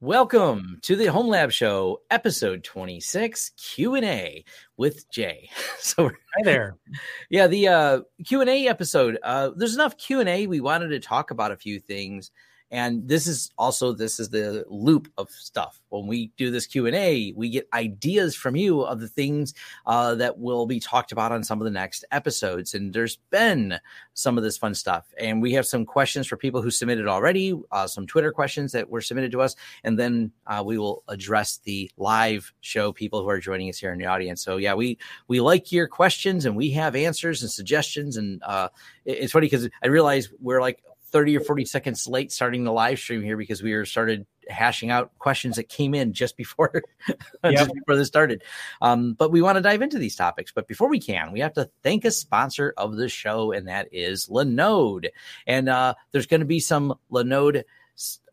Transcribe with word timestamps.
Welcome 0.00 0.78
to 0.82 0.94
the 0.94 1.06
Home 1.06 1.26
Lab 1.26 1.50
Show, 1.50 2.02
episode 2.08 2.62
26, 2.62 3.50
Q&A 3.56 4.44
with 4.76 5.10
Jay. 5.10 5.50
So 5.80 6.06
hi 6.08 6.42
there. 6.44 6.76
Yeah, 7.30 7.48
the 7.48 7.66
uh, 7.66 8.00
Q&A 8.24 8.68
episode, 8.68 9.18
uh, 9.24 9.50
there's 9.56 9.74
enough 9.74 9.98
Q&A. 9.98 10.46
We 10.46 10.60
wanted 10.60 10.90
to 10.90 11.00
talk 11.00 11.32
about 11.32 11.50
a 11.50 11.56
few 11.56 11.80
things 11.80 12.30
and 12.70 13.08
this 13.08 13.26
is 13.26 13.50
also 13.56 13.92
this 13.92 14.20
is 14.20 14.28
the 14.28 14.64
loop 14.68 15.10
of 15.16 15.30
stuff. 15.30 15.80
When 15.88 16.06
we 16.06 16.32
do 16.36 16.50
this 16.50 16.66
q&a 16.66 17.32
we 17.34 17.50
get 17.50 17.68
ideas 17.72 18.34
from 18.34 18.56
you 18.56 18.82
of 18.82 19.00
the 19.00 19.08
things 19.08 19.54
uh, 19.86 20.14
that 20.16 20.38
will 20.38 20.66
be 20.66 20.80
talked 20.80 21.12
about 21.12 21.32
on 21.32 21.42
some 21.42 21.60
of 21.60 21.64
the 21.64 21.70
next 21.70 22.04
episodes. 22.10 22.74
And 22.74 22.92
there's 22.92 23.16
been 23.30 23.78
some 24.14 24.36
of 24.36 24.44
this 24.44 24.58
fun 24.58 24.74
stuff. 24.74 25.06
And 25.18 25.40
we 25.40 25.52
have 25.52 25.66
some 25.66 25.86
questions 25.86 26.26
for 26.26 26.36
people 26.36 26.60
who 26.60 26.70
submitted 26.70 27.06
already 27.06 27.54
uh, 27.72 27.86
some 27.86 28.06
twitter 28.06 28.32
questions 28.32 28.72
that 28.72 28.88
were 28.88 29.00
submitted 29.00 29.32
to 29.32 29.40
us. 29.40 29.56
And 29.84 29.98
then 29.98 30.32
uh, 30.46 30.62
we 30.64 30.78
will 30.78 31.04
address 31.08 31.58
the 31.58 31.90
live 31.96 32.52
show 32.60 32.92
people 32.92 33.22
who 33.22 33.28
are 33.28 33.40
joining 33.40 33.68
us 33.68 33.78
here 33.78 33.92
in 33.92 33.98
the 33.98 34.06
audience. 34.06 34.42
So 34.42 34.56
yeah 34.58 34.74
we 34.74 34.98
we 35.28 35.40
like 35.40 35.72
your 35.72 35.88
questions 35.88 36.44
and 36.44 36.56
we 36.56 36.70
have 36.72 36.94
answers 36.94 37.42
and 37.42 37.50
suggestions. 37.50 38.16
And 38.16 38.42
uh, 38.42 38.68
it's 39.04 39.32
funny 39.32 39.46
because 39.46 39.68
i 39.82 39.86
realize 39.86 40.28
we're 40.40 40.60
like 40.60 40.82
30 41.10 41.36
or 41.36 41.40
40 41.40 41.64
seconds 41.64 42.06
late 42.06 42.32
starting 42.32 42.64
the 42.64 42.72
live 42.72 42.98
stream 42.98 43.22
here 43.22 43.36
because 43.36 43.62
we 43.62 43.74
were 43.74 43.84
started 43.84 44.26
hashing 44.48 44.90
out 44.90 45.10
questions 45.18 45.56
that 45.56 45.68
came 45.68 45.94
in 45.94 46.12
just 46.12 46.36
before 46.36 46.82
yep. 47.44 47.54
just 47.54 47.74
before 47.74 47.96
this 47.96 48.08
started. 48.08 48.42
Um, 48.80 49.14
but 49.14 49.30
we 49.30 49.42
want 49.42 49.56
to 49.56 49.62
dive 49.62 49.82
into 49.82 49.98
these 49.98 50.16
topics. 50.16 50.52
But 50.52 50.68
before 50.68 50.88
we 50.88 51.00
can, 51.00 51.32
we 51.32 51.40
have 51.40 51.54
to 51.54 51.70
thank 51.82 52.04
a 52.04 52.10
sponsor 52.10 52.74
of 52.76 52.96
the 52.96 53.08
show, 53.08 53.52
and 53.52 53.68
that 53.68 53.88
is 53.92 54.28
Linode. 54.28 55.08
And 55.46 55.68
uh, 55.68 55.94
there's 56.12 56.26
going 56.26 56.40
to 56.40 56.46
be 56.46 56.60
some 56.60 56.94
Linode 57.10 57.64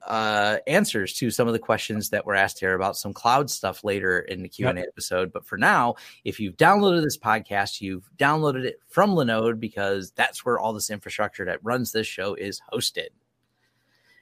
uh, 0.05 0.57
answers 0.67 1.13
to 1.13 1.31
some 1.31 1.47
of 1.47 1.53
the 1.53 1.59
questions 1.59 2.09
that 2.09 2.25
were 2.25 2.35
asked 2.35 2.59
here 2.59 2.73
about 2.73 2.97
some 2.97 3.13
cloud 3.13 3.49
stuff 3.49 3.83
later 3.83 4.19
in 4.19 4.43
the 4.43 4.49
Q 4.49 4.67
and 4.67 4.77
A 4.77 4.81
yep. 4.81 4.89
episode. 4.89 5.31
But 5.33 5.45
for 5.45 5.57
now, 5.57 5.95
if 6.23 6.39
you've 6.39 6.57
downloaded 6.57 7.03
this 7.03 7.17
podcast, 7.17 7.81
you've 7.81 8.09
downloaded 8.17 8.65
it 8.65 8.79
from 8.87 9.11
Linode 9.11 9.59
because 9.59 10.11
that's 10.11 10.45
where 10.45 10.59
all 10.59 10.73
this 10.73 10.89
infrastructure 10.89 11.45
that 11.45 11.63
runs 11.63 11.91
this 11.91 12.07
show 12.07 12.33
is 12.35 12.61
hosted. 12.71 13.09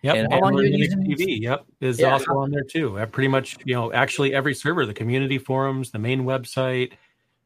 Yep, 0.03 0.15
and, 0.15 0.33
and 0.33 0.43
Linux 0.43 0.93
TV, 0.95 1.39
yep, 1.39 1.65
is 1.79 1.97
yeah. 1.97 2.11
also 2.11 2.37
on 2.37 2.51
there 2.51 2.63
too. 2.63 2.99
I 2.99 3.05
pretty 3.05 3.29
much, 3.29 3.57
you 3.63 3.73
know, 3.73 3.93
actually 3.93 4.33
every 4.33 4.53
server, 4.53 4.85
the 4.85 4.93
community 4.93 5.37
forums, 5.37 5.91
the 5.91 5.99
main 5.99 6.23
website, 6.23 6.91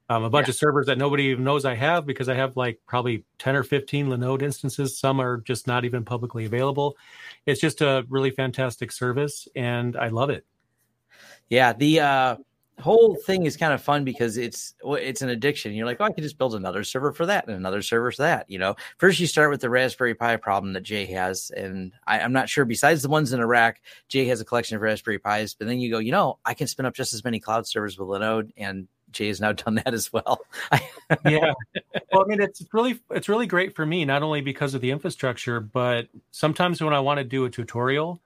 um, 0.09 0.23
a 0.23 0.29
bunch 0.29 0.47
yeah. 0.47 0.51
of 0.51 0.55
servers 0.55 0.85
that 0.87 0.97
nobody 0.97 1.23
even 1.25 1.43
knows 1.43 1.65
I 1.65 1.75
have 1.75 2.05
because 2.05 2.29
I 2.29 2.35
have 2.35 2.55
like 2.55 2.79
probably 2.87 3.25
10 3.39 3.55
or 3.55 3.63
15 3.63 4.07
Linode 4.07 4.41
instances. 4.41 4.97
Some 4.97 5.19
are 5.19 5.37
just 5.37 5.67
not 5.67 5.85
even 5.85 6.05
publicly 6.05 6.45
available. 6.45 6.95
It's 7.45 7.59
just 7.59 7.81
a 7.81 8.05
really 8.09 8.31
fantastic 8.31 8.91
service 8.91 9.47
and 9.55 9.97
I 9.97 10.07
love 10.07 10.29
it. 10.29 10.45
Yeah. 11.49 11.73
The 11.73 11.99
uh, 11.99 12.35
whole 12.79 13.15
thing 13.15 13.45
is 13.45 13.57
kind 13.57 13.73
of 13.73 13.81
fun 13.81 14.03
because 14.03 14.37
it's 14.37 14.75
it's 14.83 15.21
an 15.21 15.29
addiction. 15.29 15.73
You're 15.73 15.85
like, 15.85 15.97
oh, 15.99 16.05
I 16.05 16.11
can 16.11 16.23
just 16.23 16.37
build 16.37 16.55
another 16.55 16.83
server 16.83 17.11
for 17.11 17.25
that 17.25 17.47
and 17.47 17.55
another 17.55 17.81
server 17.81 18.11
for 18.11 18.21
that. 18.21 18.49
You 18.49 18.59
know, 18.59 18.75
first 18.97 19.19
you 19.19 19.27
start 19.27 19.49
with 19.49 19.61
the 19.61 19.69
Raspberry 19.69 20.13
Pi 20.13 20.35
problem 20.37 20.73
that 20.73 20.83
Jay 20.83 21.05
has, 21.07 21.51
and 21.51 21.91
I, 22.05 22.19
am 22.19 22.33
not 22.33 22.49
sure. 22.49 22.65
Besides 22.65 23.01
the 23.01 23.09
ones 23.09 23.33
in 23.33 23.39
a 23.39 23.47
rack, 23.47 23.81
Jay 24.09 24.25
has 24.25 24.41
a 24.41 24.45
collection 24.45 24.75
of 24.75 24.81
Raspberry 24.81 25.19
Pis. 25.19 25.53
But 25.55 25.67
then 25.67 25.79
you 25.79 25.91
go, 25.91 25.99
you 25.99 26.11
know, 26.11 26.39
I 26.45 26.53
can 26.53 26.67
spin 26.67 26.85
up 26.85 26.93
just 26.93 27.13
as 27.13 27.23
many 27.23 27.39
cloud 27.39 27.65
servers 27.65 27.97
with 27.97 28.07
Linode, 28.07 28.51
and 28.57 28.87
Jay 29.17 29.27
has 29.27 29.41
now 29.41 29.51
done 29.51 29.75
that 29.75 29.93
as 29.93 30.13
well. 30.13 30.41
yeah. 31.25 31.53
Well, 32.11 32.23
I 32.23 32.27
mean, 32.27 32.39
it's 32.39 32.63
really 32.71 32.99
it's 33.09 33.27
really 33.27 33.47
great 33.47 33.75
for 33.75 33.85
me, 33.85 34.05
not 34.05 34.21
only 34.21 34.41
because 34.41 34.75
of 34.75 34.81
the 34.81 34.91
infrastructure, 34.91 35.59
but 35.59 36.07
sometimes 36.31 36.81
when 36.81 36.93
I 36.93 36.99
want 36.99 37.17
to 37.17 37.23
do 37.23 37.45
a 37.45 37.49
tutorial, 37.49 38.21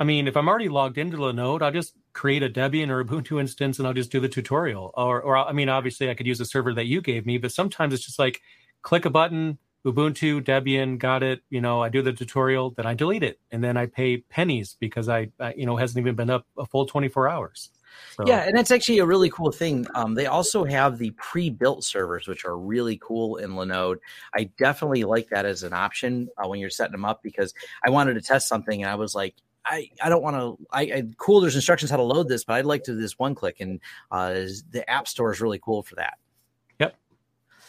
I 0.00 0.04
mean, 0.04 0.26
if 0.26 0.36
I'm 0.36 0.48
already 0.48 0.68
logged 0.68 0.98
into 0.98 1.18
Linode, 1.18 1.62
I'll 1.62 1.70
just 1.70 1.94
create 2.12 2.42
a 2.42 2.50
Debian 2.50 2.88
or 2.90 3.04
Ubuntu 3.04 3.40
instance 3.40 3.78
and 3.78 3.86
I'll 3.86 3.94
just 3.94 4.10
do 4.10 4.18
the 4.18 4.28
tutorial. 4.28 4.90
Or, 4.94 5.22
or 5.22 5.36
I 5.36 5.52
mean, 5.52 5.68
obviously, 5.68 6.10
I 6.10 6.14
could 6.14 6.26
use 6.26 6.38
the 6.38 6.44
server 6.44 6.74
that 6.74 6.86
you 6.86 7.00
gave 7.00 7.26
me, 7.26 7.38
but 7.38 7.52
sometimes 7.52 7.94
it's 7.94 8.04
just 8.04 8.18
like 8.18 8.40
click 8.82 9.04
a 9.04 9.10
button, 9.10 9.56
Ubuntu, 9.86 10.42
Debian, 10.42 10.98
got 10.98 11.22
it. 11.22 11.42
You 11.48 11.60
know, 11.60 11.80
I 11.80 11.90
do 11.90 12.02
the 12.02 12.12
tutorial, 12.12 12.70
then 12.70 12.86
I 12.86 12.94
delete 12.94 13.22
it, 13.22 13.38
and 13.52 13.62
then 13.62 13.76
I 13.76 13.86
pay 13.86 14.16
pennies 14.16 14.76
because 14.80 15.08
I, 15.08 15.30
I 15.38 15.54
you 15.54 15.64
know, 15.64 15.76
hasn't 15.76 16.02
even 16.02 16.16
been 16.16 16.30
up 16.30 16.44
a 16.58 16.66
full 16.66 16.86
24 16.86 17.28
hours. 17.28 17.70
So. 18.16 18.24
Yeah, 18.26 18.44
and 18.46 18.56
that's 18.56 18.70
actually 18.70 18.98
a 18.98 19.06
really 19.06 19.30
cool 19.30 19.50
thing. 19.50 19.86
Um, 19.94 20.14
they 20.14 20.26
also 20.26 20.64
have 20.64 20.98
the 20.98 21.10
pre-built 21.12 21.84
servers, 21.84 22.28
which 22.28 22.44
are 22.44 22.56
really 22.56 22.98
cool 23.02 23.36
in 23.36 23.52
Linode. 23.52 23.98
I 24.34 24.44
definitely 24.56 25.04
like 25.04 25.28
that 25.30 25.44
as 25.44 25.62
an 25.62 25.72
option 25.72 26.28
uh, 26.36 26.48
when 26.48 26.60
you're 26.60 26.70
setting 26.70 26.92
them 26.92 27.04
up 27.04 27.22
because 27.22 27.54
I 27.84 27.90
wanted 27.90 28.14
to 28.14 28.20
test 28.20 28.48
something 28.48 28.82
and 28.82 28.90
I 28.90 28.94
was 28.94 29.14
like, 29.14 29.34
I, 29.64 29.90
I 30.02 30.08
don't 30.08 30.22
want 30.22 30.36
to. 30.36 30.66
I, 30.70 30.82
I, 30.82 31.02
cool. 31.16 31.40
There's 31.40 31.54
instructions 31.54 31.90
how 31.90 31.96
to 31.96 32.02
load 32.02 32.28
this, 32.28 32.44
but 32.44 32.54
I'd 32.54 32.66
like 32.66 32.84
to 32.84 32.92
do 32.92 33.00
this 33.00 33.18
one 33.18 33.34
click, 33.34 33.60
and 33.60 33.80
uh, 34.10 34.34
the 34.70 34.84
App 34.86 35.08
Store 35.08 35.32
is 35.32 35.40
really 35.40 35.58
cool 35.58 35.82
for 35.82 35.94
that. 35.94 36.18
Yep, 36.78 36.94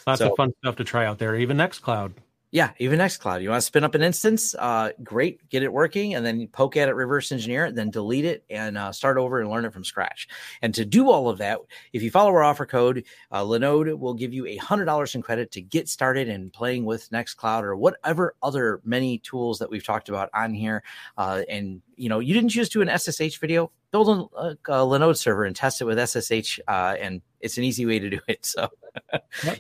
lots 0.06 0.20
so, 0.20 0.32
of 0.32 0.36
fun 0.36 0.52
stuff 0.60 0.76
to 0.76 0.84
try 0.84 1.06
out 1.06 1.20
there. 1.20 1.38
Even 1.38 1.56
Nextcloud 1.56 2.12
yeah, 2.56 2.72
even 2.80 3.00
Nextcloud. 3.00 3.42
You 3.42 3.50
want 3.50 3.60
to 3.60 3.66
spin 3.66 3.84
up 3.84 3.96
an 3.96 4.02
instance? 4.02 4.56
Uh, 4.58 4.92
great, 5.04 5.50
get 5.50 5.62
it 5.62 5.74
working, 5.74 6.16
and 6.16 6.26
then 6.26 6.48
poke 6.48 6.78
at 6.78 6.88
it, 6.88 6.94
reverse 6.94 7.34
engineer 7.34 7.66
it, 7.66 7.76
then 7.76 7.90
delete 7.90 8.24
it, 8.24 8.46
and 8.50 8.78
uh, 8.78 8.94
start 8.94 9.18
over 9.18 9.42
and 9.42 9.50
learn 9.50 9.66
it 9.66 9.74
from 9.74 9.84
scratch. 9.84 10.30
And 10.62 10.74
to 10.74 10.86
do 10.86 11.10
all 11.10 11.28
of 11.28 11.38
that, 11.40 11.60
if 11.92 12.02
you 12.02 12.10
follow 12.10 12.30
our 12.30 12.44
offer 12.44 12.66
code, 12.66 13.04
uh, 13.30 13.42
Linode 13.42 14.00
will 14.00 14.14
give 14.14 14.34
you 14.34 14.46
a 14.46 14.56
hundred 14.56 14.86
dollars 14.86 15.16
in 15.16 15.22
credit 15.22 15.52
to 15.52 15.62
get 15.62 15.90
started 15.90 16.30
in 16.30 16.50
playing 16.50 16.86
with 16.86 17.10
Nextcloud 17.10 17.64
or 17.64 17.76
whatever 17.76 18.36
other 18.42 18.80
many 18.86 19.18
tools 19.18 19.60
that 19.60 19.70
we've 19.70 19.86
talked 19.86 20.08
about 20.08 20.30
on 20.34 20.54
here. 20.54 20.82
Uh, 21.18 21.42
and 21.50 21.82
you 21.98 22.08
know, 22.08 22.20
you 22.20 22.34
didn't 22.34 22.50
just 22.50 22.72
do 22.72 22.82
an 22.82 22.88
SSH 22.98 23.38
video, 23.38 23.70
build 23.92 24.08
a, 24.08 24.38
a, 24.38 24.50
a 24.68 24.86
Linode 24.86 25.18
server 25.18 25.44
and 25.44 25.58
test 25.58 25.82
it 25.82 25.86
with 25.86 26.00
SSH, 26.00 26.62
uh, 26.70 26.96
and 27.02 27.22
it's 27.46 27.58
an 27.58 27.64
easy 27.64 27.86
way 27.86 28.00
to 28.00 28.10
do 28.10 28.20
it. 28.28 28.46
So 28.46 28.70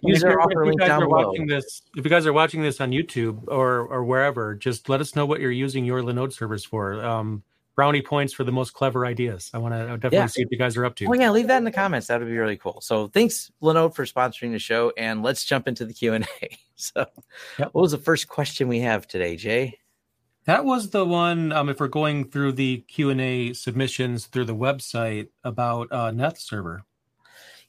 use 0.01 0.23
our 0.23 0.41
offer 0.41 0.65
link 0.65 0.79
down 0.79 1.01
below. 1.01 1.33
This, 1.47 1.83
if 1.95 2.03
you 2.03 2.09
guys 2.09 2.25
are 2.25 2.33
watching 2.33 2.61
this 2.61 2.81
on 2.81 2.91
YouTube 2.91 3.43
or 3.47 3.87
or 3.87 4.03
wherever, 4.03 4.55
just 4.55 4.89
let 4.89 4.99
us 4.99 5.15
know 5.15 5.25
what 5.25 5.39
you're 5.39 5.51
using 5.51 5.85
your 5.85 6.01
Linode 6.01 6.33
servers 6.33 6.65
for. 6.65 7.03
Um, 7.03 7.43
brownie 7.75 8.01
points 8.01 8.33
for 8.33 8.43
the 8.43 8.51
most 8.51 8.73
clever 8.73 9.05
ideas. 9.05 9.51
I 9.53 9.57
want 9.57 9.73
to 9.73 9.85
definitely 9.97 10.17
yeah. 10.17 10.25
see 10.27 10.45
what 10.45 10.51
you 10.51 10.57
guys 10.57 10.77
are 10.77 10.85
up 10.85 10.95
to. 10.95 11.05
Oh 11.07 11.13
yeah, 11.13 11.29
leave 11.29 11.47
that 11.47 11.57
in 11.57 11.65
the 11.65 11.71
comments. 11.71 12.07
That 12.07 12.19
would 12.19 12.29
be 12.29 12.37
really 12.37 12.57
cool. 12.57 12.79
So 12.81 13.09
thanks 13.09 13.51
Linode 13.61 13.93
for 13.93 14.05
sponsoring 14.05 14.51
the 14.51 14.59
show, 14.59 14.91
and 14.97 15.21
let's 15.21 15.45
jump 15.45 15.67
into 15.67 15.85
the 15.85 15.93
Q 15.93 16.13
and 16.13 16.27
A. 16.41 16.57
So, 16.77 17.05
yep. 17.57 17.69
what 17.71 17.83
was 17.83 17.91
the 17.91 17.97
first 17.97 18.27
question 18.27 18.67
we 18.67 18.81
have 18.81 19.07
today, 19.07 19.37
Jay? 19.37 19.79
That 20.45 20.65
was 20.65 20.89
the 20.89 21.05
one. 21.05 21.53
Um, 21.53 21.69
if 21.69 21.79
we're 21.79 21.87
going 21.87 22.29
through 22.29 22.51
the 22.51 22.79
Q 22.89 23.11
and 23.11 23.21
A 23.21 23.53
submissions 23.53 24.25
through 24.25 24.43
the 24.43 24.55
website 24.55 25.29
about 25.45 25.87
uh, 25.89 26.11
Neth 26.11 26.37
server. 26.37 26.83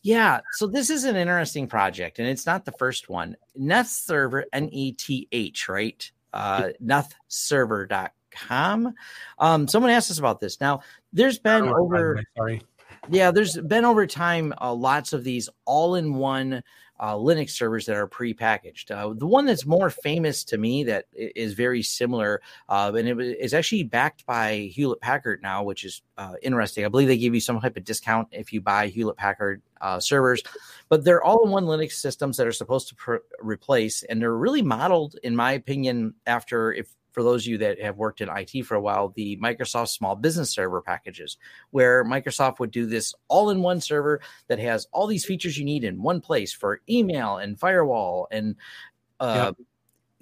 Yeah, 0.06 0.41
so 0.53 0.69
this 0.69 0.89
is 0.89 1.03
an 1.03 1.17
interesting 1.17 1.67
project, 1.67 2.21
and 2.21 2.28
it's 2.28 2.47
not 2.47 2.65
the 2.65 2.71
first 2.71 3.09
one. 3.09 3.37
Neth 3.61 3.87
server, 3.87 4.44
N 4.53 4.69
E 4.71 4.93
T 4.93 5.27
H, 5.33 5.69
right? 5.69 6.12
Uh, 6.33 6.69
nethserver.com. 6.81 8.95
Um, 9.41 9.66
someone 9.66 9.91
asked 9.91 10.12
us 10.12 10.21
about 10.21 10.39
this. 10.39 10.61
Now, 10.61 10.83
there's 11.12 11.41
been 11.41 11.65
oh, 11.65 11.75
over. 11.75 12.22
Sorry. 12.37 12.62
Yeah, 13.11 13.33
there's 13.33 13.59
been 13.59 13.84
over 13.84 14.06
time 14.06 14.55
uh, 14.61 14.72
lots 14.72 15.12
of 15.12 15.25
these 15.25 15.49
all 15.65 15.97
in 15.97 16.15
one 16.15 16.62
uh, 16.99 17.15
Linux 17.15 17.51
servers 17.51 17.87
that 17.87 17.97
are 17.97 18.07
pre-packaged. 18.07 18.91
Uh, 18.91 19.12
the 19.15 19.27
one 19.27 19.47
that's 19.47 19.67
more 19.67 19.91
famous 19.91 20.45
to 20.45 20.59
me 20.59 20.84
that 20.84 21.07
is 21.12 21.55
very 21.55 21.83
similar, 21.83 22.41
uh, 22.69 22.93
and 22.97 23.09
it 23.09 23.39
is 23.39 23.55
actually 23.55 23.83
backed 23.83 24.25
by 24.27 24.71
Hewlett 24.73 25.01
Packard 25.01 25.43
now, 25.43 25.62
which 25.62 25.84
is 25.84 26.03
uh, 26.19 26.34
interesting. 26.43 26.84
I 26.84 26.89
believe 26.89 27.09
they 27.09 27.19
give 27.19 27.34
you 27.34 27.41
some 27.41 27.61
type 27.61 27.77
of 27.77 27.84
discount 27.84 28.29
if 28.33 28.53
you 28.53 28.61
buy 28.61 28.89
Hewlett 28.89 29.17
Packard 29.17 29.62
uh, 29.81 30.01
servers, 30.01 30.43
but 30.89 31.05
they're 31.05 31.23
all-in-one 31.23 31.65
Linux 31.65 31.93
systems 31.93 32.37
that 32.37 32.47
are 32.47 32.53
supposed 32.53 32.89
to 32.89 32.95
pr- 32.95 33.17
replace, 33.41 34.03
and 34.03 34.21
they're 34.21 34.37
really 34.37 34.63
modeled, 34.63 35.17
in 35.23 35.37
my 35.37 35.53
opinion, 35.53 36.15
after 36.27 36.73
if 36.73 36.89
for 37.16 37.22
those 37.22 37.44
of 37.44 37.47
you 37.47 37.56
that 37.56 37.81
have 37.81 37.97
worked 37.97 38.21
in 38.21 38.28
IT 38.28 38.66
for 38.66 38.75
a 38.75 38.81
while, 38.81 39.09
the 39.09 39.38
Microsoft 39.38 39.88
Small 39.88 40.15
Business 40.15 40.50
Server 40.50 40.82
packages, 40.82 41.38
where 41.71 42.04
Microsoft 42.04 42.59
would 42.59 42.71
do 42.71 42.84
this 42.84 43.15
all 43.28 43.48
in 43.48 43.63
one 43.63 43.80
server 43.80 44.21
that 44.48 44.59
has 44.59 44.86
all 44.92 45.07
these 45.07 45.24
features 45.24 45.57
you 45.57 45.65
need 45.65 45.83
in 45.83 46.03
one 46.03 46.21
place 46.21 46.53
for 46.53 46.83
email 46.91 47.39
and 47.39 47.59
firewall 47.59 48.28
and 48.30 48.54
uh, 49.18 49.54
yep. 49.57 49.66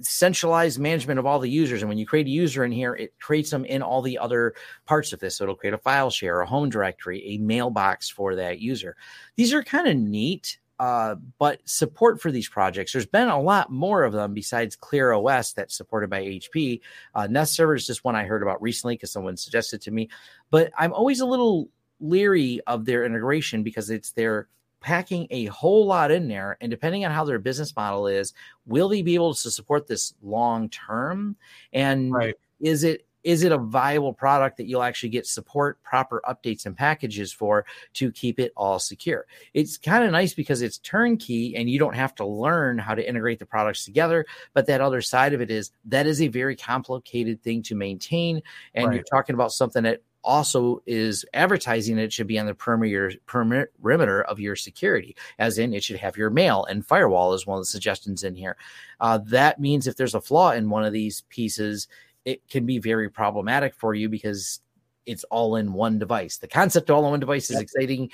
centralized 0.02 0.78
management 0.78 1.18
of 1.18 1.26
all 1.26 1.40
the 1.40 1.50
users. 1.50 1.82
And 1.82 1.88
when 1.88 1.98
you 1.98 2.06
create 2.06 2.26
a 2.26 2.30
user 2.30 2.64
in 2.64 2.70
here, 2.70 2.94
it 2.94 3.12
creates 3.18 3.50
them 3.50 3.64
in 3.64 3.82
all 3.82 4.00
the 4.00 4.16
other 4.16 4.54
parts 4.86 5.12
of 5.12 5.18
this. 5.18 5.38
So 5.38 5.44
it'll 5.44 5.56
create 5.56 5.74
a 5.74 5.78
file 5.78 6.10
share, 6.10 6.42
a 6.42 6.46
home 6.46 6.70
directory, 6.70 7.26
a 7.26 7.38
mailbox 7.38 8.08
for 8.08 8.36
that 8.36 8.60
user. 8.60 8.94
These 9.34 9.52
are 9.52 9.64
kind 9.64 9.88
of 9.88 9.96
neat 9.96 10.58
uh, 10.84 11.14
but 11.38 11.62
support 11.64 12.20
for 12.20 12.30
these 12.30 12.46
projects, 12.46 12.92
there's 12.92 13.06
been 13.06 13.28
a 13.28 13.40
lot 13.40 13.72
more 13.72 14.04
of 14.04 14.12
them 14.12 14.34
besides 14.34 14.76
Clear 14.76 15.14
OS 15.14 15.54
that's 15.54 15.74
supported 15.74 16.10
by 16.10 16.22
HP. 16.22 16.82
Uh, 17.14 17.26
Neth 17.26 17.48
Server 17.48 17.74
is 17.74 17.86
just 17.86 18.04
one 18.04 18.14
I 18.14 18.24
heard 18.24 18.42
about 18.42 18.60
recently 18.60 18.94
because 18.94 19.10
someone 19.10 19.38
suggested 19.38 19.80
to 19.80 19.90
me. 19.90 20.10
But 20.50 20.72
I'm 20.76 20.92
always 20.92 21.20
a 21.20 21.26
little 21.26 21.70
leery 22.00 22.60
of 22.66 22.84
their 22.84 23.06
integration 23.06 23.62
because 23.62 23.88
it's 23.88 24.12
they're 24.12 24.46
packing 24.80 25.26
a 25.30 25.46
whole 25.46 25.86
lot 25.86 26.10
in 26.10 26.28
there. 26.28 26.58
And 26.60 26.70
depending 26.70 27.06
on 27.06 27.12
how 27.12 27.24
their 27.24 27.38
business 27.38 27.74
model 27.74 28.06
is, 28.06 28.34
will 28.66 28.90
they 28.90 29.00
be 29.00 29.14
able 29.14 29.32
to 29.32 29.50
support 29.50 29.86
this 29.86 30.12
long 30.22 30.68
term? 30.68 31.36
And 31.72 32.12
right. 32.12 32.34
is 32.60 32.84
it 32.84 33.03
is 33.24 33.42
it 33.42 33.52
a 33.52 33.58
viable 33.58 34.12
product 34.12 34.58
that 34.58 34.66
you'll 34.66 34.82
actually 34.82 35.08
get 35.08 35.26
support, 35.26 35.82
proper 35.82 36.22
updates, 36.28 36.66
and 36.66 36.76
packages 36.76 37.32
for 37.32 37.64
to 37.94 38.12
keep 38.12 38.38
it 38.38 38.52
all 38.56 38.78
secure? 38.78 39.26
It's 39.54 39.78
kind 39.78 40.04
of 40.04 40.12
nice 40.12 40.34
because 40.34 40.62
it's 40.62 40.78
turnkey 40.78 41.56
and 41.56 41.68
you 41.68 41.78
don't 41.78 41.96
have 41.96 42.14
to 42.16 42.26
learn 42.26 42.78
how 42.78 42.94
to 42.94 43.06
integrate 43.06 43.38
the 43.38 43.46
products 43.46 43.84
together. 43.84 44.26
But 44.52 44.66
that 44.66 44.80
other 44.80 45.00
side 45.00 45.32
of 45.32 45.40
it 45.40 45.50
is 45.50 45.72
that 45.86 46.06
is 46.06 46.20
a 46.20 46.28
very 46.28 46.54
complicated 46.54 47.42
thing 47.42 47.62
to 47.64 47.74
maintain. 47.74 48.42
And 48.74 48.88
right. 48.88 48.94
you're 48.94 49.04
talking 49.04 49.34
about 49.34 49.52
something 49.52 49.82
that 49.84 50.02
also 50.24 50.82
is 50.86 51.24
advertising 51.34 51.98
it 51.98 52.12
should 52.12 52.26
be 52.26 52.38
on 52.38 52.46
the 52.46 52.54
perimeter, 52.54 53.12
perimeter 53.26 54.22
of 54.22 54.40
your 54.40 54.56
security, 54.56 55.14
as 55.38 55.58
in 55.58 55.74
it 55.74 55.84
should 55.84 55.98
have 55.98 56.16
your 56.16 56.30
mail 56.30 56.64
and 56.64 56.86
firewall 56.86 57.34
is 57.34 57.46
one 57.46 57.58
of 57.58 57.62
the 57.62 57.66
suggestions 57.66 58.24
in 58.24 58.34
here. 58.34 58.56
Uh, 59.00 59.18
that 59.18 59.60
means 59.60 59.86
if 59.86 59.96
there's 59.96 60.14
a 60.14 60.20
flaw 60.20 60.52
in 60.52 60.70
one 60.70 60.84
of 60.84 60.92
these 60.92 61.22
pieces, 61.28 61.88
it 62.24 62.48
can 62.48 62.66
be 62.66 62.78
very 62.78 63.08
problematic 63.08 63.74
for 63.74 63.94
you 63.94 64.08
because 64.08 64.60
it's 65.06 65.24
all 65.24 65.56
in 65.56 65.72
one 65.72 65.98
device. 65.98 66.38
The 66.38 66.48
concept 66.48 66.90
of 66.90 66.96
all 66.96 67.04
in 67.04 67.10
one 67.10 67.20
device 67.20 67.50
is 67.50 67.60
exciting, 67.60 68.10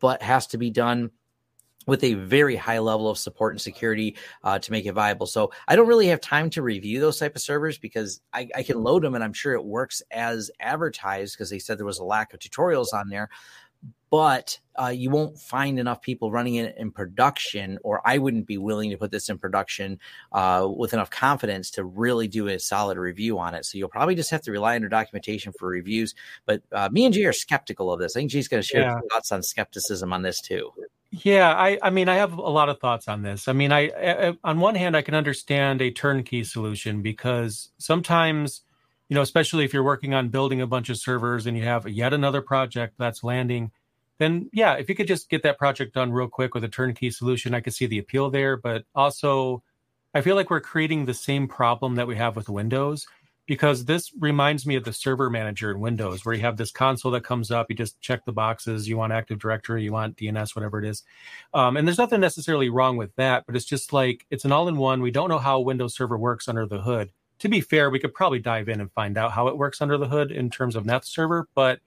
but 0.00 0.22
has 0.22 0.46
to 0.48 0.58
be 0.58 0.70
done 0.70 1.10
with 1.86 2.04
a 2.04 2.14
very 2.14 2.56
high 2.56 2.78
level 2.78 3.08
of 3.08 3.18
support 3.18 3.52
and 3.52 3.60
security 3.60 4.16
uh, 4.44 4.58
to 4.58 4.70
make 4.70 4.86
it 4.86 4.92
viable. 4.92 5.26
So 5.26 5.50
I 5.66 5.76
don't 5.76 5.88
really 5.88 6.06
have 6.06 6.20
time 6.20 6.48
to 6.50 6.62
review 6.62 7.00
those 7.00 7.18
type 7.18 7.34
of 7.34 7.42
servers 7.42 7.76
because 7.78 8.20
I, 8.32 8.48
I 8.54 8.62
can 8.62 8.80
load 8.80 9.02
them 9.02 9.14
and 9.14 9.24
I'm 9.24 9.32
sure 9.32 9.54
it 9.54 9.64
works 9.64 10.02
as 10.10 10.50
advertised 10.60 11.34
because 11.34 11.50
they 11.50 11.58
said 11.58 11.78
there 11.78 11.86
was 11.86 11.98
a 11.98 12.04
lack 12.04 12.32
of 12.32 12.40
tutorials 12.40 12.92
on 12.92 13.08
there. 13.08 13.30
But 14.12 14.58
uh, 14.78 14.88
you 14.88 15.08
won't 15.08 15.38
find 15.38 15.78
enough 15.78 16.02
people 16.02 16.30
running 16.30 16.56
it 16.56 16.76
in 16.76 16.90
production, 16.90 17.78
or 17.82 18.02
I 18.04 18.18
wouldn't 18.18 18.46
be 18.46 18.58
willing 18.58 18.90
to 18.90 18.98
put 18.98 19.10
this 19.10 19.30
in 19.30 19.38
production 19.38 19.98
uh, 20.32 20.68
with 20.68 20.92
enough 20.92 21.08
confidence 21.08 21.70
to 21.72 21.84
really 21.84 22.28
do 22.28 22.48
a 22.48 22.58
solid 22.58 22.98
review 22.98 23.38
on 23.38 23.54
it. 23.54 23.64
So 23.64 23.78
you'll 23.78 23.88
probably 23.88 24.14
just 24.14 24.30
have 24.30 24.42
to 24.42 24.52
rely 24.52 24.74
on 24.74 24.82
your 24.82 24.90
documentation 24.90 25.54
for 25.58 25.66
reviews. 25.66 26.14
But 26.44 26.62
uh, 26.72 26.90
me 26.92 27.06
and 27.06 27.14
Jay 27.14 27.24
are 27.24 27.32
skeptical 27.32 27.90
of 27.90 28.00
this. 28.00 28.14
I 28.14 28.20
think 28.20 28.30
Jay's 28.30 28.48
going 28.48 28.62
to 28.62 28.68
share 28.68 28.82
yeah. 28.82 29.00
thoughts 29.10 29.32
on 29.32 29.42
skepticism 29.42 30.12
on 30.12 30.20
this 30.20 30.42
too. 30.42 30.70
Yeah, 31.10 31.54
I, 31.54 31.78
I 31.82 31.88
mean, 31.88 32.10
I 32.10 32.16
have 32.16 32.34
a 32.34 32.40
lot 32.40 32.68
of 32.68 32.80
thoughts 32.80 33.08
on 33.08 33.22
this. 33.22 33.48
I 33.48 33.54
mean, 33.54 33.72
I, 33.72 33.88
I, 33.88 34.36
on 34.44 34.60
one 34.60 34.74
hand, 34.74 34.94
I 34.94 35.00
can 35.00 35.14
understand 35.14 35.80
a 35.80 35.90
turnkey 35.90 36.44
solution 36.44 37.00
because 37.00 37.70
sometimes, 37.78 38.60
you 39.08 39.14
know, 39.14 39.22
especially 39.22 39.64
if 39.64 39.72
you're 39.72 39.82
working 39.82 40.12
on 40.12 40.28
building 40.28 40.60
a 40.60 40.66
bunch 40.66 40.90
of 40.90 40.98
servers 40.98 41.46
and 41.46 41.56
you 41.56 41.64
have 41.64 41.88
yet 41.88 42.12
another 42.12 42.42
project 42.42 42.94
that's 42.98 43.24
landing, 43.24 43.70
then 44.22 44.50
yeah, 44.52 44.74
if 44.74 44.88
you 44.88 44.94
could 44.94 45.08
just 45.08 45.28
get 45.28 45.42
that 45.42 45.58
project 45.58 45.94
done 45.94 46.12
real 46.12 46.28
quick 46.28 46.54
with 46.54 46.64
a 46.64 46.68
turnkey 46.68 47.10
solution, 47.10 47.54
I 47.54 47.60
could 47.60 47.74
see 47.74 47.86
the 47.86 47.98
appeal 47.98 48.30
there. 48.30 48.56
But 48.56 48.84
also, 48.94 49.62
I 50.14 50.20
feel 50.20 50.36
like 50.36 50.50
we're 50.50 50.60
creating 50.60 51.04
the 51.04 51.14
same 51.14 51.48
problem 51.48 51.96
that 51.96 52.06
we 52.06 52.16
have 52.16 52.36
with 52.36 52.48
Windows 52.48 53.06
because 53.46 53.84
this 53.84 54.12
reminds 54.18 54.66
me 54.66 54.76
of 54.76 54.84
the 54.84 54.92
server 54.92 55.28
manager 55.28 55.70
in 55.70 55.80
Windows, 55.80 56.24
where 56.24 56.34
you 56.34 56.42
have 56.42 56.56
this 56.56 56.70
console 56.70 57.10
that 57.10 57.24
comes 57.24 57.50
up. 57.50 57.66
You 57.68 57.76
just 57.76 58.00
check 58.00 58.24
the 58.24 58.32
boxes. 58.32 58.88
You 58.88 58.96
want 58.96 59.12
Active 59.12 59.38
Directory, 59.38 59.82
you 59.82 59.92
want 59.92 60.16
DNS, 60.16 60.54
whatever 60.54 60.78
it 60.78 60.84
is. 60.84 61.02
Um, 61.52 61.76
and 61.76 61.86
there's 61.86 61.98
nothing 61.98 62.20
necessarily 62.20 62.70
wrong 62.70 62.96
with 62.96 63.14
that, 63.16 63.44
but 63.46 63.56
it's 63.56 63.64
just 63.64 63.92
like 63.92 64.26
it's 64.30 64.44
an 64.44 64.52
all 64.52 64.68
in 64.68 64.76
one. 64.76 65.02
We 65.02 65.10
don't 65.10 65.28
know 65.28 65.38
how 65.38 65.60
Windows 65.60 65.94
Server 65.94 66.16
works 66.16 66.48
under 66.48 66.66
the 66.66 66.82
hood. 66.82 67.10
To 67.40 67.48
be 67.48 67.60
fair, 67.60 67.90
we 67.90 67.98
could 67.98 68.14
probably 68.14 68.38
dive 68.38 68.68
in 68.68 68.80
and 68.80 68.92
find 68.92 69.18
out 69.18 69.32
how 69.32 69.48
it 69.48 69.58
works 69.58 69.82
under 69.82 69.98
the 69.98 70.08
hood 70.08 70.30
in 70.30 70.48
terms 70.48 70.76
of 70.76 70.84
Neth 70.84 71.04
Server, 71.04 71.48
but 71.54 71.80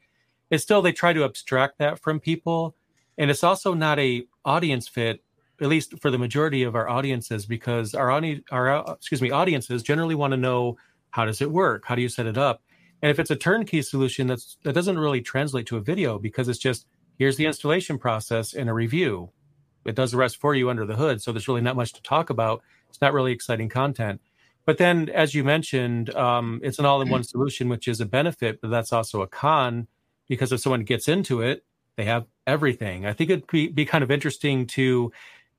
it's 0.50 0.64
still 0.64 0.82
they 0.82 0.92
try 0.92 1.14
to 1.14 1.24
abstract 1.24 1.80
that 1.80 2.00
from 2.00 2.20
people. 2.20 2.76
And 3.18 3.32
it's 3.32 3.44
also 3.44 3.74
not 3.74 4.00
a 4.00 4.26
audience 4.44 4.88
fit 4.88 5.22
at 5.62 5.68
least 5.68 6.00
for 6.00 6.12
the 6.12 6.18
majority 6.18 6.64
of 6.64 6.76
our 6.76 6.90
audiences 6.90 7.46
because 7.46 7.96
our, 7.96 8.12
our 8.52 8.94
excuse 8.94 9.22
me 9.22 9.32
audiences 9.32 9.84
generally 9.84 10.16
want 10.16 10.32
to 10.32 10.38
know 10.38 10.78
how 11.12 11.26
does 11.26 11.42
it 11.42 11.52
work? 11.52 11.86
How 11.86 11.96
do 11.96 12.02
you 12.02 12.10
set 12.10 12.26
it 12.26 12.38
up? 12.38 12.62
And 13.02 13.10
if 13.10 13.20
it's 13.20 13.32
a 13.32 13.36
turnkey 13.36 13.82
solution, 13.82 14.28
that's 14.28 14.58
that 14.64 14.74
doesn't 14.74 15.00
really 15.00 15.22
translate 15.22 15.68
to 15.68 15.78
a 15.78 15.82
video 15.82 16.20
because 16.20 16.50
it's 16.50 16.60
just 16.60 16.86
here's 17.18 17.38
the 17.38 17.46
installation 17.46 17.98
process 17.98 18.54
and 18.54 18.70
a 18.70 18.74
review. 18.74 19.32
It 19.86 19.96
does 19.96 20.12
the 20.12 20.18
rest 20.18 20.38
for 20.38 20.56
you 20.56 20.70
under 20.70 20.86
the 20.86 20.96
hood. 20.96 21.22
So 21.22 21.32
there's 21.32 21.48
really 21.48 21.62
not 21.62 21.76
much 21.76 21.94
to 21.94 22.02
talk 22.02 22.30
about. 22.30 22.64
It's 22.90 23.02
not 23.02 23.14
really 23.14 23.32
exciting 23.32 23.70
content. 23.70 24.20
But 24.66 24.80
then, 24.80 25.10
as 25.10 25.36
you 25.36 25.44
mentioned, 25.44 26.14
um, 26.16 26.60
it's 26.64 26.80
an 26.80 26.86
all-in-one 26.86 27.24
solution, 27.24 27.70
which 27.70 27.88
is 27.88 28.02
a 28.02 28.06
benefit, 28.06 28.62
but 28.62 28.72
that's 28.72 28.92
also 28.92 29.22
a 29.22 29.28
con 29.28 29.88
because 30.27 30.51
if 30.51 30.62
someone 30.62 30.83
gets 30.83 31.07
into 31.07 31.42
it, 31.42 31.63
they 31.98 32.06
have 32.06 32.25
everything. 32.45 33.06
I 33.06 33.13
think 33.13 33.30
it'd 33.30 33.48
be, 33.48 33.68
be 33.68 33.86
kind 33.86 34.04
of 34.04 34.12
interesting 34.12 34.68
to 34.68 35.12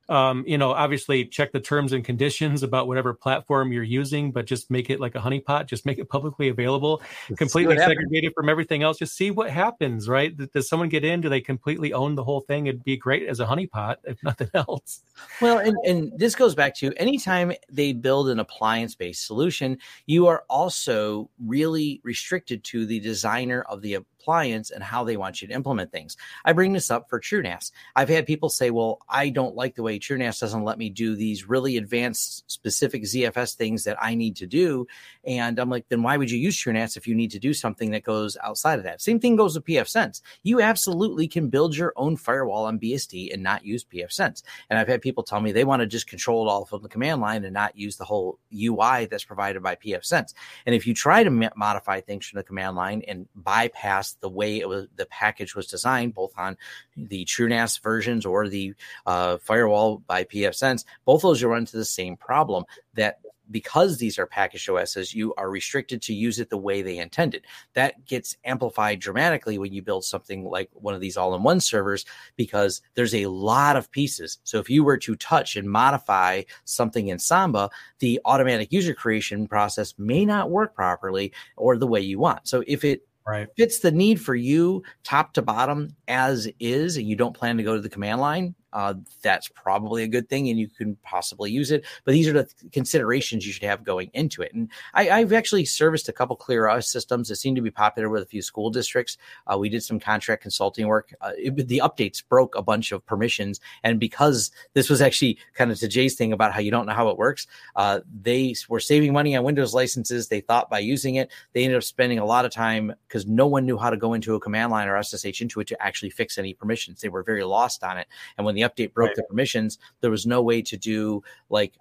um, 0.09 0.43
you 0.47 0.57
know, 0.57 0.71
obviously 0.71 1.25
check 1.25 1.51
the 1.51 1.59
terms 1.59 1.91
and 1.91 2.03
conditions 2.03 2.63
about 2.63 2.87
whatever 2.87 3.13
platform 3.13 3.71
you're 3.71 3.83
using, 3.83 4.31
but 4.31 4.45
just 4.45 4.71
make 4.71 4.89
it 4.89 4.99
like 4.99 5.15
a 5.15 5.19
honeypot. 5.19 5.67
Just 5.67 5.85
make 5.85 5.99
it 5.99 6.07
publicly 6.07 6.47
available, 6.47 7.01
Let's 7.29 7.39
completely 7.39 7.77
segregated 7.77 8.33
from 8.33 8.47
everything 8.47 8.83
else. 8.83 8.97
Just 8.97 9.15
see 9.15 9.31
what 9.31 9.49
happens, 9.49 10.07
right? 10.07 10.35
Does 10.53 10.69
someone 10.69 10.89
get 10.89 11.03
in? 11.03 11.21
Do 11.21 11.29
they 11.29 11.41
completely 11.41 11.93
own 11.93 12.15
the 12.15 12.23
whole 12.23 12.41
thing? 12.41 12.67
It'd 12.67 12.83
be 12.83 12.97
great 12.97 13.27
as 13.27 13.39
a 13.39 13.45
honeypot, 13.45 13.97
if 14.05 14.23
nothing 14.23 14.49
else. 14.53 15.01
Well, 15.41 15.57
and, 15.57 15.75
and 15.85 16.11
this 16.17 16.35
goes 16.35 16.55
back 16.55 16.75
to 16.75 16.93
anytime 16.95 17.51
they 17.69 17.91
build 17.93 18.29
an 18.29 18.39
appliance 18.39 18.95
based 18.95 19.25
solution, 19.25 19.77
you 20.05 20.27
are 20.27 20.43
also 20.49 21.29
really 21.43 21.99
restricted 22.03 22.63
to 22.65 22.85
the 22.85 22.99
designer 22.99 23.61
of 23.61 23.81
the 23.81 23.97
appliance 24.19 24.71
and 24.71 24.83
how 24.83 25.03
they 25.03 25.17
want 25.17 25.41
you 25.41 25.47
to 25.47 25.53
implement 25.53 25.91
things. 25.91 26.17
I 26.43 26.53
bring 26.53 26.73
this 26.73 26.91
up 26.91 27.09
for 27.09 27.19
TrueNAS. 27.19 27.71
I've 27.95 28.09
had 28.09 28.25
people 28.25 28.49
say, 28.49 28.71
well, 28.71 28.99
I 29.07 29.29
don't 29.29 29.55
like 29.55 29.75
the 29.75 29.83
way 29.83 29.99
TrueNAS 29.99 30.39
doesn't 30.39 30.63
let 30.63 30.77
me 30.77 30.89
do 30.89 31.15
these 31.15 31.47
really 31.47 31.77
advanced 31.77 32.49
specific 32.49 33.03
ZFS 33.03 33.55
things 33.55 33.83
that 33.85 33.97
I 34.01 34.15
need 34.15 34.35
to 34.37 34.47
do. 34.47 34.87
And 35.25 35.59
I'm 35.59 35.69
like, 35.69 35.87
then 35.89 36.03
why 36.03 36.17
would 36.17 36.31
you 36.31 36.37
use 36.37 36.57
TrueNAS 36.57 36.97
if 36.97 37.07
you 37.07 37.15
need 37.15 37.31
to 37.31 37.39
do 37.39 37.53
something 37.53 37.91
that 37.91 38.03
goes 38.03 38.37
outside 38.43 38.79
of 38.79 38.83
that? 38.83 39.01
Same 39.01 39.19
thing 39.19 39.35
goes 39.35 39.55
with 39.55 39.65
pfSense. 39.65 40.21
You 40.43 40.61
absolutely 40.61 41.27
can 41.27 41.49
build 41.49 41.75
your 41.75 41.93
own 41.95 42.17
firewall 42.17 42.65
on 42.65 42.79
BSD 42.79 43.33
and 43.33 43.43
not 43.43 43.65
use 43.65 43.85
pfSense. 43.85 44.43
And 44.69 44.79
I've 44.79 44.87
had 44.87 45.01
people 45.01 45.23
tell 45.23 45.41
me 45.41 45.51
they 45.51 45.63
want 45.63 45.81
to 45.81 45.87
just 45.87 46.07
control 46.07 46.47
it 46.47 46.51
all 46.51 46.65
from 46.65 46.81
the 46.81 46.89
command 46.89 47.21
line 47.21 47.43
and 47.43 47.53
not 47.53 47.77
use 47.77 47.97
the 47.97 48.05
whole 48.05 48.39
UI 48.53 49.05
that's 49.05 49.25
provided 49.25 49.63
by 49.63 49.75
pfSense. 49.75 50.33
And 50.65 50.75
if 50.75 50.87
you 50.87 50.93
try 50.93 51.23
to 51.23 51.51
modify 51.55 52.01
things 52.01 52.27
from 52.27 52.37
the 52.37 52.43
command 52.43 52.75
line 52.75 53.03
and 53.07 53.27
bypass 53.35 54.16
the 54.19 54.29
way 54.29 54.59
it 54.59 54.67
was 54.67 54.87
the 54.95 55.05
package 55.07 55.55
was 55.55 55.67
designed, 55.67 56.13
both 56.13 56.33
on 56.37 56.57
the 56.95 57.25
TrueNAS 57.25 57.81
versions 57.81 58.25
or 58.25 58.47
the 58.47 58.73
uh, 59.05 59.37
firewall 59.37 59.97
by 60.07 60.23
pfSense. 60.23 60.85
Both 61.05 61.23
of 61.23 61.29
those 61.29 61.41
you 61.41 61.47
run 61.47 61.59
into 61.59 61.77
the 61.77 61.85
same 61.85 62.17
problem 62.17 62.65
that 62.95 63.19
because 63.49 63.97
these 63.97 64.19
are 64.19 64.25
packaged 64.25 64.69
OSs, 64.69 65.13
you 65.13 65.33
are 65.35 65.49
restricted 65.49 66.01
to 66.03 66.13
use 66.13 66.39
it 66.39 66.49
the 66.49 66.57
way 66.57 66.81
they 66.81 66.97
intended. 66.97 67.45
That 67.73 68.05
gets 68.05 68.35
amplified 68.43 68.99
dramatically 68.99 69.57
when 69.57 69.73
you 69.73 69.81
build 69.81 70.05
something 70.05 70.43
like 70.43 70.69
one 70.73 70.93
of 70.93 71.01
these 71.01 71.17
all 71.17 71.35
in 71.35 71.43
one 71.43 71.59
servers 71.59 72.05
because 72.35 72.81
there's 72.95 73.15
a 73.15 73.27
lot 73.27 73.75
of 73.75 73.91
pieces. 73.91 74.39
So 74.43 74.59
if 74.59 74.69
you 74.69 74.83
were 74.83 74.97
to 74.97 75.15
touch 75.15 75.55
and 75.55 75.69
modify 75.69 76.43
something 76.65 77.07
in 77.07 77.19
Samba, 77.19 77.69
the 77.99 78.19
automatic 78.25 78.71
user 78.71 78.93
creation 78.93 79.47
process 79.47 79.93
may 79.97 80.25
not 80.25 80.51
work 80.51 80.75
properly 80.75 81.33
or 81.55 81.77
the 81.77 81.87
way 81.87 82.01
you 82.01 82.19
want. 82.19 82.47
So 82.47 82.63
if 82.67 82.83
it 82.83 83.03
right. 83.27 83.47
fits 83.57 83.79
the 83.79 83.91
need 83.91 84.21
for 84.21 84.35
you 84.35 84.83
top 85.03 85.33
to 85.33 85.41
bottom 85.41 85.95
as 86.07 86.49
is, 86.59 86.97
and 86.97 87.07
you 87.07 87.15
don't 87.15 87.35
plan 87.35 87.57
to 87.57 87.63
go 87.63 87.75
to 87.75 87.81
the 87.81 87.89
command 87.89 88.21
line, 88.21 88.55
uh, 88.77 88.93
that's 89.23 89.47
probably 89.47 90.03
a 90.03 90.07
good 90.07 90.29
thing 90.29 90.49
and 90.49 90.59
you 90.59 90.67
can 90.67 90.95
possibly 90.97 91.49
use 91.49 91.71
it. 91.71 91.83
But 92.05 92.11
these 92.11 92.27
are 92.27 92.33
the 92.33 92.47
considerations 92.71 93.43
you 93.43 93.51
should 93.51 93.63
have 93.63 93.83
going 93.83 94.11
into 94.13 94.43
it. 94.43 94.53
And 94.53 94.69
I, 94.93 95.05
have 95.05 95.33
actually 95.33 95.65
serviced 95.65 96.09
a 96.09 96.13
couple 96.13 96.37
ClearOS 96.37 96.83
systems 96.83 97.27
that 97.29 97.37
seem 97.37 97.55
to 97.55 97.61
be 97.61 97.71
popular 97.71 98.07
with 98.07 98.21
a 98.21 98.27
few 98.27 98.43
school 98.43 98.69
districts. 98.69 99.17
Uh, 99.51 99.57
we 99.57 99.67
did 99.67 99.81
some 99.81 99.99
contract 99.99 100.43
consulting 100.43 100.85
work. 100.85 101.11
Uh, 101.21 101.31
it, 101.35 101.67
the 101.67 101.81
updates 101.83 102.23
broke 102.23 102.53
a 102.55 102.61
bunch 102.61 102.91
of 102.91 103.03
permissions. 103.03 103.59
And 103.81 103.99
because 103.99 104.51
this 104.75 104.91
was 104.91 105.01
actually 105.01 105.39
kind 105.55 105.71
of 105.71 105.79
to 105.79 105.87
Jay's 105.87 106.13
thing 106.13 106.31
about 106.31 106.53
how 106.53 106.59
you 106.59 106.69
don't 106.69 106.85
know 106.85 106.93
how 106.93 107.09
it 107.09 107.17
works, 107.17 107.47
uh, 107.77 108.01
they 108.21 108.53
were 108.69 108.79
saving 108.79 109.11
money 109.11 109.35
on 109.35 109.43
Windows 109.43 109.73
licenses. 109.73 110.27
They 110.27 110.41
thought 110.41 110.69
by 110.69 110.79
using 110.79 111.15
it, 111.15 111.31
they 111.53 111.63
ended 111.63 111.77
up 111.77 111.83
spending 111.83 112.19
a 112.19 112.25
lot 112.25 112.45
of 112.45 112.51
time 112.51 112.93
because 113.07 113.25
no 113.25 113.47
one 113.47 113.65
knew 113.65 113.79
how 113.79 113.89
to 113.89 113.97
go 113.97 114.13
into 114.13 114.35
a 114.35 114.39
command 114.39 114.71
line 114.71 114.87
or 114.87 115.01
SSH 115.01 115.41
into 115.41 115.61
it 115.61 115.67
to 115.69 115.83
actually 115.83 116.11
fix 116.11 116.37
any 116.37 116.53
permissions. 116.53 117.01
They 117.01 117.09
were 117.09 117.23
very 117.23 117.43
lost 117.43 117.83
on 117.83 117.97
it. 117.97 118.05
And 118.37 118.45
when 118.45 118.53
the 118.53 118.66
update 118.67 118.93
broke 118.93 119.09
right. 119.09 119.15
the 119.15 119.23
permissions, 119.23 119.79
there 120.01 120.11
was 120.11 120.25
no 120.25 120.41
way 120.41 120.61
to 120.63 120.77
do 120.77 121.23
like 121.49 121.77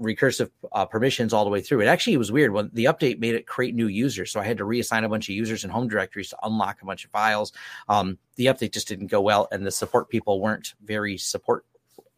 recursive 0.00 0.50
uh, 0.72 0.84
permissions 0.84 1.32
all 1.32 1.44
the 1.44 1.50
way 1.50 1.60
through. 1.60 1.80
It 1.80 1.86
actually 1.86 2.16
was 2.16 2.30
weird 2.30 2.52
when 2.52 2.70
the 2.72 2.84
update 2.84 3.18
made 3.18 3.34
it 3.34 3.46
create 3.46 3.74
new 3.74 3.88
users. 3.88 4.30
So 4.30 4.40
I 4.40 4.44
had 4.44 4.58
to 4.58 4.64
reassign 4.64 5.04
a 5.04 5.08
bunch 5.08 5.28
of 5.28 5.34
users 5.34 5.64
in 5.64 5.70
home 5.70 5.88
directories 5.88 6.30
to 6.30 6.38
unlock 6.44 6.80
a 6.82 6.86
bunch 6.86 7.04
of 7.04 7.10
files. 7.10 7.52
Um, 7.88 8.18
the 8.36 8.46
update 8.46 8.72
just 8.72 8.88
didn't 8.88 9.08
go 9.08 9.20
well, 9.20 9.48
and 9.50 9.66
the 9.66 9.70
support 9.70 10.08
people 10.08 10.40
weren't 10.40 10.74
very 10.84 11.18
support 11.18 11.64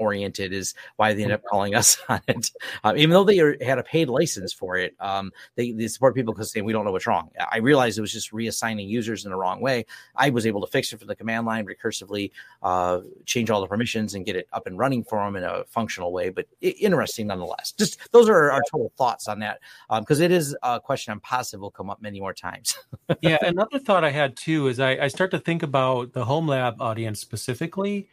oriented 0.01 0.53
is 0.53 0.75
why 0.97 1.13
they 1.13 1.23
end 1.23 1.33
up 1.33 1.45
calling 1.45 1.75
us 1.75 1.99
on 2.09 2.21
it. 2.27 2.51
Um, 2.83 2.97
even 2.97 3.11
though 3.11 3.25
they 3.25 3.39
are, 3.39 3.57
had 3.63 3.79
a 3.79 3.83
paid 3.83 4.09
license 4.09 4.53
for 4.53 4.77
it, 4.77 4.97
um, 4.99 5.31
they, 5.55 5.73
they 5.73 5.87
support 5.87 6.15
people 6.15 6.33
because 6.33 6.51
saying 6.51 6.65
we 6.65 6.73
don't 6.73 6.85
know 6.85 6.93
what's 6.93 7.07
wrong. 7.07 7.31
I 7.53 7.59
realized 7.59 7.99
it 7.99 8.01
was 8.01 8.13
just 8.13 8.33
reassigning 8.33 8.89
users 8.89 9.25
in 9.25 9.31
the 9.31 9.37
wrong 9.37 9.61
way. 9.61 9.87
I 10.17 10.31
was 10.31 10.47
able 10.47 10.61
to 10.63 10.67
fix 10.67 10.93
it 10.93 10.99
from 10.99 11.09
the 11.09 11.15
command 11.15 11.47
line 11.47 11.67
recursively, 11.67 12.33
uh, 12.63 13.01
change 13.27 13.51
all 13.51 13.61
the 13.61 13.67
permissions 13.67 14.15
and 14.15 14.25
get 14.25 14.37
it 14.37 14.49
up 14.53 14.67
and 14.67 14.79
running 14.79 15.05
for 15.05 15.25
them 15.25 15.37
in 15.37 15.45
a 15.45 15.65
functional 15.67 16.13
way. 16.13 16.31
But 16.31 16.47
it, 16.61 16.81
interesting 16.81 17.27
nonetheless. 17.27 17.73
Just 17.73 18.11
those 18.13 18.29
are 18.29 18.51
our 18.51 18.63
total 18.71 18.93
thoughts 18.97 19.29
on 19.29 19.39
that 19.41 19.61
because 20.01 20.21
um, 20.21 20.25
it 20.25 20.33
is 20.33 20.57
a 20.63 20.81
question 20.81 21.13
I'm 21.13 21.21
positive 21.21 21.61
will 21.61 21.71
come 21.71 21.91
up 21.91 22.01
many 22.01 22.21
more 22.21 22.33
times. 22.33 22.79
yeah, 23.21 23.39
another 23.43 23.79
thought 23.79 24.05
I 24.05 24.11
had 24.11 24.37
too 24.37 24.69
is 24.69 24.81
I, 24.81 24.93
I 24.93 25.09
start 25.09 25.31
to 25.33 25.39
think 25.39 25.63
about 25.63 26.13
the 26.13 26.25
home 26.25 26.49
lab 26.49 26.81
audience 26.81 27.21
specifically 27.21 28.09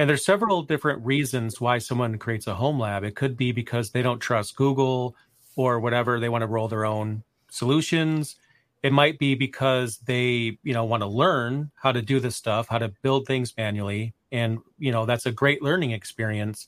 and 0.00 0.08
there's 0.08 0.24
several 0.24 0.62
different 0.62 1.04
reasons 1.04 1.60
why 1.60 1.76
someone 1.76 2.16
creates 2.16 2.46
a 2.46 2.54
home 2.54 2.80
lab. 2.80 3.04
It 3.04 3.16
could 3.16 3.36
be 3.36 3.52
because 3.52 3.90
they 3.90 4.00
don't 4.00 4.18
trust 4.18 4.56
Google 4.56 5.14
or 5.56 5.78
whatever. 5.78 6.18
They 6.18 6.30
want 6.30 6.40
to 6.40 6.46
roll 6.46 6.68
their 6.68 6.86
own 6.86 7.22
solutions. 7.50 8.36
It 8.82 8.94
might 8.94 9.18
be 9.18 9.34
because 9.34 9.98
they, 9.98 10.56
you 10.62 10.72
know, 10.72 10.86
want 10.86 11.02
to 11.02 11.06
learn 11.06 11.70
how 11.74 11.92
to 11.92 12.00
do 12.00 12.18
this 12.18 12.34
stuff, 12.34 12.66
how 12.70 12.78
to 12.78 12.94
build 13.02 13.26
things 13.26 13.52
manually. 13.58 14.14
And, 14.32 14.60
you 14.78 14.90
know, 14.90 15.04
that's 15.04 15.26
a 15.26 15.32
great 15.32 15.60
learning 15.60 15.90
experience. 15.90 16.66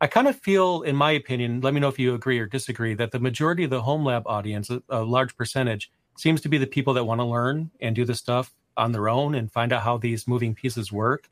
I 0.00 0.06
kind 0.06 0.26
of 0.26 0.36
feel, 0.36 0.80
in 0.80 0.96
my 0.96 1.10
opinion, 1.10 1.60
let 1.60 1.74
me 1.74 1.80
know 1.80 1.88
if 1.88 1.98
you 1.98 2.14
agree 2.14 2.38
or 2.38 2.46
disagree, 2.46 2.94
that 2.94 3.10
the 3.10 3.20
majority 3.20 3.64
of 3.64 3.70
the 3.70 3.82
home 3.82 4.02
lab 4.02 4.22
audience, 4.26 4.70
a, 4.70 4.82
a 4.88 5.02
large 5.02 5.36
percentage, 5.36 5.92
seems 6.16 6.40
to 6.40 6.48
be 6.48 6.56
the 6.56 6.66
people 6.66 6.94
that 6.94 7.04
want 7.04 7.20
to 7.20 7.26
learn 7.26 7.70
and 7.82 7.94
do 7.94 8.06
the 8.06 8.14
stuff 8.14 8.54
on 8.78 8.92
their 8.92 9.10
own 9.10 9.34
and 9.34 9.52
find 9.52 9.74
out 9.74 9.82
how 9.82 9.98
these 9.98 10.26
moving 10.26 10.54
pieces 10.54 10.90
work. 10.90 11.28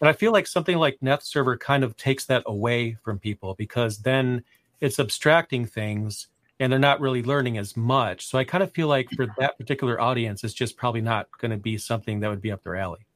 And 0.00 0.08
I 0.08 0.12
feel 0.12 0.32
like 0.32 0.46
something 0.46 0.76
like 0.76 0.98
Neth 1.00 1.22
Server 1.22 1.56
kind 1.56 1.84
of 1.84 1.96
takes 1.96 2.26
that 2.26 2.44
away 2.46 2.96
from 3.02 3.18
people 3.18 3.54
because 3.54 3.98
then 3.98 4.44
it's 4.80 4.98
abstracting 5.00 5.66
things 5.66 6.28
and 6.60 6.72
they're 6.72 6.78
not 6.78 7.00
really 7.00 7.22
learning 7.22 7.58
as 7.58 7.76
much. 7.76 8.26
So 8.26 8.38
I 8.38 8.44
kind 8.44 8.62
of 8.62 8.72
feel 8.72 8.88
like 8.88 9.08
for 9.10 9.26
that 9.38 9.58
particular 9.58 10.00
audience, 10.00 10.42
it's 10.44 10.54
just 10.54 10.76
probably 10.76 11.00
not 11.00 11.28
going 11.38 11.50
to 11.50 11.56
be 11.56 11.78
something 11.78 12.20
that 12.20 12.28
would 12.28 12.40
be 12.40 12.52
up 12.52 12.62
their 12.62 12.76
alley. 12.76 13.06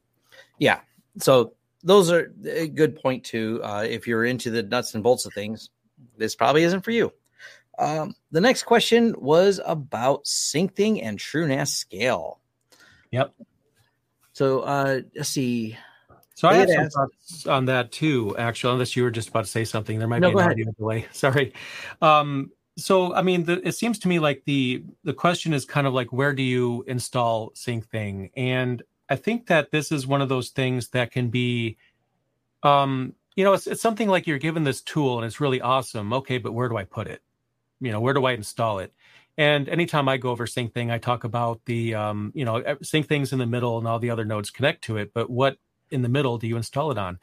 Yeah. 0.59 0.79
So 1.19 1.53
those 1.83 2.11
are 2.11 2.33
a 2.45 2.67
good 2.67 3.01
point 3.01 3.23
too. 3.23 3.61
Uh, 3.63 3.85
if 3.87 4.07
you're 4.07 4.25
into 4.25 4.49
the 4.49 4.63
nuts 4.63 4.93
and 4.93 5.03
bolts 5.03 5.25
of 5.25 5.33
things, 5.33 5.69
this 6.17 6.35
probably 6.35 6.63
isn't 6.63 6.81
for 6.81 6.91
you. 6.91 7.11
Um, 7.79 8.15
the 8.31 8.41
next 8.41 8.63
question 8.63 9.15
was 9.17 9.59
about 9.65 10.25
SyncThing 10.25 11.03
and 11.03 11.17
TrueNAS 11.17 11.69
scale. 11.69 12.39
Yep. 13.11 13.33
So 14.33 14.61
uh, 14.61 15.01
let's 15.15 15.29
see. 15.29 15.77
So 16.43 16.49
I 16.49 16.55
have 16.55 16.69
some 16.69 16.89
thoughts 16.89 17.47
on 17.47 17.65
that 17.65 17.93
too, 17.93 18.35
actually, 18.37 18.73
unless 18.73 18.97
you 18.97 19.03
were 19.03 19.11
just 19.11 19.29
about 19.29 19.45
to 19.45 19.49
say 19.49 19.63
something. 19.63 19.97
There 19.97 20.09
might 20.09 20.19
no, 20.19 20.29
be 20.29 20.39
an 20.39 20.49
audio 20.49 20.71
delay. 20.73 21.07
Sorry. 21.13 21.53
Um, 22.01 22.51
so 22.75 23.15
I 23.15 23.21
mean, 23.21 23.45
the, 23.45 23.65
it 23.65 23.75
seems 23.75 23.97
to 23.99 24.09
me 24.09 24.19
like 24.19 24.43
the 24.43 24.83
the 25.05 25.13
question 25.13 25.53
is 25.53 25.63
kind 25.63 25.87
of 25.87 25.93
like 25.93 26.11
where 26.11 26.33
do 26.33 26.43
you 26.43 26.83
install 26.85 27.51
SyncThing? 27.51 28.31
And 28.35 28.83
I 29.07 29.15
think 29.15 29.47
that 29.47 29.71
this 29.71 29.89
is 29.89 30.05
one 30.05 30.21
of 30.21 30.27
those 30.27 30.49
things 30.49 30.89
that 30.89 31.11
can 31.11 31.29
be, 31.29 31.77
um, 32.61 33.15
you 33.37 33.45
know, 33.45 33.53
it's, 33.53 33.65
it's 33.65 33.81
something 33.81 34.09
like 34.09 34.27
you're 34.27 34.37
given 34.37 34.65
this 34.65 34.81
tool 34.81 35.19
and 35.19 35.25
it's 35.25 35.39
really 35.39 35.61
awesome. 35.61 36.11
Okay, 36.11 36.39
but 36.39 36.51
where 36.51 36.67
do 36.67 36.75
I 36.75 36.83
put 36.83 37.07
it? 37.07 37.21
You 37.79 37.93
know, 37.93 38.01
where 38.01 38.13
do 38.13 38.25
I 38.25 38.33
install 38.33 38.79
it? 38.79 38.93
And 39.37 39.69
anytime 39.69 40.09
I 40.09 40.17
go 40.17 40.31
over 40.31 40.45
SyncThing, 40.45 40.91
I 40.91 40.97
talk 40.97 41.23
about 41.23 41.61
the, 41.67 41.95
um, 41.95 42.33
you 42.35 42.43
know, 42.43 42.61
SyncThing's 42.61 43.31
in 43.31 43.39
the 43.39 43.45
middle 43.45 43.77
and 43.77 43.87
all 43.87 43.97
the 43.97 44.09
other 44.09 44.25
nodes 44.25 44.51
connect 44.51 44.83
to 44.85 44.97
it. 44.97 45.13
But 45.13 45.29
what 45.29 45.57
in 45.93 46.01
the 46.01 46.09
middle 46.09 46.37
do 46.37 46.47
you 46.47 46.57
install 46.57 46.91
it 46.91 46.97
on? 46.97 47.19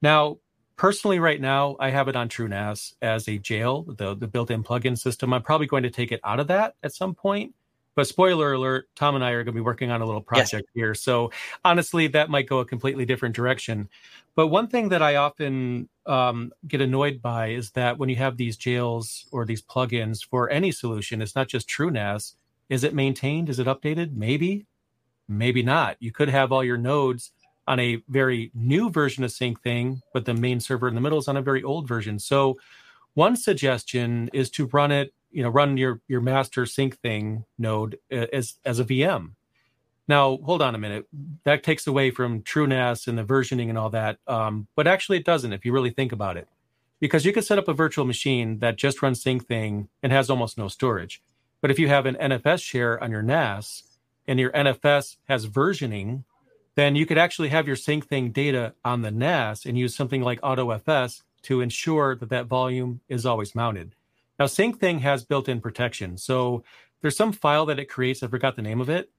Now, 0.00 0.38
personally, 0.76 1.18
right 1.18 1.40
now, 1.40 1.76
I 1.78 1.90
have 1.90 2.08
it 2.08 2.16
on 2.16 2.28
TrueNAS 2.28 2.94
as 3.02 3.28
a 3.28 3.38
jail, 3.38 3.82
the, 3.82 4.14
the 4.14 4.28
built 4.28 4.50
in 4.50 4.64
plugin 4.64 4.98
system. 4.98 5.32
I'm 5.32 5.42
probably 5.42 5.66
going 5.66 5.82
to 5.82 5.90
take 5.90 6.12
it 6.12 6.20
out 6.24 6.40
of 6.40 6.46
that 6.48 6.74
at 6.82 6.94
some 6.94 7.14
point. 7.14 7.54
But 7.94 8.08
spoiler 8.08 8.52
alert, 8.52 8.88
Tom 8.96 9.14
and 9.14 9.24
I 9.24 9.30
are 9.30 9.44
going 9.44 9.54
to 9.54 9.60
be 9.60 9.60
working 9.60 9.90
on 9.90 10.02
a 10.02 10.06
little 10.06 10.20
project 10.20 10.68
yes. 10.68 10.72
here. 10.74 10.94
So 10.94 11.30
honestly, 11.64 12.08
that 12.08 12.28
might 12.28 12.48
go 12.48 12.58
a 12.58 12.64
completely 12.64 13.04
different 13.04 13.36
direction. 13.36 13.88
But 14.34 14.48
one 14.48 14.66
thing 14.66 14.88
that 14.88 15.00
I 15.00 15.14
often 15.16 15.88
um, 16.06 16.52
get 16.66 16.80
annoyed 16.80 17.22
by 17.22 17.50
is 17.50 17.70
that 17.72 17.98
when 17.98 18.08
you 18.08 18.16
have 18.16 18.36
these 18.36 18.56
jails 18.56 19.26
or 19.30 19.44
these 19.44 19.62
plugins 19.62 20.26
for 20.26 20.50
any 20.50 20.72
solution, 20.72 21.22
it's 21.22 21.36
not 21.36 21.46
just 21.46 21.68
TrueNAS. 21.68 22.34
Is 22.68 22.82
it 22.82 22.94
maintained? 22.94 23.48
Is 23.48 23.60
it 23.60 23.68
updated? 23.68 24.16
Maybe, 24.16 24.66
maybe 25.28 25.62
not. 25.62 25.96
You 26.00 26.10
could 26.10 26.30
have 26.30 26.50
all 26.50 26.64
your 26.64 26.78
nodes 26.78 27.30
on 27.66 27.80
a 27.80 28.02
very 28.08 28.50
new 28.54 28.90
version 28.90 29.24
of 29.24 29.30
SyncThing, 29.30 30.00
but 30.12 30.24
the 30.24 30.34
main 30.34 30.60
server 30.60 30.88
in 30.88 30.94
the 30.94 31.00
middle 31.00 31.18
is 31.18 31.28
on 31.28 31.36
a 31.36 31.42
very 31.42 31.62
old 31.62 31.88
version. 31.88 32.18
So 32.18 32.58
one 33.14 33.36
suggestion 33.36 34.28
is 34.32 34.50
to 34.50 34.66
run 34.66 34.92
it, 34.92 35.14
you 35.30 35.42
know, 35.42 35.48
run 35.48 35.76
your 35.76 36.00
your 36.08 36.20
master 36.20 36.64
SyncThing 36.64 37.44
node 37.58 37.98
as 38.10 38.54
as 38.64 38.78
a 38.78 38.84
VM. 38.84 39.32
Now, 40.06 40.38
hold 40.44 40.60
on 40.60 40.74
a 40.74 40.78
minute. 40.78 41.06
That 41.44 41.62
takes 41.62 41.86
away 41.86 42.10
from 42.10 42.42
TrueNAS 42.42 43.08
and 43.08 43.16
the 43.16 43.24
versioning 43.24 43.70
and 43.70 43.78
all 43.78 43.88
that. 43.90 44.18
Um, 44.26 44.66
but 44.76 44.86
actually, 44.86 45.18
it 45.18 45.24
doesn't 45.24 45.52
if 45.52 45.64
you 45.64 45.72
really 45.72 45.90
think 45.90 46.12
about 46.12 46.36
it, 46.36 46.46
because 47.00 47.24
you 47.24 47.32
can 47.32 47.42
set 47.42 47.58
up 47.58 47.68
a 47.68 47.72
virtual 47.72 48.04
machine 48.04 48.58
that 48.58 48.76
just 48.76 49.00
runs 49.00 49.22
SyncThing 49.24 49.88
and 50.02 50.12
has 50.12 50.28
almost 50.28 50.58
no 50.58 50.68
storage. 50.68 51.22
But 51.62 51.70
if 51.70 51.78
you 51.78 51.88
have 51.88 52.04
an 52.04 52.16
NFS 52.16 52.62
share 52.62 53.02
on 53.02 53.10
your 53.10 53.22
NAS 53.22 53.84
and 54.26 54.38
your 54.38 54.50
NFS 54.52 55.16
has 55.28 55.46
versioning, 55.46 56.24
then 56.74 56.96
you 56.96 57.06
could 57.06 57.18
actually 57.18 57.48
have 57.48 57.66
your 57.66 57.76
SyncThing 57.76 58.32
data 58.32 58.74
on 58.84 59.02
the 59.02 59.10
NAS 59.10 59.64
and 59.64 59.78
use 59.78 59.94
something 59.94 60.22
like 60.22 60.40
AutoFS 60.40 61.22
to 61.42 61.60
ensure 61.60 62.16
that 62.16 62.30
that 62.30 62.46
volume 62.46 63.00
is 63.08 63.26
always 63.26 63.54
mounted. 63.54 63.94
Now, 64.38 64.46
SyncThing 64.46 65.00
has 65.00 65.24
built-in 65.24 65.60
protection, 65.60 66.16
so 66.18 66.64
there's 67.00 67.16
some 67.16 67.32
file 67.32 67.66
that 67.66 67.78
it 67.78 67.88
creates. 67.88 68.22
I 68.22 68.26
forgot 68.26 68.56
the 68.56 68.62
name 68.62 68.80
of 68.80 68.88
it, 68.88 69.10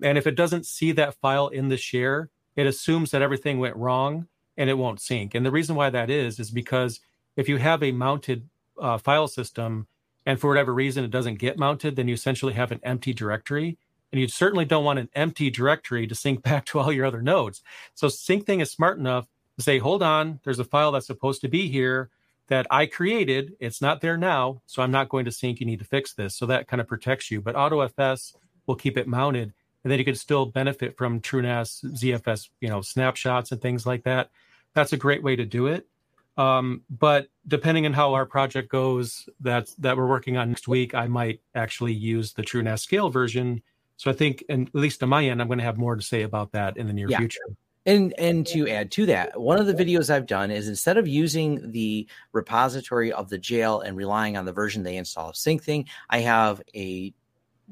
and 0.00 0.16
if 0.16 0.26
it 0.26 0.36
doesn't 0.36 0.66
see 0.66 0.92
that 0.92 1.14
file 1.14 1.48
in 1.48 1.68
the 1.68 1.76
share, 1.76 2.30
it 2.54 2.66
assumes 2.66 3.10
that 3.10 3.22
everything 3.22 3.58
went 3.58 3.76
wrong 3.76 4.28
and 4.56 4.68
it 4.68 4.78
won't 4.78 5.00
sync. 5.00 5.34
And 5.34 5.44
the 5.44 5.50
reason 5.50 5.76
why 5.76 5.90
that 5.90 6.10
is 6.10 6.38
is 6.38 6.50
because 6.50 7.00
if 7.36 7.48
you 7.48 7.56
have 7.58 7.82
a 7.82 7.92
mounted 7.92 8.48
uh, 8.80 8.98
file 8.98 9.28
system 9.28 9.86
and 10.26 10.40
for 10.40 10.48
whatever 10.48 10.74
reason 10.74 11.04
it 11.04 11.10
doesn't 11.10 11.38
get 11.38 11.58
mounted, 11.58 11.96
then 11.96 12.08
you 12.08 12.14
essentially 12.14 12.54
have 12.54 12.72
an 12.72 12.80
empty 12.82 13.12
directory 13.12 13.78
and 14.12 14.20
you 14.20 14.28
certainly 14.28 14.64
don't 14.64 14.84
want 14.84 14.98
an 14.98 15.08
empty 15.14 15.50
directory 15.50 16.06
to 16.06 16.14
sync 16.14 16.42
back 16.42 16.64
to 16.66 16.78
all 16.78 16.92
your 16.92 17.06
other 17.06 17.22
nodes. 17.22 17.62
So 17.94 18.08
SyncThing 18.08 18.62
is 18.62 18.70
smart 18.70 18.98
enough 18.98 19.26
to 19.56 19.62
say, 19.62 19.78
hold 19.78 20.02
on, 20.02 20.40
there's 20.44 20.58
a 20.58 20.64
file 20.64 20.92
that's 20.92 21.06
supposed 21.06 21.40
to 21.42 21.48
be 21.48 21.68
here 21.68 22.10
that 22.48 22.66
I 22.70 22.86
created. 22.86 23.54
It's 23.60 23.82
not 23.82 24.00
there 24.00 24.16
now, 24.16 24.62
so 24.66 24.82
I'm 24.82 24.90
not 24.90 25.08
going 25.08 25.26
to 25.26 25.32
sync. 25.32 25.60
You 25.60 25.66
need 25.66 25.80
to 25.80 25.84
fix 25.84 26.14
this. 26.14 26.34
So 26.34 26.46
that 26.46 26.66
kind 26.66 26.80
of 26.80 26.88
protects 26.88 27.30
you. 27.30 27.40
But 27.40 27.54
AutoFS 27.54 28.34
will 28.66 28.76
keep 28.76 28.96
it 28.96 29.06
mounted, 29.06 29.52
and 29.84 29.90
then 29.90 29.98
you 29.98 30.04
can 30.04 30.14
still 30.14 30.46
benefit 30.46 30.96
from 30.96 31.20
TrueNAS, 31.20 31.84
ZFS, 31.94 32.48
you 32.60 32.68
know, 32.68 32.80
snapshots 32.80 33.52
and 33.52 33.60
things 33.60 33.86
like 33.86 34.04
that. 34.04 34.30
That's 34.74 34.92
a 34.92 34.96
great 34.96 35.22
way 35.22 35.36
to 35.36 35.44
do 35.44 35.66
it. 35.66 35.86
Um, 36.36 36.82
but 36.88 37.28
depending 37.48 37.84
on 37.84 37.92
how 37.92 38.14
our 38.14 38.24
project 38.24 38.70
goes, 38.70 39.28
that 39.40 39.70
that 39.78 39.96
we're 39.96 40.06
working 40.06 40.36
on 40.36 40.48
next 40.48 40.68
week, 40.68 40.94
I 40.94 41.08
might 41.08 41.40
actually 41.54 41.94
use 41.94 42.32
the 42.32 42.42
TrueNAS 42.42 42.80
scale 42.80 43.10
version 43.10 43.62
so 43.98 44.12
I 44.12 44.14
think, 44.14 44.44
and 44.48 44.68
at 44.68 44.74
least 44.74 45.02
on 45.02 45.08
my 45.08 45.24
end, 45.24 45.42
I'm 45.42 45.48
going 45.48 45.58
to 45.58 45.64
have 45.64 45.76
more 45.76 45.96
to 45.96 46.02
say 46.02 46.22
about 46.22 46.52
that 46.52 46.76
in 46.76 46.86
the 46.86 46.92
near 46.92 47.10
yeah. 47.10 47.18
future. 47.18 47.42
And 47.84 48.14
and 48.18 48.46
to 48.48 48.68
add 48.68 48.92
to 48.92 49.06
that, 49.06 49.40
one 49.40 49.58
of 49.58 49.66
the 49.66 49.74
videos 49.74 50.08
I've 50.08 50.26
done 50.26 50.50
is 50.50 50.68
instead 50.68 50.98
of 50.98 51.08
using 51.08 51.72
the 51.72 52.06
repository 52.32 53.12
of 53.12 53.28
the 53.28 53.38
jail 53.38 53.80
and 53.80 53.96
relying 53.96 54.36
on 54.36 54.44
the 54.44 54.52
version 54.52 54.82
they 54.82 54.96
install 54.96 55.30
of 55.30 55.34
SyncThing, 55.34 55.88
I 56.10 56.20
have 56.20 56.62
a 56.74 57.12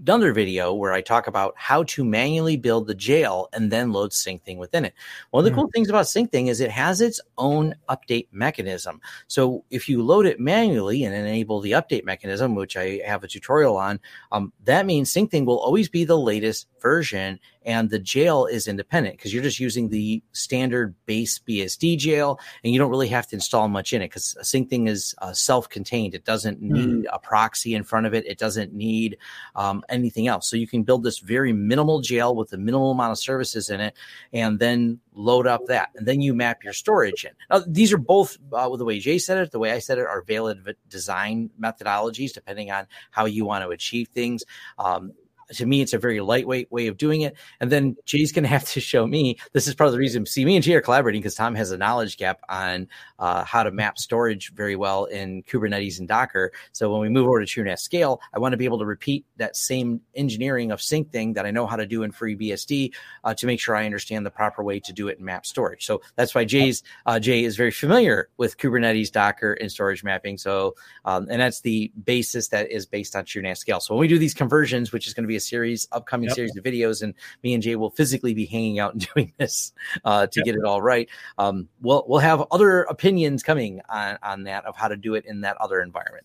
another 0.02 0.32
video 0.32 0.74
where 0.74 0.92
I 0.92 1.00
talk 1.00 1.26
about 1.26 1.54
how 1.56 1.82
to 1.84 2.04
manually 2.04 2.56
build 2.56 2.86
the 2.86 2.94
jail 2.94 3.48
and 3.52 3.70
then 3.70 3.92
load 3.92 4.10
SyncThing 4.10 4.58
within 4.58 4.84
it. 4.84 4.94
One 5.30 5.40
of 5.40 5.44
the 5.44 5.50
mm 5.50 5.56
cool 5.56 5.70
things 5.72 5.88
about 5.88 6.04
SyncThing 6.04 6.48
is 6.48 6.60
it 6.60 6.70
has 6.70 7.00
its 7.00 7.18
own 7.38 7.74
update 7.88 8.26
mechanism. 8.30 9.00
So 9.26 9.64
if 9.70 9.88
you 9.88 10.02
load 10.02 10.26
it 10.26 10.38
manually 10.38 11.02
and 11.04 11.14
enable 11.14 11.60
the 11.60 11.72
update 11.72 12.04
mechanism, 12.04 12.54
which 12.54 12.76
I 12.76 13.00
have 13.06 13.24
a 13.24 13.28
tutorial 13.28 13.78
on, 13.78 14.00
um, 14.32 14.52
that 14.64 14.84
means 14.84 15.10
SyncThing 15.10 15.46
will 15.46 15.58
always 15.58 15.88
be 15.88 16.04
the 16.04 16.18
latest 16.18 16.66
version 16.86 17.40
and 17.64 17.90
the 17.90 17.98
jail 17.98 18.46
is 18.46 18.68
independent 18.68 19.16
because 19.16 19.34
you're 19.34 19.42
just 19.42 19.58
using 19.58 19.88
the 19.88 20.22
standard 20.30 20.94
base 21.04 21.40
BSD 21.40 21.98
jail 21.98 22.38
and 22.62 22.72
you 22.72 22.78
don't 22.78 22.90
really 22.90 23.08
have 23.08 23.26
to 23.26 23.34
install 23.34 23.66
much 23.66 23.92
in 23.92 24.02
it 24.02 24.08
because 24.08 24.36
SyncThing 24.40 24.88
is 24.88 25.16
uh, 25.20 25.32
self-contained. 25.32 26.14
It 26.14 26.24
doesn't 26.24 26.58
hmm. 26.58 26.72
need 26.72 26.88
mm. 26.88 27.04
a 27.12 27.18
proxy 27.18 27.74
in 27.74 27.82
front 27.82 28.06
of 28.06 28.14
it. 28.14 28.24
It 28.24 28.38
doesn't 28.38 28.72
need 28.72 29.18
um, 29.56 29.82
anything 29.88 30.28
else. 30.28 30.48
So 30.48 30.56
you 30.56 30.68
can 30.68 30.84
build 30.84 31.02
this 31.02 31.18
very 31.18 31.52
minimal 31.52 32.00
jail 32.00 32.36
with 32.36 32.52
a 32.52 32.56
minimal 32.56 32.92
amount 32.92 33.10
of 33.10 33.18
services 33.18 33.68
in 33.68 33.80
it 33.80 33.94
and 34.32 34.60
then 34.60 35.00
load 35.12 35.48
up 35.48 35.66
that. 35.66 35.90
And 35.96 36.06
then 36.06 36.20
you 36.20 36.34
map 36.34 36.62
your 36.62 36.72
storage 36.72 37.24
in. 37.24 37.32
Now, 37.50 37.64
these 37.66 37.92
are 37.92 37.98
both, 37.98 38.38
uh, 38.52 38.76
the 38.76 38.84
way 38.84 39.00
Jay 39.00 39.18
said 39.18 39.38
it, 39.38 39.50
the 39.50 39.58
way 39.58 39.72
I 39.72 39.80
said 39.80 39.98
it, 39.98 40.06
are 40.06 40.22
valid 40.22 40.76
design 40.88 41.50
methodologies 41.60 42.32
depending 42.32 42.70
on 42.70 42.86
how 43.10 43.24
you 43.24 43.44
want 43.44 43.64
to 43.64 43.70
achieve 43.70 44.06
things. 44.08 44.44
Um, 44.78 45.12
to 45.54 45.66
me, 45.66 45.80
it's 45.80 45.92
a 45.92 45.98
very 45.98 46.20
lightweight 46.20 46.70
way 46.70 46.86
of 46.86 46.96
doing 46.96 47.22
it. 47.22 47.36
And 47.60 47.70
then 47.70 47.96
Jay's 48.04 48.32
going 48.32 48.42
to 48.44 48.48
have 48.48 48.64
to 48.70 48.80
show 48.80 49.06
me. 49.06 49.38
This 49.52 49.66
is 49.66 49.74
part 49.74 49.88
of 49.88 49.92
the 49.92 49.98
reason. 49.98 50.26
See, 50.26 50.44
me 50.44 50.56
and 50.56 50.64
Jay 50.64 50.74
are 50.74 50.80
collaborating 50.80 51.20
because 51.20 51.34
Tom 51.34 51.54
has 51.54 51.70
a 51.70 51.78
knowledge 51.78 52.16
gap 52.16 52.40
on 52.48 52.88
uh, 53.18 53.44
how 53.44 53.62
to 53.62 53.70
map 53.70 53.98
storage 53.98 54.52
very 54.52 54.76
well 54.76 55.04
in 55.04 55.42
Kubernetes 55.44 55.98
and 55.98 56.08
Docker. 56.08 56.52
So 56.72 56.90
when 56.90 57.00
we 57.00 57.08
move 57.08 57.26
over 57.26 57.44
to 57.44 57.46
TrueNAS 57.46 57.80
Scale, 57.80 58.20
I 58.34 58.38
want 58.38 58.52
to 58.52 58.56
be 58.56 58.64
able 58.64 58.78
to 58.78 58.86
repeat 58.86 59.24
that 59.36 59.56
same 59.56 60.00
engineering 60.14 60.70
of 60.70 60.80
SyncThing 60.80 61.34
that 61.34 61.46
I 61.46 61.50
know 61.50 61.66
how 61.66 61.76
to 61.76 61.86
do 61.86 62.02
in 62.02 62.12
FreeBSD 62.12 62.92
uh, 63.24 63.34
to 63.34 63.46
make 63.46 63.60
sure 63.60 63.76
I 63.76 63.86
understand 63.86 64.26
the 64.26 64.30
proper 64.30 64.62
way 64.62 64.80
to 64.80 64.92
do 64.92 65.08
it 65.08 65.18
in 65.18 65.24
map 65.24 65.46
storage. 65.46 65.86
So 65.86 66.02
that's 66.16 66.34
why 66.34 66.44
Jay's 66.44 66.82
uh, 67.06 67.18
Jay 67.18 67.44
is 67.44 67.56
very 67.56 67.70
familiar 67.70 68.28
with 68.36 68.58
Kubernetes, 68.58 69.10
Docker, 69.10 69.52
and 69.54 69.70
storage 69.70 70.02
mapping. 70.02 70.38
So 70.38 70.74
um, 71.04 71.26
and 71.30 71.40
that's 71.40 71.60
the 71.60 71.92
basis 72.04 72.48
that 72.48 72.70
is 72.70 72.86
based 72.86 73.14
on 73.14 73.24
TrueNAS 73.24 73.58
Scale. 73.58 73.80
So 73.80 73.94
when 73.94 74.00
we 74.00 74.08
do 74.08 74.18
these 74.18 74.34
conversions, 74.34 74.92
which 74.92 75.06
is 75.06 75.14
going 75.14 75.24
to 75.24 75.28
be 75.28 75.35
a 75.36 75.40
series, 75.40 75.86
upcoming 75.92 76.28
yep. 76.28 76.36
series 76.36 76.56
of 76.56 76.64
videos, 76.64 77.02
and 77.02 77.14
me 77.42 77.54
and 77.54 77.62
Jay 77.62 77.76
will 77.76 77.90
physically 77.90 78.34
be 78.34 78.46
hanging 78.46 78.78
out 78.78 78.92
and 78.92 79.08
doing 79.14 79.32
this 79.38 79.72
uh, 80.04 80.26
to 80.26 80.40
yep. 80.40 80.44
get 80.44 80.54
it 80.56 80.64
all 80.64 80.82
right. 80.82 81.08
Um, 81.38 81.68
we'll 81.80 82.04
we'll 82.08 82.20
have 82.20 82.44
other 82.50 82.82
opinions 82.82 83.42
coming 83.42 83.80
on 83.88 84.18
on 84.22 84.44
that 84.44 84.64
of 84.64 84.76
how 84.76 84.88
to 84.88 84.96
do 84.96 85.14
it 85.14 85.24
in 85.26 85.42
that 85.42 85.56
other 85.58 85.80
environment. 85.80 86.24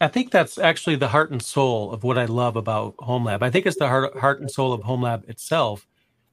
I 0.00 0.08
think 0.08 0.32
that's 0.32 0.58
actually 0.58 0.96
the 0.96 1.08
heart 1.08 1.30
and 1.30 1.40
soul 1.40 1.92
of 1.92 2.02
what 2.02 2.18
I 2.18 2.24
love 2.24 2.56
about 2.56 2.96
HomeLab. 2.96 3.40
I 3.40 3.50
think 3.50 3.66
it's 3.66 3.78
the 3.78 3.86
heart, 3.86 4.18
heart 4.18 4.40
and 4.40 4.50
soul 4.50 4.72
of 4.72 4.80
HomeLab 4.80 5.28
itself, 5.28 5.86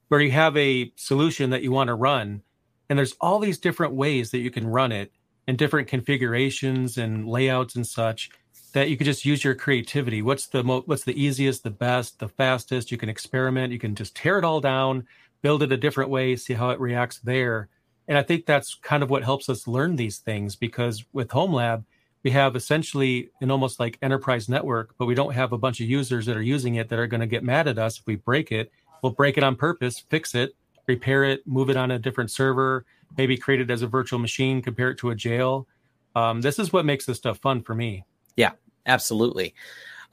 where 0.08 0.22
you 0.22 0.32
have 0.32 0.58
a 0.58 0.92
solution 0.96 1.52
that 1.52 1.62
you 1.62 1.72
want 1.72 1.90
to 1.90 1.94
run, 1.94 2.42
and 2.90 2.98
there's 2.98 3.16
all 3.22 3.38
these 3.38 3.60
different 3.60 3.94
ways 3.94 4.32
that 4.32 4.40
you 4.40 4.50
can 4.50 4.66
run 4.66 4.92
it 4.92 5.12
and 5.48 5.58
different 5.58 5.88
configurations 5.88 6.98
and 6.98 7.28
layouts 7.28 7.76
and 7.76 7.86
such 7.86 8.30
that 8.70 8.90
you 8.90 8.98
could 8.98 9.06
just 9.06 9.26
use 9.26 9.44
your 9.44 9.56
creativity. 9.56 10.22
What's 10.22 10.48
the 10.48 10.64
mo- 10.64 10.84
what's 10.86 11.04
the 11.04 11.22
easiest, 11.22 11.64
the 11.64 11.70
best, 11.70 12.20
the 12.20 12.28
fastest? 12.28 12.92
You 12.92 12.98
can 12.98 13.10
experiment. 13.10 13.74
You 13.74 13.80
can 13.80 13.96
just 13.96 14.16
tear 14.16 14.38
it 14.38 14.46
all 14.46 14.62
down, 14.62 15.08
build 15.42 15.64
it 15.64 15.72
a 15.72 15.78
different 15.78 16.10
way, 16.10 16.36
see 16.36 16.54
how 16.54 16.70
it 16.70 16.80
reacts 16.80 17.20
there. 17.20 17.70
And 18.08 18.18
I 18.18 18.24
think 18.24 18.46
that's 18.46 18.76
kind 18.76 19.04
of 19.04 19.10
what 19.10 19.24
helps 19.24 19.50
us 19.50 19.68
learn 19.68 19.96
these 19.96 20.18
things 20.18 20.56
because 20.56 21.06
with 21.14 21.30
HomeLab, 21.30 21.84
we 22.24 22.32
have 22.32 22.56
essentially 22.56 23.30
an 23.40 23.52
almost 23.52 23.80
like 23.80 23.98
enterprise 24.02 24.50
network, 24.50 24.94
but 24.98 25.06
we 25.06 25.16
don't 25.16 25.34
have 25.34 25.54
a 25.54 25.58
bunch 25.58 25.80
of 25.80 25.88
users 25.88 26.26
that 26.26 26.36
are 26.36 26.42
using 26.42 26.76
it 26.76 26.90
that 26.90 27.00
are 27.00 27.08
going 27.08 27.22
to 27.22 27.28
get 27.28 27.44
mad 27.44 27.68
at 27.68 27.78
us 27.78 28.00
if 28.00 28.08
we 28.08 28.16
break 28.16 28.52
it. 28.52 28.72
We'll 29.02 29.14
break 29.14 29.38
it 29.38 29.44
on 29.44 29.56
purpose, 29.56 30.04
fix 30.10 30.36
it, 30.36 30.56
repair 30.88 31.24
it, 31.24 31.48
move 31.48 31.70
it 31.70 31.78
on 31.78 31.92
a 31.92 32.00
different 32.00 32.32
server, 32.32 32.86
maybe 33.18 33.38
create 33.38 33.62
it 33.62 33.72
as 33.72 33.84
a 33.84 33.88
virtual 33.88 34.20
machine, 34.20 34.62
compare 34.62 34.90
it 34.90 34.98
to 35.00 35.12
a 35.12 35.16
jail. 35.16 35.68
Um, 36.16 36.42
this 36.42 36.60
is 36.60 36.74
what 36.74 36.86
makes 36.86 37.06
this 37.06 37.18
stuff 37.18 37.38
fun 37.38 37.62
for 37.62 37.76
me. 37.76 38.04
Yeah, 38.36 38.52
absolutely. 38.86 39.54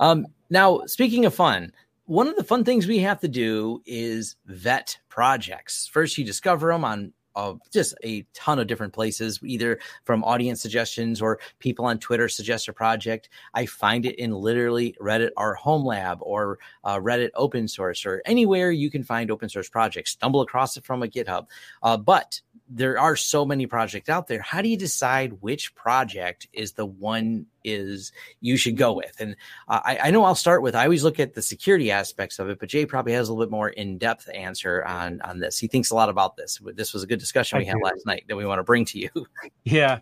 Um, 0.00 0.26
now, 0.50 0.82
speaking 0.86 1.24
of 1.24 1.34
fun, 1.34 1.72
one 2.04 2.28
of 2.28 2.36
the 2.36 2.44
fun 2.44 2.64
things 2.64 2.86
we 2.86 2.98
have 2.98 3.20
to 3.20 3.28
do 3.28 3.82
is 3.84 4.36
vet 4.46 4.98
projects. 5.08 5.88
First, 5.88 6.16
you 6.18 6.24
discover 6.24 6.72
them 6.72 6.84
on 6.84 7.12
uh, 7.36 7.54
just 7.70 7.94
a 8.02 8.24
ton 8.32 8.58
of 8.58 8.66
different 8.66 8.92
places, 8.92 9.38
either 9.44 9.78
from 10.04 10.24
audience 10.24 10.62
suggestions 10.62 11.20
or 11.20 11.38
people 11.58 11.84
on 11.84 11.98
Twitter 11.98 12.28
suggest 12.28 12.66
a 12.68 12.72
project. 12.72 13.28
I 13.54 13.66
find 13.66 14.06
it 14.06 14.18
in 14.18 14.32
literally 14.32 14.96
Reddit 15.00 15.30
or 15.36 15.54
Home 15.56 15.84
Lab 15.84 16.18
or 16.22 16.58
uh, 16.82 16.98
Reddit 16.98 17.30
open 17.34 17.68
source 17.68 18.06
or 18.06 18.22
anywhere 18.24 18.70
you 18.70 18.90
can 18.90 19.04
find 19.04 19.30
open 19.30 19.48
source 19.48 19.68
projects. 19.68 20.12
Stumble 20.12 20.40
across 20.40 20.76
it 20.76 20.84
from 20.84 21.02
a 21.02 21.08
GitHub. 21.08 21.46
Uh, 21.82 21.96
but 21.96 22.40
there 22.68 22.98
are 22.98 23.16
so 23.16 23.44
many 23.44 23.66
projects 23.66 24.08
out 24.08 24.26
there. 24.26 24.40
How 24.40 24.60
do 24.60 24.68
you 24.68 24.76
decide 24.76 25.40
which 25.40 25.74
project 25.74 26.48
is 26.52 26.72
the 26.72 26.86
one 26.86 27.46
is 27.62 28.12
you 28.40 28.56
should 28.56 28.76
go 28.76 28.92
with? 28.92 29.14
And 29.20 29.36
uh, 29.68 29.80
I, 29.84 29.98
I, 30.04 30.10
know 30.10 30.24
I'll 30.24 30.34
start 30.34 30.62
with. 30.62 30.74
I 30.74 30.84
always 30.84 31.04
look 31.04 31.20
at 31.20 31.34
the 31.34 31.42
security 31.42 31.90
aspects 31.90 32.38
of 32.38 32.48
it, 32.48 32.58
but 32.58 32.68
Jay 32.68 32.84
probably 32.84 33.12
has 33.12 33.28
a 33.28 33.32
little 33.32 33.46
bit 33.46 33.52
more 33.52 33.68
in 33.68 33.98
depth 33.98 34.28
answer 34.34 34.84
on 34.84 35.20
on 35.20 35.38
this. 35.38 35.58
He 35.58 35.68
thinks 35.68 35.90
a 35.90 35.94
lot 35.94 36.08
about 36.08 36.36
this. 36.36 36.60
This 36.74 36.92
was 36.92 37.02
a 37.02 37.06
good 37.06 37.20
discussion 37.20 37.58
we 37.58 37.66
had 37.66 37.76
last 37.82 38.04
night 38.04 38.24
that 38.28 38.36
we 38.36 38.46
want 38.46 38.58
to 38.58 38.64
bring 38.64 38.84
to 38.86 38.98
you. 38.98 39.10
Yeah, 39.64 39.98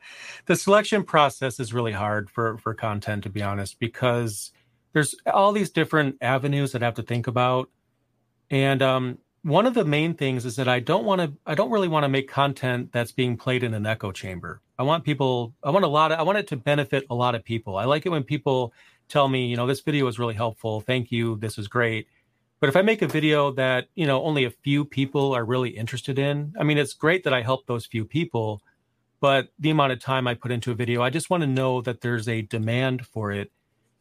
the 0.47 0.57
selection 0.57 1.05
process 1.05 1.59
is 1.59 1.73
really 1.73 1.93
hard 1.93 2.31
for 2.31 2.59
for 2.59 2.75
content 2.75 3.23
to 3.25 3.31
be 3.31 3.43
honest 3.43 3.79
because 3.79 4.53
there's 4.93 5.15
all 5.27 5.53
these 5.53 5.71
different 5.71 6.17
avenues 6.21 6.73
that 6.73 6.83
I 6.83 6.87
have 6.87 6.95
to 6.95 7.03
think 7.03 7.27
about, 7.27 7.71
and 8.51 8.83
um, 8.83 9.19
one 9.45 9.67
of 9.67 9.75
the 9.75 9.85
main 9.85 10.15
things 10.15 10.47
is 10.47 10.57
that 10.57 10.69
I 10.69 10.81
don't 10.81 11.05
want 11.05 11.21
to 11.21 11.33
I 11.45 11.55
don't 11.55 11.71
really 11.71 11.87
want 11.87 12.05
to 12.05 12.09
make 12.09 12.29
content 12.29 12.91
that's 12.93 13.13
being 13.13 13.37
played 13.37 13.63
in 13.63 13.75
an 13.75 13.87
echo 13.87 14.11
chamber. 14.11 14.63
I 14.79 14.83
want 14.83 15.05
people 15.05 15.55
I 15.63 15.71
want 15.71 15.85
a 15.85 15.89
lot 15.89 16.13
of, 16.13 16.19
I 16.19 16.23
want 16.23 16.39
it 16.39 16.49
to 16.49 16.57
benefit 16.57 17.05
a 17.11 17.15
lot 17.15 17.35
of 17.35 17.45
people. 17.45 17.77
I 17.77 17.85
like 17.85 18.07
it 18.07 18.09
when 18.09 18.25
people 18.25 18.73
tell 19.09 19.29
me, 19.29 19.47
you 19.47 19.57
know, 19.57 19.67
this 19.67 19.83
video 19.83 20.07
was 20.07 20.19
really 20.19 20.35
helpful. 20.35 20.81
Thank 20.81 21.13
you. 21.13 21.37
This 21.37 21.59
was 21.59 21.69
great. 21.69 22.09
But 22.59 22.71
if 22.71 22.77
I 22.77 22.81
make 22.81 23.03
a 23.03 23.07
video 23.07 23.51
that, 23.53 23.89
you 23.95 24.07
know, 24.07 24.23
only 24.23 24.45
a 24.45 24.51
few 24.51 24.87
people 24.87 25.35
are 25.35 25.45
really 25.45 25.71
interested 25.71 26.19
in, 26.19 26.55
I 26.59 26.65
mean, 26.65 26.79
it's 26.79 26.95
great 26.95 27.23
that 27.25 27.35
I 27.35 27.43
help 27.43 27.67
those 27.67 27.85
few 27.85 28.07
people, 28.07 28.63
but 29.21 29.49
the 29.59 29.69
amount 29.69 29.93
of 29.93 30.01
time 30.01 30.27
I 30.27 30.33
put 30.33 30.53
into 30.53 30.71
a 30.71 30.75
video, 30.75 31.03
I 31.03 31.11
just 31.11 31.29
want 31.29 31.43
to 31.43 31.47
know 31.47 31.83
that 31.83 32.01
there's 32.01 32.29
a 32.29 32.41
demand 32.41 33.07
for 33.07 33.31
it. 33.31 33.53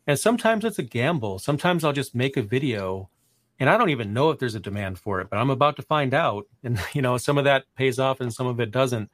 And 0.08 0.18
sometimes 0.18 0.64
it's 0.64 0.80
a 0.80 0.84
gamble. 0.84 1.40
Sometimes 1.40 1.84
I'll 1.84 1.92
just 1.92 2.16
make 2.16 2.38
a 2.38 2.42
video 2.42 3.10
and 3.60 3.70
I 3.70 3.78
don't 3.78 3.90
even 3.90 4.14
know 4.14 4.32
if 4.32 4.40
there's 4.40 4.56
a 4.56 4.60
demand 4.60 5.00
for 5.00 5.22
it, 5.22 5.30
but 5.30 5.38
I'm 5.38 5.50
about 5.50 5.76
to 5.78 5.82
find 5.82 6.14
out. 6.14 6.48
And 6.64 6.80
you 6.94 7.02
know, 7.02 7.18
some 7.18 7.38
of 7.38 7.46
that 7.46 7.66
pays 7.76 8.00
off 8.00 8.22
and 8.22 8.34
some 8.34 8.48
of 8.48 8.60
it 8.60 8.72
doesn't. 8.72 9.10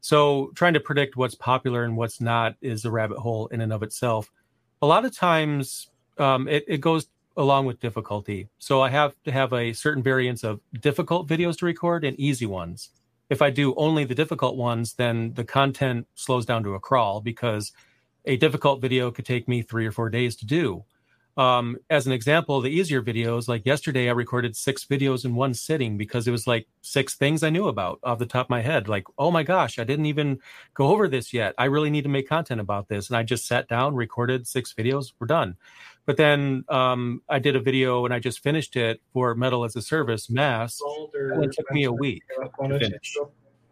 So 0.00 0.52
trying 0.54 0.74
to 0.74 0.80
predict 0.80 1.16
what's 1.16 1.34
popular 1.34 1.84
and 1.84 1.96
what's 1.96 2.20
not 2.20 2.56
is 2.60 2.84
a 2.84 2.90
rabbit 2.90 3.18
hole 3.18 3.46
in 3.48 3.60
and 3.60 3.72
of 3.72 3.82
itself. 3.82 4.30
A 4.82 4.86
lot 4.86 5.04
of 5.04 5.16
times 5.16 5.88
um, 6.18 6.46
it, 6.46 6.64
it 6.68 6.80
goes 6.80 7.06
along 7.36 7.66
with 7.66 7.80
difficulty. 7.80 8.48
So 8.58 8.82
I 8.82 8.90
have 8.90 9.14
to 9.24 9.32
have 9.32 9.52
a 9.52 9.72
certain 9.72 10.02
variance 10.02 10.44
of 10.44 10.60
difficult 10.80 11.26
videos 11.26 11.58
to 11.58 11.66
record 11.66 12.04
and 12.04 12.18
easy 12.20 12.46
ones. 12.46 12.90
If 13.30 13.40
I 13.40 13.50
do 13.50 13.74
only 13.76 14.04
the 14.04 14.14
difficult 14.14 14.56
ones, 14.56 14.94
then 14.94 15.32
the 15.34 15.44
content 15.44 16.06
slows 16.14 16.44
down 16.44 16.62
to 16.64 16.74
a 16.74 16.80
crawl 16.80 17.20
because 17.20 17.72
a 18.26 18.36
difficult 18.36 18.80
video 18.80 19.10
could 19.10 19.24
take 19.24 19.48
me 19.48 19.62
three 19.62 19.86
or 19.86 19.92
four 19.92 20.10
days 20.10 20.36
to 20.36 20.46
do 20.46 20.84
um, 21.36 21.76
as 21.90 22.06
an 22.06 22.12
example, 22.12 22.60
the 22.60 22.70
easier 22.70 23.02
videos, 23.02 23.48
like 23.48 23.66
yesterday, 23.66 24.08
I 24.08 24.12
recorded 24.12 24.54
six 24.54 24.84
videos 24.84 25.24
in 25.24 25.34
one 25.34 25.52
sitting 25.52 25.96
because 25.96 26.28
it 26.28 26.30
was 26.30 26.46
like 26.46 26.68
six 26.82 27.14
things 27.14 27.42
I 27.42 27.50
knew 27.50 27.66
about 27.66 27.98
off 28.04 28.18
the 28.18 28.26
top 28.26 28.46
of 28.46 28.50
my 28.50 28.60
head. 28.60 28.88
Like, 28.88 29.04
oh 29.18 29.30
my 29.30 29.42
gosh, 29.42 29.78
I 29.78 29.84
didn't 29.84 30.06
even 30.06 30.38
go 30.74 30.88
over 30.88 31.08
this 31.08 31.32
yet. 31.32 31.54
I 31.58 31.64
really 31.64 31.90
need 31.90 32.02
to 32.02 32.08
make 32.08 32.28
content 32.28 32.60
about 32.60 32.88
this. 32.88 33.08
And 33.08 33.16
I 33.16 33.24
just 33.24 33.46
sat 33.46 33.68
down, 33.68 33.94
recorded 33.94 34.46
six 34.46 34.72
videos, 34.72 35.12
we're 35.18 35.26
done. 35.26 35.56
But 36.06 36.18
then 36.18 36.64
um, 36.68 37.22
I 37.28 37.38
did 37.38 37.56
a 37.56 37.60
video 37.60 38.04
and 38.04 38.14
I 38.14 38.20
just 38.20 38.40
finished 38.40 38.76
it 38.76 39.00
for 39.12 39.34
Metal 39.34 39.64
as 39.64 39.74
a 39.74 39.82
Service 39.82 40.28
MAAS. 40.28 40.78
And 41.14 41.44
it 41.44 41.52
took 41.52 41.70
me 41.72 41.84
a 41.84 41.92
week 41.92 42.22
to 42.62 42.78
finish. 42.78 43.16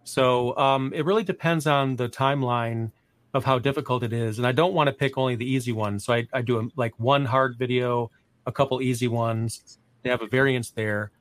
So 0.05 0.57
um, 0.57 0.92
it 0.94 1.05
really 1.05 1.25
depends 1.25 1.66
on 1.66 1.94
the 1.94 2.09
timeline 2.09 2.90
of 3.34 3.44
how 3.44 3.58
difficult 3.58 4.02
it 4.02 4.12
is. 4.12 4.38
And 4.38 4.46
I 4.46 4.52
don't 4.52 4.74
want 4.74 4.88
to 4.88 4.92
pick 4.92 5.16
only 5.16 5.36
the 5.36 5.50
easy 5.50 5.72
ones. 5.72 6.04
So 6.04 6.12
I, 6.12 6.28
I 6.32 6.42
do 6.42 6.58
a, 6.60 6.68
like 6.76 6.98
one 6.98 7.24
hard 7.24 7.56
video, 7.56 8.10
a 8.46 8.52
couple 8.52 8.82
easy 8.82 9.08
ones. 9.08 9.78
They 10.02 10.10
have 10.10 10.22
a 10.22 10.26
variance 10.26 10.70
there. 10.70 11.12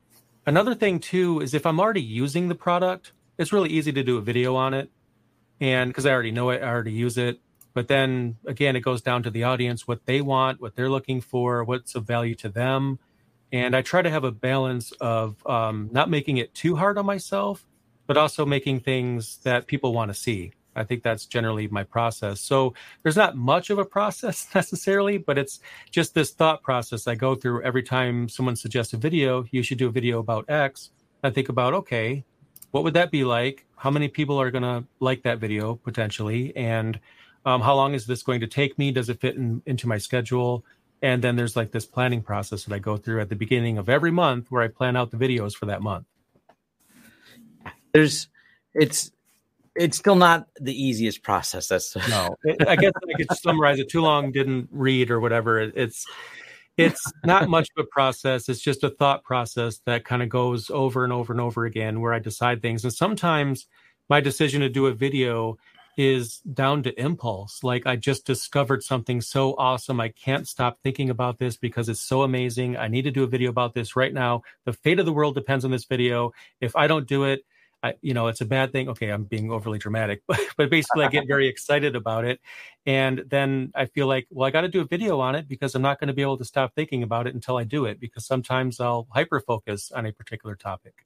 Another 0.46 0.76
thing 0.76 1.00
too 1.00 1.40
is 1.40 1.54
if 1.54 1.66
I'm 1.66 1.80
already 1.80 2.02
using 2.02 2.50
the 2.50 2.56
product, 2.56 3.14
it's 3.38 3.54
really 3.54 3.70
easy 3.70 3.92
to 3.94 4.04
do 4.04 4.18
a 4.18 4.22
video 4.22 4.56
on 4.56 4.74
it. 4.74 4.92
And 5.60 5.90
because 5.90 6.06
I 6.06 6.12
already 6.12 6.32
know 6.32 6.50
it, 6.50 6.62
I 6.62 6.68
already 6.68 6.92
use 6.92 7.18
it. 7.18 7.40
But 7.74 7.88
then 7.88 8.38
again, 8.46 8.76
it 8.76 8.82
goes 8.82 9.02
down 9.02 9.24
to 9.24 9.30
the 9.30 9.44
audience, 9.44 9.88
what 9.88 10.06
they 10.06 10.20
want, 10.20 10.60
what 10.60 10.76
they're 10.76 10.90
looking 10.90 11.22
for, 11.22 11.64
what's 11.64 11.96
of 11.96 12.06
value 12.06 12.36
to 12.36 12.50
them. 12.50 13.00
And 13.54 13.76
I 13.76 13.82
try 13.82 14.02
to 14.02 14.10
have 14.10 14.24
a 14.24 14.32
balance 14.32 14.92
of 14.94 15.46
um, 15.46 15.90
not 15.92 16.10
making 16.10 16.38
it 16.38 16.54
too 16.54 16.76
hard 16.76 16.98
on 16.98 17.06
myself, 17.06 17.66
but 18.08 18.18
also 18.18 18.46
making 18.46 18.82
things 18.82 19.38
that 19.44 19.68
people 19.68 19.94
want 19.94 20.10
to 20.10 20.16
see. 20.16 20.54
I 20.76 20.84
think 20.84 21.04
that's 21.04 21.26
generally 21.26 21.68
my 21.68 21.84
process. 21.84 22.40
So 22.40 22.74
there's 23.04 23.18
not 23.18 23.36
much 23.36 23.70
of 23.70 23.78
a 23.78 23.86
process 23.86 24.48
necessarily, 24.56 25.18
but 25.18 25.38
it's 25.38 25.60
just 25.90 26.14
this 26.14 26.32
thought 26.32 26.64
process 26.64 27.08
I 27.08 27.16
go 27.16 27.36
through 27.36 27.64
every 27.64 27.84
time 27.84 28.30
someone 28.30 28.56
suggests 28.56 28.94
a 28.94 28.98
video. 28.98 29.46
You 29.52 29.64
should 29.64 29.78
do 29.78 29.88
a 29.88 29.92
video 29.92 30.20
about 30.20 30.50
X. 30.50 30.92
I 31.24 31.30
think 31.30 31.50
about, 31.50 31.74
okay, 31.74 32.24
what 32.72 32.84
would 32.84 32.94
that 32.94 33.12
be 33.12 33.24
like? 33.24 33.66
How 33.76 33.92
many 33.92 34.08
people 34.08 34.40
are 34.40 34.52
going 34.52 34.64
to 34.64 34.86
like 35.00 35.24
that 35.24 35.40
video 35.40 35.76
potentially? 35.76 36.56
And 36.56 37.00
um, 37.46 37.62
how 37.62 37.76
long 37.76 37.94
is 37.94 38.06
this 38.06 38.24
going 38.24 38.40
to 38.42 38.48
take 38.48 38.78
me? 38.78 38.92
Does 38.92 39.10
it 39.10 39.20
fit 39.20 39.36
in, 39.36 39.62
into 39.66 39.88
my 39.88 39.98
schedule? 39.98 40.64
And 41.02 41.22
then 41.22 41.36
there's 41.36 41.56
like 41.56 41.72
this 41.72 41.86
planning 41.86 42.22
process 42.22 42.64
that 42.66 42.74
I 42.74 42.80
go 42.80 42.96
through 42.96 43.22
at 43.22 43.30
the 43.30 43.36
beginning 43.36 43.78
of 43.78 43.90
every 43.90 44.12
month 44.12 44.48
where 44.50 44.62
I 44.62 44.68
plan 44.68 44.96
out 44.96 45.12
the 45.12 45.18
videos 45.18 45.54
for 45.54 45.66
that 45.66 45.82
month. 45.82 46.06
There's, 47.92 48.28
it's, 48.74 49.12
it's 49.76 49.98
still 49.98 50.16
not 50.16 50.48
the 50.60 50.74
easiest 50.74 51.24
process. 51.24 51.68
That's 51.68 51.96
no. 52.10 52.36
I 52.68 52.76
guess 52.76 52.94
I 52.96 53.14
could 53.14 53.38
summarize 53.38 53.80
it. 53.80 53.90
Too 53.90 54.02
long, 54.02 54.32
didn't 54.32 54.70
read 54.72 55.12
or 55.12 55.20
whatever. 55.20 55.60
It's 55.60 56.06
it's 56.78 57.12
not 57.24 57.50
much 57.50 57.70
of 57.76 57.84
a 57.84 57.88
process. 57.88 58.50
It's 58.50 58.62
just 58.62 58.84
a 58.84 58.90
thought 58.90 59.24
process 59.24 59.80
that 59.86 60.06
kind 60.06 60.24
of 60.24 60.30
goes 60.30 60.70
over 60.70 61.04
and 61.04 61.14
over 61.14 61.34
and 61.34 61.42
over 61.42 61.66
again, 61.66 62.02
where 62.02 62.14
I 62.14 62.20
decide 62.20 62.62
things. 62.62 62.84
And 62.84 62.94
sometimes 62.94 63.68
my 64.10 64.22
decision 64.22 64.62
to 64.62 64.70
do 64.70 64.88
a 64.88 64.94
video 64.94 65.58
is 65.98 66.38
down 66.40 66.84
to 66.84 67.00
impulse. 67.00 67.64
Like 67.64 67.86
I 67.86 67.98
just 67.98 68.26
discovered 68.26 68.84
something 68.84 69.22
so 69.22 69.54
awesome. 69.58 70.00
I 70.00 70.10
can't 70.10 70.48
stop 70.48 70.80
thinking 70.82 71.10
about 71.10 71.38
this 71.38 71.58
because 71.58 71.90
it's 71.90 72.02
so 72.02 72.24
amazing. 72.24 72.78
I 72.78 72.88
need 72.88 73.04
to 73.04 73.12
do 73.12 73.24
a 73.24 73.28
video 73.28 73.50
about 73.50 73.74
this 73.74 73.96
right 73.96 74.14
now. 74.14 74.44
The 74.66 74.74
fate 74.74 75.00
of 75.00 75.06
the 75.06 75.14
world 75.14 75.36
depends 75.36 75.66
on 75.66 75.72
this 75.72 75.86
video. 75.86 76.32
If 76.62 76.76
I 76.76 76.88
don't 76.88 77.08
do 77.08 77.26
it, 77.26 77.46
I, 77.84 77.96
you 78.02 78.14
know, 78.14 78.28
it's 78.28 78.42
a 78.42 78.46
bad 78.46 78.72
thing. 78.72 78.90
Okay, 78.90 79.10
I'm 79.10 79.24
being 79.24 79.52
overly 79.52 79.80
dramatic, 79.80 80.22
but, 80.28 80.40
but 80.58 80.70
basically, 80.70 81.06
I 81.06 81.10
get 81.10 81.28
very 81.28 81.48
excited 81.50 81.96
about 81.96 82.26
it, 82.26 82.40
and 82.86 83.24
then 83.28 83.72
I 83.76 83.86
feel 83.86 84.08
like, 84.08 84.28
well, 84.30 84.48
I 84.48 84.52
got 84.52 84.62
to 84.62 84.70
do 84.70 84.82
a 84.82 84.86
video 84.86 85.20
on 85.20 85.36
it 85.36 85.48
because 85.48 85.76
I'm 85.76 85.82
not 85.82 86.00
going 86.00 86.10
to 86.10 86.14
be 86.14 86.22
able 86.22 86.38
to 86.38 86.46
stop 86.46 86.74
thinking 86.76 87.04
about 87.04 87.28
it 87.28 87.34
until 87.34 87.58
I 87.58 87.64
do 87.64 87.86
it. 87.86 88.00
Because 88.00 88.26
sometimes 88.26 88.80
I'll 88.80 89.08
hyper 89.12 89.40
focus 89.40 89.92
on 89.92 90.06
a 90.06 90.12
particular 90.12 90.56
topic. 90.56 91.06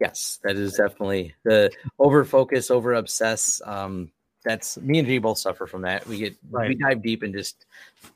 Yes, 0.00 0.38
that 0.42 0.56
is 0.56 0.74
definitely 0.74 1.34
the 1.44 1.70
over 1.98 2.24
focus, 2.24 2.70
over 2.70 2.92
obsess. 2.94 3.62
Um, 3.64 4.10
that's 4.44 4.78
me 4.78 4.98
and 4.98 5.08
Jay 5.08 5.18
both 5.18 5.38
suffer 5.38 5.66
from 5.66 5.82
that. 5.82 6.06
We 6.06 6.18
get 6.18 6.36
right. 6.50 6.68
we 6.68 6.74
dive 6.76 7.02
deep 7.02 7.22
and 7.22 7.34
just 7.34 7.66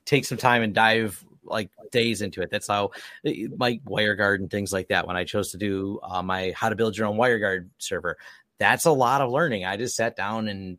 take 0.05 0.25
some 0.25 0.39
time 0.39 0.63
and 0.63 0.75
dive 0.75 1.25
like 1.45 1.71
days 1.91 2.23
into 2.23 2.43
it. 2.43 2.51
That's 2.51 2.67
how 2.67 2.91
my 3.25 3.81
WireGuard 3.87 4.37
and 4.37 4.51
things 4.51 4.73
like 4.73 4.89
that. 4.89 5.07
When 5.07 5.17
I 5.17 5.25
chose 5.25 5.51
to 5.53 5.59
do 5.59 6.01
uh, 6.03 6.23
my 6.23 6.53
how 6.57 6.69
to 6.69 6.77
build 6.77 6.97
your 6.97 7.07
own 7.07 7.17
WireGuard 7.17 7.69
server, 7.79 8.17
that's 8.59 8.85
a 8.85 8.93
lot 8.93 9.21
of 9.21 9.31
learning. 9.31 9.65
I 9.65 9.77
just 9.77 9.97
sat 9.97 10.17
down 10.17 10.49
and 10.49 10.79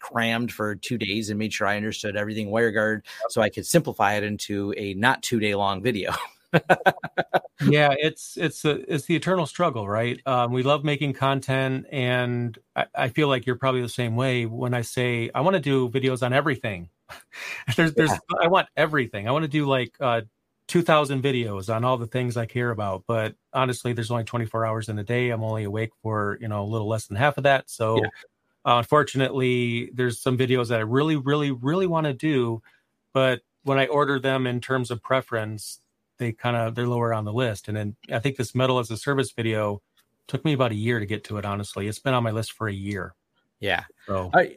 crammed 0.00 0.52
for 0.52 0.74
two 0.74 0.98
days 0.98 1.30
and 1.30 1.38
made 1.38 1.52
sure 1.52 1.66
I 1.66 1.76
understood 1.76 2.16
everything 2.16 2.48
WireGuard 2.48 3.02
so 3.28 3.40
I 3.40 3.48
could 3.48 3.66
simplify 3.66 4.14
it 4.14 4.24
into 4.24 4.74
a 4.76 4.94
not 4.94 5.22
two 5.22 5.40
day 5.40 5.54
long 5.54 5.82
video. 5.82 6.12
yeah, 7.62 7.94
it's 7.98 8.36
it's 8.36 8.64
a, 8.64 8.92
it's 8.92 9.06
the 9.06 9.16
eternal 9.16 9.46
struggle, 9.46 9.88
right? 9.88 10.20
Um, 10.26 10.52
we 10.52 10.62
love 10.62 10.84
making 10.84 11.14
content, 11.14 11.86
and 11.90 12.58
I, 12.76 12.86
I, 12.94 13.08
feel 13.08 13.28
like 13.28 13.46
you're 13.46 13.56
probably 13.56 13.82
the 13.82 13.88
same 13.88 14.16
way. 14.16 14.44
When 14.46 14.74
I 14.74 14.82
say 14.82 15.30
I 15.34 15.40
want 15.40 15.54
to 15.54 15.60
do 15.60 15.88
videos 15.88 16.22
on 16.24 16.32
everything, 16.32 16.90
there's 17.76 17.94
there's 17.94 18.10
yeah. 18.10 18.18
I 18.42 18.48
want 18.48 18.68
everything. 18.76 19.28
I 19.28 19.32
want 19.32 19.44
to 19.44 19.48
do 19.48 19.66
like 19.66 19.94
uh, 20.00 20.22
2,000 20.68 21.22
videos 21.22 21.74
on 21.74 21.84
all 21.84 21.96
the 21.96 22.06
things 22.06 22.36
I 22.36 22.46
care 22.46 22.70
about. 22.70 23.04
But 23.06 23.34
honestly, 23.52 23.92
there's 23.92 24.10
only 24.10 24.24
24 24.24 24.66
hours 24.66 24.88
in 24.88 24.98
a 24.98 25.04
day. 25.04 25.30
I'm 25.30 25.44
only 25.44 25.64
awake 25.64 25.90
for 26.02 26.38
you 26.40 26.48
know 26.48 26.62
a 26.62 26.68
little 26.68 26.88
less 26.88 27.06
than 27.06 27.16
half 27.16 27.38
of 27.38 27.44
that. 27.44 27.70
So, 27.70 27.96
yeah. 27.96 28.08
uh, 28.66 28.78
unfortunately, 28.78 29.90
there's 29.94 30.20
some 30.20 30.36
videos 30.36 30.68
that 30.68 30.80
I 30.80 30.82
really, 30.82 31.16
really, 31.16 31.50
really 31.50 31.86
want 31.86 32.06
to 32.06 32.12
do, 32.12 32.62
but 33.12 33.40
when 33.64 33.78
I 33.78 33.86
order 33.86 34.18
them 34.18 34.46
in 34.46 34.60
terms 34.60 34.90
of 34.90 35.02
preference, 35.02 35.80
they 36.22 36.32
kind 36.32 36.56
of 36.56 36.74
they're 36.74 36.86
lower 36.86 37.12
on 37.12 37.24
the 37.24 37.32
list. 37.32 37.68
And 37.68 37.76
then 37.76 37.96
I 38.10 38.18
think 38.18 38.36
this 38.36 38.54
metal 38.54 38.78
as 38.78 38.90
a 38.90 38.96
service 38.96 39.32
video 39.32 39.82
took 40.28 40.44
me 40.44 40.52
about 40.52 40.72
a 40.72 40.76
year 40.76 41.00
to 41.00 41.06
get 41.06 41.24
to 41.24 41.38
it. 41.38 41.44
Honestly, 41.44 41.88
it's 41.88 41.98
been 41.98 42.14
on 42.14 42.22
my 42.22 42.30
list 42.30 42.52
for 42.52 42.68
a 42.68 42.72
year. 42.72 43.14
Yeah. 43.60 43.84
So. 44.06 44.16
All 44.16 44.30
right. 44.32 44.56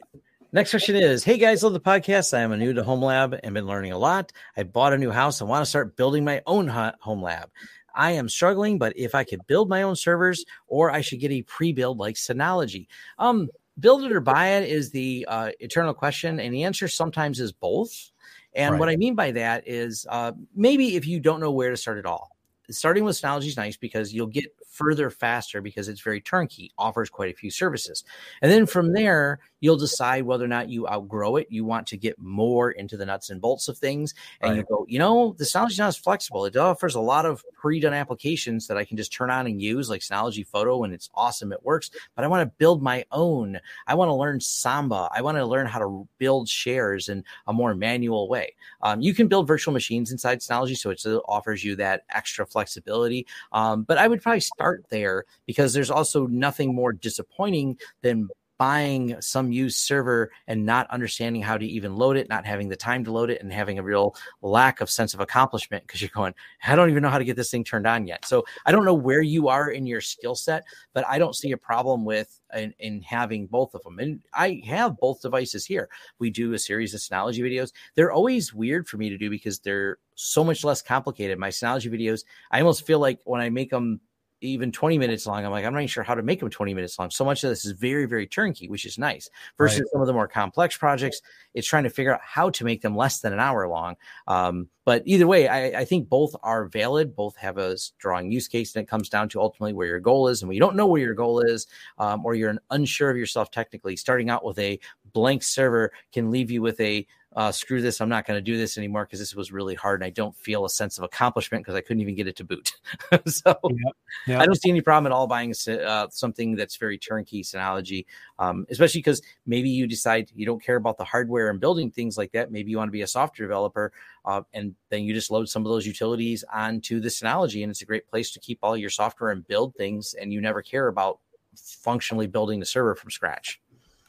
Next 0.52 0.70
question 0.70 0.96
is 0.96 1.24
Hey 1.24 1.38
guys, 1.38 1.62
love 1.62 1.72
the 1.72 1.80
podcast. 1.80 2.36
I 2.36 2.40
am 2.40 2.52
a 2.52 2.56
new 2.56 2.72
to 2.72 2.84
Home 2.84 3.02
Lab 3.02 3.38
and 3.42 3.52
been 3.52 3.66
learning 3.66 3.92
a 3.92 3.98
lot. 3.98 4.32
I 4.56 4.62
bought 4.62 4.92
a 4.92 4.98
new 4.98 5.10
house 5.10 5.40
and 5.40 5.50
want 5.50 5.62
to 5.62 5.68
start 5.68 5.96
building 5.96 6.24
my 6.24 6.40
own 6.46 6.68
home 6.68 7.22
lab. 7.22 7.50
I 7.94 8.12
am 8.12 8.28
struggling, 8.28 8.78
but 8.78 8.96
if 8.96 9.14
I 9.14 9.24
could 9.24 9.46
build 9.46 9.68
my 9.68 9.82
own 9.82 9.96
servers 9.96 10.44
or 10.66 10.90
I 10.90 11.00
should 11.00 11.20
get 11.20 11.32
a 11.32 11.42
pre 11.42 11.72
build 11.72 11.98
like 11.98 12.14
Synology. 12.14 12.86
Um, 13.18 13.48
build 13.78 14.04
it 14.04 14.12
or 14.12 14.20
buy 14.20 14.48
it 14.48 14.68
is 14.68 14.90
the 14.90 15.26
uh, 15.28 15.50
eternal 15.60 15.94
question. 15.94 16.38
And 16.40 16.54
the 16.54 16.64
answer 16.64 16.88
sometimes 16.88 17.40
is 17.40 17.52
both. 17.52 18.12
And 18.56 18.72
right. 18.72 18.80
what 18.80 18.88
I 18.88 18.96
mean 18.96 19.14
by 19.14 19.32
that 19.32 19.68
is 19.68 20.06
uh, 20.08 20.32
maybe 20.54 20.96
if 20.96 21.06
you 21.06 21.20
don't 21.20 21.40
know 21.40 21.52
where 21.52 21.70
to 21.70 21.76
start 21.76 21.98
at 21.98 22.06
all, 22.06 22.30
starting 22.70 23.04
with 23.04 23.16
Synology 23.16 23.46
is 23.46 23.56
nice 23.56 23.76
because 23.76 24.12
you'll 24.12 24.26
get 24.26 24.46
further 24.76 25.10
faster 25.10 25.60
because 25.60 25.88
it's 25.88 26.00
very 26.00 26.20
turnkey, 26.20 26.70
offers 26.76 27.10
quite 27.10 27.32
a 27.32 27.36
few 27.36 27.50
services. 27.50 28.04
And 28.42 28.50
then 28.50 28.66
from 28.66 28.92
there, 28.92 29.40
you'll 29.60 29.76
decide 29.76 30.24
whether 30.24 30.44
or 30.44 30.48
not 30.48 30.68
you 30.68 30.86
outgrow 30.86 31.36
it. 31.36 31.46
You 31.50 31.64
want 31.64 31.86
to 31.88 31.96
get 31.96 32.18
more 32.18 32.70
into 32.70 32.96
the 32.96 33.06
nuts 33.06 33.30
and 33.30 33.40
bolts 33.40 33.68
of 33.68 33.78
things. 33.78 34.14
And 34.40 34.52
right. 34.52 34.58
you 34.58 34.64
go, 34.68 34.84
you 34.88 34.98
know, 34.98 35.34
the 35.38 35.44
Synology 35.44 35.78
not 35.78 35.88
as 35.88 35.96
flexible. 35.96 36.44
It 36.44 36.56
offers 36.56 36.94
a 36.94 37.00
lot 37.00 37.26
of 37.26 37.44
pre-done 37.54 37.94
applications 37.94 38.66
that 38.66 38.76
I 38.76 38.84
can 38.84 38.96
just 38.96 39.12
turn 39.12 39.30
on 39.30 39.46
and 39.46 39.60
use, 39.60 39.88
like 39.88 40.02
Synology 40.02 40.46
Photo, 40.46 40.84
and 40.84 40.92
it's 40.92 41.10
awesome. 41.14 41.52
It 41.52 41.64
works. 41.64 41.90
But 42.14 42.24
I 42.24 42.28
want 42.28 42.48
to 42.48 42.54
build 42.58 42.82
my 42.82 43.04
own. 43.12 43.58
I 43.86 43.94
want 43.94 44.08
to 44.08 44.14
learn 44.14 44.40
Samba. 44.40 45.08
I 45.12 45.22
want 45.22 45.38
to 45.38 45.46
learn 45.46 45.66
how 45.66 45.78
to 45.78 46.08
build 46.18 46.48
shares 46.48 47.08
in 47.08 47.24
a 47.46 47.52
more 47.52 47.74
manual 47.74 48.28
way. 48.28 48.54
Um, 48.82 49.00
you 49.00 49.14
can 49.14 49.28
build 49.28 49.46
virtual 49.46 49.72
machines 49.72 50.12
inside 50.12 50.40
Synology, 50.40 50.76
so 50.76 50.90
it 50.90 51.22
offers 51.26 51.64
you 51.64 51.76
that 51.76 52.04
extra 52.10 52.46
flexibility. 52.46 53.26
Um, 53.52 53.82
but 53.82 53.98
I 53.98 54.08
would 54.08 54.22
probably 54.22 54.40
start 54.40 54.65
there 54.90 55.24
because 55.46 55.72
there's 55.72 55.90
also 55.90 56.26
nothing 56.26 56.74
more 56.74 56.92
disappointing 56.92 57.78
than 58.02 58.28
buying 58.58 59.20
some 59.20 59.52
used 59.52 59.78
server 59.78 60.30
and 60.46 60.64
not 60.64 60.90
understanding 60.90 61.42
how 61.42 61.58
to 61.58 61.66
even 61.66 61.94
load 61.94 62.16
it, 62.16 62.28
not 62.28 62.46
having 62.46 62.68
the 62.68 62.76
time 62.76 63.04
to 63.04 63.12
load 63.12 63.30
it, 63.30 63.40
and 63.42 63.52
having 63.52 63.78
a 63.78 63.82
real 63.82 64.14
lack 64.40 64.80
of 64.80 64.88
sense 64.88 65.14
of 65.14 65.20
accomplishment 65.20 65.86
because 65.86 66.00
you're 66.00 66.10
going, 66.14 66.34
I 66.66 66.74
don't 66.74 66.90
even 66.90 67.02
know 67.02 67.10
how 67.10 67.18
to 67.18 67.24
get 67.24 67.36
this 67.36 67.50
thing 67.50 67.64
turned 67.64 67.86
on 67.86 68.06
yet. 68.06 68.24
So 68.24 68.44
I 68.64 68.72
don't 68.72 68.84
know 68.84 68.94
where 68.94 69.22
you 69.22 69.48
are 69.48 69.70
in 69.70 69.86
your 69.86 70.00
skill 70.00 70.34
set, 70.34 70.64
but 70.94 71.06
I 71.06 71.18
don't 71.18 71.36
see 71.36 71.52
a 71.52 71.56
problem 71.56 72.04
with 72.04 72.40
in, 72.54 72.72
in, 72.78 73.02
having 73.02 73.46
both 73.46 73.74
of 73.74 73.82
them. 73.82 73.98
And 73.98 74.20
I 74.32 74.62
have 74.66 74.96
both 74.98 75.22
devices 75.22 75.66
here. 75.66 75.88
We 76.18 76.30
do 76.30 76.54
a 76.54 76.58
series 76.58 76.94
of 76.94 77.00
Synology 77.00 77.40
videos. 77.40 77.72
They're 77.94 78.12
always 78.12 78.54
weird 78.54 78.88
for 78.88 78.96
me 78.96 79.10
to 79.10 79.18
do 79.18 79.28
because 79.28 79.58
they're 79.58 79.98
so 80.14 80.42
much 80.42 80.64
less 80.64 80.80
complicated. 80.80 81.38
My 81.38 81.50
Synology 81.50 81.92
videos, 81.92 82.24
I 82.50 82.60
almost 82.60 82.86
feel 82.86 82.98
like 82.98 83.20
when 83.24 83.40
I 83.40 83.50
make 83.50 83.70
them 83.70 84.00
even 84.46 84.72
20 84.72 84.98
minutes 84.98 85.26
long. 85.26 85.44
I'm 85.44 85.50
like, 85.50 85.64
I'm 85.64 85.72
not 85.72 85.80
even 85.80 85.88
sure 85.88 86.02
how 86.02 86.14
to 86.14 86.22
make 86.22 86.40
them 86.40 86.50
20 86.50 86.74
minutes 86.74 86.98
long. 86.98 87.10
So 87.10 87.24
much 87.24 87.44
of 87.44 87.50
this 87.50 87.64
is 87.64 87.72
very, 87.72 88.06
very 88.06 88.26
turnkey, 88.26 88.68
which 88.68 88.84
is 88.84 88.98
nice. 88.98 89.28
Versus 89.58 89.80
right. 89.80 89.88
some 89.92 90.00
of 90.00 90.06
the 90.06 90.12
more 90.12 90.28
complex 90.28 90.76
projects, 90.76 91.22
it's 91.54 91.66
trying 91.66 91.84
to 91.84 91.90
figure 91.90 92.14
out 92.14 92.20
how 92.22 92.50
to 92.50 92.64
make 92.64 92.82
them 92.82 92.96
less 92.96 93.20
than 93.20 93.32
an 93.32 93.40
hour 93.40 93.68
long. 93.68 93.96
Um, 94.26 94.68
but 94.84 95.02
either 95.04 95.26
way, 95.26 95.48
I, 95.48 95.80
I, 95.80 95.84
think 95.84 96.08
both 96.08 96.36
are 96.44 96.66
valid. 96.66 97.16
Both 97.16 97.36
have 97.36 97.58
a 97.58 97.76
strong 97.76 98.30
use 98.30 98.46
case, 98.46 98.76
and 98.76 98.84
it 98.84 98.88
comes 98.88 99.08
down 99.08 99.28
to 99.30 99.40
ultimately 99.40 99.72
where 99.72 99.88
your 99.88 99.98
goal 99.98 100.28
is. 100.28 100.42
And 100.42 100.48
when 100.48 100.54
you 100.54 100.60
don't 100.60 100.76
know 100.76 100.86
where 100.86 101.02
your 101.02 101.14
goal 101.14 101.40
is, 101.40 101.66
um, 101.98 102.24
or 102.24 102.36
you're 102.36 102.54
unsure 102.70 103.10
of 103.10 103.16
yourself 103.16 103.50
technically, 103.50 103.96
starting 103.96 104.30
out 104.30 104.44
with 104.44 104.60
a 104.60 104.78
blank 105.12 105.42
server 105.42 105.92
can 106.12 106.30
leave 106.30 106.52
you 106.52 106.62
with 106.62 106.80
a 106.80 107.04
uh, 107.36 107.52
screw 107.52 107.82
this, 107.82 108.00
I'm 108.00 108.08
not 108.08 108.26
going 108.26 108.38
to 108.38 108.42
do 108.42 108.56
this 108.56 108.78
anymore 108.78 109.04
because 109.04 109.18
this 109.18 109.34
was 109.34 109.52
really 109.52 109.74
hard 109.74 110.00
and 110.00 110.06
I 110.06 110.10
don't 110.10 110.34
feel 110.34 110.64
a 110.64 110.70
sense 110.70 110.96
of 110.96 111.04
accomplishment 111.04 111.62
because 111.62 111.74
I 111.74 111.82
couldn't 111.82 112.00
even 112.00 112.14
get 112.14 112.26
it 112.26 112.36
to 112.36 112.44
boot. 112.44 112.72
so 113.26 113.58
yep. 113.64 113.96
Yep. 114.26 114.40
I 114.40 114.46
don't 114.46 114.54
see 114.54 114.70
any 114.70 114.80
problem 114.80 115.12
at 115.12 115.14
all 115.14 115.26
buying 115.26 115.54
uh, 115.68 116.06
something 116.10 116.56
that's 116.56 116.76
very 116.76 116.96
turnkey 116.96 117.42
Synology, 117.42 118.06
um, 118.38 118.66
especially 118.70 119.00
because 119.00 119.20
maybe 119.44 119.68
you 119.68 119.86
decide 119.86 120.30
you 120.34 120.46
don't 120.46 120.62
care 120.62 120.76
about 120.76 120.96
the 120.96 121.04
hardware 121.04 121.50
and 121.50 121.60
building 121.60 121.90
things 121.90 122.16
like 122.16 122.32
that. 122.32 122.50
Maybe 122.50 122.70
you 122.70 122.78
want 122.78 122.88
to 122.88 122.92
be 122.92 123.02
a 123.02 123.06
software 123.06 123.46
developer 123.46 123.92
uh, 124.24 124.40
and 124.54 124.74
then 124.88 125.04
you 125.04 125.12
just 125.12 125.30
load 125.30 125.50
some 125.50 125.66
of 125.66 125.70
those 125.70 125.86
utilities 125.86 126.42
onto 126.50 127.00
the 127.00 127.10
Synology 127.10 127.62
and 127.62 127.70
it's 127.70 127.82
a 127.82 127.86
great 127.86 128.08
place 128.08 128.30
to 128.32 128.40
keep 128.40 128.60
all 128.62 128.78
your 128.78 128.90
software 128.90 129.30
and 129.30 129.46
build 129.46 129.74
things 129.74 130.14
and 130.14 130.32
you 130.32 130.40
never 130.40 130.62
care 130.62 130.88
about 130.88 131.18
functionally 131.54 132.26
building 132.26 132.60
the 132.60 132.66
server 132.66 132.94
from 132.94 133.10
scratch. 133.10 133.60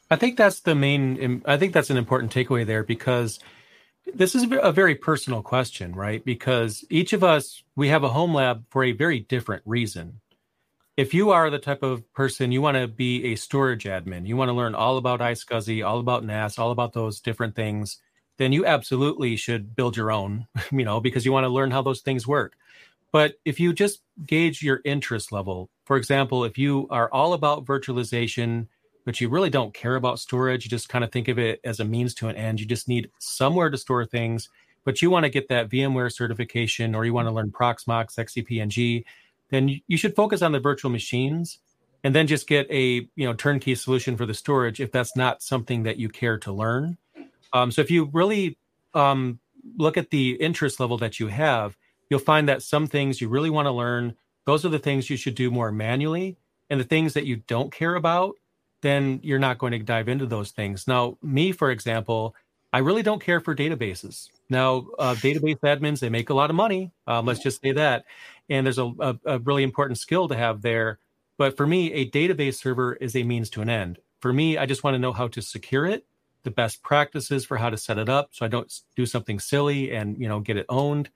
I 0.09 0.15
think 0.15 0.37
that's 0.37 0.61
the 0.61 0.75
main. 0.75 1.41
I 1.45 1.57
think 1.57 1.73
that's 1.73 1.89
an 1.89 1.97
important 1.97 2.33
takeaway 2.33 2.65
there 2.65 2.83
because 2.83 3.39
this 4.13 4.35
is 4.35 4.47
a 4.51 4.71
very 4.71 4.95
personal 4.95 5.41
question, 5.41 5.93
right? 5.93 6.23
Because 6.23 6.85
each 6.89 7.13
of 7.13 7.23
us 7.23 7.63
we 7.75 7.89
have 7.89 8.03
a 8.03 8.09
home 8.09 8.33
lab 8.33 8.65
for 8.69 8.83
a 8.83 8.93
very 8.93 9.19
different 9.19 9.63
reason. 9.65 10.21
If 10.95 11.13
you 11.13 11.29
are 11.29 11.49
the 11.49 11.59
type 11.59 11.83
of 11.83 12.11
person 12.13 12.51
you 12.51 12.61
want 12.61 12.77
to 12.77 12.87
be 12.87 13.25
a 13.25 13.35
storage 13.35 13.83
admin, 13.83 14.25
you 14.25 14.35
want 14.35 14.49
to 14.49 14.53
learn 14.53 14.73
all 14.73 14.97
about 14.97 15.19
iSCSI, 15.19 15.85
all 15.85 15.99
about 15.99 16.23
NAS, 16.23 16.57
all 16.57 16.71
about 16.71 16.93
those 16.93 17.19
different 17.19 17.55
things, 17.55 17.99
then 18.37 18.51
you 18.51 18.65
absolutely 18.65 19.35
should 19.35 19.75
build 19.75 19.95
your 19.95 20.11
own, 20.11 20.47
you 20.71 20.85
know, 20.85 20.99
because 20.99 21.25
you 21.25 21.31
want 21.31 21.43
to 21.43 21.49
learn 21.49 21.69
how 21.69 21.83
those 21.83 22.01
things 22.01 22.25
work. 22.25 22.55
But 23.11 23.35
if 23.45 23.59
you 23.59 23.73
just 23.73 24.01
gauge 24.25 24.63
your 24.63 24.81
interest 24.85 25.31
level, 25.31 25.69
for 25.85 25.97
example, 25.97 26.43
if 26.43 26.57
you 26.57 26.87
are 26.89 27.11
all 27.11 27.33
about 27.33 27.65
virtualization, 27.65 28.67
but 29.07 29.21
you 29.21 29.29
really 29.29 29.49
don't 29.49 29.73
care 29.73 29.95
about 29.95 30.19
storage. 30.19 30.65
You 30.65 30.69
just 30.69 30.89
kind 30.89 31.01
of 31.01 31.13
think 31.13 31.29
of 31.29 31.39
it 31.39 31.61
as 31.63 31.79
a 31.79 31.85
means 31.85 32.13
to 32.15 32.27
an 32.27 32.35
end. 32.35 32.59
You 32.59 32.65
just 32.65 32.89
need 32.89 33.09
somewhere 33.19 33.69
to 33.69 33.77
store 33.77 34.03
things, 34.03 34.49
but 34.83 35.01
you 35.01 35.09
want 35.09 35.23
to 35.23 35.29
get 35.29 35.47
that 35.47 35.69
VMware 35.69 36.11
certification 36.11 36.93
or 36.93 37.05
you 37.05 37.13
want 37.13 37.25
to 37.25 37.31
learn 37.31 37.49
Proxmox, 37.49 38.17
XCP-ng, 38.17 39.05
then 39.47 39.79
you 39.87 39.95
should 39.95 40.13
focus 40.13 40.41
on 40.41 40.51
the 40.51 40.59
virtual 40.59 40.91
machines 40.91 41.59
and 42.03 42.13
then 42.13 42.27
just 42.27 42.49
get 42.49 42.69
a 42.69 43.07
you 43.15 43.25
know 43.25 43.33
turnkey 43.33 43.75
solution 43.75 44.17
for 44.17 44.25
the 44.25 44.33
storage 44.33 44.81
if 44.81 44.91
that's 44.91 45.15
not 45.15 45.41
something 45.41 45.83
that 45.83 45.95
you 45.95 46.09
care 46.09 46.37
to 46.39 46.51
learn. 46.51 46.97
Um, 47.53 47.71
so 47.71 47.79
if 47.81 47.89
you 47.89 48.09
really 48.11 48.57
um, 48.93 49.39
look 49.77 49.95
at 49.95 50.09
the 50.09 50.31
interest 50.31 50.81
level 50.81 50.97
that 50.97 51.17
you 51.17 51.27
have, 51.27 51.77
you'll 52.09 52.19
find 52.19 52.49
that 52.49 52.61
some 52.61 52.87
things 52.87 53.21
you 53.21 53.29
really 53.29 53.49
want 53.49 53.67
to 53.67 53.71
learn, 53.71 54.17
those 54.43 54.65
are 54.65 54.69
the 54.69 54.79
things 54.79 55.09
you 55.09 55.15
should 55.15 55.35
do 55.35 55.49
more 55.49 55.71
manually. 55.71 56.35
And 56.69 56.77
the 56.77 56.83
things 56.83 57.13
that 57.13 57.25
you 57.25 57.37
don't 57.47 57.71
care 57.71 57.95
about, 57.95 58.35
then 58.81 59.19
you're 59.23 59.39
not 59.39 59.57
going 59.57 59.71
to 59.71 59.79
dive 59.79 60.07
into 60.07 60.25
those 60.25 60.51
things. 60.51 60.87
Now, 60.87 61.17
me, 61.21 61.51
for 61.51 61.71
example, 61.71 62.35
I 62.73 62.79
really 62.79 63.03
don't 63.03 63.21
care 63.21 63.39
for 63.39 63.55
databases. 63.55 64.29
Now, 64.49 64.87
uh, 64.99 65.15
database 65.15 65.59
admins, 65.59 65.99
they 65.99 66.09
make 66.09 66.29
a 66.29 66.33
lot 66.33 66.49
of 66.49 66.55
money. 66.55 66.91
Um, 67.05 67.25
let's 67.25 67.41
just 67.41 67.61
say 67.61 67.71
that. 67.73 68.05
And 68.49 68.65
there's 68.65 68.77
a, 68.77 68.91
a, 68.99 69.15
a, 69.25 69.39
really 69.39 69.63
important 69.63 69.97
skill 69.97 70.27
to 70.27 70.35
have 70.35 70.61
there. 70.61 70.99
But 71.37 71.57
for 71.57 71.67
me, 71.67 71.91
a 71.93 72.09
database 72.09 72.55
server 72.55 72.93
is 72.95 73.15
a 73.15 73.23
means 73.23 73.49
to 73.51 73.61
an 73.61 73.69
end. 73.69 73.99
for 74.19 74.33
me, 74.33 74.57
I 74.57 74.65
just 74.65 74.83
want 74.83 74.95
to 74.95 74.99
know 74.99 75.13
how 75.13 75.27
to 75.27 75.41
secure 75.41 75.85
it, 75.85 76.05
the 76.43 76.51
best 76.51 76.81
practices 76.81 77.45
for 77.45 77.57
how 77.57 77.69
to 77.69 77.77
set 77.77 77.97
it 77.97 78.09
up 78.09 78.29
so 78.31 78.45
I 78.45 78.49
don't 78.49 78.71
do 78.95 79.05
something 79.05 79.39
silly 79.39 79.91
and, 79.91 80.17
you 80.19 80.27
know, 80.27 80.39
get 80.39 80.57
it 80.57 80.65
owned. 80.69 81.09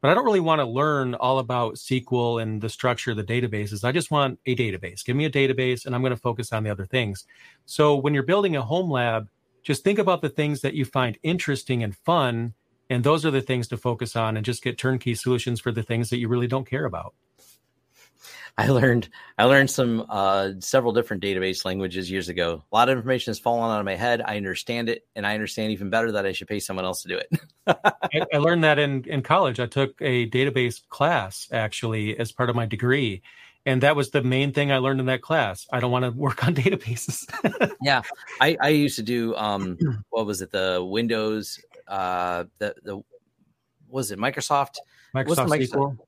But 0.00 0.10
I 0.10 0.14
don't 0.14 0.24
really 0.24 0.40
want 0.40 0.60
to 0.60 0.64
learn 0.64 1.14
all 1.14 1.40
about 1.40 1.74
SQL 1.74 2.40
and 2.40 2.60
the 2.60 2.68
structure 2.68 3.10
of 3.10 3.16
the 3.16 3.24
databases. 3.24 3.82
I 3.82 3.90
just 3.90 4.10
want 4.10 4.38
a 4.46 4.54
database. 4.54 5.04
Give 5.04 5.16
me 5.16 5.24
a 5.24 5.30
database 5.30 5.86
and 5.86 5.94
I'm 5.94 6.02
going 6.02 6.10
to 6.14 6.16
focus 6.16 6.52
on 6.52 6.62
the 6.62 6.70
other 6.70 6.86
things. 6.86 7.24
So 7.66 7.96
when 7.96 8.14
you're 8.14 8.22
building 8.22 8.54
a 8.54 8.62
home 8.62 8.90
lab, 8.90 9.28
just 9.62 9.82
think 9.82 9.98
about 9.98 10.22
the 10.22 10.28
things 10.28 10.60
that 10.60 10.74
you 10.74 10.84
find 10.84 11.18
interesting 11.22 11.82
and 11.82 11.96
fun. 11.96 12.54
And 12.88 13.02
those 13.02 13.26
are 13.26 13.30
the 13.30 13.42
things 13.42 13.68
to 13.68 13.76
focus 13.76 14.14
on 14.14 14.36
and 14.36 14.46
just 14.46 14.62
get 14.62 14.78
turnkey 14.78 15.14
solutions 15.14 15.60
for 15.60 15.72
the 15.72 15.82
things 15.82 16.10
that 16.10 16.18
you 16.18 16.28
really 16.28 16.46
don't 16.46 16.66
care 16.66 16.84
about. 16.84 17.14
I 18.58 18.68
learned 18.68 19.08
I 19.36 19.44
learned 19.44 19.70
some 19.70 20.04
uh, 20.08 20.50
several 20.58 20.92
different 20.92 21.22
database 21.22 21.64
languages 21.64 22.10
years 22.10 22.28
ago. 22.28 22.64
A 22.72 22.76
lot 22.76 22.88
of 22.88 22.96
information 22.96 23.30
has 23.30 23.38
fallen 23.38 23.70
out 23.70 23.78
of 23.78 23.84
my 23.84 23.94
head. 23.94 24.20
I 24.24 24.36
understand 24.36 24.88
it, 24.88 25.06
and 25.14 25.26
I 25.26 25.34
understand 25.34 25.72
even 25.72 25.90
better 25.90 26.12
that 26.12 26.26
I 26.26 26.32
should 26.32 26.48
pay 26.48 26.58
someone 26.58 26.84
else 26.84 27.02
to 27.02 27.08
do 27.08 27.18
it. 27.18 27.30
I, 27.66 28.26
I, 28.34 28.38
learned 28.38 28.64
that 28.64 28.78
in 28.78 29.04
in 29.04 29.22
college. 29.22 29.60
I 29.60 29.66
took 29.66 30.00
a 30.00 30.28
database 30.28 30.80
class 30.88 31.48
actually 31.52 32.18
as 32.18 32.32
part 32.32 32.50
of 32.50 32.56
my 32.56 32.66
degree, 32.66 33.22
and 33.64 33.82
that 33.82 33.94
was 33.94 34.10
the 34.10 34.22
main 34.22 34.52
thing 34.52 34.72
I 34.72 34.78
learned 34.78 35.00
in 35.00 35.06
that 35.06 35.22
class. 35.22 35.66
I 35.72 35.78
don't 35.78 35.92
want 35.92 36.04
to 36.04 36.10
work 36.16 36.44
on 36.44 36.54
databases. 36.54 37.28
yeah, 37.80 38.02
I, 38.40 38.56
I 38.60 38.68
used 38.70 38.96
to 38.96 39.02
do 39.02 39.36
um, 39.36 39.78
what 40.10 40.26
was 40.26 40.42
it? 40.42 40.50
The 40.50 40.84
Windows, 40.84 41.60
uh, 41.86 42.44
the 42.58 42.74
the 42.82 43.02
was 43.88 44.10
it 44.10 44.18
Microsoft? 44.18 44.76
Microsoft, 45.14 45.48
Microsoft 45.48 45.70
SQL. 45.70 45.98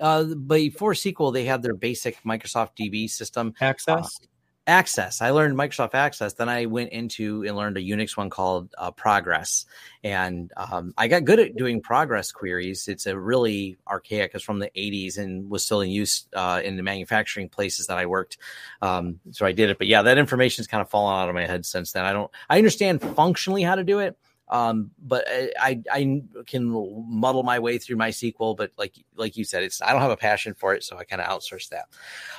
Uh, 0.00 0.24
before 0.24 0.92
SQL, 0.94 1.32
they 1.32 1.44
had 1.44 1.62
their 1.62 1.74
basic 1.74 2.22
Microsoft 2.22 2.70
DB 2.78 3.08
system. 3.08 3.54
Access. 3.60 4.20
Uh, 4.22 4.26
Access. 4.66 5.20
I 5.20 5.30
learned 5.30 5.56
Microsoft 5.56 5.94
Access. 5.94 6.34
Then 6.34 6.48
I 6.48 6.66
went 6.66 6.92
into 6.92 7.42
and 7.44 7.56
learned 7.56 7.76
a 7.76 7.80
Unix 7.80 8.16
one 8.16 8.30
called 8.30 8.72
uh, 8.78 8.92
Progress, 8.92 9.64
and 10.04 10.52
um, 10.56 10.92
I 10.96 11.08
got 11.08 11.24
good 11.24 11.40
at 11.40 11.56
doing 11.56 11.80
Progress 11.80 12.30
queries. 12.30 12.86
It's 12.86 13.06
a 13.06 13.18
really 13.18 13.78
archaic. 13.88 14.30
It's 14.34 14.44
from 14.44 14.60
the 14.60 14.70
'80s 14.76 15.18
and 15.18 15.50
was 15.50 15.64
still 15.64 15.80
in 15.80 15.90
use 15.90 16.26
uh, 16.36 16.60
in 16.62 16.76
the 16.76 16.84
manufacturing 16.84 17.48
places 17.48 17.88
that 17.88 17.98
I 17.98 18.06
worked. 18.06 18.36
Um, 18.80 19.18
so 19.32 19.44
I 19.44 19.50
did 19.50 19.70
it. 19.70 19.78
But 19.78 19.88
yeah, 19.88 20.02
that 20.02 20.18
information's 20.18 20.68
kind 20.68 20.82
of 20.82 20.88
fallen 20.88 21.20
out 21.20 21.28
of 21.28 21.34
my 21.34 21.46
head 21.46 21.66
since 21.66 21.90
then. 21.92 22.04
I 22.04 22.12
don't. 22.12 22.30
I 22.48 22.58
understand 22.58 23.02
functionally 23.02 23.62
how 23.62 23.74
to 23.74 23.82
do 23.82 23.98
it 23.98 24.16
um, 24.50 24.90
but 25.00 25.24
I, 25.28 25.80
I 25.90 26.22
can 26.46 26.70
muddle 27.08 27.44
my 27.44 27.58
way 27.60 27.78
through 27.78 27.96
MySQL, 27.96 28.56
but 28.56 28.72
like 28.76 28.94
like 29.14 29.36
you 29.36 29.44
said, 29.44 29.62
it's 29.62 29.80
I 29.80 29.92
don't 29.92 30.02
have 30.02 30.10
a 30.10 30.16
passion 30.16 30.54
for 30.54 30.74
it, 30.74 30.84
so 30.84 30.98
I 30.98 31.04
kind 31.04 31.22
of 31.22 31.28
outsource 31.28 31.68
that. 31.70 31.86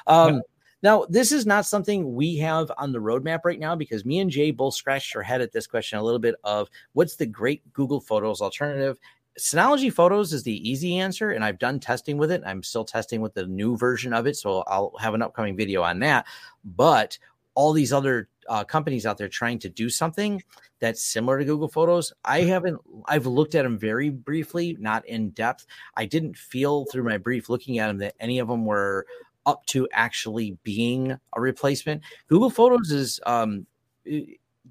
Um, 0.05 0.35
yeah. 0.35 0.41
Now, 0.83 1.05
this 1.07 1.31
is 1.31 1.45
not 1.45 1.65
something 1.65 2.15
we 2.15 2.37
have 2.37 2.71
on 2.77 2.91
the 2.91 2.99
roadmap 2.99 3.41
right 3.45 3.59
now 3.59 3.75
because 3.75 4.03
me 4.03 4.19
and 4.19 4.31
Jay 4.31 4.51
both 4.51 4.73
scratched 4.73 5.15
our 5.15 5.21
head 5.21 5.39
at 5.39 5.51
this 5.51 5.67
question 5.67 5.99
a 5.99 6.03
little 6.03 6.19
bit 6.19 6.35
of 6.43 6.69
what's 6.93 7.15
the 7.15 7.27
great 7.27 7.71
Google 7.71 8.01
Photos 8.01 8.41
alternative. 8.41 8.99
Synology 9.39 9.93
Photos 9.93 10.33
is 10.33 10.43
the 10.43 10.69
easy 10.69 10.97
answer, 10.97 11.31
and 11.31 11.45
I've 11.45 11.59
done 11.59 11.79
testing 11.79 12.17
with 12.17 12.31
it. 12.31 12.41
I'm 12.45 12.63
still 12.63 12.83
testing 12.83 13.21
with 13.21 13.33
the 13.33 13.45
new 13.45 13.77
version 13.77 14.11
of 14.11 14.27
it, 14.27 14.35
so 14.35 14.63
I'll 14.67 14.93
have 14.99 15.13
an 15.13 15.21
upcoming 15.21 15.55
video 15.55 15.83
on 15.83 15.99
that. 15.99 16.25
But 16.65 17.17
all 17.53 17.73
these 17.73 17.93
other 17.93 18.29
uh, 18.49 18.63
companies 18.63 19.05
out 19.05 19.17
there 19.17 19.27
trying 19.27 19.59
to 19.59 19.69
do 19.69 19.89
something 19.89 20.41
that's 20.79 21.01
similar 21.01 21.39
to 21.39 21.45
Google 21.45 21.67
Photos. 21.67 22.11
I 22.25 22.41
haven't, 22.41 22.79
I've 23.05 23.27
looked 23.27 23.55
at 23.55 23.63
them 23.63 23.77
very 23.77 24.09
briefly, 24.09 24.75
not 24.79 25.07
in 25.07 25.29
depth. 25.29 25.65
I 25.95 26.05
didn't 26.05 26.37
feel 26.37 26.85
through 26.85 27.03
my 27.03 27.17
brief 27.17 27.49
looking 27.49 27.79
at 27.79 27.87
them 27.87 27.97
that 27.99 28.15
any 28.19 28.39
of 28.39 28.47
them 28.47 28.65
were 28.65 29.05
up 29.45 29.65
to 29.67 29.87
actually 29.91 30.57
being 30.63 31.17
a 31.35 31.41
replacement. 31.41 32.01
Google 32.27 32.49
Photos 32.49 32.91
is, 32.91 33.19
um, 33.25 33.67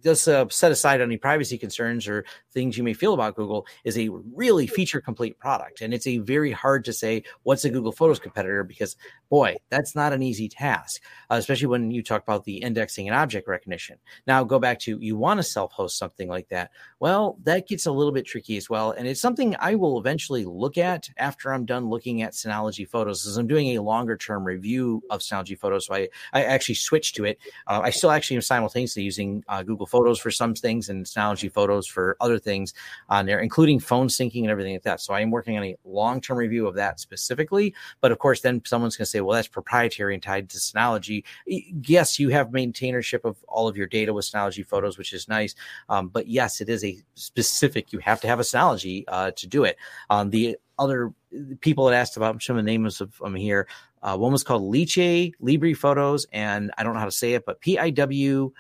just 0.02 0.28
uh, 0.28 0.46
set 0.48 0.72
aside 0.72 1.00
any 1.00 1.16
privacy 1.16 1.58
concerns 1.58 2.08
or 2.08 2.24
things 2.52 2.78
you 2.78 2.82
may 2.82 2.94
feel 2.94 3.12
about 3.12 3.36
Google, 3.36 3.66
is 3.84 3.98
a 3.98 4.08
really 4.08 4.66
feature 4.66 5.00
complete 5.00 5.38
product. 5.38 5.82
And 5.82 5.92
it's 5.92 6.06
a 6.06 6.18
very 6.18 6.52
hard 6.52 6.84
to 6.86 6.92
say 6.92 7.24
what's 7.42 7.64
a 7.64 7.70
Google 7.70 7.92
Photos 7.92 8.18
competitor 8.18 8.64
because, 8.64 8.96
boy, 9.30 9.56
that's 9.70 9.94
not 9.94 10.12
an 10.12 10.22
easy 10.22 10.48
task, 10.48 11.00
uh, 11.30 11.36
especially 11.36 11.68
when 11.68 11.90
you 11.90 12.02
talk 12.02 12.22
about 12.22 12.44
the 12.44 12.56
indexing 12.56 13.08
and 13.08 13.16
object 13.16 13.48
recognition. 13.48 13.96
Now, 14.26 14.44
go 14.44 14.58
back 14.58 14.80
to 14.80 14.98
you 15.00 15.16
want 15.16 15.38
to 15.38 15.44
self 15.44 15.72
host 15.72 15.96
something 15.96 16.28
like 16.28 16.48
that. 16.48 16.72
Well, 16.98 17.38
that 17.44 17.68
gets 17.68 17.86
a 17.86 17.92
little 17.92 18.12
bit 18.12 18.26
tricky 18.26 18.56
as 18.56 18.68
well. 18.68 18.90
And 18.90 19.06
it's 19.06 19.20
something 19.20 19.56
I 19.58 19.76
will 19.76 19.98
eventually 19.98 20.44
look 20.44 20.76
at 20.76 21.08
after 21.16 21.54
I'm 21.54 21.64
done 21.64 21.88
looking 21.88 22.22
at 22.22 22.32
Synology 22.32 22.86
Photos, 22.86 23.26
as 23.26 23.36
I'm 23.36 23.46
doing 23.46 23.68
a 23.78 23.82
longer 23.82 24.16
term 24.16 24.44
review 24.44 25.02
of 25.10 25.20
Synology 25.20 25.58
Photos. 25.58 25.86
So 25.86 25.94
I, 25.94 26.08
I 26.32 26.42
actually 26.44 26.74
switched 26.74 27.14
to 27.16 27.24
it. 27.24 27.38
Uh, 27.68 27.80
I 27.82 27.90
still 27.90 28.10
actually 28.10 28.36
am 28.36 28.42
simultaneously 28.42 29.04
using 29.04 29.44
uh, 29.48 29.62
Google 29.62 29.86
Photos 29.86 30.18
for 30.18 30.30
some 30.30 30.54
things 30.54 30.88
and 30.88 31.06
Synology 31.06 31.50
Photos 31.50 31.86
for 31.86 32.16
other 32.20 32.38
things 32.38 32.74
on 33.08 33.26
there, 33.26 33.38
including 33.38 33.78
phone 33.78 34.08
syncing 34.08 34.42
and 34.42 34.50
everything 34.50 34.74
like 34.74 34.82
that. 34.82 35.00
So 35.00 35.14
I 35.14 35.20
am 35.20 35.30
working 35.30 35.56
on 35.56 35.64
a 35.64 35.76
long 35.84 36.20
term 36.20 36.36
review 36.36 36.66
of 36.66 36.74
that 36.74 36.98
specifically. 36.98 37.74
But 38.00 38.10
of 38.10 38.18
course, 38.18 38.40
then 38.40 38.60
someone's 38.64 38.96
going 38.96 39.04
to 39.04 39.10
say, 39.10 39.19
well, 39.20 39.36
that's 39.36 39.48
proprietary 39.48 40.14
and 40.14 40.22
tied 40.22 40.48
to 40.50 40.58
Synology. 40.58 41.24
Yes, 41.46 42.18
you 42.18 42.28
have 42.30 42.48
maintainership 42.48 43.24
of 43.24 43.36
all 43.48 43.68
of 43.68 43.76
your 43.76 43.86
data 43.86 44.12
with 44.12 44.24
Synology 44.24 44.64
Photos, 44.64 44.98
which 44.98 45.12
is 45.12 45.28
nice. 45.28 45.54
Um, 45.88 46.08
but 46.08 46.26
yes, 46.26 46.60
it 46.60 46.68
is 46.68 46.84
a 46.84 46.98
specific, 47.14 47.92
you 47.92 47.98
have 48.00 48.20
to 48.20 48.28
have 48.28 48.40
a 48.40 48.44
Synology 48.44 49.04
uh, 49.08 49.30
to 49.32 49.46
do 49.46 49.64
it. 49.64 49.76
Um, 50.08 50.30
the 50.30 50.56
other 50.78 51.12
people 51.60 51.84
that 51.84 51.94
asked 51.94 52.16
about 52.16 52.42
some 52.42 52.56
of 52.56 52.64
the 52.64 52.70
names 52.70 53.00
of 53.00 53.16
them 53.18 53.34
here. 53.34 53.68
Uh, 54.02 54.16
one 54.16 54.32
was 54.32 54.42
called 54.42 54.62
Lychee 54.62 55.34
Libri 55.38 55.74
Photos, 55.74 56.26
and 56.32 56.72
I 56.78 56.82
don't 56.82 56.94
know 56.94 57.00
how 57.00 57.04
to 57.04 57.10
say 57.10 57.34
it, 57.34 57.44
but 57.44 57.60
P 57.60 57.78
I 57.78 57.90
W 57.90 58.50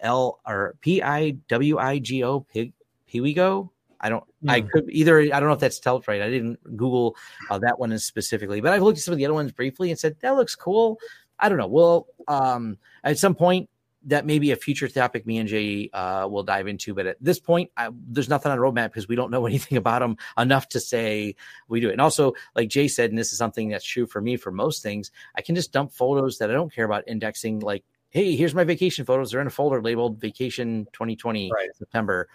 L 0.00 0.40
or 0.44 0.74
P 0.80 1.00
I 1.00 1.30
W 1.48 1.78
I 1.78 2.00
G 2.00 2.24
O 2.24 2.40
Pig 2.40 2.72
Piwigo. 3.08 3.70
I 4.00 4.08
don't. 4.08 4.24
Mm. 4.44 4.50
I 4.50 4.60
could 4.62 4.88
either. 4.90 5.20
I 5.20 5.40
don't 5.40 5.48
know 5.48 5.52
if 5.52 5.60
that's 5.60 5.76
spelled 5.76 6.08
right. 6.08 6.22
I 6.22 6.30
didn't 6.30 6.62
Google 6.76 7.16
uh, 7.50 7.58
that 7.58 7.78
one 7.78 7.96
specifically, 7.98 8.60
but 8.60 8.72
I've 8.72 8.82
looked 8.82 8.98
at 8.98 9.04
some 9.04 9.12
of 9.12 9.18
the 9.18 9.26
other 9.26 9.34
ones 9.34 9.52
briefly 9.52 9.90
and 9.90 9.98
said 9.98 10.16
that 10.20 10.36
looks 10.36 10.54
cool. 10.54 10.98
I 11.38 11.48
don't 11.48 11.58
know. 11.58 11.66
Well, 11.66 12.06
um, 12.28 12.78
at 13.02 13.18
some 13.18 13.34
point, 13.34 13.68
that 14.04 14.26
may 14.26 14.38
be 14.38 14.50
a 14.52 14.56
future 14.56 14.88
topic 14.88 15.26
me 15.26 15.38
and 15.38 15.48
Jay 15.48 15.90
uh, 15.92 16.26
will 16.30 16.42
dive 16.42 16.66
into. 16.66 16.94
But 16.94 17.06
at 17.06 17.16
this 17.20 17.38
point, 17.38 17.70
I, 17.76 17.90
there's 18.08 18.28
nothing 18.28 18.50
on 18.50 18.58
the 18.58 18.64
roadmap 18.64 18.88
because 18.88 19.08
we 19.08 19.16
don't 19.16 19.30
know 19.30 19.46
anything 19.46 19.76
about 19.76 20.00
them 20.00 20.16
enough 20.38 20.68
to 20.70 20.80
say 20.80 21.36
we 21.68 21.80
do 21.80 21.88
it. 21.88 21.92
And 21.92 22.00
also, 22.00 22.32
like 22.54 22.68
Jay 22.68 22.88
said, 22.88 23.10
and 23.10 23.18
this 23.18 23.32
is 23.32 23.38
something 23.38 23.68
that's 23.68 23.84
true 23.84 24.06
for 24.06 24.20
me 24.20 24.36
for 24.36 24.50
most 24.50 24.82
things, 24.82 25.10
I 25.34 25.42
can 25.42 25.54
just 25.54 25.72
dump 25.72 25.92
photos 25.92 26.38
that 26.38 26.50
I 26.50 26.54
don't 26.54 26.72
care 26.72 26.84
about 26.84 27.04
indexing, 27.06 27.60
like 27.60 27.84
hey, 28.10 28.34
here's 28.34 28.54
my 28.54 28.64
vacation 28.64 29.04
photos. 29.04 29.30
They're 29.30 29.40
in 29.40 29.46
a 29.46 29.50
folder 29.50 29.80
labeled 29.80 30.20
Vacation 30.20 30.86
2020 30.92 31.50
right. 31.52 31.68
September. 31.76 32.28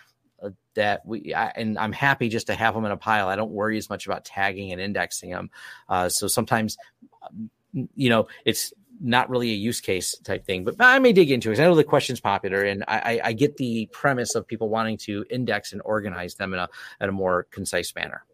Uh, 0.45 0.51
that 0.75 1.05
we 1.05 1.33
I, 1.33 1.53
and 1.55 1.79
I'm 1.79 1.93
happy 1.93 2.27
just 2.27 2.47
to 2.47 2.53
have 2.53 2.73
them 2.73 2.83
in 2.83 2.91
a 2.91 2.97
pile. 2.97 3.29
I 3.29 3.37
don't 3.37 3.51
worry 3.51 3.77
as 3.77 3.89
much 3.89 4.05
about 4.05 4.25
tagging 4.25 4.73
and 4.73 4.81
indexing 4.81 5.29
them. 5.29 5.49
Uh, 5.87 6.09
so 6.09 6.27
sometimes, 6.27 6.77
um, 7.23 7.49
you 7.95 8.09
know, 8.09 8.27
it's 8.43 8.73
not 8.99 9.29
really 9.29 9.51
a 9.51 9.55
use 9.55 9.79
case 9.79 10.17
type 10.19 10.45
thing, 10.45 10.63
but 10.63 10.75
I 10.79 10.99
may 10.99 11.13
dig 11.13 11.31
into 11.31 11.51
it. 11.51 11.59
I 11.59 11.63
know 11.63 11.75
the 11.75 11.83
question's 11.83 12.19
popular, 12.19 12.63
and 12.63 12.83
I, 12.87 13.21
I, 13.23 13.33
get 13.33 13.57
the 13.57 13.89
premise 13.91 14.35
of 14.35 14.47
people 14.47 14.69
wanting 14.69 14.97
to 14.99 15.25
index 15.29 15.73
and 15.73 15.81
organize 15.83 16.35
them 16.35 16.53
in 16.53 16.59
a 16.59 16.69
in 17.01 17.09
a 17.09 17.11
more 17.11 17.47
concise 17.51 17.93
manner. 17.95 18.25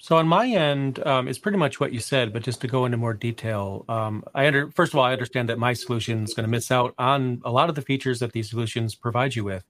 So 0.00 0.16
on 0.16 0.28
my 0.28 0.46
end, 0.46 1.04
um, 1.06 1.26
it's 1.26 1.38
pretty 1.38 1.58
much 1.58 1.80
what 1.80 1.92
you 1.92 1.98
said, 1.98 2.32
but 2.32 2.42
just 2.42 2.60
to 2.60 2.68
go 2.68 2.84
into 2.84 2.96
more 2.96 3.14
detail, 3.14 3.84
um, 3.88 4.24
I 4.34 4.46
under 4.46 4.70
first 4.70 4.92
of 4.92 4.98
all, 4.98 5.04
I 5.04 5.12
understand 5.12 5.48
that 5.48 5.58
my 5.58 5.72
solution 5.72 6.22
is 6.22 6.34
going 6.34 6.44
to 6.44 6.50
miss 6.50 6.70
out 6.70 6.94
on 6.98 7.40
a 7.44 7.50
lot 7.50 7.68
of 7.68 7.74
the 7.74 7.82
features 7.82 8.20
that 8.20 8.32
these 8.32 8.48
solutions 8.48 8.94
provide 8.94 9.34
you 9.34 9.44
with, 9.44 9.64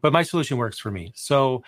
but 0.00 0.12
my 0.12 0.22
solution 0.22 0.56
works 0.56 0.78
for 0.78 0.90
me. 0.90 1.12
So 1.14 1.62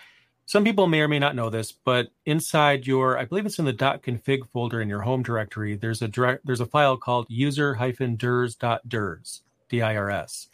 some 0.45 0.63
people 0.63 0.87
may 0.87 1.01
or 1.01 1.07
may 1.07 1.19
not 1.19 1.35
know 1.35 1.49
this, 1.49 1.71
but 1.71 2.09
inside 2.25 2.87
your, 2.87 3.17
I 3.17 3.25
believe 3.25 3.45
it's 3.45 3.59
in 3.59 3.65
the 3.65 3.73
.config 3.73 4.47
folder 4.49 4.81
in 4.81 4.89
your 4.89 5.01
home 5.01 5.23
directory. 5.23 5.75
There's 5.75 6.01
a 6.01 6.07
direct, 6.07 6.45
there's 6.45 6.59
a 6.59 6.65
file 6.65 6.97
called 6.97 7.27
user-dirs.dirs, 7.29 9.41
D-I-R-S, 9.69 10.47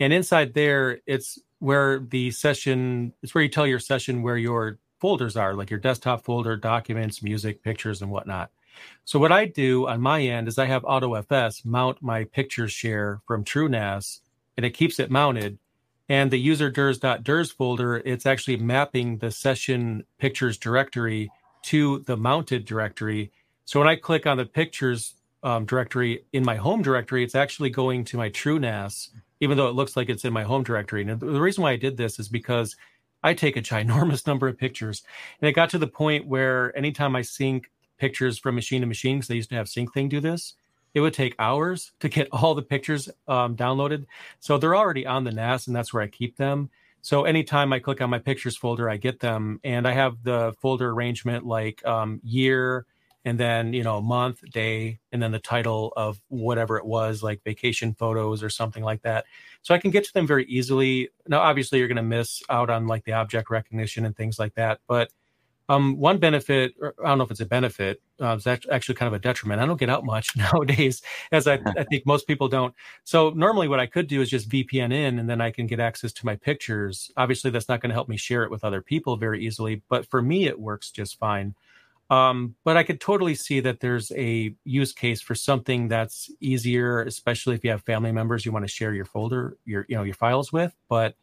and 0.00 0.12
inside 0.12 0.54
there, 0.54 1.00
it's 1.06 1.38
where 1.58 1.98
the 1.98 2.30
session, 2.30 3.12
it's 3.22 3.34
where 3.34 3.44
you 3.44 3.50
tell 3.50 3.66
your 3.66 3.78
session 3.78 4.22
where 4.22 4.36
your 4.36 4.78
folders 4.98 5.36
are, 5.36 5.54
like 5.54 5.70
your 5.70 5.80
desktop 5.80 6.24
folder, 6.24 6.56
documents, 6.56 7.22
music, 7.22 7.62
pictures, 7.62 8.02
and 8.02 8.10
whatnot. 8.10 8.50
So 9.04 9.18
what 9.18 9.32
I 9.32 9.46
do 9.46 9.86
on 9.86 10.00
my 10.00 10.22
end 10.22 10.48
is 10.48 10.58
I 10.58 10.66
have 10.66 10.82
AutoFS 10.82 11.64
mount 11.64 12.02
my 12.02 12.24
pictures 12.24 12.72
share 12.72 13.20
from 13.26 13.44
TrueNAS, 13.44 14.20
and 14.56 14.64
it 14.64 14.70
keeps 14.70 14.98
it 14.98 15.10
mounted. 15.10 15.58
And 16.08 16.30
the 16.30 16.38
user 16.38 16.70
dirs.dirs 16.70 17.52
folder, 17.52 17.96
it's 18.04 18.26
actually 18.26 18.58
mapping 18.58 19.18
the 19.18 19.30
session 19.30 20.04
pictures 20.18 20.58
directory 20.58 21.30
to 21.64 22.00
the 22.00 22.16
mounted 22.16 22.66
directory. 22.66 23.32
So 23.64 23.80
when 23.80 23.88
I 23.88 23.96
click 23.96 24.26
on 24.26 24.36
the 24.36 24.44
pictures 24.44 25.14
um, 25.42 25.64
directory 25.64 26.24
in 26.32 26.44
my 26.44 26.56
home 26.56 26.82
directory, 26.82 27.24
it's 27.24 27.34
actually 27.34 27.70
going 27.70 28.04
to 28.06 28.18
my 28.18 28.28
TrueNAS, 28.28 29.10
even 29.40 29.56
though 29.56 29.68
it 29.68 29.74
looks 29.74 29.96
like 29.96 30.08
it's 30.10 30.24
in 30.24 30.32
my 30.32 30.42
home 30.42 30.62
directory. 30.62 31.02
And 31.02 31.18
the 31.18 31.40
reason 31.40 31.62
why 31.62 31.72
I 31.72 31.76
did 31.76 31.96
this 31.96 32.18
is 32.18 32.28
because 32.28 32.76
I 33.22 33.32
take 33.32 33.56
a 33.56 33.62
ginormous 33.62 34.26
number 34.26 34.46
of 34.46 34.58
pictures. 34.58 35.02
And 35.40 35.48
it 35.48 35.52
got 35.52 35.70
to 35.70 35.78
the 35.78 35.86
point 35.86 36.26
where 36.26 36.76
anytime 36.76 37.16
I 37.16 37.22
sync 37.22 37.70
pictures 37.98 38.38
from 38.38 38.54
machine 38.54 38.82
to 38.82 38.86
machine, 38.86 39.18
because 39.18 39.28
they 39.28 39.36
used 39.36 39.50
to 39.50 39.56
have 39.56 39.66
SyncThing 39.66 40.10
do 40.10 40.20
this, 40.20 40.54
it 40.94 41.00
would 41.00 41.12
take 41.14 41.34
hours 41.38 41.92
to 42.00 42.08
get 42.08 42.28
all 42.32 42.54
the 42.54 42.62
pictures 42.62 43.08
um, 43.28 43.56
downloaded. 43.56 44.06
So 44.40 44.56
they're 44.56 44.76
already 44.76 45.06
on 45.06 45.24
the 45.24 45.32
NAS, 45.32 45.66
and 45.66 45.76
that's 45.76 45.92
where 45.92 46.02
I 46.02 46.08
keep 46.08 46.36
them. 46.36 46.70
So 47.02 47.24
anytime 47.24 47.70
I 47.72 47.80
click 47.80 48.00
on 48.00 48.08
my 48.08 48.18
pictures 48.18 48.56
folder, 48.56 48.88
I 48.88 48.96
get 48.96 49.20
them, 49.20 49.60
and 49.62 49.86
I 49.86 49.92
have 49.92 50.22
the 50.22 50.54
folder 50.62 50.88
arrangement 50.90 51.44
like 51.44 51.84
um, 51.84 52.20
year, 52.24 52.86
and 53.26 53.38
then 53.38 53.74
you 53.74 53.82
know 53.82 54.00
month, 54.00 54.40
day, 54.50 55.00
and 55.12 55.22
then 55.22 55.30
the 55.30 55.38
title 55.38 55.92
of 55.96 56.18
whatever 56.28 56.78
it 56.78 56.86
was, 56.86 57.22
like 57.22 57.44
vacation 57.44 57.92
photos 57.92 58.42
or 58.42 58.48
something 58.48 58.82
like 58.82 59.02
that. 59.02 59.26
So 59.60 59.74
I 59.74 59.78
can 59.78 59.90
get 59.90 60.04
to 60.04 60.14
them 60.14 60.26
very 60.26 60.46
easily. 60.46 61.10
Now, 61.28 61.40
obviously, 61.40 61.78
you're 61.78 61.88
going 61.88 61.96
to 61.96 62.02
miss 62.02 62.42
out 62.48 62.70
on 62.70 62.86
like 62.86 63.04
the 63.04 63.12
object 63.12 63.50
recognition 63.50 64.06
and 64.06 64.16
things 64.16 64.38
like 64.38 64.54
that, 64.54 64.80
but 64.88 65.10
um, 65.68 65.96
one 65.96 66.18
benefit, 66.18 66.74
I 66.82 67.08
don't 67.08 67.18
know 67.18 67.24
if 67.24 67.30
it's 67.30 67.40
a 67.40 67.46
benefit, 67.46 68.02
uh, 68.20 68.38
it's 68.38 68.46
actually 68.46 68.94
kind 68.96 69.06
of 69.06 69.14
a 69.14 69.18
detriment. 69.18 69.60
I 69.60 69.66
don't 69.66 69.80
get 69.80 69.88
out 69.88 70.04
much 70.04 70.36
nowadays, 70.36 71.02
as 71.32 71.46
I, 71.46 71.58
I, 71.78 71.84
think 71.84 72.04
most 72.04 72.26
people 72.26 72.48
don't. 72.48 72.74
So 73.04 73.30
normally, 73.30 73.68
what 73.68 73.80
I 73.80 73.86
could 73.86 74.06
do 74.06 74.20
is 74.20 74.28
just 74.28 74.48
VPN 74.48 74.92
in, 74.92 75.18
and 75.18 75.28
then 75.28 75.40
I 75.40 75.50
can 75.50 75.66
get 75.66 75.80
access 75.80 76.12
to 76.12 76.26
my 76.26 76.36
pictures. 76.36 77.10
Obviously, 77.16 77.50
that's 77.50 77.68
not 77.68 77.80
going 77.80 77.90
to 77.90 77.94
help 77.94 78.08
me 78.08 78.18
share 78.18 78.44
it 78.44 78.50
with 78.50 78.62
other 78.62 78.82
people 78.82 79.16
very 79.16 79.44
easily, 79.44 79.82
but 79.88 80.06
for 80.06 80.20
me, 80.20 80.46
it 80.46 80.58
works 80.58 80.90
just 80.90 81.18
fine. 81.18 81.54
Um, 82.10 82.54
but 82.64 82.76
I 82.76 82.82
could 82.82 83.00
totally 83.00 83.34
see 83.34 83.60
that 83.60 83.80
there's 83.80 84.12
a 84.12 84.54
use 84.64 84.92
case 84.92 85.22
for 85.22 85.34
something 85.34 85.88
that's 85.88 86.30
easier, 86.40 87.02
especially 87.02 87.54
if 87.54 87.64
you 87.64 87.70
have 87.70 87.82
family 87.82 88.12
members 88.12 88.44
you 88.44 88.52
want 88.52 88.64
to 88.64 88.72
share 88.72 88.92
your 88.92 89.06
folder, 89.06 89.56
your 89.64 89.86
you 89.88 89.96
know 89.96 90.02
your 90.02 90.14
files 90.14 90.52
with. 90.52 90.76
But 90.90 91.16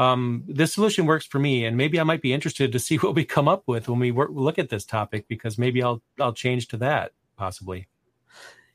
um, 0.00 0.44
this 0.48 0.72
solution 0.72 1.04
works 1.04 1.26
for 1.26 1.38
me, 1.38 1.66
and 1.66 1.76
maybe 1.76 2.00
I 2.00 2.04
might 2.04 2.22
be 2.22 2.32
interested 2.32 2.72
to 2.72 2.78
see 2.78 2.96
what 2.98 3.14
we 3.14 3.24
come 3.24 3.48
up 3.48 3.64
with 3.66 3.86
when 3.86 3.98
we 3.98 4.10
work, 4.10 4.30
look 4.32 4.58
at 4.58 4.70
this 4.70 4.86
topic 4.86 5.28
because 5.28 5.58
maybe 5.58 5.82
I'll 5.82 6.02
I'll 6.18 6.32
change 6.32 6.68
to 6.68 6.78
that 6.78 7.12
possibly. 7.36 7.86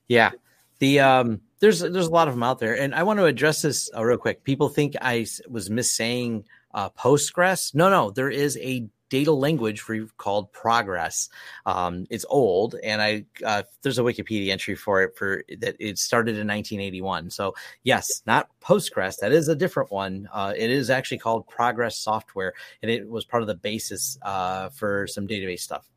Yeah, 0.07 0.31
the 0.77 0.99
um, 0.99 1.41
there's 1.59 1.79
there's 1.79 2.05
a 2.05 2.11
lot 2.11 2.27
of 2.27 2.35
them 2.35 2.43
out 2.43 2.59
there, 2.59 2.77
and 2.79 2.93
I 2.93 3.01
want 3.01 3.17
to 3.17 3.25
address 3.25 3.63
this 3.63 3.89
uh, 3.95 4.03
real 4.03 4.19
quick. 4.19 4.43
People 4.43 4.69
think 4.69 4.93
I 5.01 5.25
was 5.49 5.67
missaying 5.71 6.45
uh, 6.75 6.91
Postgres. 6.91 7.73
No, 7.73 7.89
no, 7.89 8.11
there 8.11 8.29
is 8.29 8.55
a 8.61 8.88
data 9.15 9.32
language 9.32 9.82
called 10.17 10.51
Progress. 10.51 11.30
Um, 11.65 12.06
it's 12.10 12.25
old, 12.28 12.75
and 12.84 13.01
I 13.01 13.25
uh, 13.45 13.63
there's 13.82 13.97
a 13.97 14.01
Wikipedia 14.01 14.49
entry 14.49 14.75
for 14.75 15.04
it 15.04 15.17
for 15.17 15.45
that 15.60 15.78
it 15.80 15.97
started 15.97 16.32
in 16.32 16.47
1981. 16.47 17.30
So 17.30 17.56
yes, 17.84 18.21
not 18.25 18.49
Postgres. 18.62 19.17
That 19.19 19.32
is 19.32 19.47
a 19.47 19.56
different 19.56 19.89
one. 19.89 20.28
Uh, 20.34 20.54
it 20.54 20.69
is 20.69 20.89
actually 20.89 21.19
called 21.19 21.47
Progress 21.47 21.95
Software, 21.97 22.54
and 22.82 22.91
it 22.91 23.08
was 23.10 23.23
part 23.23 23.41
of 23.41 23.47
the 23.47 23.56
basis 23.56 24.17
uh, 24.21 24.67
for 24.67 25.08
some 25.08 25.30
database 25.30 25.62
stuff 25.62 25.89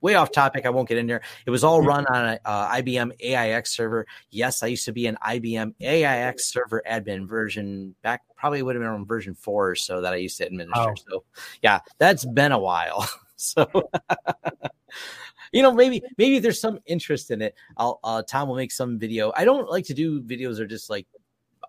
way 0.00 0.14
off 0.14 0.30
topic. 0.32 0.66
I 0.66 0.70
won't 0.70 0.88
get 0.88 0.98
in 0.98 1.06
there. 1.06 1.22
It 1.46 1.50
was 1.50 1.64
all 1.64 1.82
run 1.82 2.06
on 2.06 2.24
an 2.26 2.38
uh, 2.44 2.68
IBM 2.68 3.12
AIX 3.20 3.70
server. 3.70 4.06
Yes, 4.30 4.62
I 4.62 4.68
used 4.68 4.84
to 4.86 4.92
be 4.92 5.06
an 5.06 5.16
IBM 5.24 5.74
AIX 5.80 6.44
server 6.44 6.82
admin 6.88 7.26
version 7.26 7.94
back, 8.02 8.22
probably 8.36 8.62
would 8.62 8.74
have 8.74 8.82
been 8.82 8.90
on 8.90 9.06
version 9.06 9.34
four 9.34 9.70
or 9.70 9.74
so 9.74 10.00
that 10.00 10.12
I 10.12 10.16
used 10.16 10.38
to 10.38 10.46
administer. 10.46 10.90
Oh. 10.90 10.94
So, 11.10 11.24
yeah, 11.62 11.80
that's 11.98 12.24
been 12.24 12.52
a 12.52 12.58
while. 12.58 13.08
so, 13.36 13.66
you 15.52 15.62
know, 15.62 15.72
maybe 15.72 16.02
maybe 16.18 16.38
there's 16.38 16.60
some 16.60 16.78
interest 16.86 17.30
in 17.30 17.42
it. 17.42 17.54
I'll 17.76 18.00
uh, 18.04 18.22
Tom 18.22 18.48
will 18.48 18.56
make 18.56 18.72
some 18.72 18.98
video. 18.98 19.32
I 19.36 19.44
don't 19.44 19.68
like 19.70 19.86
to 19.86 19.94
do 19.94 20.22
videos 20.22 20.58
are 20.58 20.66
just 20.66 20.90
like 20.90 21.06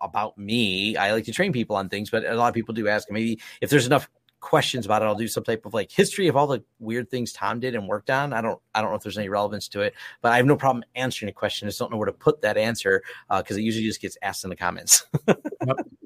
about 0.00 0.38
me. 0.38 0.96
I 0.96 1.12
like 1.12 1.24
to 1.24 1.32
train 1.32 1.52
people 1.52 1.76
on 1.76 1.88
things, 1.88 2.10
but 2.10 2.24
a 2.24 2.34
lot 2.34 2.48
of 2.48 2.54
people 2.54 2.74
do 2.74 2.88
ask 2.88 3.10
maybe 3.10 3.40
if 3.60 3.70
there's 3.70 3.86
enough 3.86 4.08
questions 4.40 4.86
about 4.86 5.02
it, 5.02 5.06
I'll 5.06 5.14
do 5.14 5.28
some 5.28 5.44
type 5.44 5.66
of 5.66 5.74
like 5.74 5.90
history 5.90 6.28
of 6.28 6.36
all 6.36 6.46
the 6.46 6.62
weird 6.78 7.10
things 7.10 7.32
Tom 7.32 7.60
did 7.60 7.74
and 7.74 7.88
worked 7.88 8.10
on. 8.10 8.32
I 8.32 8.40
don't, 8.40 8.60
I 8.74 8.80
don't 8.80 8.90
know 8.90 8.96
if 8.96 9.02
there's 9.02 9.18
any 9.18 9.28
relevance 9.28 9.68
to 9.68 9.82
it, 9.82 9.94
but 10.22 10.32
I 10.32 10.36
have 10.36 10.46
no 10.46 10.56
problem 10.56 10.84
answering 10.94 11.30
a 11.30 11.32
question. 11.32 11.66
I 11.66 11.70
just 11.70 11.78
don't 11.78 11.90
know 11.90 11.96
where 11.96 12.06
to 12.06 12.12
put 12.12 12.42
that 12.42 12.56
answer 12.56 13.02
because 13.28 13.56
uh, 13.56 13.60
it 13.60 13.62
usually 13.62 13.84
just 13.86 14.00
gets 14.00 14.16
asked 14.22 14.44
in 14.44 14.50
the 14.50 14.56
comments. 14.56 15.04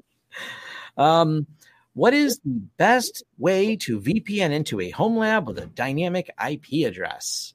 um, 0.97 1.47
what 1.93 2.13
is 2.13 2.39
the 2.39 2.61
best 2.77 3.23
way 3.37 3.75
to 3.77 3.99
VPN 3.99 4.51
into 4.51 4.79
a 4.79 4.89
home 4.89 5.17
lab 5.17 5.47
with 5.47 5.59
a 5.59 5.67
dynamic 5.67 6.29
IP 6.43 6.87
address? 6.87 7.53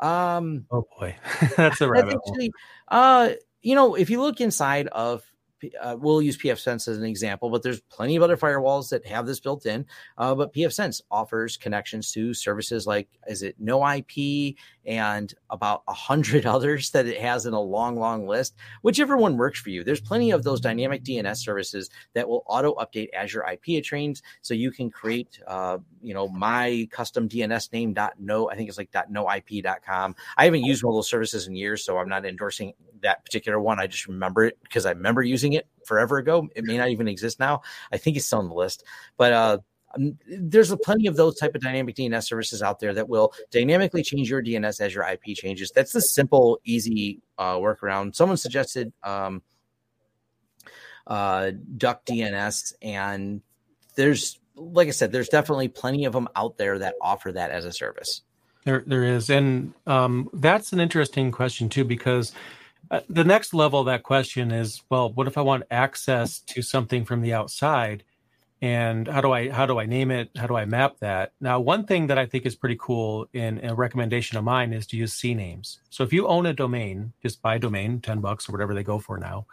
Um, 0.00 0.66
oh 0.70 0.86
boy, 0.98 1.16
that's 1.56 1.80
a 1.80 1.88
rabbit 1.88 2.16
actually, 2.16 2.50
uh, 2.88 3.30
you 3.62 3.76
know, 3.76 3.94
if 3.94 4.10
you 4.10 4.20
look 4.20 4.40
inside 4.40 4.88
of 4.88 5.22
uh, 5.80 5.96
we'll 5.98 6.22
use 6.22 6.36
pfSense 6.36 6.88
as 6.88 6.98
an 6.98 7.04
example, 7.04 7.50
but 7.50 7.62
there's 7.62 7.80
plenty 7.80 8.16
of 8.16 8.22
other 8.22 8.36
firewalls 8.36 8.88
that 8.90 9.06
have 9.06 9.26
this 9.26 9.40
built 9.40 9.66
in. 9.66 9.86
Uh, 10.18 10.34
but 10.34 10.52
pfSense 10.52 11.00
offers 11.10 11.56
connections 11.56 12.12
to 12.12 12.34
services 12.34 12.86
like 12.86 13.08
is 13.26 13.42
it 13.42 13.56
No 13.58 13.86
IP 13.86 14.56
and 14.86 15.32
about 15.50 15.82
a 15.88 15.92
hundred 15.92 16.46
others 16.46 16.90
that 16.90 17.06
it 17.06 17.20
has 17.20 17.46
in 17.46 17.54
a 17.54 17.60
long, 17.60 17.96
long 17.96 18.26
list. 18.26 18.54
Whichever 18.82 19.16
one 19.16 19.36
works 19.36 19.60
for 19.60 19.70
you. 19.70 19.84
There's 19.84 20.00
plenty 20.00 20.30
of 20.30 20.42
those 20.42 20.60
dynamic 20.60 21.04
DNS 21.04 21.36
services 21.36 21.90
that 22.14 22.28
will 22.28 22.42
auto 22.46 22.74
update 22.74 23.08
your 23.32 23.46
IP 23.48 23.82
trains, 23.84 24.22
so 24.42 24.54
you 24.54 24.70
can 24.70 24.90
create, 24.90 25.40
uh, 25.46 25.78
you 26.02 26.12
know, 26.12 26.28
my 26.28 26.88
custom 26.90 27.28
DNS 27.28 27.72
name 27.72 27.94
dot 27.94 28.14
no. 28.18 28.50
I 28.50 28.56
think 28.56 28.68
it's 28.68 28.78
like 28.78 28.90
dot 28.90 29.10
no 29.10 29.22
noip.com. 29.22 30.14
I 30.36 30.44
haven't 30.44 30.64
used 30.64 30.82
one 30.82 30.92
of 30.92 30.96
those 30.96 31.08
services 31.08 31.46
in 31.46 31.54
years, 31.54 31.84
so 31.84 31.98
I'm 31.98 32.08
not 32.08 32.26
endorsing 32.26 32.72
that 33.02 33.24
particular 33.24 33.60
one. 33.60 33.80
I 33.80 33.86
just 33.86 34.06
remember 34.06 34.44
it 34.44 34.58
because 34.62 34.86
I 34.86 34.90
remember 34.90 35.22
using 35.22 35.52
it 35.52 35.66
forever 35.86 36.18
ago. 36.18 36.48
It 36.54 36.64
may 36.64 36.76
not 36.76 36.88
even 36.88 37.08
exist 37.08 37.38
now. 37.38 37.62
I 37.92 37.98
think 37.98 38.16
it's 38.16 38.26
still 38.26 38.40
on 38.40 38.48
the 38.48 38.54
list, 38.54 38.84
but 39.16 39.32
uh, 39.32 39.58
um, 39.94 40.18
there's 40.26 40.70
a 40.70 40.76
plenty 40.76 41.06
of 41.06 41.16
those 41.16 41.36
type 41.36 41.54
of 41.54 41.62
dynamic 41.62 41.96
DNS 41.96 42.24
services 42.24 42.62
out 42.62 42.80
there 42.80 42.94
that 42.94 43.08
will 43.08 43.32
dynamically 43.50 44.02
change 44.02 44.30
your 44.30 44.42
DNS 44.42 44.80
as 44.80 44.94
your 44.94 45.04
IP 45.04 45.36
changes. 45.36 45.70
That's 45.74 45.92
the 45.92 46.00
simple, 46.00 46.60
easy 46.64 47.20
uh, 47.38 47.56
workaround. 47.56 48.14
Someone 48.14 48.36
suggested 48.36 48.92
um, 49.02 49.42
uh, 51.06 51.52
Duck 51.76 52.04
DNS, 52.04 52.74
and 52.82 53.42
there's, 53.96 54.38
like 54.54 54.88
I 54.88 54.92
said, 54.92 55.12
there's 55.12 55.28
definitely 55.28 55.68
plenty 55.68 56.04
of 56.04 56.12
them 56.12 56.28
out 56.36 56.58
there 56.58 56.78
that 56.78 56.94
offer 57.00 57.32
that 57.32 57.50
as 57.50 57.64
a 57.64 57.72
service. 57.72 58.22
There, 58.64 58.84
there 58.86 59.04
is, 59.04 59.28
and 59.28 59.74
um, 59.86 60.30
that's 60.32 60.72
an 60.72 60.80
interesting 60.80 61.32
question 61.32 61.68
too 61.68 61.84
because 61.84 62.32
uh, 62.92 63.00
the 63.08 63.24
next 63.24 63.54
level 63.54 63.80
of 63.80 63.86
that 63.86 64.02
question 64.02 64.50
is 64.50 64.82
well 64.90 65.10
what 65.12 65.26
if 65.26 65.38
i 65.38 65.40
want 65.40 65.62
access 65.70 66.40
to 66.40 66.60
something 66.60 67.04
from 67.04 67.22
the 67.22 67.32
outside 67.32 68.04
and 68.62 69.08
how 69.08 69.20
do 69.20 69.32
i 69.32 69.50
how 69.50 69.66
do 69.66 69.78
i 69.78 69.84
name 69.84 70.10
it 70.10 70.30
how 70.36 70.46
do 70.46 70.56
i 70.56 70.64
map 70.64 70.96
that 71.00 71.32
now 71.40 71.60
one 71.60 71.84
thing 71.84 72.06
that 72.06 72.16
i 72.16 72.24
think 72.24 72.46
is 72.46 72.54
pretty 72.54 72.76
cool 72.80 73.26
in 73.34 73.62
a 73.64 73.74
recommendation 73.74 74.38
of 74.38 74.44
mine 74.44 74.72
is 74.72 74.86
to 74.86 74.96
use 74.96 75.14
cnames 75.14 75.78
so 75.90 76.02
if 76.04 76.12
you 76.12 76.26
own 76.26 76.46
a 76.46 76.54
domain 76.54 77.12
just 77.22 77.42
buy 77.42 77.56
a 77.56 77.58
domain 77.58 78.00
10 78.00 78.20
bucks 78.20 78.48
or 78.48 78.52
whatever 78.52 78.72
they 78.72 78.84
go 78.84 78.98
for 78.98 79.18
now 79.18 79.44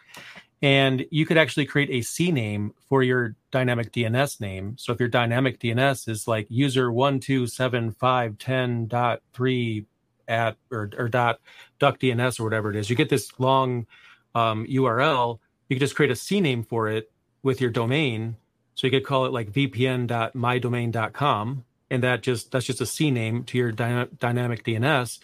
and 0.62 1.06
you 1.10 1.26
could 1.26 1.38
actually 1.38 1.66
create 1.66 1.90
a 1.90 2.06
CNAME 2.06 2.72
for 2.90 3.02
your 3.02 3.36
dynamic 3.50 3.94
DNS 3.94 4.42
name. 4.42 4.76
So 4.78 4.92
if 4.92 5.00
your 5.00 5.08
dynamic 5.08 5.60
DNS 5.60 6.10
is 6.10 6.28
like 6.28 6.48
user 6.50 6.92
one 6.92 7.22
two 7.22 7.48
seven 7.48 7.92
five 7.92 8.38
ten 8.38 8.88
dot 8.88 9.22
three 9.34 9.86
at 10.28 10.58
or, 10.70 10.90
or 10.98 11.08
dot 11.08 11.40
duck 11.80 12.00
DNS 12.00 12.40
or 12.40 12.44
whatever 12.44 12.70
it 12.70 12.76
is. 12.76 12.90
You 12.90 12.96
get 12.96 13.10
this 13.10 13.32
long 13.40 13.88
um, 14.36 14.66
URL. 14.68 15.40
You 15.70 15.76
can 15.76 15.80
just 15.80 15.96
create 15.96 16.12
a 16.12 16.16
CNAME 16.16 16.68
for 16.68 16.90
it 16.90 17.12
with 17.42 17.62
your 17.62 17.72
domain. 17.72 18.36
So 18.80 18.88
you 18.88 18.92
could 18.92 19.06
call 19.06 19.26
it 19.26 19.34
like 19.34 19.52
vpn.mydomain.com, 19.52 21.66
and 21.90 22.02
that 22.02 22.24
just 22.24 22.54
that's 22.54 22.66
just 22.66 22.80
a 22.80 22.86
CNAME 22.86 23.46
to 23.48 23.58
your 23.58 23.74
dy- 23.74 24.08
dynamic 24.20 24.64
DNS. 24.64 25.20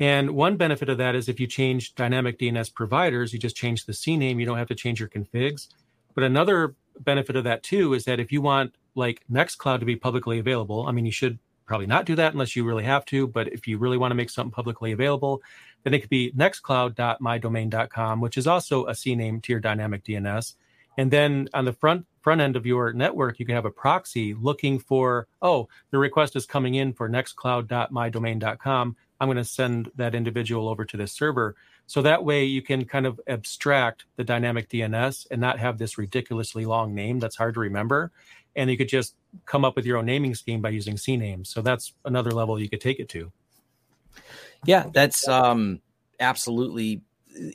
And 0.00 0.30
one 0.30 0.56
benefit 0.56 0.88
of 0.88 0.96
that 0.96 1.14
is 1.14 1.28
if 1.28 1.38
you 1.38 1.46
change 1.46 1.94
dynamic 1.96 2.38
DNS 2.38 2.72
providers, 2.72 3.34
you 3.34 3.38
just 3.38 3.56
change 3.56 3.84
the 3.84 3.92
CNAME. 3.92 4.40
You 4.40 4.46
don't 4.46 4.56
have 4.56 4.68
to 4.68 4.74
change 4.74 5.00
your 5.00 5.10
configs. 5.10 5.68
But 6.14 6.24
another 6.24 6.76
benefit 6.98 7.36
of 7.36 7.44
that 7.44 7.62
too 7.62 7.92
is 7.92 8.06
that 8.06 8.20
if 8.20 8.32
you 8.32 8.40
want 8.40 8.74
like 8.94 9.22
Nextcloud 9.30 9.80
to 9.80 9.84
be 9.84 9.96
publicly 9.96 10.38
available, 10.38 10.86
I 10.86 10.92
mean, 10.92 11.04
you 11.04 11.12
should 11.12 11.38
probably 11.66 11.86
not 11.86 12.06
do 12.06 12.14
that 12.14 12.32
unless 12.32 12.56
you 12.56 12.64
really 12.64 12.84
have 12.84 13.04
to. 13.04 13.26
But 13.26 13.48
if 13.48 13.68
you 13.68 13.76
really 13.76 13.98
want 13.98 14.12
to 14.12 14.16
make 14.16 14.30
something 14.30 14.50
publicly 14.50 14.92
available, 14.92 15.42
then 15.82 15.92
it 15.92 16.00
could 16.00 16.08
be 16.08 16.32
nextcloud.mydomain.com, 16.32 18.22
which 18.22 18.38
is 18.38 18.46
also 18.46 18.86
a 18.86 18.92
CNAME 18.92 19.42
to 19.42 19.52
your 19.52 19.60
dynamic 19.60 20.04
DNS. 20.04 20.54
And 20.96 21.10
then 21.10 21.50
on 21.52 21.66
the 21.66 21.74
front 21.74 22.06
front 22.24 22.40
end 22.40 22.56
of 22.56 22.66
your 22.66 22.92
network, 22.92 23.38
you 23.38 23.46
can 23.46 23.54
have 23.54 23.66
a 23.66 23.70
proxy 23.70 24.34
looking 24.34 24.80
for, 24.80 25.28
oh, 25.42 25.68
the 25.90 25.98
request 25.98 26.34
is 26.34 26.46
coming 26.46 26.74
in 26.74 26.92
for 26.92 27.08
nextcloud.mydomain.com. 27.08 28.96
I'm 29.20 29.28
going 29.28 29.36
to 29.36 29.44
send 29.44 29.90
that 29.94 30.16
individual 30.16 30.68
over 30.68 30.84
to 30.84 30.96
this 30.96 31.12
server. 31.12 31.54
So 31.86 32.02
that 32.02 32.24
way 32.24 32.44
you 32.44 32.62
can 32.62 32.84
kind 32.86 33.06
of 33.06 33.20
abstract 33.28 34.06
the 34.16 34.24
dynamic 34.24 34.68
DNS 34.70 35.26
and 35.30 35.40
not 35.40 35.58
have 35.58 35.78
this 35.78 35.98
ridiculously 35.98 36.64
long 36.64 36.94
name 36.94 37.20
that's 37.20 37.36
hard 37.36 37.54
to 37.54 37.60
remember 37.60 38.10
and 38.56 38.70
you 38.70 38.76
could 38.76 38.88
just 38.88 39.14
come 39.46 39.64
up 39.64 39.76
with 39.76 39.84
your 39.84 39.98
own 39.98 40.06
naming 40.06 40.34
scheme 40.34 40.60
by 40.60 40.68
using 40.68 40.94
CNAMEs. 40.94 41.48
So 41.48 41.62
that's 41.62 41.92
another 42.04 42.30
level 42.30 42.60
you 42.60 42.68
could 42.68 42.80
take 42.80 43.00
it 43.00 43.08
to. 43.10 43.32
Yeah, 44.64 44.86
that's 44.92 45.26
um, 45.28 45.80
absolutely 46.20 47.02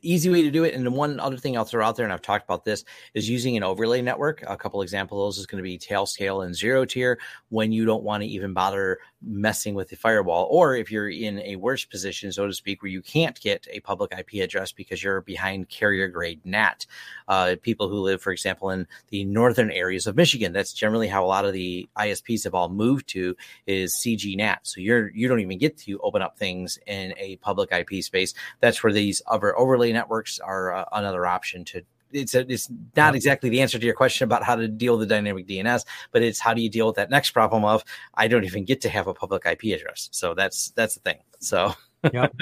easy 0.02 0.30
way 0.30 0.42
to 0.42 0.52
do 0.52 0.64
it. 0.64 0.74
And 0.74 0.94
one 0.94 1.20
other 1.20 1.38
thing 1.38 1.58
I'll 1.58 1.66
throw 1.66 1.86
out 1.86 1.96
there, 1.96 2.06
and 2.06 2.14
I've 2.14 2.22
talked 2.22 2.46
about 2.46 2.66
this, 2.66 2.84
is 3.14 3.30
using 3.30 3.58
an 3.58 3.64
overlay 3.64 4.02
network. 4.02 4.44
A 4.48 4.58
couple 4.58 4.82
examples 4.82 5.38
is 5.38 5.46
going 5.46 5.58
to 5.58 5.64
be 5.64 5.78
Tailscale 5.78 6.46
and 6.46 6.54
ZeroTier 6.54 7.18
when 7.50 7.72
you 7.72 7.86
don't 7.86 8.04
want 8.04 8.24
to 8.24 8.28
even 8.28 8.54
bother 8.54 9.00
messing 9.22 9.76
with 9.76 9.90
the 9.90 9.96
firewall, 9.96 10.48
or 10.50 10.76
if 10.76 10.92
you're 10.92 11.10
in 11.10 11.40
a 11.40 11.56
worse 11.58 11.86
position, 11.86 12.32
so 12.32 12.48
to 12.48 12.54
speak, 12.54 12.82
where 12.82 12.92
you 12.92 13.02
can't 13.02 13.40
get 13.40 13.68
a 13.72 13.80
public 13.82 14.12
IP 14.18 14.42
address 14.42 14.72
because 14.72 15.04
you're 15.04 15.22
behind 15.22 15.70
carrier 15.70 16.08
grade 16.08 16.40
NAT. 16.46 16.86
Uh, 17.28 17.56
people 17.62 17.90
who 17.90 18.00
live, 18.00 18.22
for 18.22 18.32
example, 18.32 18.70
in 18.70 18.88
the 19.10 19.26
northern 19.26 19.72
areas 19.72 20.08
of 20.08 20.16
Michigan, 20.16 20.54
that's 20.54 20.74
generally 20.74 21.08
how 21.08 21.24
a 21.24 21.28
lot 21.28 21.46
of 21.46 21.54
the 21.54 21.88
ISPs 21.98 22.44
have 22.44 22.54
all 22.54 22.70
moved 22.70 23.08
to 23.10 23.36
is 23.68 23.94
CG 23.94 24.36
NAT. 24.36 24.60
So 24.64 24.82
you're 24.82 25.10
you 25.10 25.28
don't 25.28 25.40
even 25.40 25.58
get 25.58 25.78
to 25.80 26.00
open 26.00 26.22
up 26.22 26.38
things 26.38 26.80
in 26.88 27.14
a 27.18 27.36
public 27.38 27.72
IP 27.72 28.04
space. 28.04 28.34
That's 28.60 28.84
where 28.84 28.94
these 28.94 29.22
other 29.28 29.58
overlay 29.58 29.92
networks 29.92 30.40
are 30.40 30.74
uh, 30.74 30.86
another 30.92 31.26
option 31.26 31.66
to 31.66 31.84
it's 32.12 32.36
a, 32.36 32.52
it's 32.52 32.70
not 32.96 33.16
exactly 33.16 33.50
the 33.50 33.62
answer 33.62 33.80
to 33.80 33.86
your 33.86 33.96
question 33.96 34.26
about 34.26 34.44
how 34.44 34.56
to 34.56 34.68
deal 34.68 34.98
with 34.98 35.08
the 35.08 35.16
dynamic 35.16 35.48
DNS, 35.48 35.86
but 36.12 36.22
it's 36.22 36.40
how 36.40 36.54
do 36.54 36.62
you 36.62 36.70
deal 36.70 36.88
with 36.88 36.96
that 36.96 37.10
next 37.10 37.32
problem 37.32 37.66
of 37.66 37.84
I 38.14 38.28
don't 38.28 38.46
even 38.46 38.66
get 38.66 38.82
to 38.82 38.90
have 38.90 39.08
a 39.08 39.14
public 39.14 39.46
IP 39.46 39.76
address. 39.76 40.10
So 40.12 40.34
that's 40.34 40.72
that's 40.72 40.96
the 40.96 41.02
thing. 41.02 41.20
So 41.40 41.74
yep. 42.14 42.34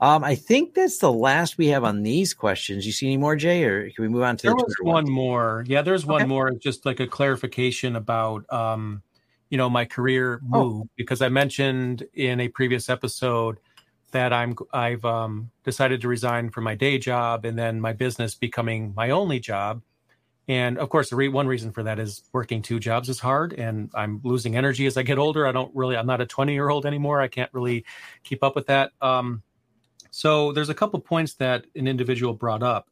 um, 0.00 0.24
I 0.24 0.34
think 0.34 0.74
that's 0.74 0.98
the 0.98 1.12
last 1.12 1.58
we 1.58 1.68
have 1.68 1.84
on 1.84 2.02
these 2.02 2.34
questions. 2.34 2.86
You 2.86 2.92
see 2.92 3.06
any 3.06 3.16
more, 3.16 3.36
Jay, 3.36 3.64
or 3.64 3.90
can 3.90 4.02
we 4.02 4.08
move 4.08 4.22
on 4.22 4.36
to 4.38 4.48
there 4.48 4.56
the 4.56 4.64
was 4.64 4.76
one 4.80 5.10
more? 5.10 5.64
Yeah, 5.66 5.82
there's 5.82 6.06
one 6.06 6.22
okay. 6.22 6.28
more. 6.28 6.50
Just 6.52 6.86
like 6.86 7.00
a 7.00 7.06
clarification 7.06 7.96
about 7.96 8.50
um, 8.52 9.02
you 9.52 9.58
know, 9.58 9.68
my 9.68 9.84
career 9.84 10.40
oh. 10.52 10.64
move 10.64 10.82
oh. 10.82 10.88
because 10.96 11.20
I 11.20 11.28
mentioned 11.28 12.04
in 12.14 12.40
a 12.40 12.48
previous 12.48 12.88
episode 12.88 13.58
that 14.12 14.32
I'm 14.32 14.56
I've 14.72 15.04
um, 15.04 15.50
decided 15.64 16.00
to 16.02 16.08
resign 16.08 16.50
from 16.50 16.64
my 16.64 16.74
day 16.74 16.98
job 16.98 17.44
and 17.44 17.58
then 17.58 17.80
my 17.80 17.92
business 17.92 18.34
becoming 18.34 18.92
my 18.94 19.10
only 19.10 19.40
job. 19.40 19.82
And 20.48 20.78
of 20.78 20.88
course, 20.88 21.10
the 21.10 21.16
re- 21.16 21.28
one 21.28 21.46
reason 21.46 21.72
for 21.72 21.82
that 21.84 21.98
is 21.98 22.22
working 22.32 22.62
two 22.62 22.80
jobs 22.80 23.08
is 23.08 23.20
hard, 23.20 23.52
and 23.52 23.90
I'm 23.94 24.20
losing 24.24 24.56
energy 24.56 24.86
as 24.86 24.96
I 24.96 25.02
get 25.02 25.18
older. 25.18 25.46
I 25.46 25.52
don't 25.52 25.74
really, 25.74 25.96
I'm 25.96 26.06
not 26.06 26.20
a 26.20 26.26
20 26.26 26.52
year 26.52 26.68
old 26.68 26.84
anymore. 26.84 27.20
I 27.20 27.28
can't 27.28 27.52
really 27.52 27.84
keep 28.24 28.42
up 28.42 28.56
with 28.56 28.66
that. 28.66 28.90
Um, 29.00 29.42
so 30.10 30.52
there's 30.52 30.68
a 30.68 30.74
couple 30.74 30.98
points 31.00 31.34
that 31.34 31.64
an 31.76 31.86
individual 31.86 32.34
brought 32.34 32.62
up, 32.62 32.90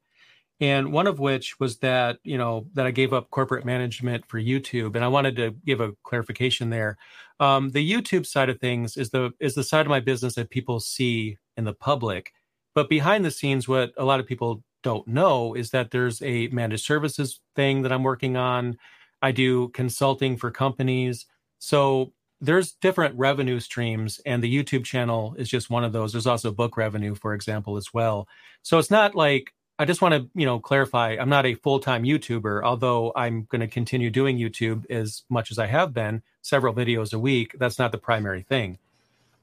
and 0.60 0.92
one 0.92 1.08
of 1.08 1.18
which 1.18 1.58
was 1.58 1.78
that 1.78 2.18
you 2.22 2.38
know 2.38 2.66
that 2.74 2.86
I 2.86 2.92
gave 2.92 3.12
up 3.12 3.30
corporate 3.30 3.64
management 3.64 4.26
for 4.26 4.40
YouTube, 4.40 4.94
and 4.94 5.04
I 5.04 5.08
wanted 5.08 5.36
to 5.36 5.50
give 5.66 5.80
a 5.80 5.92
clarification 6.04 6.70
there. 6.70 6.98
Um, 7.40 7.70
the 7.70 7.90
YouTube 7.90 8.26
side 8.26 8.50
of 8.50 8.60
things 8.60 8.96
is 8.96 9.10
the 9.10 9.32
is 9.40 9.54
the 9.54 9.64
side 9.64 9.86
of 9.86 9.90
my 9.90 10.00
business 10.00 10.34
that 10.34 10.50
people 10.50 10.78
see 10.78 11.38
in 11.56 11.64
the 11.64 11.72
public, 11.72 12.32
but 12.74 12.88
behind 12.88 13.24
the 13.24 13.30
scenes, 13.30 13.66
what 13.66 13.92
a 13.96 14.04
lot 14.04 14.20
of 14.20 14.26
people 14.26 14.62
don't 14.82 15.06
know 15.08 15.54
is 15.54 15.70
that 15.70 15.90
there's 15.90 16.22
a 16.22 16.48
managed 16.48 16.84
services 16.84 17.40
thing 17.56 17.82
that 17.82 17.92
I'm 17.92 18.02
working 18.02 18.36
on. 18.36 18.78
I 19.22 19.32
do 19.32 19.68
consulting 19.70 20.36
for 20.36 20.50
companies, 20.50 21.26
so 21.58 22.12
there's 22.42 22.72
different 22.72 23.18
revenue 23.18 23.60
streams, 23.60 24.20
and 24.24 24.42
the 24.42 24.54
YouTube 24.54 24.84
channel 24.84 25.34
is 25.38 25.48
just 25.48 25.70
one 25.70 25.84
of 25.84 25.92
those. 25.92 26.12
There's 26.12 26.26
also 26.26 26.50
book 26.50 26.76
revenue, 26.76 27.14
for 27.14 27.34
example, 27.34 27.76
as 27.76 27.92
well. 27.92 28.28
So 28.62 28.78
it's 28.78 28.90
not 28.90 29.14
like 29.14 29.52
I 29.80 29.86
just 29.86 30.02
want 30.02 30.12
to, 30.12 30.28
you 30.34 30.44
know, 30.44 30.60
clarify. 30.60 31.16
I'm 31.18 31.30
not 31.30 31.46
a 31.46 31.54
full-time 31.54 32.04
YouTuber, 32.04 32.62
although 32.62 33.12
I'm 33.16 33.44
going 33.44 33.62
to 33.62 33.66
continue 33.66 34.10
doing 34.10 34.36
YouTube 34.36 34.84
as 34.90 35.22
much 35.30 35.50
as 35.50 35.58
I 35.58 35.68
have 35.68 35.94
been, 35.94 36.20
several 36.42 36.74
videos 36.74 37.14
a 37.14 37.18
week. 37.18 37.56
That's 37.58 37.78
not 37.78 37.90
the 37.90 37.96
primary 37.96 38.42
thing. 38.42 38.76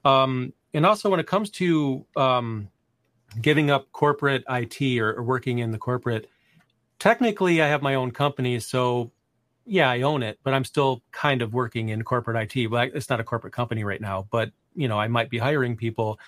Um, 0.06 0.54
and 0.76 0.86
also, 0.86 1.10
when 1.10 1.20
it 1.20 1.26
comes 1.26 1.50
to 1.52 2.06
um, 2.16 2.70
giving 3.42 3.72
up 3.72 3.92
corporate 3.94 4.44
IT 4.48 5.00
or, 5.00 5.16
or 5.16 5.24
working 5.24 5.58
in 5.58 5.72
the 5.72 5.80
corporate, 5.80 6.30
technically, 7.00 7.60
I 7.64 7.68
have 7.68 7.82
my 7.82 7.96
own 7.96 8.12
company, 8.12 8.60
so 8.60 9.10
yeah, 9.66 9.90
I 9.90 10.02
own 10.02 10.22
it, 10.22 10.38
but 10.44 10.54
I'm 10.54 10.66
still 10.66 11.02
kind 11.12 11.42
of 11.42 11.56
working 11.56 11.90
in 11.90 12.04
corporate 12.04 12.56
IT. 12.56 12.70
But 12.70 12.92
it's 12.94 13.10
not 13.10 13.20
a 13.20 13.24
corporate 13.24 13.54
company 13.54 13.84
right 13.84 14.00
now. 14.00 14.28
But 14.30 14.52
you 14.76 14.88
know, 14.88 15.00
I 15.00 15.08
might 15.08 15.32
be 15.32 15.40
hiring 15.40 15.76
people 15.76 16.20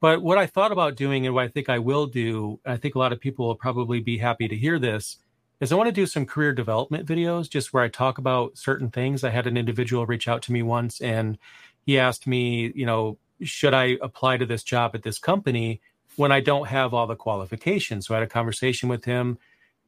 but 0.00 0.22
what 0.22 0.38
I 0.38 0.46
thought 0.46 0.72
about 0.72 0.96
doing 0.96 1.26
and 1.26 1.34
what 1.34 1.44
I 1.44 1.48
think 1.48 1.68
I 1.68 1.78
will 1.78 2.06
do, 2.06 2.58
I 2.64 2.76
think 2.76 2.94
a 2.94 2.98
lot 2.98 3.12
of 3.12 3.20
people 3.20 3.46
will 3.46 3.54
probably 3.54 4.00
be 4.00 4.18
happy 4.18 4.48
to 4.48 4.56
hear 4.56 4.78
this, 4.78 5.18
is 5.60 5.70
I 5.70 5.76
want 5.76 5.88
to 5.88 5.92
do 5.92 6.06
some 6.06 6.24
career 6.24 6.52
development 6.52 7.06
videos 7.06 7.48
just 7.48 7.72
where 7.72 7.82
I 7.82 7.88
talk 7.88 8.16
about 8.16 8.56
certain 8.56 8.90
things. 8.90 9.22
I 9.22 9.30
had 9.30 9.46
an 9.46 9.58
individual 9.58 10.06
reach 10.06 10.26
out 10.26 10.42
to 10.42 10.52
me 10.52 10.62
once 10.62 11.00
and 11.00 11.38
he 11.84 11.98
asked 11.98 12.26
me, 12.26 12.72
you 12.74 12.86
know, 12.86 13.18
should 13.42 13.74
I 13.74 13.98
apply 14.00 14.38
to 14.38 14.46
this 14.46 14.62
job 14.62 14.92
at 14.94 15.02
this 15.02 15.18
company 15.18 15.80
when 16.16 16.32
I 16.32 16.40
don't 16.40 16.68
have 16.68 16.94
all 16.94 17.06
the 17.06 17.16
qualifications? 17.16 18.06
So 18.06 18.14
I 18.14 18.18
had 18.18 18.26
a 18.26 18.30
conversation 18.30 18.88
with 18.88 19.04
him 19.04 19.38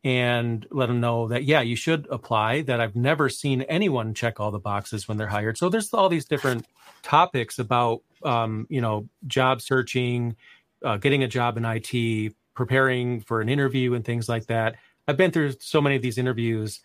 and 0.04 0.66
let 0.70 0.86
them 0.86 1.00
know 1.00 1.28
that, 1.28 1.44
yeah, 1.44 1.60
you 1.60 1.76
should 1.76 2.06
apply, 2.10 2.62
that 2.62 2.80
I've 2.80 2.96
never 2.96 3.28
seen 3.28 3.62
anyone 3.62 4.14
check 4.14 4.40
all 4.40 4.50
the 4.50 4.58
boxes 4.58 5.06
when 5.06 5.16
they're 5.16 5.28
hired. 5.28 5.58
So 5.58 5.68
there's 5.68 5.92
all 5.94 6.08
these 6.08 6.24
different 6.24 6.66
topics 7.02 7.58
about 7.58 8.02
um, 8.24 8.66
you 8.68 8.80
know, 8.80 9.08
job 9.26 9.60
searching, 9.60 10.36
uh, 10.84 10.96
getting 10.96 11.22
a 11.22 11.28
job 11.28 11.56
in 11.56 11.64
IT, 11.64 12.34
preparing 12.54 13.20
for 13.20 13.40
an 13.40 13.48
interview, 13.48 13.94
and 13.94 14.04
things 14.04 14.28
like 14.28 14.46
that. 14.46 14.76
I've 15.06 15.16
been 15.16 15.30
through 15.30 15.54
so 15.60 15.80
many 15.80 15.96
of 15.96 16.02
these 16.02 16.18
interviews. 16.18 16.80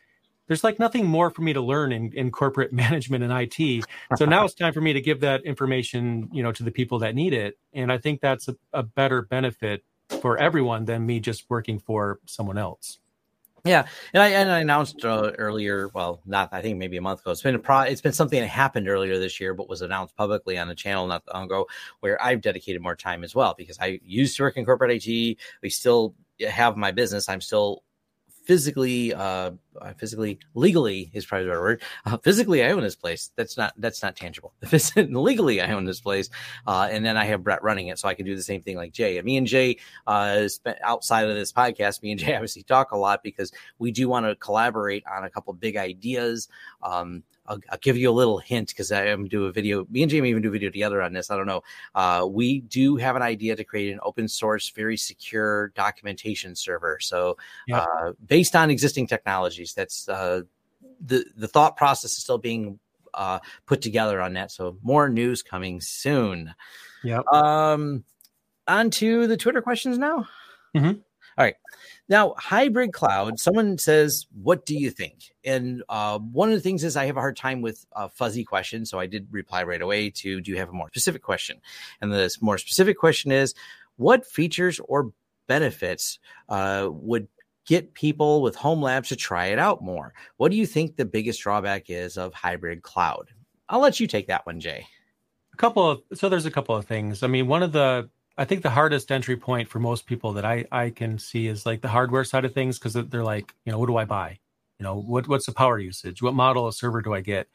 There's 0.47 0.63
like 0.63 0.79
nothing 0.79 1.05
more 1.05 1.29
for 1.29 1.41
me 1.41 1.53
to 1.53 1.61
learn 1.61 1.91
in, 1.91 2.11
in 2.13 2.31
corporate 2.31 2.71
management 2.73 3.23
and 3.23 3.33
IT. 3.33 3.85
So 4.15 4.25
now 4.25 4.45
it's 4.45 4.53
time 4.53 4.73
for 4.73 4.81
me 4.81 4.93
to 4.93 5.01
give 5.01 5.19
that 5.21 5.43
information, 5.43 6.29
you 6.31 6.41
know, 6.41 6.51
to 6.53 6.63
the 6.63 6.71
people 6.71 6.99
that 6.99 7.15
need 7.15 7.33
it. 7.33 7.57
And 7.73 7.91
I 7.91 7.97
think 7.97 8.21
that's 8.21 8.47
a, 8.47 8.55
a 8.73 8.83
better 8.83 9.21
benefit 9.21 9.83
for 10.21 10.37
everyone 10.37 10.85
than 10.85 11.05
me 11.05 11.19
just 11.19 11.45
working 11.49 11.79
for 11.79 12.19
someone 12.25 12.57
else. 12.57 12.99
Yeah, 13.65 13.87
and 14.13 14.23
I 14.23 14.27
and 14.29 14.51
I 14.51 14.59
announced 14.59 15.03
uh, 15.03 15.31
earlier. 15.37 15.89
Well, 15.93 16.21
not 16.25 16.49
I 16.53 16.61
think 16.61 16.77
maybe 16.77 16.97
a 16.97 17.01
month 17.01 17.21
ago. 17.21 17.31
It's 17.31 17.41
been 17.41 17.55
a 17.55 17.59
pro. 17.59 17.81
It's 17.81 18.01
been 18.01 18.13
something 18.13 18.39
that 18.39 18.47
happened 18.47 18.87
earlier 18.87 19.19
this 19.19 19.39
year, 19.39 19.53
but 19.53 19.67
was 19.67 19.81
announced 19.81 20.15
publicly 20.15 20.57
on 20.57 20.67
the 20.67 20.75
channel 20.75 21.07
not 21.07 21.23
long 21.33 21.45
ago, 21.45 21.67
where 21.99 22.21
I've 22.21 22.41
dedicated 22.41 22.81
more 22.81 22.95
time 22.95 23.23
as 23.23 23.35
well 23.35 23.55
because 23.57 23.77
I 23.79 23.99
used 24.03 24.37
to 24.37 24.43
work 24.43 24.57
in 24.57 24.65
corporate 24.65 25.05
IT. 25.05 25.37
We 25.61 25.69
still 25.69 26.15
have 26.47 26.77
my 26.77 26.91
business. 26.91 27.27
I'm 27.27 27.41
still 27.41 27.83
physically 28.47 29.13
uh, 29.13 29.51
uh 29.81 29.93
physically 29.97 30.39
legally 30.53 31.11
is 31.13 31.25
probably 31.25 31.45
the 31.45 31.51
right 31.51 31.59
word 31.59 31.81
uh, 32.05 32.17
physically 32.17 32.63
i 32.63 32.71
own 32.71 32.81
this 32.81 32.95
place. 32.95 33.31
That's 33.35 33.57
not 33.57 33.73
that's 33.77 34.01
not 34.01 34.15
tangible. 34.15 34.53
Legally 34.95 35.59
i 35.59 35.73
own 35.73 35.83
this 35.83 35.99
place 35.99 36.29
uh, 36.65 36.87
and 36.89 37.05
then 37.05 37.17
i 37.17 37.25
have 37.25 37.43
brett 37.43 37.61
running 37.61 37.89
it 37.89 37.99
so 37.99 38.07
i 38.07 38.13
can 38.13 38.25
do 38.25 38.35
the 38.37 38.41
same 38.41 38.61
thing 38.61 38.77
like 38.77 38.93
jay. 38.93 39.17
And 39.17 39.25
me 39.25 39.35
and 39.35 39.45
jay 39.45 39.77
uh, 40.07 40.47
outside 40.81 41.27
of 41.27 41.35
this 41.35 41.51
podcast 41.51 42.01
me 42.01 42.11
and 42.11 42.19
jay 42.19 42.35
obviously 42.35 42.63
talk 42.63 42.91
a 42.91 42.97
lot 42.97 43.21
because 43.21 43.51
we 43.79 43.91
do 43.91 44.07
want 44.07 44.25
to 44.25 44.35
collaborate 44.35 45.03
on 45.05 45.25
a 45.25 45.29
couple 45.29 45.51
big 45.53 45.75
ideas 45.75 46.47
um, 46.81 47.23
I'll, 47.47 47.59
I'll, 47.71 47.77
give 47.79 47.97
you 47.97 48.09
a 48.09 48.11
little 48.11 48.37
hint 48.37 48.69
because 48.69 48.91
I 48.91 49.05
am 49.05 49.27
do 49.27 49.45
a 49.45 49.51
video. 49.51 49.85
Me 49.89 50.01
and 50.01 50.11
Jamie 50.11 50.29
even 50.29 50.41
do 50.41 50.49
a 50.49 50.51
video 50.51 50.69
together 50.69 51.01
on 51.01 51.13
this. 51.13 51.31
I 51.31 51.37
don't 51.37 51.47
know. 51.47 51.63
Uh, 51.95 52.27
we 52.29 52.61
do 52.61 52.95
have 52.97 53.15
an 53.15 53.21
idea 53.21 53.55
to 53.55 53.63
create 53.63 53.93
an 53.93 53.99
open 54.03 54.27
source, 54.27 54.69
very 54.69 54.97
secure 54.97 55.69
documentation 55.69 56.55
server. 56.55 56.99
So 56.99 57.37
yeah. 57.67 57.79
uh, 57.81 58.13
based 58.25 58.55
on 58.55 58.69
existing 58.69 59.07
technologies, 59.07 59.73
that's 59.73 60.09
uh, 60.09 60.41
the 61.05 61.25
the 61.35 61.47
thought 61.47 61.77
process 61.77 62.11
is 62.11 62.17
still 62.17 62.37
being 62.37 62.79
uh, 63.13 63.39
put 63.65 63.81
together 63.81 64.21
on 64.21 64.33
that. 64.33 64.51
So 64.51 64.77
more 64.81 65.09
news 65.09 65.41
coming 65.41 65.81
soon. 65.81 66.53
Yeah. 67.03 67.21
Um, 67.31 68.03
on 68.67 68.89
to 68.91 69.27
the 69.27 69.37
Twitter 69.37 69.61
questions 69.61 69.97
now. 69.97 70.27
Mm-hmm. 70.75 70.87
All 70.87 71.45
right. 71.45 71.55
Now, 72.09 72.35
hybrid 72.37 72.93
cloud, 72.93 73.39
someone 73.39 73.77
says, 73.77 74.27
What 74.41 74.65
do 74.65 74.77
you 74.77 74.89
think? 74.89 75.33
And 75.43 75.83
uh, 75.89 76.19
one 76.19 76.49
of 76.49 76.55
the 76.55 76.61
things 76.61 76.83
is 76.83 76.95
I 76.95 77.05
have 77.05 77.17
a 77.17 77.21
hard 77.21 77.35
time 77.35 77.61
with 77.61 77.85
uh, 77.95 78.07
fuzzy 78.07 78.45
questions. 78.45 78.89
So 78.89 78.99
I 78.99 79.07
did 79.07 79.27
reply 79.31 79.63
right 79.63 79.81
away 79.81 80.09
to, 80.11 80.39
Do 80.39 80.51
you 80.51 80.57
have 80.57 80.69
a 80.69 80.73
more 80.73 80.87
specific 80.87 81.21
question? 81.21 81.59
And 82.01 82.11
this 82.11 82.41
more 82.41 82.57
specific 82.57 82.97
question 82.97 83.31
is, 83.31 83.53
What 83.97 84.25
features 84.25 84.79
or 84.79 85.11
benefits 85.47 86.19
uh, 86.47 86.87
would 86.91 87.27
get 87.65 87.93
people 87.93 88.41
with 88.41 88.55
home 88.55 88.81
labs 88.81 89.09
to 89.09 89.15
try 89.17 89.47
it 89.47 89.59
out 89.59 89.83
more? 89.83 90.13
What 90.37 90.51
do 90.51 90.57
you 90.57 90.65
think 90.65 90.95
the 90.95 91.05
biggest 91.05 91.41
drawback 91.41 91.89
is 91.89 92.17
of 92.17 92.33
hybrid 92.33 92.83
cloud? 92.83 93.31
I'll 93.67 93.81
let 93.81 93.99
you 93.99 94.07
take 94.07 94.27
that 94.27 94.45
one, 94.45 94.61
Jay. 94.61 94.87
A 95.53 95.57
couple 95.57 95.89
of, 95.89 96.01
so 96.13 96.29
there's 96.29 96.45
a 96.45 96.51
couple 96.51 96.75
of 96.75 96.85
things. 96.85 97.21
I 97.21 97.27
mean, 97.27 97.47
one 97.47 97.63
of 97.63 97.73
the, 97.73 98.09
I 98.37 98.45
think 98.45 98.61
the 98.61 98.69
hardest 98.69 99.11
entry 99.11 99.35
point 99.35 99.67
for 99.67 99.79
most 99.79 100.05
people 100.05 100.33
that 100.33 100.45
I 100.45 100.65
I 100.71 100.91
can 100.91 101.17
see 101.17 101.47
is 101.47 101.65
like 101.65 101.81
the 101.81 101.87
hardware 101.87 102.23
side 102.23 102.45
of 102.45 102.53
things 102.53 102.77
because 102.77 102.93
they're 102.93 103.23
like, 103.23 103.53
you 103.65 103.71
know, 103.71 103.79
what 103.79 103.87
do 103.87 103.97
I 103.97 104.05
buy? 104.05 104.39
You 104.79 104.83
know, 104.83 104.95
what 104.95 105.27
what's 105.27 105.47
the 105.47 105.53
power 105.53 105.79
usage? 105.79 106.21
What 106.21 106.35
model 106.35 106.67
of 106.67 106.75
server 106.75 107.01
do 107.01 107.13
I 107.13 107.21
get? 107.21 107.47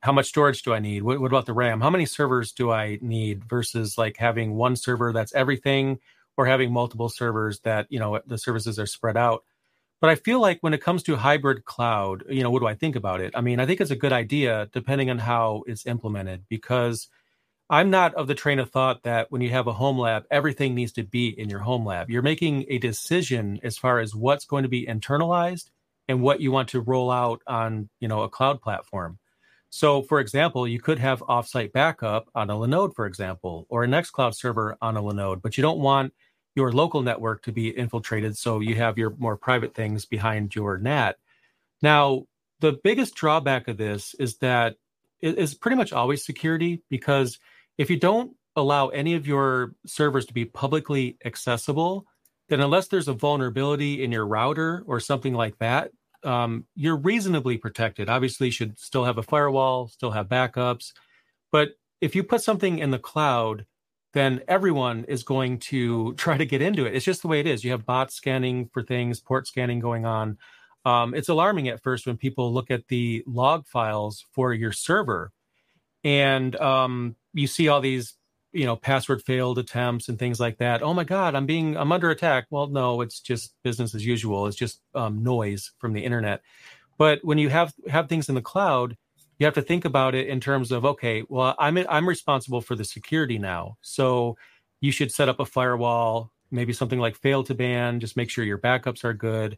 How 0.00 0.12
much 0.12 0.26
storage 0.26 0.62
do 0.62 0.72
I 0.72 0.78
need? 0.78 1.02
What, 1.02 1.20
what 1.20 1.30
about 1.30 1.46
the 1.46 1.52
RAM? 1.52 1.80
How 1.80 1.90
many 1.90 2.06
servers 2.06 2.52
do 2.52 2.70
I 2.70 2.98
need 3.02 3.44
versus 3.44 3.98
like 3.98 4.16
having 4.16 4.54
one 4.54 4.76
server 4.76 5.12
that's 5.12 5.34
everything 5.34 5.98
or 6.36 6.46
having 6.46 6.72
multiple 6.72 7.08
servers 7.10 7.60
that, 7.60 7.86
you 7.90 7.98
know, 7.98 8.20
the 8.26 8.38
services 8.38 8.78
are 8.78 8.86
spread 8.86 9.16
out. 9.16 9.44
But 10.00 10.08
I 10.08 10.14
feel 10.14 10.40
like 10.40 10.58
when 10.62 10.72
it 10.72 10.82
comes 10.82 11.02
to 11.02 11.16
hybrid 11.16 11.66
cloud, 11.66 12.24
you 12.30 12.42
know, 12.42 12.50
what 12.50 12.60
do 12.60 12.66
I 12.66 12.74
think 12.74 12.96
about 12.96 13.20
it? 13.20 13.34
I 13.36 13.42
mean, 13.42 13.60
I 13.60 13.66
think 13.66 13.80
it's 13.80 13.90
a 13.90 13.96
good 13.96 14.12
idea 14.12 14.70
depending 14.72 15.10
on 15.10 15.18
how 15.18 15.64
it's 15.66 15.86
implemented 15.86 16.44
because– 16.48 17.08
I'm 17.70 17.88
not 17.88 18.14
of 18.14 18.26
the 18.26 18.34
train 18.34 18.58
of 18.58 18.70
thought 18.70 19.04
that 19.04 19.30
when 19.30 19.42
you 19.42 19.50
have 19.50 19.68
a 19.68 19.72
home 19.72 19.96
lab, 19.96 20.24
everything 20.28 20.74
needs 20.74 20.90
to 20.94 21.04
be 21.04 21.28
in 21.28 21.48
your 21.48 21.60
home 21.60 21.86
lab. 21.86 22.10
You're 22.10 22.20
making 22.20 22.66
a 22.68 22.78
decision 22.78 23.60
as 23.62 23.78
far 23.78 24.00
as 24.00 24.12
what's 24.12 24.44
going 24.44 24.64
to 24.64 24.68
be 24.68 24.86
internalized 24.86 25.70
and 26.08 26.20
what 26.20 26.40
you 26.40 26.50
want 26.50 26.70
to 26.70 26.80
roll 26.80 27.12
out 27.12 27.42
on, 27.46 27.88
you 28.00 28.08
know, 28.08 28.22
a 28.22 28.28
cloud 28.28 28.60
platform. 28.60 29.20
So, 29.70 30.02
for 30.02 30.18
example, 30.18 30.66
you 30.66 30.80
could 30.80 30.98
have 30.98 31.20
offsite 31.20 31.70
backup 31.70 32.28
on 32.34 32.50
a 32.50 32.54
Linode, 32.54 32.92
for 32.96 33.06
example, 33.06 33.66
or 33.68 33.84
a 33.84 33.86
Nextcloud 33.86 34.34
server 34.34 34.76
on 34.82 34.96
a 34.96 35.02
Linode, 35.02 35.40
but 35.40 35.56
you 35.56 35.62
don't 35.62 35.78
want 35.78 36.12
your 36.56 36.72
local 36.72 37.02
network 37.02 37.42
to 37.44 37.52
be 37.52 37.68
infiltrated. 37.68 38.36
So 38.36 38.58
you 38.58 38.74
have 38.74 38.98
your 38.98 39.14
more 39.16 39.36
private 39.36 39.76
things 39.76 40.06
behind 40.06 40.56
your 40.56 40.76
NAT. 40.76 41.18
Now, 41.82 42.26
the 42.58 42.72
biggest 42.72 43.14
drawback 43.14 43.68
of 43.68 43.76
this 43.76 44.14
is 44.14 44.38
that 44.38 44.74
it 45.20 45.38
is 45.38 45.54
pretty 45.54 45.76
much 45.76 45.92
always 45.92 46.24
security 46.24 46.82
because 46.90 47.38
if 47.80 47.88
you 47.88 47.96
don't 47.96 48.36
allow 48.56 48.88
any 48.88 49.14
of 49.14 49.26
your 49.26 49.74
servers 49.86 50.26
to 50.26 50.34
be 50.34 50.44
publicly 50.44 51.16
accessible, 51.24 52.04
then 52.50 52.60
unless 52.60 52.88
there's 52.88 53.08
a 53.08 53.14
vulnerability 53.14 54.04
in 54.04 54.12
your 54.12 54.26
router 54.26 54.84
or 54.86 55.00
something 55.00 55.32
like 55.32 55.56
that, 55.60 55.90
um, 56.22 56.66
you're 56.74 56.98
reasonably 56.98 57.56
protected. 57.56 58.10
Obviously, 58.10 58.48
you 58.48 58.52
should 58.52 58.78
still 58.78 59.06
have 59.06 59.16
a 59.16 59.22
firewall, 59.22 59.88
still 59.88 60.10
have 60.10 60.28
backups. 60.28 60.92
But 61.50 61.70
if 62.02 62.14
you 62.14 62.22
put 62.22 62.42
something 62.42 62.80
in 62.80 62.90
the 62.90 62.98
cloud, 62.98 63.64
then 64.12 64.42
everyone 64.46 65.06
is 65.08 65.22
going 65.22 65.56
to 65.60 66.12
try 66.18 66.36
to 66.36 66.44
get 66.44 66.60
into 66.60 66.84
it. 66.84 66.94
It's 66.94 67.06
just 67.06 67.22
the 67.22 67.28
way 67.28 67.40
it 67.40 67.46
is. 67.46 67.64
You 67.64 67.70
have 67.70 67.86
bots 67.86 68.14
scanning 68.14 68.68
for 68.74 68.82
things, 68.82 69.20
port 69.20 69.46
scanning 69.46 69.80
going 69.80 70.04
on. 70.04 70.36
Um, 70.84 71.14
it's 71.14 71.30
alarming 71.30 71.68
at 71.68 71.82
first 71.82 72.06
when 72.06 72.18
people 72.18 72.52
look 72.52 72.70
at 72.70 72.88
the 72.88 73.24
log 73.26 73.66
files 73.66 74.26
for 74.34 74.52
your 74.52 74.72
server 74.72 75.32
and 76.04 76.56
um, 76.56 77.16
you 77.32 77.46
see 77.46 77.68
all 77.68 77.80
these 77.80 78.14
you 78.52 78.64
know 78.64 78.76
password 78.76 79.22
failed 79.22 79.58
attempts 79.58 80.08
and 80.08 80.18
things 80.18 80.40
like 80.40 80.58
that. 80.58 80.82
Oh 80.82 80.94
my 80.94 81.04
god 81.04 81.34
i'm 81.34 81.46
being 81.46 81.76
i'm 81.76 81.92
under 81.92 82.10
attack. 82.10 82.46
Well 82.50 82.66
no 82.66 83.00
it's 83.00 83.20
just 83.20 83.54
business 83.62 83.94
as 83.94 84.04
usual. 84.04 84.46
It's 84.46 84.56
just 84.56 84.80
um, 84.94 85.22
noise 85.22 85.72
from 85.78 85.92
the 85.92 86.04
internet. 86.04 86.42
But 86.98 87.20
when 87.22 87.38
you 87.38 87.48
have 87.48 87.72
have 87.88 88.08
things 88.08 88.28
in 88.28 88.34
the 88.34 88.42
cloud 88.42 88.96
you 89.38 89.46
have 89.46 89.54
to 89.54 89.62
think 89.62 89.84
about 89.84 90.14
it 90.14 90.28
in 90.28 90.38
terms 90.40 90.70
of 90.70 90.84
okay 90.84 91.24
well 91.28 91.54
i'm 91.58 91.78
i'm 91.88 92.08
responsible 92.08 92.60
for 92.60 92.74
the 92.74 92.84
security 92.84 93.38
now. 93.38 93.76
So 93.82 94.36
you 94.80 94.92
should 94.92 95.12
set 95.12 95.28
up 95.28 95.40
a 95.40 95.46
firewall 95.46 96.32
maybe 96.50 96.72
something 96.72 96.98
like 96.98 97.20
fail2ban 97.20 98.00
just 98.00 98.16
make 98.16 98.30
sure 98.30 98.44
your 98.44 98.58
backups 98.58 99.04
are 99.04 99.14
good 99.14 99.56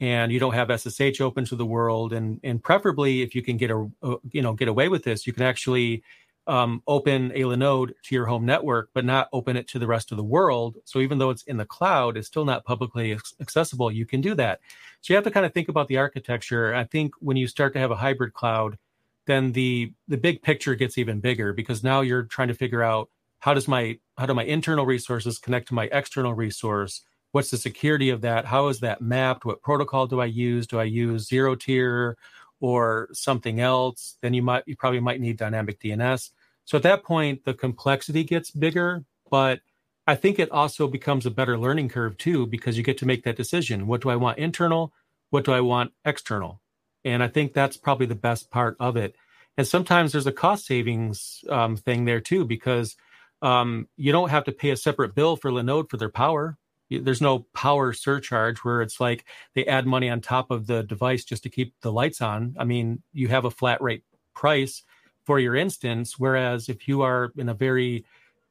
and 0.00 0.30
you 0.30 0.38
don't 0.38 0.54
have 0.54 0.70
SSH 0.70 1.20
open 1.20 1.44
to 1.46 1.56
the 1.56 1.66
world. 1.66 2.12
And 2.12 2.40
and 2.44 2.62
preferably, 2.62 3.22
if 3.22 3.34
you 3.34 3.42
can 3.42 3.56
get 3.56 3.70
a, 3.70 3.90
a 4.02 4.16
you 4.30 4.42
know 4.42 4.52
get 4.52 4.68
away 4.68 4.88
with 4.88 5.04
this, 5.04 5.26
you 5.26 5.32
can 5.32 5.42
actually 5.42 6.02
um, 6.48 6.82
open 6.86 7.30
a 7.34 7.42
Linode 7.42 7.92
to 8.04 8.14
your 8.14 8.26
home 8.26 8.46
network, 8.46 8.90
but 8.94 9.04
not 9.04 9.28
open 9.32 9.56
it 9.56 9.68
to 9.68 9.78
the 9.78 9.86
rest 9.86 10.10
of 10.10 10.16
the 10.16 10.24
world. 10.24 10.78
So 10.84 11.00
even 11.00 11.18
though 11.18 11.30
it's 11.30 11.44
in 11.44 11.58
the 11.58 11.66
cloud, 11.66 12.16
it's 12.16 12.26
still 12.26 12.44
not 12.44 12.64
publicly 12.64 13.16
accessible. 13.40 13.92
You 13.92 14.06
can 14.06 14.20
do 14.20 14.34
that. 14.36 14.60
So 15.02 15.12
you 15.12 15.16
have 15.16 15.24
to 15.24 15.30
kind 15.30 15.46
of 15.46 15.52
think 15.52 15.68
about 15.68 15.88
the 15.88 15.98
architecture. 15.98 16.74
I 16.74 16.84
think 16.84 17.12
when 17.20 17.36
you 17.36 17.46
start 17.46 17.74
to 17.74 17.78
have 17.78 17.90
a 17.90 17.96
hybrid 17.96 18.32
cloud, 18.32 18.78
then 19.26 19.52
the 19.52 19.92
the 20.08 20.16
big 20.16 20.42
picture 20.42 20.74
gets 20.74 20.98
even 20.98 21.20
bigger 21.20 21.52
because 21.52 21.84
now 21.84 22.00
you're 22.00 22.24
trying 22.24 22.48
to 22.48 22.54
figure 22.54 22.82
out 22.82 23.10
how 23.38 23.54
does 23.54 23.68
my 23.68 23.98
how 24.16 24.26
do 24.26 24.34
my 24.34 24.44
internal 24.44 24.86
resources 24.86 25.38
connect 25.38 25.68
to 25.68 25.74
my 25.74 25.88
external 25.92 26.34
resource 26.34 27.02
what's 27.32 27.50
the 27.50 27.58
security 27.58 28.10
of 28.10 28.22
that 28.22 28.46
how 28.46 28.68
is 28.68 28.80
that 28.80 29.00
mapped 29.00 29.44
what 29.44 29.62
protocol 29.62 30.06
do 30.06 30.20
i 30.20 30.24
use 30.24 30.66
do 30.66 30.80
i 30.80 30.84
use 30.84 31.28
zero 31.28 31.54
tier 31.54 32.16
or 32.60 33.08
something 33.12 33.60
else 33.60 34.16
then 34.22 34.34
you 34.34 34.42
might 34.42 34.64
you 34.66 34.74
probably 34.76 34.98
might 34.98 35.20
need 35.20 35.36
dynamic 35.36 35.78
dns 35.78 36.30
so 36.68 36.76
at 36.76 36.82
that 36.82 37.02
point 37.02 37.46
the 37.46 37.54
complexity 37.54 38.22
gets 38.22 38.50
bigger 38.50 39.02
but 39.30 39.60
i 40.06 40.14
think 40.14 40.38
it 40.38 40.50
also 40.50 40.86
becomes 40.86 41.24
a 41.24 41.30
better 41.30 41.56
learning 41.56 41.88
curve 41.88 42.18
too 42.18 42.46
because 42.46 42.76
you 42.76 42.84
get 42.84 42.98
to 42.98 43.06
make 43.06 43.24
that 43.24 43.36
decision. 43.36 43.86
What 43.86 44.02
do 44.02 44.10
i 44.10 44.16
want 44.16 44.38
internal? 44.38 44.92
What 45.30 45.46
do 45.46 45.52
i 45.52 45.62
want 45.62 45.92
external? 46.04 46.60
And 47.04 47.22
i 47.22 47.28
think 47.28 47.54
that's 47.54 47.78
probably 47.78 48.06
the 48.06 48.14
best 48.14 48.50
part 48.50 48.76
of 48.78 48.98
it. 48.98 49.16
And 49.56 49.66
sometimes 49.66 50.12
there's 50.12 50.26
a 50.26 50.32
cost 50.32 50.66
savings 50.66 51.42
um, 51.48 51.76
thing 51.78 52.04
there 52.04 52.20
too 52.20 52.44
because 52.44 52.96
um, 53.40 53.88
you 53.96 54.12
don't 54.12 54.28
have 54.28 54.44
to 54.44 54.52
pay 54.52 54.70
a 54.70 54.76
separate 54.76 55.14
bill 55.14 55.36
for 55.36 55.50
linode 55.50 55.88
for 55.88 55.96
their 55.96 56.10
power. 56.10 56.58
There's 56.90 57.20
no 57.22 57.46
power 57.54 57.92
surcharge 57.94 58.58
where 58.58 58.82
it's 58.82 59.00
like 59.00 59.24
they 59.54 59.64
add 59.64 59.86
money 59.86 60.10
on 60.10 60.20
top 60.20 60.50
of 60.50 60.66
the 60.66 60.82
device 60.82 61.24
just 61.24 61.44
to 61.44 61.50
keep 61.50 61.74
the 61.80 61.92
lights 61.92 62.20
on. 62.20 62.56
I 62.58 62.64
mean, 62.64 63.02
you 63.12 63.28
have 63.28 63.44
a 63.44 63.50
flat 63.50 63.80
rate 63.80 64.04
price 64.34 64.82
for 65.28 65.38
your 65.38 65.54
instance. 65.54 66.18
Whereas 66.18 66.70
if 66.70 66.88
you 66.88 67.02
are 67.02 67.32
in 67.36 67.50
a 67.50 67.54
very 67.54 68.06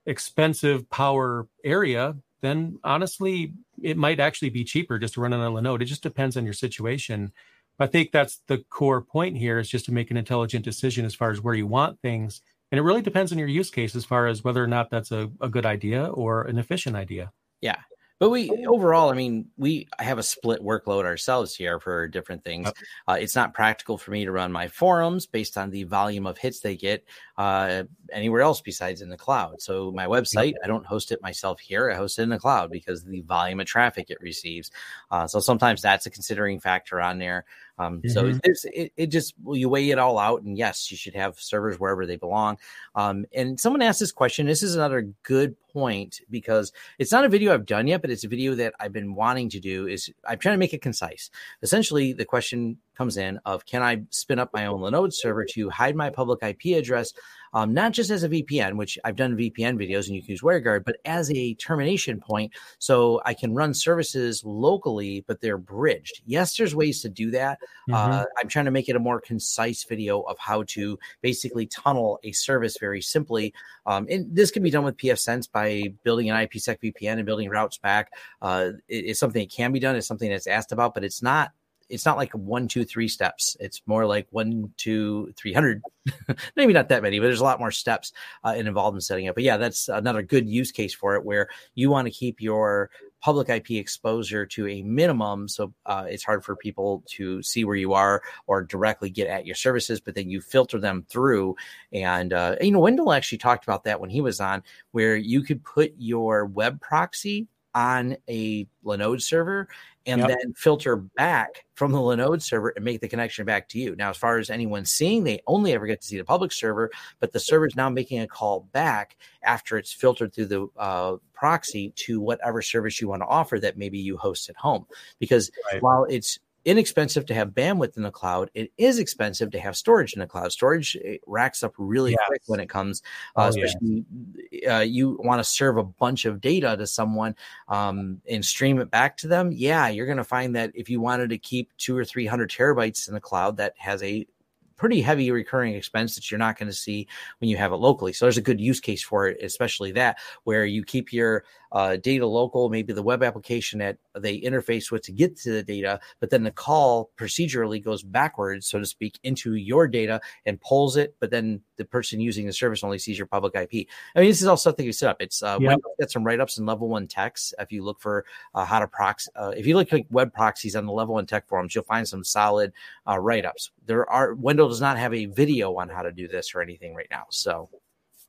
expensive 0.06 0.88
power 0.92 1.48
area, 1.66 2.16
then 2.42 2.78
honestly, 2.84 3.54
it 3.82 3.98
might 3.98 4.20
actually 4.20 4.52
be 4.52 4.64
cheaper 4.64 5.00
just 5.00 5.16
to 5.16 5.22
run 5.22 5.34
on 5.34 5.42
a 5.42 5.50
Linode. 5.50 5.82
It 5.82 5.86
just 5.86 6.04
depends 6.04 6.38
on 6.38 6.46
your 6.46 6.54
situation. 6.54 7.32
I 7.80 7.88
think 7.88 8.12
that's 8.12 8.42
the 8.46 8.60
core 8.70 9.02
point 9.02 9.38
here 9.38 9.58
is 9.58 9.68
just 9.68 9.86
to 9.86 9.92
make 9.92 10.12
an 10.12 10.18
intelligent 10.18 10.64
decision 10.64 11.04
as 11.04 11.16
far 11.16 11.32
as 11.32 11.42
where 11.42 11.56
you 11.56 11.66
want 11.66 12.00
things. 12.00 12.42
And 12.72 12.78
it 12.78 12.84
really 12.84 13.02
depends 13.02 13.32
on 13.32 13.40
your 13.40 13.48
use 13.48 13.72
case 13.72 13.96
as 13.96 14.06
far 14.06 14.28
as 14.28 14.44
whether 14.44 14.64
or 14.64 14.68
not 14.68 14.92
that's 14.92 15.12
a, 15.12 15.32
a 15.42 15.50
good 15.50 15.66
idea 15.66 16.06
or 16.06 16.44
an 16.44 16.60
efficient 16.60 16.96
idea. 16.96 17.32
Yeah. 17.60 17.80
But 18.20 18.32
we 18.32 18.66
overall, 18.66 19.12
I 19.12 19.14
mean, 19.14 19.48
we 19.58 19.88
have 20.00 20.18
a 20.18 20.24
split 20.24 20.62
workload 20.62 21.06
ourselves 21.06 21.56
here 21.56 21.80
for 21.80 22.08
different 22.08 22.44
things. 22.44 22.72
Uh, 23.08 23.18
it's 23.20 23.36
not 23.36 23.54
practical 23.54 23.98
for 23.98 24.10
me 24.10 24.26
to 24.26 24.32
run 24.32 24.52
my 24.52 24.68
forums 24.68 25.28
based 25.28 25.58
on 25.58 25.70
the 25.70 25.84
volume 25.84 26.26
of 26.26 26.38
hits 26.38 26.60
they 26.60 26.76
get 26.76 27.06
uh, 27.38 27.84
anywhere 28.12 28.42
else 28.42 28.60
besides 28.60 29.02
in 29.02 29.10
the 29.10 29.18
cloud. 29.18 29.62
So 29.62 29.92
my 29.92 30.08
website, 30.08 30.54
I 30.64 30.68
don't 30.68 30.86
host 30.86 31.12
it 31.12 31.22
myself 31.22 31.60
here. 31.60 31.92
I 31.92 31.96
host 31.96 32.18
it 32.18 32.24
in 32.24 32.30
the 32.30 32.40
cloud 32.40 32.72
because 32.72 33.04
the 33.04 33.22
volume 33.22 33.60
of 33.60 33.68
traffic 33.68 34.10
it 34.10 34.18
receives. 34.20 34.72
Uh, 35.12 35.28
so 35.28 35.40
sometimes 35.40 35.82
that's 35.84 36.08
a 36.08 36.10
considering 36.10 36.60
factor 36.60 37.00
on 37.00 37.20
there. 37.20 37.46
Um, 37.78 38.00
mm-hmm. 38.00 38.10
So 38.10 38.34
there's 38.44 38.66
it, 38.66 38.92
it 38.98 39.08
just 39.08 39.34
well, 39.44 39.56
you 39.56 39.70
weigh 39.70 39.90
it 39.90 40.00
all 40.00 40.18
out, 40.18 40.42
and 40.42 40.58
yes, 40.58 40.92
you 40.92 40.98
should 40.98 41.16
have 41.16 41.40
servers 41.40 41.80
wherever 41.80 42.06
they 42.06 42.16
belong. 42.16 42.58
Um, 42.96 43.26
and 43.34 43.60
someone 43.60 43.82
asked 43.82 44.00
this 44.00 44.12
question. 44.12 44.46
This 44.48 44.64
is 44.64 44.76
another 44.76 45.10
good 45.24 45.56
point 45.70 46.22
because 46.30 46.72
it's 46.98 47.12
not 47.12 47.26
a 47.26 47.30
video 47.30 47.54
I've 47.54 47.66
done 47.66 47.88
yet, 47.88 48.02
but 48.02 48.10
it's 48.10 48.24
a 48.24 48.28
video 48.28 48.56
that 48.56 48.74
I've 48.80 48.94
been 48.94 49.14
wanting 49.14 49.50
to 49.50 49.60
do. 49.60 49.88
Is 49.88 50.10
I'm 50.28 50.40
trying 50.40 50.56
to 50.56 50.60
make 50.60 50.74
it 50.74 50.82
concise. 50.82 51.30
Essentially, 51.62 52.14
the 52.14 52.26
question 52.26 52.78
comes 52.98 53.18
in 53.18 53.40
of 53.46 53.66
can 53.66 53.84
I 53.84 54.02
spin 54.10 54.40
up 54.40 54.54
my 54.54 54.66
own 54.66 54.82
Linode 54.82 55.14
server 55.14 55.46
to 55.46 55.70
hide 55.70 55.96
my 55.96 56.10
public 56.10 56.40
IP 56.42 56.78
address, 56.78 57.14
um, 57.58 57.74
not 57.74 57.92
just 57.92 58.12
as 58.12 58.24
a 58.24 58.30
VPN, 58.30 58.78
which 58.78 59.00
I've 59.04 59.16
done 59.16 59.36
VPN 59.36 59.82
videos 59.82 60.06
and 60.06 60.16
you 60.16 60.22
can 60.22 60.30
use 60.30 60.44
WireGuard, 60.44 60.86
but 60.86 60.98
as 61.06 61.32
a 61.32 61.56
termination 61.56 62.20
point 62.20 62.54
so 62.78 63.20
I 63.26 63.34
can 63.34 63.56
run 63.56 63.74
services 63.74 64.44
locally, 64.46 65.26
but 65.28 65.42
they're 65.42 65.58
bridged. 65.58 66.22
Yes, 66.28 66.56
there's 66.56 66.76
ways 66.76 67.02
to 67.02 67.10
do 67.10 67.32
that. 67.32 67.58
Mm-hmm. 67.90 67.96
Uh, 67.96 68.26
I'm 68.38 68.48
trying 68.48 68.66
to 68.66 68.72
make 68.72 68.90
it 68.90 68.96
a 68.96 69.00
more 69.00 69.20
concise 69.20 69.84
video 69.86 70.22
of 70.22 70.38
how 70.38 70.66
to 70.68 71.00
basically 71.24 71.66
tunnel 71.66 72.20
a 72.24 72.32
service 72.32 72.78
very 72.80 73.02
simply. 73.02 73.56
Um, 73.88 74.06
and 74.08 74.28
this 74.36 74.52
can 74.52 74.62
be 74.62 74.70
done 74.70 74.84
with 74.84 74.98
pfSense 74.98 75.52
by 75.52 75.92
building 76.04 76.30
an 76.30 76.36
IPsec 76.36 76.78
VPN 76.84 77.14
and 77.14 77.26
building 77.26 77.50
routes 77.50 77.80
back. 77.80 78.12
Uh, 78.40 78.74
it, 78.88 78.98
it's 78.98 79.20
something 79.20 79.42
that 79.42 79.52
can 79.52 79.72
be 79.72 79.80
done. 79.80 79.96
It's 79.96 80.06
something 80.06 80.30
that's 80.30 80.46
asked 80.46 80.72
about, 80.72 80.94
but 80.94 81.04
it's 81.04 81.24
not 81.24 81.54
it's 81.90 82.06
not 82.06 82.18
like 82.18 82.32
one, 82.34 82.68
two, 82.68 82.84
three 82.84 83.08
steps. 83.08 83.56
It's 83.60 83.82
more 83.86 84.06
like 84.06 84.28
one, 84.32 84.74
two, 84.78 85.34
three 85.36 85.54
hundred. 85.54 85.82
Maybe 86.56 86.74
not 86.74 86.90
that 86.90 87.02
many, 87.02 87.20
but 87.20 87.26
there's 87.26 87.40
a 87.40 87.46
lot 87.46 87.60
more 87.60 87.72
steps 87.72 88.14
uh, 88.44 88.54
involved 88.56 88.96
in 88.96 89.02
setting 89.02 89.28
up. 89.28 89.36
But 89.36 89.44
yeah, 89.44 89.58
that's 89.58 89.88
another 89.90 90.22
good 90.22 90.48
use 90.48 90.72
case 90.72 90.94
for 90.94 91.16
it, 91.16 91.26
where 91.26 91.50
you 91.76 91.90
want 91.90 92.08
to 92.08 92.12
keep 92.12 92.42
your 92.42 92.90
public 93.20 93.50
IP 93.50 93.72
exposure 93.72 94.46
to 94.46 94.68
a 94.68 94.84
minimum, 94.84 95.48
so 95.48 95.74
uh, 95.86 96.06
it's 96.08 96.24
hard 96.24 96.44
for 96.44 96.56
people 96.56 97.04
to 97.08 97.42
see 97.42 97.66
where 97.66 97.76
you 97.76 97.94
are 97.94 98.22
or 98.46 98.64
directly 98.64 99.10
get 99.10 99.28
at 99.28 99.46
your 99.46 99.56
services. 99.56 100.00
But 100.00 100.16
then 100.16 100.30
you 100.30 100.42
filter 100.42 100.80
them 100.80 101.06
through, 101.10 101.56
and 101.92 102.34
uh, 102.34 102.56
you 102.62 102.72
know 102.72 102.80
Wendell 102.80 103.14
actually 103.14 103.40
talked 103.40 103.64
about 103.64 103.84
that 103.86 104.00
when 104.00 104.10
he 104.10 104.22
was 104.22 104.40
on, 104.40 104.64
where 104.92 105.16
you 105.16 105.42
could 105.42 105.64
put 105.64 105.94
your 105.98 106.46
web 106.46 106.80
proxy 106.82 107.48
on 107.78 108.18
a 108.28 108.68
Linode 108.84 109.22
server 109.22 109.68
and 110.08 110.22
yep. 110.22 110.30
then 110.30 110.54
filter 110.56 110.96
back 110.96 111.66
from 111.76 111.92
the 111.92 112.00
Linode 112.00 112.42
server 112.42 112.70
and 112.70 112.84
make 112.84 113.02
the 113.02 113.08
connection 113.08 113.46
back 113.46 113.70
to 113.70 113.78
you. 113.78 113.96
Now, 113.96 114.10
as 114.10 114.18
far 114.18 114.40
as 114.40 114.50
anyone 114.50 114.84
seeing, 114.84 115.24
they 115.24 115.42
only 115.46 115.74
ever 115.74 115.86
get 115.86 116.02
to 116.02 116.08
see 116.08 116.18
the 116.18 116.24
public 116.24 116.52
server, 116.52 116.90
but 117.20 117.34
the 117.34 117.40
server 117.40 117.68
is 117.68 117.76
now 117.76 117.88
making 117.88 118.20
a 118.22 118.28
call 118.28 118.62
back 118.72 119.16
after 119.44 119.78
it's 119.78 119.94
filtered 119.94 120.34
through 120.34 120.48
the 120.48 120.68
uh, 120.76 121.18
proxy 121.34 121.94
to 121.98 122.20
whatever 122.20 122.64
service 122.64 123.00
you 123.00 123.10
want 123.10 123.22
to 123.22 123.28
offer 123.28 123.60
that 123.60 123.78
maybe 123.78 124.00
you 124.00 124.18
host 124.18 124.50
at 124.50 124.56
home. 124.56 124.88
Because 125.20 125.52
right. 125.72 125.80
while 125.84 126.06
it's 126.06 126.40
inexpensive 126.68 127.26
to 127.26 127.34
have 127.34 127.52
bandwidth 127.52 127.96
in 127.96 128.04
the 128.04 128.12
cloud. 128.12 128.52
It 128.54 128.74
is 128.78 129.00
expensive 129.00 129.52
to 129.52 129.60
have 129.60 129.78
storage 129.78 130.14
in 130.14 130.20
the 130.20 130.28
cloud. 130.28 130.52
Storage 130.52 130.98
racks 131.26 131.64
up 131.64 131.74
really 131.78 132.12
yes. 132.12 132.20
quick 132.28 132.42
when 132.48 132.60
it 132.60 132.68
comes, 132.68 133.02
uh, 133.38 133.46
oh, 133.46 133.48
especially 133.48 134.06
yeah. 134.52 134.78
uh, 134.78 134.82
you 134.82 135.18
want 135.24 135.40
to 135.40 135.46
serve 135.46 135.78
a 135.78 135.84
bunch 135.84 136.26
of 136.26 136.42
data 136.42 136.76
to 136.78 136.86
someone 136.86 137.36
um, 137.70 138.22
and 138.30 138.44
stream 138.44 138.80
it 138.80 138.92
back 138.92 139.16
to 139.18 139.30
them. 139.30 139.50
Yeah, 139.54 139.88
you're 139.88 140.06
going 140.06 140.18
to 140.18 140.26
find 140.26 140.58
that 140.58 140.72
if 140.76 140.90
you 140.90 141.00
wanted 141.00 141.30
to 141.30 141.38
keep 141.38 141.72
two 141.78 141.98
or 141.98 142.04
three 142.04 142.26
hundred 142.26 142.52
terabytes 142.52 143.08
in 143.08 143.14
the 143.14 143.22
cloud, 143.22 143.56
that 143.58 143.74
has 143.78 144.04
a 144.04 144.28
pretty 144.76 145.02
heavy 145.02 145.32
recurring 145.32 145.74
expense 145.74 146.16
that 146.16 146.30
you're 146.30 146.38
not 146.38 146.60
going 146.60 146.68
to 146.68 146.74
see 146.74 147.08
when 147.40 147.50
you 147.50 147.58
have 147.58 147.72
it 147.72 147.78
locally. 147.78 148.14
So 148.14 148.26
there's 148.26 148.38
a 148.38 148.42
good 148.42 148.62
use 148.62 148.80
case 148.80 149.02
for 149.02 149.28
it, 149.28 149.42
especially 149.42 149.94
that 149.94 150.18
where 150.44 150.66
you 150.66 150.84
keep 150.84 151.12
your 151.12 151.46
uh, 151.72 151.98
data 151.98 152.26
local, 152.26 152.70
maybe 152.70 152.94
the 152.94 153.04
web 153.04 153.24
application 153.24 153.80
that 153.80 153.98
they 154.16 154.40
interface 154.40 154.92
with 154.92 155.04
to 155.04 155.12
get 155.12 155.38
to 155.38 155.52
the 155.52 155.64
data, 155.64 156.00
but 156.20 156.30
then 156.30 156.44
the 156.44 156.52
call 156.52 157.12
procedurally 157.18 157.84
goes 157.84 158.04
backwards, 158.04 158.68
so 158.68 158.80
to 158.80 158.86
speak, 158.86 159.20
into 159.24 159.56
your 159.56 159.88
data 159.88 160.20
and 160.46 160.60
pulls 160.62 160.98
it. 160.98 161.16
But 161.20 161.32
then 161.32 161.62
the 161.78 161.86
person 161.86 162.20
using 162.20 162.46
the 162.46 162.54
service 162.54 162.84
only 162.84 163.00
sees 163.00 163.18
your 163.18 163.28
public 163.28 163.56
IP. 163.56 163.88
I 164.16 164.20
mean, 164.20 164.30
this 164.30 164.42
is 164.42 164.48
all 164.48 164.58
stuff 164.58 164.76
that 164.78 164.84
you 164.84 164.92
set 164.92 165.10
up. 165.10 165.22
It's 165.22 165.44
uh, 165.44 165.58
yep. 165.62 165.80
got 166.00 166.12
some 166.12 166.24
write 166.24 166.40
ups 166.40 166.58
in 166.58 166.66
level 166.66 166.88
one 166.88 167.08
techs. 167.08 167.54
If 167.60 167.72
you 167.72 167.84
look 167.84 168.00
for 168.00 168.26
uh, 168.56 168.66
how 168.66 168.80
to 168.80 168.88
proxy, 168.88 169.30
uh, 169.36 169.54
if 169.56 169.66
you 169.66 169.76
look 169.76 169.92
like 169.92 170.08
web 170.10 170.34
proxies 170.34 170.76
on 170.76 170.86
the 170.86 170.92
level 170.92 171.16
one 171.16 171.26
tech 171.26 171.48
forums, 171.48 171.76
you'll 171.76 171.84
find 171.84 172.08
some 172.08 172.24
solid 172.24 172.74
uh, 173.08 173.20
write 173.20 173.46
ups. 173.46 173.72
There 173.86 174.10
are 174.10 174.34
Wendell 174.34 174.70
does 174.70 174.82
not 174.82 174.98
have 174.98 175.14
a 175.14 175.26
video 175.26 175.76
on 175.78 175.90
how 175.90 176.02
to 176.02 176.12
do 176.12 176.28
this 176.28 176.54
or 176.56 176.62
anything 176.62 176.96
right 176.96 177.08
now, 177.12 177.26
so. 177.30 177.70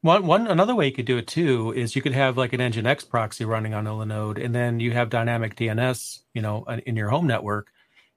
One 0.02 0.26
one 0.26 0.46
another 0.46 0.76
way 0.76 0.86
you 0.86 0.92
could 0.92 1.06
do 1.06 1.16
it 1.18 1.26
too 1.26 1.72
is 1.74 1.96
you 1.96 2.02
could 2.02 2.12
have 2.12 2.36
like 2.36 2.52
an 2.52 2.60
Nginx 2.60 3.08
proxy 3.08 3.44
running 3.44 3.74
on 3.74 3.86
a 3.86 3.90
Linode, 3.90 4.42
and 4.42 4.54
then 4.54 4.78
you 4.78 4.92
have 4.92 5.10
dynamic 5.10 5.56
DNS, 5.56 6.20
you 6.34 6.40
know, 6.42 6.64
in 6.86 6.94
your 6.94 7.08
home 7.08 7.26
network, 7.26 7.72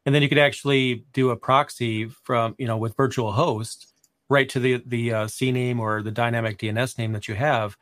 and 0.05 0.13
then 0.13 0.21
you 0.21 0.29
could 0.29 0.37
actually 0.37 1.05
do 1.11 1.31
a 1.31 1.35
proxy 1.35 2.05
from 2.07 2.53
you 2.59 2.67
know 2.67 2.77
with 2.77 2.95
virtual 2.95 3.31
host 3.31 3.91
right 4.29 4.47
to 4.49 4.59
the 4.59 4.83
the 4.85 5.11
uh, 5.13 5.25
CNAME 5.25 5.79
or 5.79 6.03
the 6.03 6.11
dynamic 6.11 6.59
DNS 6.59 6.99
name 6.99 7.13
that 7.13 7.27
you 7.27 7.33
have, 7.33 7.75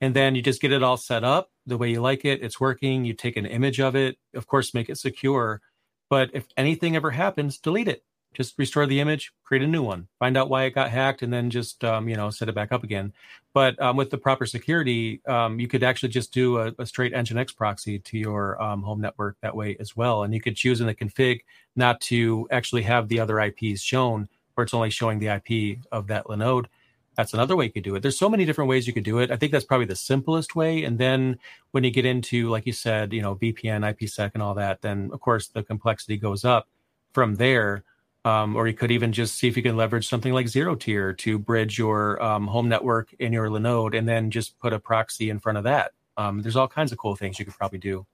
and 0.00 0.14
then 0.16 0.34
you 0.34 0.40
just 0.40 0.62
get 0.62 0.72
it 0.72 0.82
all 0.82 0.96
set 0.96 1.22
up 1.22 1.50
the 1.66 1.76
way 1.76 1.90
you 1.90 2.00
like 2.00 2.24
it. 2.24 2.42
It's 2.42 2.58
working. 2.58 3.04
You 3.04 3.12
take 3.12 3.36
an 3.36 3.46
image 3.46 3.80
of 3.80 3.94
it, 3.94 4.16
of 4.34 4.46
course, 4.46 4.72
make 4.72 4.88
it 4.88 4.96
secure, 4.96 5.60
but 6.08 6.30
if 6.32 6.46
anything 6.56 6.96
ever 6.96 7.10
happens, 7.10 7.58
delete 7.58 7.88
it 7.88 8.02
just 8.34 8.58
restore 8.58 8.86
the 8.86 9.00
image, 9.00 9.32
create 9.44 9.62
a 9.62 9.66
new 9.66 9.82
one, 9.82 10.08
find 10.18 10.36
out 10.36 10.48
why 10.48 10.64
it 10.64 10.74
got 10.74 10.90
hacked, 10.90 11.22
and 11.22 11.32
then 11.32 11.50
just 11.50 11.84
um, 11.84 12.08
you 12.08 12.16
know 12.16 12.30
set 12.30 12.48
it 12.48 12.54
back 12.54 12.72
up 12.72 12.84
again. 12.84 13.12
But 13.52 13.80
um, 13.80 13.96
with 13.96 14.10
the 14.10 14.18
proper 14.18 14.46
security, 14.46 15.20
um, 15.26 15.60
you 15.60 15.68
could 15.68 15.82
actually 15.82 16.08
just 16.08 16.32
do 16.32 16.58
a, 16.58 16.72
a 16.78 16.86
straight 16.86 17.12
Nginx 17.12 17.54
proxy 17.54 17.98
to 17.98 18.18
your 18.18 18.60
um, 18.62 18.82
home 18.82 19.00
network 19.00 19.36
that 19.42 19.54
way 19.54 19.76
as 19.78 19.94
well. 19.94 20.22
And 20.22 20.32
you 20.32 20.40
could 20.40 20.56
choose 20.56 20.80
in 20.80 20.86
the 20.86 20.94
config 20.94 21.40
not 21.76 22.00
to 22.02 22.48
actually 22.50 22.82
have 22.82 23.08
the 23.08 23.20
other 23.20 23.40
IPs 23.40 23.82
shown, 23.82 24.28
where 24.54 24.64
it's 24.64 24.74
only 24.74 24.90
showing 24.90 25.18
the 25.18 25.28
IP 25.28 25.78
of 25.92 26.06
that 26.06 26.24
Linode. 26.26 26.66
That's 27.14 27.34
another 27.34 27.56
way 27.56 27.66
you 27.66 27.72
could 27.72 27.82
do 27.82 27.94
it. 27.94 28.00
There's 28.00 28.18
so 28.18 28.30
many 28.30 28.46
different 28.46 28.70
ways 28.70 28.86
you 28.86 28.94
could 28.94 29.04
do 29.04 29.18
it. 29.18 29.30
I 29.30 29.36
think 29.36 29.52
that's 29.52 29.66
probably 29.66 29.84
the 29.84 29.96
simplest 29.96 30.56
way. 30.56 30.82
And 30.84 30.98
then 30.98 31.38
when 31.72 31.84
you 31.84 31.90
get 31.90 32.06
into, 32.06 32.48
like 32.48 32.64
you 32.64 32.72
said, 32.72 33.12
you 33.12 33.20
know, 33.20 33.34
VPN, 33.34 33.84
IPsec, 33.94 34.30
and 34.32 34.42
all 34.42 34.54
that, 34.54 34.80
then 34.80 35.10
of 35.12 35.20
course 35.20 35.48
the 35.48 35.62
complexity 35.62 36.16
goes 36.16 36.42
up 36.42 36.68
from 37.12 37.34
there 37.34 37.84
um, 38.24 38.56
or 38.56 38.66
you 38.68 38.74
could 38.74 38.90
even 38.90 39.12
just 39.12 39.36
see 39.36 39.48
if 39.48 39.56
you 39.56 39.62
can 39.62 39.76
leverage 39.76 40.08
something 40.08 40.32
like 40.32 40.48
zero 40.48 40.74
tier 40.74 41.12
to 41.12 41.38
bridge 41.38 41.78
your 41.78 42.22
um, 42.22 42.46
home 42.46 42.68
network 42.68 43.12
in 43.18 43.32
your 43.32 43.48
Linode 43.48 43.96
and 43.96 44.08
then 44.08 44.30
just 44.30 44.58
put 44.58 44.72
a 44.72 44.78
proxy 44.78 45.30
in 45.30 45.40
front 45.40 45.58
of 45.58 45.64
that. 45.64 45.92
Um, 46.16 46.42
there's 46.42 46.56
all 46.56 46.68
kinds 46.68 46.92
of 46.92 46.98
cool 46.98 47.16
things 47.16 47.38
you 47.38 47.44
could 47.44 47.54
probably 47.54 47.78
do. 47.78 48.06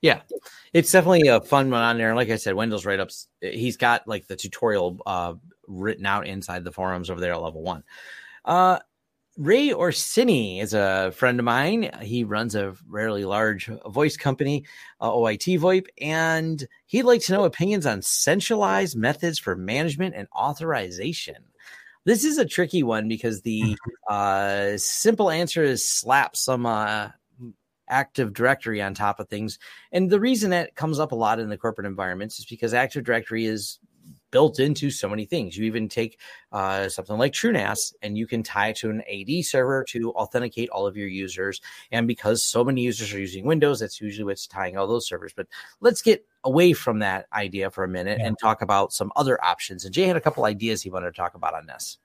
Yeah, 0.00 0.20
it's 0.72 0.92
definitely 0.92 1.26
a 1.28 1.40
fun 1.40 1.70
one 1.70 1.82
on 1.82 1.98
there. 1.98 2.14
Like 2.14 2.30
I 2.30 2.36
said, 2.36 2.54
Wendell's 2.54 2.86
write 2.86 3.00
ups, 3.00 3.28
he's 3.40 3.76
got 3.76 4.06
like 4.06 4.26
the 4.26 4.36
tutorial 4.36 5.00
uh, 5.06 5.34
written 5.66 6.06
out 6.06 6.26
inside 6.26 6.62
the 6.62 6.72
forums 6.72 7.10
over 7.10 7.20
there 7.20 7.32
at 7.32 7.42
level 7.42 7.62
one. 7.62 7.82
Uh, 8.44 8.78
Ray 9.38 9.72
Orsini 9.72 10.58
is 10.58 10.74
a 10.74 11.12
friend 11.12 11.38
of 11.38 11.44
mine. 11.44 11.90
He 12.02 12.24
runs 12.24 12.56
a 12.56 12.74
fairly 12.92 13.24
large 13.24 13.70
voice 13.86 14.16
company, 14.16 14.64
uh, 15.00 15.12
OIT 15.12 15.60
VoIP, 15.60 15.86
and 16.00 16.66
he'd 16.86 17.04
like 17.04 17.20
to 17.22 17.32
know 17.32 17.44
opinions 17.44 17.86
on 17.86 18.02
centralized 18.02 18.96
methods 18.96 19.38
for 19.38 19.54
management 19.54 20.16
and 20.16 20.26
authorization. 20.36 21.36
This 22.04 22.24
is 22.24 22.38
a 22.38 22.44
tricky 22.44 22.82
one 22.82 23.06
because 23.06 23.42
the 23.42 23.62
mm-hmm. 23.62 24.12
uh, 24.12 24.76
simple 24.76 25.30
answer 25.30 25.62
is 25.62 25.88
slap 25.88 26.34
some 26.34 26.66
uh, 26.66 27.10
Active 27.88 28.32
Directory 28.32 28.82
on 28.82 28.92
top 28.94 29.20
of 29.20 29.28
things. 29.28 29.60
And 29.92 30.10
the 30.10 30.20
reason 30.20 30.50
that 30.50 30.74
comes 30.74 30.98
up 30.98 31.12
a 31.12 31.16
lot 31.16 31.38
in 31.38 31.48
the 31.48 31.56
corporate 31.56 31.86
environments 31.86 32.40
is 32.40 32.44
because 32.44 32.74
Active 32.74 33.04
Directory 33.04 33.46
is 33.46 33.78
built 34.30 34.60
into 34.60 34.90
so 34.90 35.08
many 35.08 35.24
things. 35.24 35.56
You 35.56 35.64
even 35.66 35.88
take 35.88 36.18
uh, 36.52 36.88
something 36.88 37.18
like 37.18 37.32
TrueNAS 37.32 37.94
and 38.02 38.16
you 38.16 38.26
can 38.26 38.42
tie 38.42 38.68
it 38.68 38.76
to 38.76 38.90
an 38.90 39.02
AD 39.02 39.44
server 39.44 39.84
to 39.88 40.12
authenticate 40.12 40.70
all 40.70 40.86
of 40.86 40.96
your 40.96 41.08
users. 41.08 41.60
And 41.90 42.06
because 42.06 42.42
so 42.42 42.64
many 42.64 42.82
users 42.82 43.12
are 43.12 43.20
using 43.20 43.44
Windows, 43.44 43.80
that's 43.80 44.00
usually 44.00 44.24
what's 44.24 44.46
tying 44.46 44.76
all 44.76 44.86
those 44.86 45.06
servers. 45.06 45.32
But 45.34 45.46
let's 45.80 46.02
get 46.02 46.26
away 46.44 46.72
from 46.72 47.00
that 47.00 47.26
idea 47.32 47.70
for 47.70 47.84
a 47.84 47.88
minute 47.88 48.18
yeah. 48.20 48.26
and 48.26 48.38
talk 48.38 48.62
about 48.62 48.92
some 48.92 49.12
other 49.16 49.42
options. 49.44 49.84
And 49.84 49.94
Jay 49.94 50.04
had 50.04 50.16
a 50.16 50.20
couple 50.20 50.44
ideas 50.44 50.82
he 50.82 50.90
wanted 50.90 51.12
to 51.12 51.16
talk 51.16 51.34
about 51.34 51.54
on 51.54 51.66
this. 51.66 51.98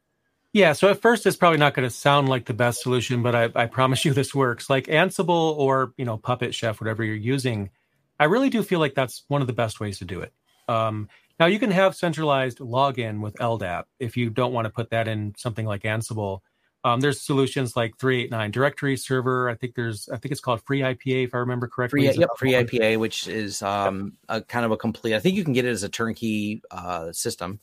Yeah, 0.54 0.74
so 0.74 0.90
at 0.90 1.02
first 1.02 1.26
it's 1.26 1.36
probably 1.36 1.58
not 1.58 1.74
going 1.74 1.88
to 1.88 1.94
sound 1.94 2.30
like 2.30 2.46
the 2.46 2.54
best 2.54 2.84
solution, 2.84 3.24
but 3.24 3.34
I, 3.34 3.50
I 3.56 3.66
promise 3.66 4.06
you 4.06 4.14
this 4.14 4.36
works. 4.36 4.70
Like 4.70 4.86
Ansible 4.86 5.58
or 5.58 5.94
you 5.98 6.06
know 6.06 6.18
Puppet 6.18 6.54
Chef, 6.54 6.80
whatever 6.80 7.04
you're 7.04 7.16
using, 7.16 7.72
I 8.20 8.26
really 8.26 8.50
do 8.50 8.62
feel 8.62 8.80
like 8.80 8.94
that's 8.94 9.24
one 9.28 9.42
of 9.42 9.48
the 9.48 9.54
best 9.54 9.80
ways 9.80 9.98
to 10.00 10.06
do 10.06 10.22
it. 10.22 10.32
Um, 10.70 11.10
now 11.40 11.46
you 11.48 11.60
can 11.60 11.72
have 11.72 11.96
centralized 11.96 12.60
login 12.60 13.22
with 13.22 13.36
LDAP 13.36 13.84
if 14.00 14.18
you 14.18 14.30
don't 14.30 14.54
want 14.54 14.66
to 14.66 14.72
put 14.72 14.90
that 14.92 15.08
in 15.08 15.34
something 15.38 15.66
like 15.66 15.84
Ansible. 15.84 16.40
Um, 16.86 17.00
there's 17.00 17.22
solutions 17.22 17.78
like 17.78 17.98
389 17.98 18.52
directory 18.52 18.98
server. 18.98 19.50
I 19.50 19.56
think 19.56 19.74
there's, 19.74 20.10
I 20.10 20.18
think 20.18 20.34
it's 20.34 20.42
called 20.42 20.62
Free 20.66 20.82
IPA 20.82 21.26
if 21.26 21.34
I 21.34 21.38
remember 21.38 21.68
correctly. 21.68 22.08
Free, 22.08 22.20
yep, 22.20 22.30
Free 22.38 22.52
IPA, 22.52 23.00
which 23.00 23.28
is 23.28 23.62
um, 23.62 24.18
yep. 24.30 24.42
a 24.42 24.42
kind 24.42 24.66
of 24.66 24.72
a 24.72 24.78
complete. 24.78 25.16
I 25.16 25.20
think 25.20 25.38
you 25.38 25.46
can 25.46 25.54
get 25.54 25.64
it 25.64 25.70
as 25.70 25.84
a 25.84 25.90
turnkey 25.90 26.62
uh, 26.72 27.14
system. 27.14 27.62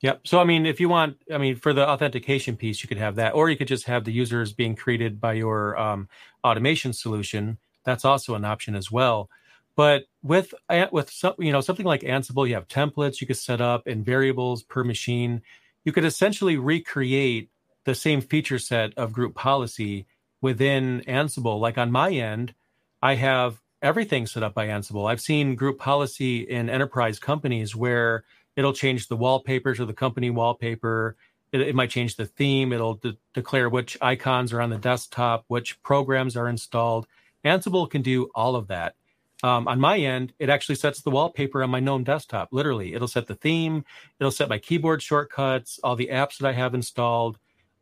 Yep. 0.00 0.26
So 0.26 0.40
I 0.40 0.44
mean, 0.44 0.66
if 0.66 0.80
you 0.80 0.88
want, 0.88 1.16
I 1.32 1.38
mean, 1.38 1.56
for 1.56 1.72
the 1.72 1.88
authentication 1.88 2.56
piece, 2.56 2.82
you 2.82 2.88
could 2.88 2.98
have 2.98 3.16
that, 3.16 3.34
or 3.34 3.50
you 3.50 3.56
could 3.56 3.68
just 3.68 3.86
have 3.86 4.04
the 4.04 4.12
users 4.12 4.52
being 4.52 4.76
created 4.76 5.20
by 5.20 5.34
your 5.34 5.78
um, 5.78 6.08
automation 6.44 6.92
solution. 6.92 7.58
That's 7.84 8.04
also 8.04 8.34
an 8.34 8.44
option 8.44 8.76
as 8.76 8.90
well. 8.90 9.28
But 9.76 10.04
with 10.22 10.52
with 10.90 11.10
some, 11.10 11.34
you 11.38 11.52
know 11.52 11.60
something 11.60 11.86
like 11.86 12.02
Ansible, 12.02 12.46
you 12.46 12.54
have 12.54 12.68
templates 12.68 13.20
you 13.20 13.26
could 13.26 13.36
set 13.36 13.60
up 13.60 13.86
and 13.86 14.04
variables 14.04 14.62
per 14.62 14.84
machine. 14.84 15.42
You 15.84 15.92
could 15.92 16.04
essentially 16.04 16.56
recreate 16.56 17.50
the 17.84 17.94
same 17.94 18.20
feature 18.20 18.58
set 18.58 18.96
of 18.96 19.12
group 19.12 19.34
policy 19.34 20.06
within 20.40 21.02
Ansible. 21.08 21.58
Like 21.58 21.78
on 21.78 21.90
my 21.90 22.10
end, 22.10 22.54
I 23.00 23.14
have 23.14 23.60
everything 23.80 24.26
set 24.26 24.42
up 24.42 24.54
by 24.54 24.68
Ansible. 24.68 25.10
I've 25.10 25.20
seen 25.20 25.54
group 25.54 25.78
policy 25.78 26.40
in 26.40 26.70
enterprise 26.70 27.18
companies 27.18 27.74
where 27.74 28.24
it'll 28.54 28.72
change 28.72 29.08
the 29.08 29.16
wallpapers 29.16 29.80
or 29.80 29.86
the 29.86 29.94
company 29.94 30.30
wallpaper. 30.30 31.16
It, 31.50 31.62
it 31.62 31.74
might 31.74 31.90
change 31.90 32.16
the 32.16 32.26
theme. 32.26 32.72
It'll 32.72 32.94
de- 32.94 33.16
declare 33.34 33.68
which 33.68 33.98
icons 34.00 34.52
are 34.52 34.60
on 34.60 34.70
the 34.70 34.78
desktop, 34.78 35.44
which 35.48 35.82
programs 35.82 36.36
are 36.36 36.48
installed. 36.48 37.06
Ansible 37.44 37.90
can 37.90 38.02
do 38.02 38.30
all 38.34 38.54
of 38.54 38.68
that. 38.68 38.94
Um, 39.42 39.66
on 39.66 39.80
my 39.80 39.98
end, 39.98 40.32
it 40.38 40.48
actually 40.48 40.76
sets 40.76 41.02
the 41.02 41.10
wallpaper 41.10 41.62
on 41.62 41.70
my 41.70 41.80
GNOME 41.80 42.04
desktop. 42.04 42.50
Literally, 42.52 42.94
it'll 42.94 43.08
set 43.08 43.26
the 43.26 43.34
theme, 43.34 43.84
it'll 44.20 44.30
set 44.30 44.48
my 44.48 44.58
keyboard 44.58 45.02
shortcuts, 45.02 45.80
all 45.82 45.96
the 45.96 46.10
apps 46.12 46.38
that 46.38 46.48
I 46.48 46.52
have 46.52 46.74
installed, 46.74 47.38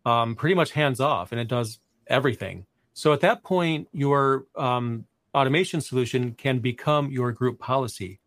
um, 0.06 0.34
pretty 0.34 0.54
much 0.54 0.72
hands 0.72 1.00
off, 1.00 1.32
and 1.32 1.40
it 1.40 1.48
does 1.48 1.78
everything. 2.06 2.66
So 2.94 3.12
at 3.12 3.20
that 3.20 3.42
point, 3.42 3.88
your 3.92 4.46
um, 4.56 5.04
automation 5.34 5.80
solution 5.80 6.32
can 6.32 6.61
become 6.61 7.11
your 7.11 7.30
group 7.32 7.58
policy, 7.58 8.20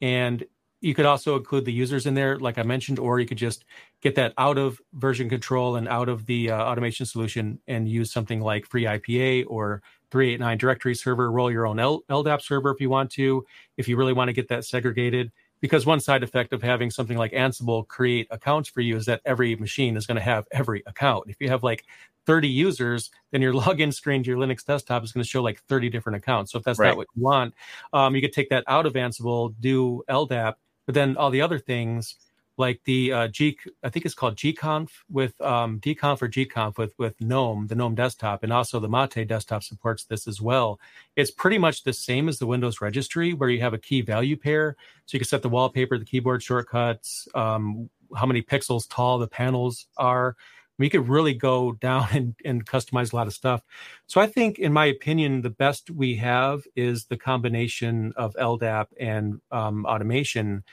and 0.00 0.44
you 0.80 0.94
could 0.94 1.06
also 1.06 1.36
include 1.36 1.64
the 1.64 1.72
users 1.72 2.06
in 2.06 2.14
there, 2.14 2.38
like 2.38 2.58
I 2.58 2.62
mentioned, 2.62 3.00
or 3.00 3.18
you 3.18 3.26
could 3.26 3.38
just 3.38 3.64
get 4.02 4.14
that 4.14 4.32
out 4.38 4.58
of 4.58 4.80
version 4.92 5.28
control 5.28 5.74
and 5.76 5.88
out 5.88 6.08
of 6.08 6.26
the 6.26 6.50
uh, 6.50 6.62
automation 6.62 7.06
solution 7.06 7.58
and 7.66 7.88
use 7.88 8.12
something 8.12 8.40
like 8.40 8.66
Free 8.66 8.84
IPA 8.84 9.46
or 9.48 9.82
389 10.10 10.58
directory 10.58 10.94
server, 10.94 11.30
roll 11.30 11.50
your 11.50 11.66
own 11.66 11.78
L- 11.78 12.02
LDAP 12.10 12.42
server 12.42 12.70
if 12.70 12.80
you 12.80 12.90
want 12.90 13.10
to, 13.12 13.44
if 13.76 13.88
you 13.88 13.96
really 13.96 14.12
want 14.12 14.28
to 14.28 14.32
get 14.32 14.48
that 14.48 14.64
segregated. 14.64 15.32
Because 15.60 15.86
one 15.86 16.00
side 16.00 16.22
effect 16.22 16.52
of 16.52 16.62
having 16.62 16.90
something 16.90 17.16
like 17.16 17.32
Ansible 17.32 17.88
create 17.88 18.28
accounts 18.30 18.68
for 18.68 18.82
you 18.82 18.94
is 18.94 19.06
that 19.06 19.22
every 19.24 19.56
machine 19.56 19.96
is 19.96 20.06
going 20.06 20.16
to 20.16 20.22
have 20.22 20.46
every 20.52 20.82
account. 20.86 21.24
If 21.28 21.36
you 21.40 21.48
have 21.48 21.62
like 21.62 21.84
30 22.26 22.48
users, 22.48 23.10
then 23.32 23.40
your 23.40 23.52
login 23.54 23.92
screen 23.92 24.22
to 24.22 24.28
your 24.28 24.38
Linux 24.38 24.64
desktop 24.64 25.02
is 25.02 25.12
going 25.12 25.24
to 25.24 25.28
show 25.28 25.42
like 25.42 25.62
30 25.62 25.88
different 25.88 26.16
accounts. 26.16 26.52
So 26.52 26.58
if 26.58 26.64
that's 26.64 26.78
right. 26.78 26.88
not 26.88 26.98
what 26.98 27.08
you 27.16 27.22
want, 27.22 27.54
um, 27.94 28.14
you 28.14 28.20
could 28.20 28.34
take 28.34 28.50
that 28.50 28.64
out 28.68 28.84
of 28.84 28.92
Ansible, 28.92 29.54
do 29.58 30.02
LDAP, 30.10 30.54
but 30.84 30.94
then 30.94 31.16
all 31.16 31.30
the 31.30 31.40
other 31.40 31.58
things 31.58 32.16
like 32.58 32.80
the 32.84 33.12
uh, 33.12 33.28
G, 33.28 33.58
I 33.82 33.90
think 33.90 34.04
it's 34.04 34.14
called 34.14 34.36
gconf 34.36 34.88
with 35.10 35.38
um, 35.40 35.78
dconf 35.80 36.22
or 36.22 36.28
gconf 36.28 36.78
with 36.78 36.94
with 36.98 37.20
GNOME, 37.20 37.66
the 37.66 37.74
GNOME 37.74 37.94
desktop, 37.94 38.42
and 38.42 38.52
also 38.52 38.80
the 38.80 38.88
Mate 38.88 39.26
desktop 39.26 39.62
supports 39.62 40.04
this 40.04 40.26
as 40.26 40.40
well. 40.40 40.80
It's 41.16 41.30
pretty 41.30 41.58
much 41.58 41.84
the 41.84 41.92
same 41.92 42.28
as 42.28 42.38
the 42.38 42.46
Windows 42.46 42.80
registry, 42.80 43.34
where 43.34 43.50
you 43.50 43.60
have 43.60 43.74
a 43.74 43.78
key 43.78 44.00
value 44.00 44.36
pair, 44.36 44.76
so 45.04 45.14
you 45.16 45.20
can 45.20 45.28
set 45.28 45.42
the 45.42 45.48
wallpaper, 45.48 45.98
the 45.98 46.04
keyboard 46.04 46.42
shortcuts, 46.42 47.28
um, 47.34 47.90
how 48.16 48.26
many 48.26 48.42
pixels 48.42 48.88
tall 48.88 49.18
the 49.18 49.28
panels 49.28 49.86
are. 49.96 50.36
We 50.78 50.90
could 50.90 51.08
really 51.08 51.34
go 51.34 51.72
down 51.80 52.08
and, 52.12 52.34
and 52.44 52.66
customize 52.66 53.12
a 53.12 53.16
lot 53.16 53.26
of 53.26 53.32
stuff. 53.32 53.62
So 54.06 54.20
I 54.20 54.26
think, 54.26 54.58
in 54.58 54.72
my 54.72 54.86
opinion, 54.86 55.42
the 55.42 55.50
best 55.50 55.90
we 55.90 56.16
have 56.16 56.62
is 56.74 57.06
the 57.06 57.16
combination 57.16 58.12
of 58.16 58.34
LDAP 58.34 58.86
and 58.98 59.40
um, 59.50 59.86
automation 59.86 60.64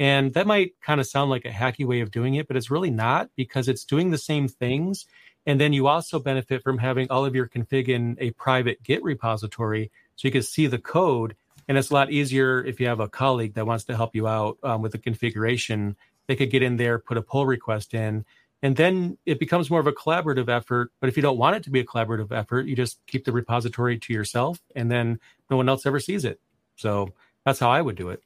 And 0.00 0.32
that 0.32 0.46
might 0.46 0.80
kind 0.80 0.98
of 0.98 1.06
sound 1.06 1.30
like 1.30 1.44
a 1.44 1.50
hacky 1.50 1.84
way 1.86 2.00
of 2.00 2.10
doing 2.10 2.34
it, 2.36 2.48
but 2.48 2.56
it's 2.56 2.70
really 2.70 2.90
not 2.90 3.28
because 3.36 3.68
it's 3.68 3.84
doing 3.84 4.10
the 4.10 4.18
same 4.18 4.48
things. 4.48 5.04
And 5.44 5.60
then 5.60 5.74
you 5.74 5.88
also 5.88 6.18
benefit 6.18 6.62
from 6.62 6.78
having 6.78 7.08
all 7.10 7.26
of 7.26 7.34
your 7.34 7.46
config 7.46 7.88
in 7.88 8.16
a 8.18 8.30
private 8.30 8.82
Git 8.82 9.02
repository 9.02 9.90
so 10.16 10.26
you 10.26 10.32
can 10.32 10.42
see 10.42 10.66
the 10.66 10.78
code. 10.78 11.36
And 11.68 11.76
it's 11.76 11.90
a 11.90 11.94
lot 11.94 12.10
easier 12.10 12.64
if 12.64 12.80
you 12.80 12.86
have 12.86 13.00
a 13.00 13.08
colleague 13.08 13.54
that 13.54 13.66
wants 13.66 13.84
to 13.84 13.96
help 13.96 14.14
you 14.14 14.26
out 14.26 14.56
um, 14.62 14.80
with 14.80 14.92
the 14.92 14.98
configuration. 14.98 15.96
They 16.28 16.36
could 16.36 16.50
get 16.50 16.62
in 16.62 16.78
there, 16.78 16.98
put 16.98 17.18
a 17.18 17.22
pull 17.22 17.44
request 17.44 17.92
in, 17.92 18.24
and 18.62 18.76
then 18.76 19.18
it 19.26 19.38
becomes 19.38 19.68
more 19.68 19.80
of 19.80 19.86
a 19.86 19.92
collaborative 19.92 20.48
effort. 20.48 20.92
But 21.00 21.10
if 21.10 21.16
you 21.16 21.22
don't 21.22 21.38
want 21.38 21.56
it 21.56 21.64
to 21.64 21.70
be 21.70 21.80
a 21.80 21.84
collaborative 21.84 22.32
effort, 22.32 22.66
you 22.66 22.74
just 22.74 22.98
keep 23.06 23.26
the 23.26 23.32
repository 23.32 23.98
to 23.98 24.12
yourself, 24.14 24.60
and 24.74 24.90
then 24.90 25.20
no 25.50 25.58
one 25.58 25.68
else 25.68 25.84
ever 25.84 26.00
sees 26.00 26.24
it. 26.24 26.40
So 26.76 27.12
that's 27.44 27.58
how 27.58 27.70
I 27.70 27.82
would 27.82 27.96
do 27.96 28.08
it. 28.08 28.22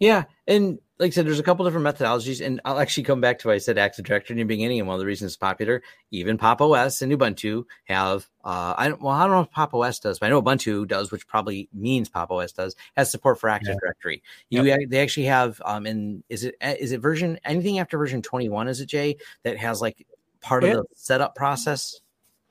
Yeah, 0.00 0.24
and 0.46 0.78
like 0.98 1.08
I 1.08 1.10
said, 1.10 1.26
there's 1.26 1.38
a 1.38 1.44
couple 1.44 1.64
different 1.64 1.86
methodologies, 1.86 2.44
and 2.44 2.60
I'll 2.64 2.80
actually 2.80 3.04
come 3.04 3.20
back 3.20 3.38
to 3.40 3.48
what 3.48 3.54
I 3.54 3.58
said 3.58 3.78
Active 3.78 4.04
Directory 4.04 4.34
in 4.34 4.38
the 4.38 4.44
beginning, 4.44 4.80
and 4.80 4.88
one 4.88 4.94
of 4.94 5.00
the 5.00 5.06
reasons 5.06 5.30
it's 5.32 5.36
popular. 5.36 5.82
Even 6.10 6.38
Pop 6.38 6.60
OS 6.60 7.02
and 7.02 7.12
Ubuntu 7.12 7.64
have, 7.84 8.28
uh, 8.44 8.74
I 8.76 8.88
don't, 8.88 9.00
well, 9.00 9.14
I 9.14 9.22
don't 9.22 9.30
know 9.30 9.42
if 9.42 9.50
Pop 9.50 9.74
OS 9.74 10.00
does, 10.00 10.18
but 10.18 10.26
I 10.26 10.30
know 10.30 10.42
Ubuntu 10.42 10.88
does, 10.88 11.12
which 11.12 11.28
probably 11.28 11.68
means 11.72 12.08
Pop 12.08 12.32
OS 12.32 12.50
does, 12.50 12.74
has 12.96 13.12
support 13.12 13.38
for 13.38 13.48
Active 13.48 13.74
yeah. 13.74 13.80
Directory. 13.80 14.22
You, 14.50 14.64
yep. 14.64 14.80
they 14.88 15.00
actually 15.00 15.26
have, 15.26 15.62
um, 15.64 15.86
in 15.86 16.24
is 16.28 16.42
it 16.42 16.56
is 16.60 16.90
it 16.90 17.00
version 17.00 17.38
anything 17.44 17.78
after 17.78 17.96
version 17.96 18.20
21? 18.20 18.66
Is 18.66 18.80
it 18.80 18.86
Jay 18.86 19.18
that 19.44 19.56
has 19.56 19.80
like 19.80 20.04
part 20.40 20.64
of 20.64 20.70
the 20.70 20.84
setup 20.94 21.36
process? 21.36 22.00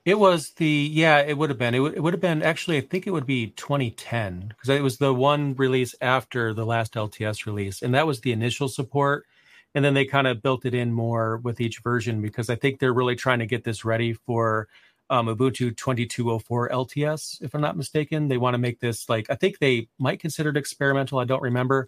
It 0.08 0.18
was 0.18 0.52
the 0.52 0.88
yeah, 0.90 1.18
it 1.18 1.36
would 1.36 1.50
have 1.50 1.58
been. 1.58 1.74
It 1.74 1.80
would, 1.80 1.92
it 1.92 2.02
would 2.02 2.14
have 2.14 2.20
been 2.22 2.42
actually. 2.42 2.78
I 2.78 2.80
think 2.80 3.06
it 3.06 3.10
would 3.10 3.26
be 3.26 3.48
2010 3.48 4.48
because 4.48 4.70
it 4.70 4.82
was 4.82 4.96
the 4.96 5.12
one 5.12 5.54
release 5.56 5.94
after 6.00 6.54
the 6.54 6.64
last 6.64 6.94
LTS 6.94 7.44
release, 7.44 7.82
and 7.82 7.94
that 7.94 8.06
was 8.06 8.22
the 8.22 8.32
initial 8.32 8.68
support. 8.68 9.26
And 9.74 9.84
then 9.84 9.92
they 9.92 10.06
kind 10.06 10.26
of 10.26 10.40
built 10.40 10.64
it 10.64 10.72
in 10.72 10.94
more 10.94 11.36
with 11.36 11.60
each 11.60 11.80
version 11.80 12.22
because 12.22 12.48
I 12.48 12.54
think 12.54 12.80
they're 12.80 12.94
really 12.94 13.16
trying 13.16 13.40
to 13.40 13.46
get 13.46 13.64
this 13.64 13.84
ready 13.84 14.14
for 14.14 14.68
um, 15.10 15.26
Ubuntu 15.26 15.76
2204 15.76 16.70
LTS, 16.70 17.42
if 17.42 17.54
I'm 17.54 17.60
not 17.60 17.76
mistaken. 17.76 18.28
They 18.28 18.38
want 18.38 18.54
to 18.54 18.58
make 18.58 18.80
this 18.80 19.10
like 19.10 19.28
I 19.28 19.34
think 19.34 19.58
they 19.58 19.88
might 19.98 20.20
consider 20.20 20.48
it 20.48 20.56
experimental. 20.56 21.18
I 21.18 21.24
don't 21.24 21.42
remember, 21.42 21.86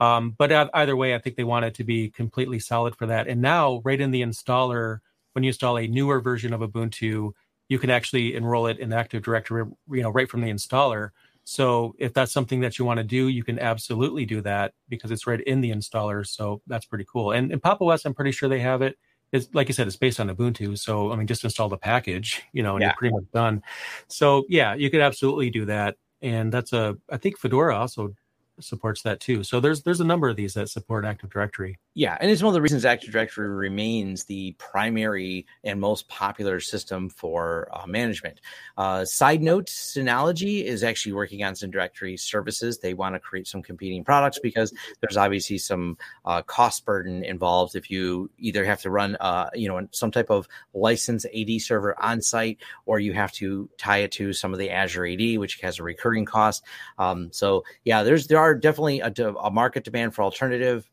um, 0.00 0.34
but 0.38 0.70
either 0.72 0.96
way, 0.96 1.14
I 1.14 1.18
think 1.18 1.36
they 1.36 1.44
want 1.44 1.66
it 1.66 1.74
to 1.74 1.84
be 1.84 2.08
completely 2.08 2.60
solid 2.60 2.96
for 2.96 3.04
that. 3.04 3.28
And 3.28 3.42
now, 3.42 3.82
right 3.84 4.00
in 4.00 4.10
the 4.10 4.22
installer, 4.22 5.00
when 5.34 5.44
you 5.44 5.48
install 5.48 5.76
a 5.76 5.86
newer 5.86 6.22
version 6.22 6.54
of 6.54 6.62
Ubuntu 6.62 7.34
you 7.68 7.78
can 7.78 7.90
actually 7.90 8.34
enroll 8.34 8.66
it 8.66 8.78
in 8.78 8.92
Active 8.92 9.22
Directory, 9.22 9.64
you 9.90 10.02
know, 10.02 10.10
right 10.10 10.28
from 10.28 10.40
the 10.40 10.50
installer. 10.50 11.10
So 11.44 11.94
if 11.98 12.12
that's 12.12 12.32
something 12.32 12.60
that 12.60 12.78
you 12.78 12.84
want 12.84 12.98
to 12.98 13.04
do, 13.04 13.28
you 13.28 13.42
can 13.42 13.58
absolutely 13.58 14.26
do 14.26 14.40
that 14.42 14.74
because 14.88 15.10
it's 15.10 15.26
right 15.26 15.40
in 15.40 15.60
the 15.60 15.70
installer. 15.70 16.26
So 16.26 16.60
that's 16.66 16.84
pretty 16.84 17.06
cool. 17.10 17.32
And 17.32 17.50
in 17.52 17.60
Pop 17.60 17.80
OS, 17.80 18.04
I'm 18.04 18.14
pretty 18.14 18.32
sure 18.32 18.48
they 18.48 18.60
have 18.60 18.82
it. 18.82 18.98
It's 19.32 19.48
like 19.54 19.68
I 19.68 19.72
said, 19.72 19.86
it's 19.86 19.96
based 19.96 20.20
on 20.20 20.28
Ubuntu. 20.28 20.78
So 20.78 21.12
I 21.12 21.16
mean, 21.16 21.26
just 21.26 21.44
install 21.44 21.68
the 21.68 21.78
package, 21.78 22.42
you 22.52 22.62
know, 22.62 22.74
and 22.74 22.82
yeah. 22.82 22.88
you're 22.88 22.96
pretty 22.96 23.14
much 23.14 23.30
done. 23.32 23.62
So 24.08 24.44
yeah, 24.48 24.74
you 24.74 24.90
could 24.90 25.00
absolutely 25.00 25.50
do 25.50 25.64
that. 25.66 25.96
And 26.20 26.52
that's 26.52 26.72
a, 26.72 26.96
I 27.10 27.16
think 27.16 27.38
Fedora 27.38 27.76
also 27.76 28.14
supports 28.60 29.02
that 29.02 29.20
too. 29.20 29.42
So 29.44 29.60
there's 29.60 29.82
there's 29.82 30.00
a 30.00 30.04
number 30.04 30.28
of 30.28 30.36
these 30.36 30.54
that 30.54 30.68
support 30.68 31.04
Active 31.04 31.30
Directory. 31.30 31.78
Yeah, 31.94 32.16
and 32.20 32.30
it's 32.30 32.42
one 32.42 32.50
of 32.50 32.54
the 32.54 32.62
reasons 32.62 32.84
Active 32.84 33.10
Directory 33.10 33.48
remains 33.48 34.24
the 34.24 34.54
primary 34.58 35.46
and 35.64 35.80
most 35.80 36.08
popular 36.08 36.60
system 36.60 37.08
for 37.08 37.68
uh, 37.72 37.86
management. 37.86 38.40
Uh, 38.76 39.04
side 39.04 39.42
note, 39.42 39.66
Synology 39.66 40.64
is 40.64 40.84
actually 40.84 41.12
working 41.12 41.42
on 41.42 41.54
some 41.54 41.70
directory 41.70 42.16
services. 42.16 42.78
They 42.78 42.94
want 42.94 43.14
to 43.14 43.18
create 43.18 43.46
some 43.46 43.62
competing 43.62 44.04
products 44.04 44.38
because 44.38 44.72
there's 45.00 45.16
obviously 45.16 45.58
some 45.58 45.96
uh, 46.24 46.42
cost 46.42 46.84
burden 46.84 47.24
involved 47.24 47.74
if 47.74 47.90
you 47.90 48.30
either 48.38 48.64
have 48.64 48.80
to 48.82 48.90
run, 48.90 49.16
uh, 49.16 49.50
you 49.54 49.68
know, 49.68 49.86
some 49.90 50.10
type 50.10 50.30
of 50.30 50.48
licensed 50.74 51.26
AD 51.34 51.60
server 51.60 52.00
on 52.00 52.22
site, 52.22 52.58
or 52.86 53.00
you 53.00 53.12
have 53.12 53.32
to 53.32 53.68
tie 53.78 53.98
it 53.98 54.12
to 54.12 54.32
some 54.32 54.52
of 54.52 54.58
the 54.58 54.70
Azure 54.70 55.06
AD, 55.06 55.38
which 55.38 55.60
has 55.60 55.78
a 55.78 55.82
recurring 55.82 56.24
cost. 56.24 56.64
Um, 56.98 57.30
so 57.32 57.64
yeah, 57.84 58.02
there's 58.02 58.26
there 58.26 58.38
are 58.38 58.47
are 58.48 58.54
definitely 58.54 59.00
a, 59.00 59.12
a 59.42 59.50
market 59.50 59.84
demand 59.84 60.14
for 60.14 60.22
alternative 60.22 60.88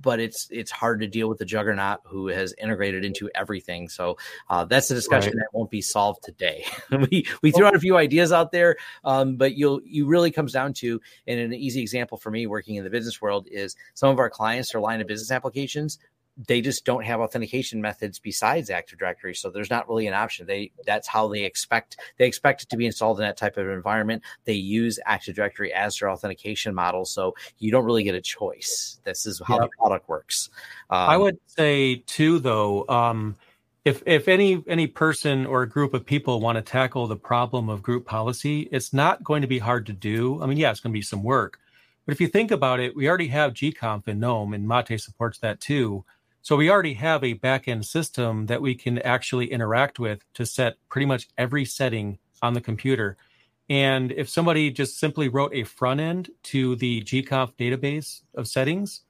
but 0.00 0.20
it's 0.20 0.48
it's 0.50 0.70
hard 0.70 1.00
to 1.00 1.06
deal 1.06 1.28
with 1.28 1.38
the 1.38 1.44
juggernaut 1.44 2.00
who 2.04 2.28
has 2.28 2.54
integrated 2.58 3.04
into 3.04 3.30
everything. 3.34 3.88
So 3.88 4.16
uh, 4.48 4.64
that's 4.64 4.90
a 4.90 4.94
discussion 4.94 5.32
right. 5.32 5.40
that 5.40 5.56
won't 5.56 5.70
be 5.70 5.82
solved 5.82 6.22
today. 6.22 6.64
we 7.10 7.26
we 7.42 7.50
threw 7.50 7.66
out 7.66 7.74
a 7.74 7.80
few 7.80 7.96
ideas 7.96 8.32
out 8.32 8.52
there, 8.52 8.76
um, 9.04 9.36
but 9.36 9.56
you'll 9.56 9.80
you 9.84 10.06
really 10.06 10.30
comes 10.30 10.52
down 10.52 10.72
to 10.74 11.00
and 11.26 11.40
an 11.40 11.52
easy 11.52 11.80
example 11.80 12.18
for 12.18 12.30
me 12.30 12.46
working 12.46 12.76
in 12.76 12.84
the 12.84 12.90
business 12.90 13.20
world 13.20 13.46
is 13.50 13.76
some 13.94 14.10
of 14.10 14.18
our 14.18 14.30
clients 14.30 14.74
are 14.74 14.80
line 14.80 15.00
of 15.00 15.06
business 15.06 15.30
applications 15.30 15.98
they 16.46 16.60
just 16.60 16.84
don't 16.84 17.04
have 17.04 17.20
authentication 17.20 17.80
methods 17.80 18.18
besides 18.18 18.70
Active 18.70 18.98
Directory, 18.98 19.34
so 19.34 19.50
there's 19.50 19.70
not 19.70 19.88
really 19.88 20.06
an 20.06 20.14
option. 20.14 20.46
They 20.46 20.72
that's 20.86 21.08
how 21.08 21.28
they 21.28 21.44
expect 21.44 21.98
they 22.18 22.26
expect 22.26 22.62
it 22.62 22.70
to 22.70 22.76
be 22.76 22.86
installed 22.86 23.18
in 23.18 23.22
that 23.22 23.36
type 23.36 23.56
of 23.56 23.68
environment. 23.68 24.22
They 24.44 24.54
use 24.54 24.98
Active 25.06 25.34
Directory 25.34 25.72
as 25.72 25.98
their 25.98 26.10
authentication 26.10 26.74
model, 26.74 27.04
so 27.04 27.34
you 27.58 27.70
don't 27.70 27.84
really 27.84 28.04
get 28.04 28.14
a 28.14 28.20
choice. 28.20 29.00
This 29.04 29.26
is 29.26 29.40
how 29.44 29.60
yep. 29.60 29.70
the 29.70 29.76
product 29.78 30.08
works. 30.08 30.50
Um, 30.88 31.10
I 31.10 31.16
would 31.16 31.38
say 31.46 31.96
too, 32.06 32.38
though, 32.38 32.86
um, 32.88 33.36
if 33.84 34.02
if 34.06 34.28
any 34.28 34.62
any 34.66 34.86
person 34.86 35.46
or 35.46 35.62
a 35.62 35.68
group 35.68 35.94
of 35.94 36.04
people 36.04 36.40
want 36.40 36.56
to 36.56 36.62
tackle 36.62 37.06
the 37.06 37.16
problem 37.16 37.68
of 37.68 37.82
group 37.82 38.06
policy, 38.06 38.68
it's 38.72 38.92
not 38.92 39.22
going 39.24 39.42
to 39.42 39.48
be 39.48 39.58
hard 39.58 39.86
to 39.86 39.92
do. 39.92 40.42
I 40.42 40.46
mean, 40.46 40.58
yeah, 40.58 40.70
it's 40.70 40.80
going 40.80 40.92
to 40.92 40.98
be 40.98 41.02
some 41.02 41.22
work. 41.22 41.58
But 42.06 42.12
if 42.12 42.20
you 42.20 42.28
think 42.28 42.50
about 42.50 42.80
it, 42.80 42.96
we 42.96 43.08
already 43.08 43.28
have 43.28 43.52
gconf 43.52 44.08
in 44.08 44.18
GNOME, 44.18 44.54
and 44.54 44.66
Mate 44.66 45.00
supports 45.00 45.38
that 45.38 45.60
too. 45.60 46.04
So 46.42 46.56
we 46.56 46.70
already 46.70 46.94
have 46.94 47.22
a 47.22 47.34
backend 47.34 47.84
system 47.84 48.46
that 48.46 48.62
we 48.62 48.74
can 48.74 48.98
actually 49.00 49.52
interact 49.52 49.98
with 49.98 50.20
to 50.34 50.46
set 50.46 50.76
pretty 50.88 51.06
much 51.06 51.28
every 51.36 51.64
setting 51.64 52.18
on 52.42 52.54
the 52.54 52.60
computer. 52.60 53.16
And 53.68 54.10
if 54.12 54.28
somebody 54.28 54.70
just 54.70 54.98
simply 54.98 55.28
wrote 55.28 55.54
a 55.54 55.64
front 55.64 56.00
end 56.00 56.30
to 56.44 56.76
the 56.76 57.02
gconf 57.02 57.52
database 57.56 58.22
of 58.34 58.48
settings, 58.48 59.02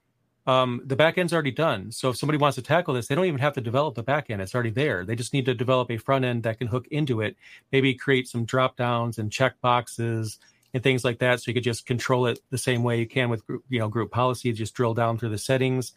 um, 0.46 0.82
the 0.84 0.96
backend's 0.96 1.32
already 1.32 1.52
done. 1.52 1.92
So 1.92 2.10
if 2.10 2.16
somebody 2.16 2.38
wants 2.38 2.56
to 2.56 2.62
tackle 2.62 2.94
this, 2.94 3.06
they 3.06 3.14
don't 3.14 3.26
even 3.26 3.40
have 3.40 3.52
to 3.54 3.60
develop 3.60 3.94
the 3.94 4.02
backend; 4.02 4.40
it's 4.40 4.54
already 4.54 4.70
there. 4.70 5.04
They 5.04 5.14
just 5.14 5.32
need 5.32 5.44
to 5.46 5.54
develop 5.54 5.90
a 5.90 5.98
front 5.98 6.24
end 6.24 6.42
that 6.42 6.58
can 6.58 6.66
hook 6.66 6.88
into 6.90 7.20
it. 7.20 7.36
Maybe 7.72 7.94
create 7.94 8.26
some 8.26 8.44
drop 8.44 8.76
downs 8.76 9.18
and 9.18 9.30
check 9.30 9.60
boxes 9.60 10.38
and 10.74 10.82
things 10.82 11.04
like 11.04 11.18
that, 11.20 11.40
so 11.40 11.50
you 11.50 11.54
could 11.54 11.62
just 11.62 11.86
control 11.86 12.26
it 12.26 12.40
the 12.50 12.58
same 12.58 12.82
way 12.82 12.98
you 12.98 13.06
can 13.06 13.28
with 13.28 13.46
group, 13.46 13.64
you 13.68 13.78
know 13.78 13.88
group 13.88 14.10
policy. 14.10 14.52
Just 14.52 14.74
drill 14.74 14.94
down 14.94 15.18
through 15.18 15.28
the 15.30 15.38
settings, 15.38 15.92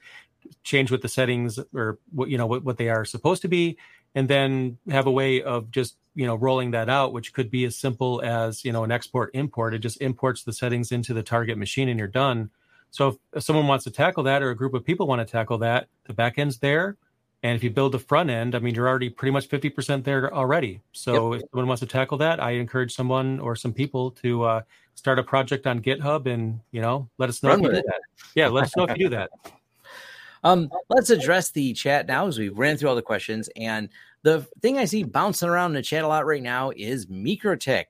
change 0.64 0.92
what 0.92 1.02
the 1.02 1.10
settings 1.10 1.60
or 1.74 2.00
what 2.12 2.30
you 2.30 2.38
know 2.38 2.46
what, 2.46 2.64
what 2.64 2.78
they 2.78 2.90
are 2.90 3.06
supposed 3.06 3.42
to 3.42 3.48
be 3.48 3.78
and 4.16 4.28
then 4.30 4.78
have 4.90 5.08
a 5.08 5.12
way 5.12 5.42
of 5.42 5.72
just 5.72 5.98
you 6.16 6.26
know 6.26 6.36
rolling 6.36 6.72
that 6.72 6.90
out 6.90 7.14
which 7.14 7.34
could 7.34 7.50
be 7.50 7.66
as 7.66 7.76
simple 7.76 8.22
as 8.24 8.64
you 8.64 8.72
know 8.72 8.84
an 8.84 8.92
export 8.92 9.32
import. 9.34 9.74
It 9.74 9.80
just 9.80 10.02
imports 10.02 10.44
the 10.44 10.54
settings 10.54 10.92
into 10.92 11.14
the 11.14 11.24
target 11.24 11.58
machine 11.58 11.90
and 11.90 11.98
you're 11.98 12.08
done. 12.08 12.50
So 12.92 13.10
if, 13.10 13.16
if 13.34 13.44
someone 13.44 13.68
wants 13.68 13.86
to 13.86 13.92
tackle 13.92 14.24
that 14.24 14.44
or 14.44 14.52
a 14.52 14.56
group 14.56 14.76
of 14.76 14.86
people 14.86 15.08
want 15.08 15.26
to 15.26 15.32
tackle 15.32 15.58
that 15.60 15.88
the 16.06 16.14
back 16.14 16.38
end's 16.38 16.60
there. 16.60 16.98
And 17.42 17.58
if 17.58 17.64
you 17.64 17.72
build 17.72 17.92
the 17.92 18.00
front 18.00 18.30
end 18.30 18.56
i 18.56 18.60
mean 18.60 18.76
you're 18.76 18.88
already 18.88 19.10
pretty 19.10 19.32
much 19.32 19.50
50% 19.50 20.04
there 20.04 20.34
already. 20.34 20.82
So 20.92 21.34
yep. 21.34 21.42
if 21.42 21.50
someone 21.52 21.68
wants 21.68 21.82
to 21.82 21.88
tackle 21.88 22.18
that 22.20 22.40
i 22.40 22.52
encourage 22.52 22.94
someone 22.94 23.40
or 23.40 23.56
some 23.56 23.74
people 23.74 24.12
to 24.12 24.44
uh, 24.44 24.62
start 24.96 25.20
a 25.20 25.24
project 25.24 25.66
on 25.66 25.82
github 25.82 26.28
and 26.28 26.60
you 26.72 26.82
know 26.82 27.10
let 27.18 27.30
us 27.30 27.42
know 27.42 27.50
Run 27.50 27.66
if 27.66 27.66
you 27.66 27.82
do 27.82 27.88
that. 27.88 28.02
Yeah 28.36 28.48
let 28.50 28.66
us 28.66 28.78
know 28.78 28.84
if 28.84 28.98
you 28.98 29.10
do 29.10 29.16
that 29.16 29.32
Um, 30.44 30.70
let's 30.90 31.10
address 31.10 31.52
the 31.52 31.74
chat 31.74 32.08
now 32.08 32.28
as 32.28 32.38
we 32.38 32.50
ran 32.50 32.78
through 32.78 32.90
all 32.90 32.96
the 32.96 33.02
questions. 33.02 33.50
And 33.56 33.90
the 34.24 34.42
thing 34.62 34.78
I 34.78 34.86
see 34.86 35.04
bouncing 35.04 35.50
around 35.50 35.72
in 35.72 35.76
the 35.76 35.82
chat 35.82 36.04
a 36.04 36.08
lot 36.08 36.26
right 36.26 36.44
now 36.44 36.72
is 36.76 37.06
MikroTik. 37.08 37.86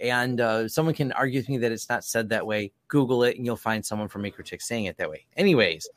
And 0.00 0.40
uh, 0.40 0.68
someone 0.68 0.94
can 0.94 1.12
argue 1.12 1.38
with 1.38 1.48
me 1.48 1.58
that 1.58 1.70
it's 1.70 1.88
not 1.88 2.04
said 2.04 2.28
that 2.30 2.46
way. 2.46 2.72
Google 2.88 3.22
it 3.24 3.36
and 3.36 3.46
you'll 3.46 3.56
find 3.56 3.84
someone 3.84 4.08
from 4.08 4.22
MikroTik 4.22 4.60
saying 4.60 4.86
it 4.86 4.96
that 4.96 5.10
way. 5.10 5.26
Anyways, 5.36 5.88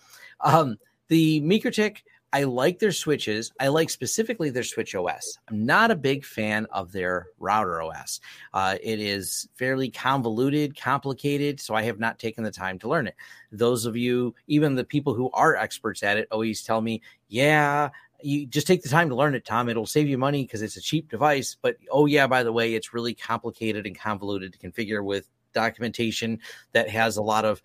um, 0.42 0.78
the 1.08 1.42
MikroTik 1.42 1.98
I 2.34 2.44
like 2.44 2.80
their 2.80 2.92
switches. 2.92 3.52
I 3.60 3.70
like 3.70 3.90
specifically 3.90 4.50
their 4.50 4.64
Switch 4.64 4.94
OS. 4.94 5.38
I'm 5.50 5.66
not 5.66 5.92
a 5.92 5.96
big 5.96 6.26
fan 6.26 6.68
of 6.72 6.92
their 6.92 7.28
router 7.40 7.82
OS. 7.82 8.20
Uh, 8.54 8.78
it 8.84 9.00
is 9.00 9.48
fairly 9.56 9.90
convoluted, 9.90 10.78
complicated, 10.78 11.62
so 11.62 11.76
I 11.76 11.84
have 11.84 12.00
not 12.00 12.20
taken 12.20 12.44
the 12.44 12.52
time 12.52 12.78
to 12.80 12.90
learn 12.90 13.08
it. 13.08 13.16
Those 13.52 13.86
of 13.86 13.96
you, 13.96 14.36
even 14.48 14.76
the 14.76 14.84
people 14.84 15.14
who 15.14 15.30
are 15.32 15.56
experts 15.56 16.04
at 16.04 16.18
it, 16.18 16.28
always 16.30 16.62
tell 16.62 16.82
me, 16.82 17.02
yeah, 17.30 17.90
you 18.22 18.46
just 18.46 18.68
take 18.68 18.82
the 18.82 18.90
time 18.90 19.10
to 19.10 19.16
learn 19.16 19.36
it, 19.36 19.46
Tom. 19.46 19.70
It'll 19.70 19.86
save 19.86 20.08
you 20.08 20.18
money 20.18 20.44
because 20.44 20.62
it's 20.62 20.78
a 20.78 20.82
cheap 20.82 21.10
device. 21.10 21.56
But 21.62 21.78
oh, 21.92 22.06
yeah, 22.06 22.28
by 22.28 22.44
the 22.44 22.52
way, 22.52 22.74
it's 22.74 22.94
really 22.94 23.14
complicated 23.14 23.86
and 23.86 23.98
convoluted 23.98 24.54
to 24.54 24.60
configure 24.60 25.04
with 25.04 25.30
documentation 25.56 26.40
that 26.74 26.88
has 26.90 27.18
a 27.18 27.24
lot 27.24 27.46
of 27.46 27.62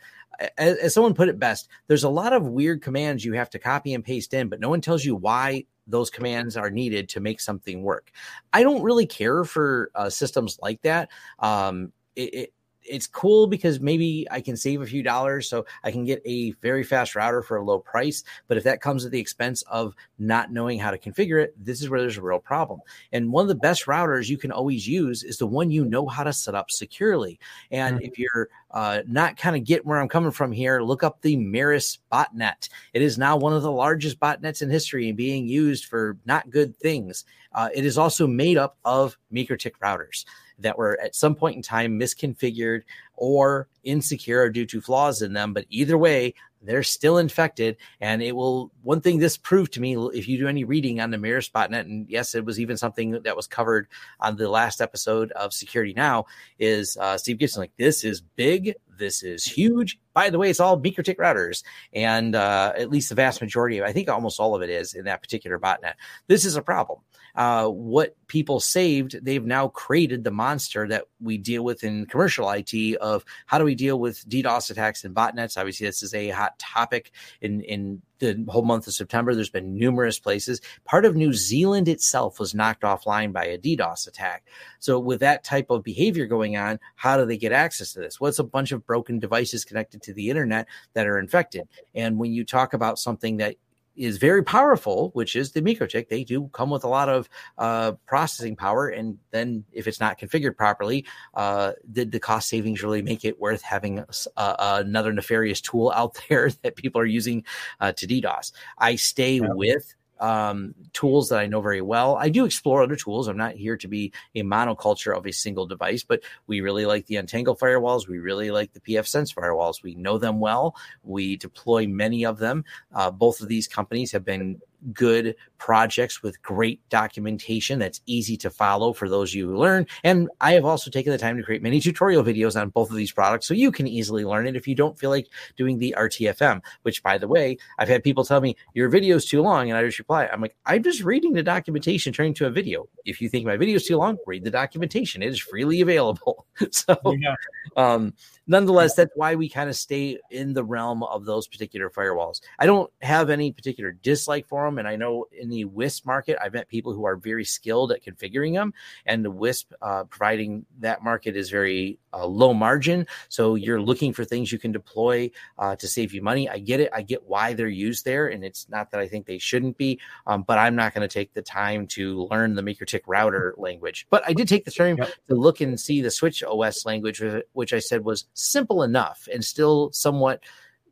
as, 0.56 0.78
as 0.78 0.94
someone 0.94 1.14
put 1.14 1.28
it 1.28 1.38
best, 1.38 1.68
there's 1.86 2.04
a 2.04 2.08
lot 2.08 2.32
of 2.32 2.46
weird 2.46 2.82
commands 2.82 3.24
you 3.24 3.34
have 3.34 3.50
to 3.50 3.58
copy 3.58 3.94
and 3.94 4.04
paste 4.04 4.32
in, 4.32 4.48
but 4.48 4.60
no 4.60 4.68
one 4.68 4.80
tells 4.80 5.04
you 5.04 5.14
why 5.14 5.64
those 5.86 6.10
commands 6.10 6.56
are 6.56 6.70
needed 6.70 7.08
to 7.10 7.20
make 7.20 7.40
something 7.40 7.82
work. 7.82 8.10
I 8.52 8.62
don't 8.62 8.82
really 8.82 9.06
care 9.06 9.44
for 9.44 9.90
uh, 9.94 10.08
systems 10.08 10.58
like 10.62 10.80
that. 10.82 11.10
Um, 11.40 11.92
it, 12.16 12.34
it 12.34 12.52
it's 12.90 13.06
cool 13.06 13.46
because 13.46 13.80
maybe 13.80 14.26
I 14.30 14.40
can 14.40 14.56
save 14.56 14.82
a 14.82 14.86
few 14.86 15.02
dollars 15.02 15.48
so 15.48 15.64
I 15.84 15.90
can 15.90 16.04
get 16.04 16.20
a 16.26 16.52
very 16.60 16.82
fast 16.82 17.14
router 17.14 17.42
for 17.42 17.56
a 17.56 17.64
low 17.64 17.78
price. 17.78 18.24
But 18.48 18.56
if 18.56 18.64
that 18.64 18.80
comes 18.80 19.04
at 19.04 19.12
the 19.12 19.20
expense 19.20 19.62
of 19.62 19.94
not 20.18 20.52
knowing 20.52 20.78
how 20.78 20.90
to 20.90 20.98
configure 20.98 21.42
it, 21.42 21.54
this 21.62 21.80
is 21.80 21.88
where 21.88 22.00
there's 22.00 22.18
a 22.18 22.22
real 22.22 22.40
problem. 22.40 22.80
And 23.12 23.32
one 23.32 23.42
of 23.42 23.48
the 23.48 23.54
best 23.54 23.86
routers 23.86 24.28
you 24.28 24.36
can 24.36 24.52
always 24.52 24.86
use 24.86 25.22
is 25.22 25.38
the 25.38 25.46
one 25.46 25.70
you 25.70 25.84
know 25.84 26.06
how 26.06 26.24
to 26.24 26.32
set 26.32 26.54
up 26.54 26.70
securely. 26.70 27.38
And 27.70 27.96
mm-hmm. 27.96 28.06
if 28.06 28.18
you're 28.18 28.48
uh, 28.72 29.02
not 29.06 29.36
kind 29.36 29.56
of 29.56 29.64
get 29.64 29.86
where 29.86 29.98
I'm 29.98 30.08
coming 30.08 30.30
from 30.32 30.52
here, 30.52 30.82
look 30.82 31.02
up 31.02 31.22
the 31.22 31.36
Meris 31.36 31.98
botnet. 32.12 32.68
It 32.92 33.02
is 33.02 33.18
now 33.18 33.36
one 33.36 33.52
of 33.52 33.62
the 33.62 33.72
largest 33.72 34.18
botnets 34.18 34.62
in 34.62 34.70
history 34.70 35.08
and 35.08 35.16
being 35.16 35.46
used 35.46 35.86
for 35.86 36.16
not 36.26 36.50
good 36.50 36.76
things. 36.78 37.24
Uh, 37.52 37.68
it 37.74 37.84
is 37.84 37.98
also 37.98 38.26
made 38.26 38.56
up 38.56 38.76
of 38.84 39.16
MikroTik 39.32 39.72
routers 39.82 40.24
that 40.60 40.78
were 40.78 40.98
at 41.00 41.14
some 41.14 41.34
point 41.34 41.56
in 41.56 41.62
time 41.62 41.98
misconfigured 41.98 42.82
or 43.14 43.68
insecure 43.84 44.48
due 44.50 44.66
to 44.66 44.80
flaws 44.80 45.22
in 45.22 45.32
them. 45.32 45.52
But 45.52 45.66
either 45.68 45.98
way, 45.98 46.34
they're 46.62 46.82
still 46.82 47.18
infected. 47.18 47.76
And 48.00 48.22
it 48.22 48.36
will, 48.36 48.70
one 48.82 49.00
thing 49.00 49.18
this 49.18 49.36
proved 49.36 49.72
to 49.74 49.80
me, 49.80 49.96
if 50.12 50.28
you 50.28 50.38
do 50.38 50.48
any 50.48 50.64
reading 50.64 51.00
on 51.00 51.10
the 51.10 51.16
Meris 51.16 51.50
botnet, 51.50 51.80
and 51.80 52.08
yes, 52.08 52.34
it 52.34 52.44
was 52.44 52.60
even 52.60 52.76
something 52.76 53.22
that 53.22 53.36
was 53.36 53.46
covered 53.46 53.88
on 54.20 54.36
the 54.36 54.48
last 54.48 54.80
episode 54.80 55.32
of 55.32 55.52
Security 55.52 55.94
Now, 55.94 56.26
is 56.58 56.96
uh, 56.98 57.16
Steve 57.16 57.38
Gibson 57.38 57.60
like, 57.60 57.76
this 57.78 58.04
is 58.04 58.20
big, 58.20 58.74
this 59.00 59.24
is 59.24 59.44
huge. 59.44 59.98
By 60.14 60.30
the 60.30 60.38
way, 60.38 60.48
it's 60.48 60.60
all 60.60 60.80
MikroTik 60.80 61.16
routers, 61.16 61.64
and 61.92 62.36
uh, 62.36 62.72
at 62.76 62.90
least 62.90 63.08
the 63.08 63.16
vast 63.16 63.40
majority 63.40 63.78
of, 63.78 63.86
I 63.86 63.92
think 63.92 64.08
almost 64.08 64.38
all 64.38 64.54
of 64.54 64.62
it 64.62 64.70
is 64.70 64.94
in 64.94 65.06
that 65.06 65.20
particular 65.20 65.58
botnet. 65.58 65.94
This 66.28 66.44
is 66.44 66.54
a 66.54 66.62
problem 66.62 67.00
uh, 67.34 67.68
what 67.68 68.16
people 68.26 68.60
saved, 68.60 69.24
they've 69.24 69.44
now 69.44 69.68
created 69.68 70.24
the 70.24 70.30
monster 70.30 70.88
that 70.88 71.04
we 71.20 71.38
deal 71.38 71.64
with 71.64 71.84
in 71.84 72.06
commercial 72.06 72.50
IT 72.50 72.96
of 72.96 73.24
how 73.46 73.58
do 73.58 73.64
we 73.64 73.74
deal 73.74 73.98
with 73.98 74.28
DDoS 74.28 74.70
attacks 74.70 75.04
and 75.04 75.14
botnets. 75.14 75.56
Obviously, 75.56 75.86
this 75.86 76.02
is 76.02 76.14
a 76.14 76.30
hot 76.30 76.58
topic 76.58 77.12
in 77.40 77.60
in 77.62 78.02
the 78.20 78.44
whole 78.48 78.62
month 78.62 78.86
of 78.86 78.94
September. 78.94 79.34
There's 79.34 79.50
been 79.50 79.76
numerous 79.76 80.18
places. 80.18 80.60
Part 80.84 81.04
of 81.04 81.16
New 81.16 81.32
Zealand 81.32 81.88
itself 81.88 82.38
was 82.38 82.54
knocked 82.54 82.82
offline 82.82 83.32
by 83.32 83.44
a 83.44 83.58
DDoS 83.58 84.06
attack. 84.06 84.44
So, 84.78 84.98
with 84.98 85.20
that 85.20 85.42
type 85.42 85.70
of 85.70 85.82
behavior 85.82 86.26
going 86.26 86.56
on, 86.56 86.78
how 86.94 87.16
do 87.16 87.26
they 87.26 87.36
get 87.36 87.52
access 87.52 87.92
to 87.94 88.00
this? 88.00 88.20
What's 88.20 88.38
well, 88.38 88.46
a 88.46 88.50
bunch 88.50 88.72
of 88.72 88.86
broken 88.86 89.18
devices 89.18 89.64
connected 89.64 90.02
to 90.02 90.14
the 90.14 90.30
internet 90.30 90.68
that 90.94 91.06
are 91.06 91.18
infected? 91.18 91.68
And 91.94 92.18
when 92.18 92.32
you 92.32 92.44
talk 92.44 92.74
about 92.74 92.98
something 92.98 93.38
that 93.38 93.56
is 93.96 94.18
very 94.18 94.42
powerful, 94.42 95.10
which 95.12 95.36
is 95.36 95.52
the 95.52 95.60
MikroTik. 95.60 96.08
They 96.08 96.24
do 96.24 96.48
come 96.52 96.70
with 96.70 96.84
a 96.84 96.88
lot 96.88 97.08
of 97.08 97.28
uh, 97.58 97.92
processing 98.06 98.56
power, 98.56 98.88
and 98.88 99.18
then 99.30 99.64
if 99.72 99.86
it's 99.86 100.00
not 100.00 100.18
configured 100.18 100.56
properly, 100.56 101.04
uh, 101.34 101.72
did 101.92 102.12
the 102.12 102.20
cost 102.20 102.48
savings 102.48 102.82
really 102.82 103.02
make 103.02 103.24
it 103.24 103.40
worth 103.40 103.62
having 103.62 104.04
another 104.36 105.12
nefarious 105.12 105.60
tool 105.60 105.92
out 105.94 106.18
there 106.28 106.50
that 106.62 106.76
people 106.76 107.00
are 107.00 107.06
using 107.06 107.44
uh, 107.80 107.92
to 107.92 108.06
DDoS? 108.06 108.52
I 108.78 108.96
stay 108.96 109.34
yeah. 109.34 109.48
with 109.52 109.94
um, 110.20 110.74
tools 110.92 111.28
that 111.28 111.38
I 111.38 111.46
know 111.46 111.60
very 111.60 111.80
well. 111.80 112.16
I 112.16 112.28
do 112.28 112.44
explore 112.44 112.82
other 112.82 112.96
tools. 112.96 113.26
I'm 113.26 113.36
not 113.36 113.54
here 113.54 113.76
to 113.78 113.88
be 113.88 114.12
a 114.34 114.42
monoculture 114.42 115.16
of 115.16 115.26
a 115.26 115.32
single 115.32 115.66
device, 115.66 116.04
but 116.04 116.20
we 116.46 116.60
really 116.60 116.86
like 116.86 117.06
the 117.06 117.16
Untangle 117.16 117.56
firewalls. 117.56 118.08
We 118.08 118.18
really 118.18 118.50
like 118.50 118.72
the 118.72 118.80
pfSense 118.80 119.34
firewalls. 119.34 119.82
We 119.82 119.94
know 119.94 120.18
them 120.18 120.40
well. 120.40 120.76
We 121.02 121.36
deploy 121.36 121.86
many 121.86 122.24
of 122.24 122.38
them. 122.38 122.64
Uh, 122.94 123.10
both 123.10 123.40
of 123.40 123.48
these 123.48 123.66
companies 123.66 124.12
have 124.12 124.24
been 124.24 124.60
good 124.92 125.34
projects 125.58 126.22
with 126.22 126.40
great 126.42 126.80
documentation 126.88 127.78
that's 127.78 128.00
easy 128.06 128.36
to 128.36 128.50
follow 128.50 128.92
for 128.92 129.08
those 129.08 129.34
you 129.34 129.48
who 129.48 129.56
learn. 129.56 129.86
And 130.04 130.28
I 130.40 130.52
have 130.52 130.64
also 130.64 130.90
taken 130.90 131.12
the 131.12 131.18
time 131.18 131.36
to 131.36 131.42
create 131.42 131.62
many 131.62 131.80
tutorial 131.80 132.24
videos 132.24 132.60
on 132.60 132.70
both 132.70 132.90
of 132.90 132.96
these 132.96 133.12
products 133.12 133.46
so 133.46 133.54
you 133.54 133.70
can 133.70 133.86
easily 133.86 134.24
learn 134.24 134.46
it 134.46 134.56
if 134.56 134.66
you 134.66 134.74
don't 134.74 134.98
feel 134.98 135.10
like 135.10 135.28
doing 135.56 135.78
the 135.78 135.94
RTFM, 135.96 136.62
which 136.82 137.02
by 137.02 137.18
the 137.18 137.28
way, 137.28 137.58
I've 137.78 137.88
had 137.88 138.02
people 138.02 138.24
tell 138.24 138.40
me 138.40 138.56
your 138.74 138.88
video 138.88 139.16
is 139.16 139.26
too 139.26 139.42
long 139.42 139.70
and 139.70 139.78
I 139.78 139.84
just 139.84 139.98
reply, 139.98 140.26
I'm 140.26 140.40
like, 140.40 140.56
I'm 140.66 140.82
just 140.82 141.02
reading 141.02 141.32
the 141.32 141.42
documentation 141.42 142.12
turning 142.12 142.34
to 142.34 142.46
a 142.46 142.50
video. 142.50 142.88
If 143.04 143.20
you 143.20 143.28
think 143.28 143.46
my 143.46 143.56
video 143.56 143.76
is 143.76 143.86
too 143.86 143.96
long, 143.96 144.18
read 144.26 144.44
the 144.44 144.50
documentation. 144.50 145.22
It 145.22 145.28
is 145.28 145.40
freely 145.40 145.80
available. 145.80 146.46
so 146.70 146.96
yeah. 147.04 147.34
um 147.76 148.14
nonetheless, 148.50 148.94
that's 148.94 149.12
why 149.14 149.36
we 149.36 149.48
kind 149.48 149.70
of 149.70 149.76
stay 149.76 150.18
in 150.30 150.52
the 150.52 150.64
realm 150.64 151.02
of 151.04 151.24
those 151.24 151.46
particular 151.46 151.88
firewalls. 151.88 152.40
I 152.58 152.66
don't 152.66 152.90
have 153.00 153.30
any 153.30 153.52
particular 153.52 153.92
dislike 153.92 154.46
for 154.46 154.64
them. 154.64 154.69
And 154.78 154.88
I 154.88 154.96
know 154.96 155.26
in 155.32 155.48
the 155.48 155.64
WISP 155.64 156.06
market, 156.06 156.38
I've 156.40 156.52
met 156.52 156.68
people 156.68 156.92
who 156.92 157.04
are 157.04 157.16
very 157.16 157.44
skilled 157.44 157.92
at 157.92 158.04
configuring 158.04 158.54
them. 158.54 158.74
And 159.06 159.24
the 159.24 159.30
WISP 159.30 159.72
uh, 159.82 160.04
providing 160.04 160.66
that 160.80 161.02
market 161.02 161.36
is 161.36 161.50
very 161.50 161.98
uh, 162.12 162.26
low 162.26 162.54
margin. 162.54 163.06
So 163.28 163.54
you're 163.54 163.80
looking 163.80 164.12
for 164.12 164.24
things 164.24 164.50
you 164.52 164.58
can 164.58 164.72
deploy 164.72 165.30
uh, 165.58 165.76
to 165.76 165.88
save 165.88 166.12
you 166.12 166.22
money. 166.22 166.48
I 166.48 166.58
get 166.58 166.80
it. 166.80 166.90
I 166.92 167.02
get 167.02 167.24
why 167.24 167.54
they're 167.54 167.68
used 167.68 168.04
there. 168.04 168.26
And 168.26 168.44
it's 168.44 168.68
not 168.68 168.90
that 168.90 169.00
I 169.00 169.08
think 169.08 169.26
they 169.26 169.38
shouldn't 169.38 169.76
be, 169.76 170.00
um, 170.26 170.42
but 170.42 170.58
I'm 170.58 170.76
not 170.76 170.94
going 170.94 171.06
to 171.06 171.12
take 171.12 171.32
the 171.34 171.42
time 171.42 171.86
to 171.88 172.26
learn 172.30 172.54
the 172.54 172.62
MikroTik 172.62 173.02
router 173.06 173.54
language. 173.56 174.06
But 174.10 174.22
I 174.26 174.32
did 174.32 174.48
take 174.48 174.64
the 174.64 174.70
time 174.70 174.98
yep. 174.98 175.10
to 175.28 175.34
look 175.34 175.60
and 175.60 175.78
see 175.78 176.00
the 176.00 176.10
Switch 176.10 176.42
OS 176.42 176.84
language, 176.84 177.22
which 177.52 177.72
I 177.72 177.78
said 177.78 178.04
was 178.04 178.26
simple 178.34 178.82
enough 178.82 179.28
and 179.32 179.44
still 179.44 179.92
somewhat 179.92 180.42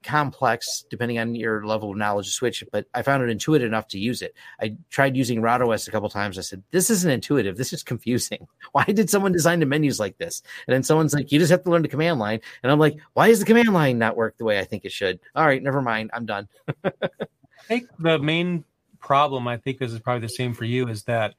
complex 0.02 0.84
depending 0.90 1.18
on 1.18 1.34
your 1.34 1.66
level 1.66 1.90
of 1.90 1.96
knowledge 1.96 2.26
of 2.26 2.32
switch 2.32 2.62
but 2.72 2.86
i 2.94 3.02
found 3.02 3.22
it 3.22 3.30
intuitive 3.30 3.66
enough 3.66 3.88
to 3.88 3.98
use 3.98 4.22
it. 4.22 4.34
I 4.60 4.76
tried 4.90 5.16
using 5.16 5.40
RouterOS 5.40 5.88
a 5.88 5.90
couple 5.90 6.08
times. 6.08 6.38
I 6.38 6.42
said 6.42 6.62
this 6.70 6.90
isn't 6.90 7.10
intuitive. 7.10 7.56
This 7.56 7.72
is 7.72 7.82
confusing. 7.82 8.46
Why 8.72 8.84
did 8.84 9.10
someone 9.10 9.32
design 9.32 9.60
the 9.60 9.66
menus 9.66 10.00
like 10.00 10.18
this? 10.18 10.42
And 10.66 10.74
then 10.74 10.82
someone's 10.82 11.14
like 11.14 11.32
you 11.32 11.38
just 11.38 11.50
have 11.50 11.64
to 11.64 11.70
learn 11.70 11.82
the 11.82 11.88
command 11.88 12.18
line. 12.18 12.40
And 12.62 12.72
i'm 12.72 12.78
like 12.78 12.98
why 13.14 13.28
does 13.28 13.40
the 13.40 13.46
command 13.46 13.72
line 13.72 13.98
not 13.98 14.16
work 14.16 14.36
the 14.36 14.44
way 14.44 14.58
i 14.58 14.64
think 14.64 14.84
it 14.84 14.92
should? 14.92 15.20
All 15.34 15.46
right 15.46 15.62
never 15.62 15.82
mind. 15.82 16.10
I'm 16.12 16.26
done. 16.26 16.48
I 16.84 16.90
think 17.66 17.88
the 17.98 18.18
main 18.18 18.64
problem 19.00 19.46
i 19.46 19.56
think 19.56 19.78
this 19.78 19.92
is 19.92 20.00
probably 20.00 20.20
the 20.20 20.28
same 20.28 20.52
for 20.52 20.64
you 20.64 20.88
is 20.88 21.04
that 21.04 21.34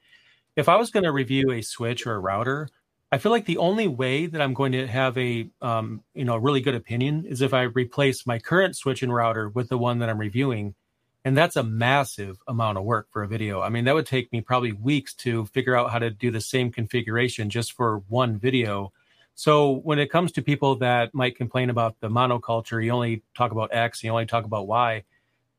if 0.55 0.69
i 0.69 0.75
was 0.77 0.91
going 0.91 1.03
to 1.03 1.11
review 1.11 1.51
a 1.51 1.61
switch 1.61 2.07
or 2.07 2.15
a 2.15 2.19
router 2.19 2.69
I 3.11 3.17
feel 3.17 3.31
like 3.31 3.45
the 3.45 3.57
only 3.57 3.87
way 3.87 4.27
that 4.27 4.39
I'm 4.39 4.53
going 4.53 4.71
to 4.73 4.85
have 4.85 5.17
a 5.17 5.49
um, 5.61 6.03
you 6.13 6.25
know 6.25 6.37
really 6.37 6.61
good 6.61 6.75
opinion 6.75 7.25
is 7.25 7.41
if 7.41 7.53
I 7.53 7.63
replace 7.63 8.27
my 8.27 8.37
current 8.37 8.75
switch 8.75 9.01
and 9.01 9.13
router 9.13 9.49
with 9.49 9.69
the 9.69 9.77
one 9.77 9.99
that 9.99 10.09
I'm 10.09 10.19
reviewing, 10.19 10.75
and 11.25 11.35
that's 11.35 11.55
a 11.55 11.63
massive 11.63 12.37
amount 12.47 12.77
of 12.77 12.83
work 12.83 13.07
for 13.11 13.23
a 13.23 13.27
video. 13.27 13.61
I 13.61 13.69
mean, 13.69 13.85
that 13.85 13.95
would 13.95 14.05
take 14.05 14.31
me 14.31 14.41
probably 14.41 14.73
weeks 14.73 15.15
to 15.15 15.45
figure 15.47 15.75
out 15.75 15.91
how 15.91 15.99
to 15.99 16.11
do 16.11 16.29
the 16.29 16.41
same 16.41 16.71
configuration 16.71 17.49
just 17.49 17.73
for 17.73 18.03
one 18.07 18.37
video. 18.37 18.93
So 19.33 19.71
when 19.71 19.99
it 19.99 20.11
comes 20.11 20.31
to 20.33 20.41
people 20.41 20.75
that 20.75 21.13
might 21.13 21.35
complain 21.35 21.69
about 21.69 21.95
the 22.01 22.09
monoculture, 22.09 22.83
you 22.83 22.91
only 22.91 23.23
talk 23.35 23.51
about 23.51 23.73
X, 23.73 24.03
you 24.03 24.11
only 24.11 24.25
talk 24.25 24.45
about 24.45 24.67
Y. 24.67 25.03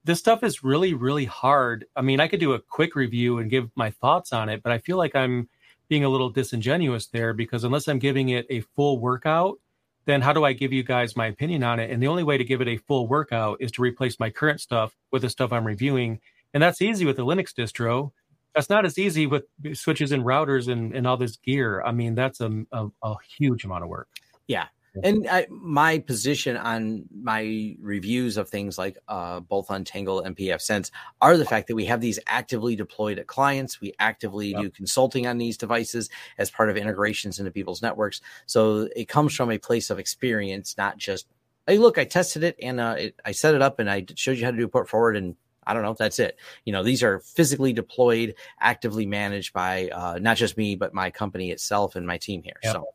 This 0.04 0.18
stuff 0.18 0.44
is 0.44 0.62
really, 0.62 0.94
really 0.94 1.24
hard. 1.24 1.86
I 1.96 2.02
mean, 2.02 2.20
I 2.20 2.28
could 2.28 2.40
do 2.40 2.52
a 2.52 2.60
quick 2.60 2.94
review 2.94 3.38
and 3.38 3.50
give 3.50 3.70
my 3.74 3.90
thoughts 3.90 4.32
on 4.32 4.48
it, 4.48 4.62
but 4.62 4.72
I 4.72 4.78
feel 4.78 4.96
like 4.96 5.16
I'm 5.16 5.48
being 5.90 6.04
a 6.04 6.08
little 6.08 6.30
disingenuous 6.30 7.08
there 7.08 7.34
because 7.34 7.64
unless 7.64 7.88
I'm 7.88 7.98
giving 7.98 8.30
it 8.30 8.46
a 8.48 8.60
full 8.60 9.00
workout, 9.00 9.58
then 10.06 10.22
how 10.22 10.32
do 10.32 10.44
I 10.44 10.52
give 10.52 10.72
you 10.72 10.84
guys 10.84 11.16
my 11.16 11.26
opinion 11.26 11.64
on 11.64 11.80
it? 11.80 11.90
And 11.90 12.00
the 12.00 12.06
only 12.06 12.22
way 12.22 12.38
to 12.38 12.44
give 12.44 12.60
it 12.60 12.68
a 12.68 12.76
full 12.78 13.08
workout 13.08 13.58
is 13.60 13.72
to 13.72 13.82
replace 13.82 14.18
my 14.18 14.30
current 14.30 14.60
stuff 14.60 14.96
with 15.10 15.22
the 15.22 15.28
stuff 15.28 15.52
I'm 15.52 15.66
reviewing. 15.66 16.20
And 16.54 16.62
that's 16.62 16.80
easy 16.80 17.04
with 17.04 17.16
the 17.16 17.26
Linux 17.26 17.52
distro. 17.52 18.12
That's 18.54 18.70
not 18.70 18.86
as 18.86 18.98
easy 18.98 19.26
with 19.26 19.44
switches 19.74 20.12
and 20.12 20.24
routers 20.24 20.68
and, 20.68 20.94
and 20.94 21.06
all 21.06 21.16
this 21.16 21.36
gear. 21.36 21.82
I 21.82 21.90
mean, 21.90 22.14
that's 22.14 22.40
a, 22.40 22.64
a, 22.72 22.88
a 23.02 23.14
huge 23.36 23.64
amount 23.64 23.82
of 23.82 23.90
work. 23.90 24.08
Yeah. 24.46 24.66
And 25.04 25.28
I, 25.28 25.46
my 25.50 25.98
position 25.98 26.56
on 26.56 27.04
my 27.14 27.76
reviews 27.80 28.36
of 28.36 28.48
things 28.48 28.76
like 28.76 28.98
uh, 29.06 29.40
both 29.40 29.70
Untangle 29.70 30.20
and 30.20 30.36
pfSense 30.36 30.90
are 31.20 31.36
the 31.36 31.44
fact 31.44 31.68
that 31.68 31.76
we 31.76 31.84
have 31.84 32.00
these 32.00 32.18
actively 32.26 32.74
deployed 32.74 33.18
at 33.18 33.26
clients. 33.26 33.80
We 33.80 33.94
actively 33.98 34.48
yep. 34.48 34.62
do 34.62 34.70
consulting 34.70 35.26
on 35.26 35.38
these 35.38 35.56
devices 35.56 36.10
as 36.38 36.50
part 36.50 36.70
of 36.70 36.76
integrations 36.76 37.38
into 37.38 37.52
people's 37.52 37.82
networks. 37.82 38.20
So 38.46 38.88
it 38.96 39.08
comes 39.08 39.34
from 39.34 39.50
a 39.50 39.58
place 39.58 39.90
of 39.90 39.98
experience, 39.98 40.76
not 40.76 40.98
just, 40.98 41.26
hey, 41.66 41.78
look, 41.78 41.96
I 41.96 42.04
tested 42.04 42.42
it 42.42 42.56
and 42.60 42.80
uh, 42.80 42.96
it, 42.98 43.20
I 43.24 43.32
set 43.32 43.54
it 43.54 43.62
up 43.62 43.78
and 43.78 43.88
I 43.88 44.06
showed 44.16 44.38
you 44.38 44.44
how 44.44 44.50
to 44.50 44.56
do 44.56 44.64
a 44.64 44.68
port 44.68 44.88
forward 44.88 45.16
and 45.16 45.36
I 45.66 45.72
don't 45.72 45.82
know. 45.82 45.94
That's 45.96 46.18
it. 46.18 46.36
You 46.64 46.72
know, 46.72 46.82
these 46.82 47.02
are 47.04 47.20
physically 47.20 47.72
deployed, 47.72 48.34
actively 48.60 49.06
managed 49.06 49.52
by 49.52 49.88
uh, 49.90 50.18
not 50.20 50.36
just 50.36 50.56
me, 50.56 50.74
but 50.74 50.94
my 50.94 51.10
company 51.10 51.52
itself 51.52 51.94
and 51.94 52.06
my 52.06 52.18
team 52.18 52.42
here. 52.42 52.58
Yep. 52.64 52.72
So 52.72 52.86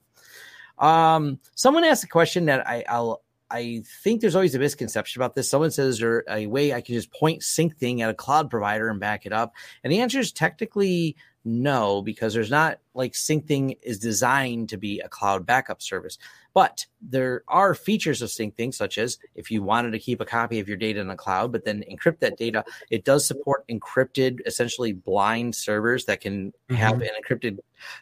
um, 0.78 1.39
someone 1.55 1.84
asked 1.84 2.03
a 2.03 2.07
question 2.07 2.45
that 2.45 2.67
I, 2.67 2.84
I'll 2.88 3.21
I 3.49 3.84
think 4.03 4.21
there's 4.21 4.36
always 4.36 4.55
a 4.55 4.59
misconception 4.59 5.21
about 5.21 5.36
this. 5.36 5.49
Someone 5.49 5.71
says 5.71 5.99
there 5.99 6.23
a 6.30 6.47
way 6.47 6.73
I 6.73 6.82
can 6.82 6.95
just 6.95 7.13
point 7.13 7.41
Syncthing 7.41 8.01
at 8.01 8.09
a 8.09 8.13
cloud 8.13 8.49
provider 8.49 8.89
and 8.89 8.99
back 8.99 9.26
it 9.26 9.34
up, 9.34 9.53
and 9.84 9.93
the 9.93 9.99
answer 9.99 10.19
is 10.19 10.32
technically 10.32 11.15
no, 11.47 12.01
because 12.01 12.34
there's 12.34 12.49
not 12.49 12.80
like 12.95 13.13
Syncthing 13.13 13.78
is 13.84 13.99
designed 13.99 14.69
to 14.69 14.78
be 14.78 14.99
a 14.99 15.07
cloud 15.07 15.45
backup 15.45 15.80
service. 15.80 16.17
But 16.55 16.88
there 17.01 17.43
are 17.47 17.76
features 17.76 18.23
of 18.23 18.30
Syncthing, 18.30 18.73
such 18.73 18.97
as 18.97 19.19
if 19.36 19.51
you 19.51 19.61
wanted 19.61 19.91
to 19.91 19.99
keep 19.99 20.21
a 20.21 20.26
copy 20.26 20.59
of 20.59 20.67
your 20.67 20.78
data 20.78 20.99
in 20.99 21.07
the 21.07 21.15
cloud, 21.15 21.51
but 21.51 21.63
then 21.63 21.84
encrypt 21.89 22.19
that 22.21 22.38
data, 22.38 22.65
it 22.89 23.05
does 23.05 23.28
support 23.28 23.63
encrypted, 23.67 24.39
essentially 24.47 24.91
blind 24.91 25.53
servers 25.53 26.05
that 26.05 26.19
can 26.19 26.47
mm-hmm. 26.47 26.76
have 26.76 27.01
an 27.01 27.09
encrypted, 27.23 27.59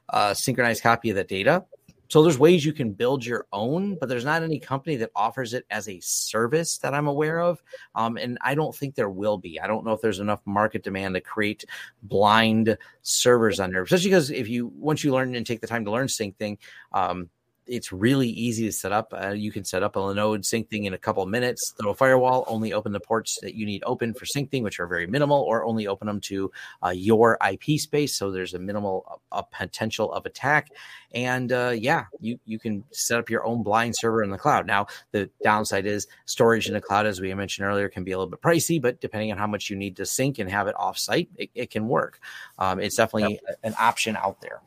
uh, 0.10 0.34
synchronized 0.34 0.82
copy 0.82 1.10
of 1.10 1.18
that 1.18 1.28
data 1.28 1.66
So 2.14 2.22
there's 2.22 2.38
ways 2.38 2.64
you 2.64 2.74
can 2.74 2.92
build 2.92 3.26
your 3.26 3.48
own, 3.52 3.98
but 4.00 4.08
there's 4.08 4.24
not 4.24 4.44
any 4.44 4.60
company 4.60 4.98
that 4.98 5.10
offers 5.16 5.56
it 5.56 5.66
as 5.72 5.90
a 5.90 6.00
service 6.00 6.78
that 6.78 6.94
I'm 6.94 7.08
aware 7.08 7.40
of. 7.40 7.64
Um, 7.96 8.18
and 8.18 8.38
I 8.42 8.54
don't 8.54 8.76
think 8.76 8.94
there 8.94 9.10
will 9.10 9.40
be. 9.40 9.60
I 9.60 9.66
don't 9.66 9.84
know 9.84 9.94
if 9.94 10.02
there's 10.02 10.20
enough 10.20 10.40
market 10.46 10.84
demand 10.84 11.16
to 11.16 11.22
create 11.22 11.66
blind 12.04 12.78
servers 13.02 13.60
on 13.60 13.72
there, 13.72 13.82
especially 13.82 14.12
because 14.12 14.30
if 14.30 14.48
you 14.48 14.68
once 14.76 15.04
you 15.04 15.12
learn 15.12 15.34
and 15.34 15.44
take 15.44 15.60
the 15.60 15.66
time 15.66 15.86
to 15.86 15.92
learn 15.92 16.06
Syncthing, 16.06 16.60
um, 16.92 17.32
it's 17.68 17.92
really 17.92 18.30
easy 18.30 18.66
to 18.66 18.72
set 18.72 18.92
up. 18.92 19.14
Uh, 19.14 19.30
you 19.30 19.52
can 19.52 19.64
set 19.64 19.84
up 19.84 19.96
a 19.96 20.00
Linode 20.00 20.42
Syncthing 20.42 20.86
in 20.86 20.94
a 20.94 20.98
couple 20.98 21.24
of 21.24 21.30
minutes. 21.30 21.74
Throw 21.80 21.92
a 21.92 21.96
firewall, 21.96 22.44
only 22.48 22.74
open 22.74 22.92
the 22.92 23.00
ports 23.00 23.40
that 23.42 23.56
you 23.56 23.66
need 23.66 23.84
open 23.86 24.14
for 24.14 24.26
Syncthing, 24.26 24.64
which 24.64 24.80
are 24.80 24.88
very 24.88 25.08
minimal, 25.08 25.42
or 25.42 25.64
only 25.64 25.88
open 25.88 26.08
them 26.08 26.20
to 26.22 26.52
uh, 26.84 26.90
your 26.90 27.38
IP 27.50 27.80
space. 27.80 28.16
So 28.16 28.32
there's 28.32 28.54
a 28.54 28.60
minimal 28.60 29.22
a 29.32 29.44
potential 29.44 30.12
of 30.12 30.26
attack. 30.26 30.72
And 31.14 31.52
uh, 31.52 31.74
yeah, 31.76 32.06
you 32.20 32.40
you 32.46 32.60
can 32.60 32.84
set 32.92 33.20
up 33.20 33.30
your 33.30 33.46
own 33.46 33.64
blind 33.64 33.96
server 33.98 34.24
in 34.24 34.30
the 34.30 34.38
cloud. 34.38 34.68
Now 34.68 34.88
the 35.12 35.30
downside 35.44 35.86
is 35.86 36.08
storage 36.26 36.68
in 36.68 36.74
the 36.74 36.82
cloud, 36.82 37.06
as 37.06 37.22
we 37.22 37.34
mentioned 37.34 37.68
earlier, 37.68 37.90
can 37.90 38.04
be 38.04 38.12
a 38.12 38.18
little 38.18 38.32
bit 38.32 38.42
pricey, 38.42 38.82
but 38.82 39.00
depending 39.00 39.32
on 39.32 39.38
how 39.38 39.48
much 39.48 39.70
you 39.70 39.76
need 39.76 39.96
to 39.98 40.06
sync 40.06 40.40
and 40.40 40.50
have 40.50 40.68
it 40.68 40.76
offsite, 40.76 41.28
it, 41.38 41.50
it 41.54 41.70
can 41.70 41.88
work. 41.88 42.20
Um, 42.58 42.80
it's 42.80 42.98
definitely 42.98 43.40
yep. 43.48 43.60
an 43.64 43.76
option 43.80 44.16
out 44.18 44.42
there. 44.42 44.62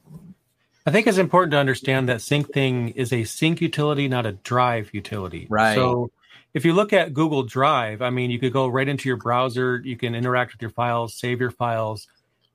I 0.87 0.93
think 0.93 1.09
it's 1.09 1.19
important 1.19 1.51
to 1.51 1.59
understand 1.59 2.09
that 2.09 2.19
Syncthing 2.19 2.95
is 2.95 3.13
a 3.13 3.25
sync 3.25 3.61
utility, 3.61 4.07
not 4.07 4.25
a 4.25 4.33
drive 4.33 4.95
utility. 4.95 5.49
Right. 5.51 5.75
So 5.75 6.13
if 6.55 6.65
you 6.65 6.75
look 6.75 6.93
at 6.93 7.13
Google 7.13 7.43
Drive, 7.43 8.01
I 8.01 8.11
mean, 8.11 8.31
you 8.31 8.39
could 8.39 8.53
go 8.53 8.69
right 8.69 8.89
into 8.89 9.09
your 9.09 9.17
browser, 9.17 9.83
you 9.85 9.97
can 9.97 10.15
interact 10.15 10.53
with 10.53 10.63
your 10.63 10.71
files, 10.71 11.13
save 11.13 11.41
your 11.41 11.51
files. 11.51 12.07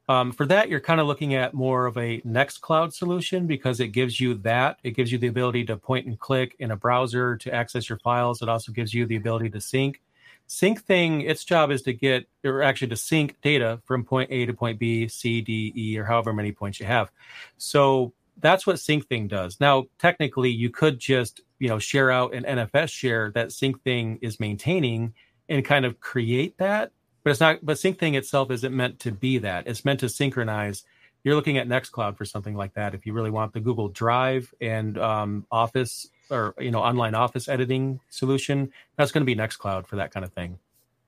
Um, 0.08 0.32
for 0.32 0.46
that, 0.46 0.70
you're 0.70 0.80
kind 0.80 1.02
of 1.02 1.08
looking 1.08 1.36
at 1.36 1.54
more 1.54 1.86
of 1.86 1.98
a 1.98 2.22
Nextcloud 2.22 2.94
solution 2.94 3.48
because 3.48 3.82
it 3.82 3.90
gives 3.90 4.20
you 4.20 4.36
that. 4.36 4.78
It 4.82 4.92
gives 4.92 5.12
you 5.12 5.18
the 5.18 5.28
ability 5.28 5.66
to 5.66 5.76
point 5.76 6.06
and 6.06 6.18
click 6.18 6.56
in 6.58 6.72
a 6.72 6.78
browser 6.78 7.36
to 7.36 7.54
access 7.54 7.90
your 7.90 8.00
files. 8.00 8.42
It 8.42 8.48
also 8.48 8.72
gives 8.72 8.94
you 8.94 9.06
the 9.06 9.18
ability 9.18 9.50
to 9.50 9.62
sync. 9.62 10.02
Syncthing, 10.48 11.30
its 11.30 11.46
job 11.46 11.70
is 11.70 11.82
to 11.84 11.94
get, 11.94 12.28
or 12.44 12.62
actually 12.62 12.90
to 12.90 12.98
sync 12.98 13.40
data 13.42 13.82
from 13.86 14.04
point 14.04 14.32
A 14.32 14.46
to 14.46 14.54
point 14.54 14.80
B, 14.80 15.08
C, 15.08 15.42
D, 15.42 15.74
E, 15.76 15.98
or 15.98 16.06
however 16.06 16.34
many 16.34 16.52
points 16.52 16.80
you 16.80 16.86
have. 16.86 17.12
So 17.58 18.14
that's 18.42 18.68
what 18.68 18.78
Syncthing 18.78 19.28
does. 19.28 19.60
Now, 19.60 19.86
technically, 20.00 20.50
you 20.50 20.70
could 20.70 21.00
just 21.00 21.42
you 21.60 21.70
know 21.70 21.80
share 21.80 22.12
out 22.12 22.34
an 22.34 22.44
NFS 22.44 22.90
share 22.90 23.32
that 23.36 23.50
Syncthing 23.50 24.20
is 24.22 24.40
maintaining 24.40 25.14
and 25.48 25.64
kind 25.64 25.86
of 25.86 26.00
create 26.00 26.58
that, 26.58 26.92
but 27.24 27.32
it's 27.32 27.40
not. 27.40 27.60
But 27.64 27.78
Syncthing 27.78 28.16
itself 28.16 28.52
isn't 28.52 28.76
meant 28.76 29.00
to 29.02 29.12
be 29.12 29.38
that. 29.40 29.68
It's 29.68 29.86
meant 29.86 30.00
to 30.02 30.10
synchronize. 30.10 30.84
You're 31.24 31.36
looking 31.36 31.60
at 31.60 31.68
Nextcloud 31.68 32.18
for 32.18 32.26
something 32.26 32.56
like 32.56 32.74
that. 32.74 32.96
If 32.96 33.06
you 33.06 33.14
really 33.14 33.30
want 33.30 33.54
the 33.54 33.60
Google 33.60 33.90
Drive 33.90 34.52
and 34.60 34.98
um, 34.98 35.46
Office 35.52 36.10
or 36.32 36.56
you 36.60 36.72
know 36.72 36.80
online 36.80 37.16
Office 37.16 37.48
editing 37.48 38.00
solution, 38.10 38.72
that's 38.98 39.12
going 39.12 39.26
to 39.26 39.26
be 39.26 39.36
Nextcloud 39.36 39.88
for 39.88 39.98
that 39.98 40.12
kind 40.12 40.26
of 40.26 40.34
thing. 40.34 40.58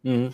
Mm-hmm. 0.05 0.33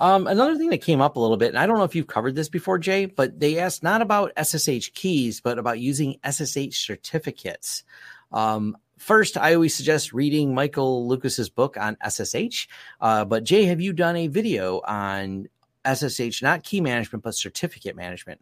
Um, 0.00 0.26
another 0.26 0.56
thing 0.56 0.70
that 0.70 0.78
came 0.78 1.02
up 1.02 1.16
a 1.16 1.20
little 1.20 1.36
bit, 1.36 1.50
and 1.50 1.58
I 1.58 1.66
don't 1.66 1.76
know 1.76 1.84
if 1.84 1.94
you've 1.94 2.06
covered 2.06 2.34
this 2.34 2.48
before, 2.48 2.78
Jay, 2.78 3.04
but 3.04 3.38
they 3.38 3.58
asked 3.58 3.82
not 3.82 4.00
about 4.00 4.32
SSH 4.42 4.88
keys, 4.94 5.42
but 5.42 5.58
about 5.58 5.78
using 5.78 6.16
SSH 6.24 6.78
certificates. 6.86 7.84
Um, 8.32 8.78
first, 8.96 9.36
I 9.36 9.54
always 9.54 9.74
suggest 9.74 10.14
reading 10.14 10.54
Michael 10.54 11.06
Lucas's 11.06 11.50
book 11.50 11.76
on 11.76 11.98
SSH. 12.08 12.66
Uh, 12.98 13.26
but 13.26 13.44
Jay, 13.44 13.66
have 13.66 13.82
you 13.82 13.92
done 13.92 14.16
a 14.16 14.28
video 14.28 14.80
on 14.80 15.48
SSH, 15.84 16.40
not 16.40 16.62
key 16.62 16.80
management, 16.80 17.22
but 17.22 17.34
certificate 17.34 17.94
management? 17.94 18.40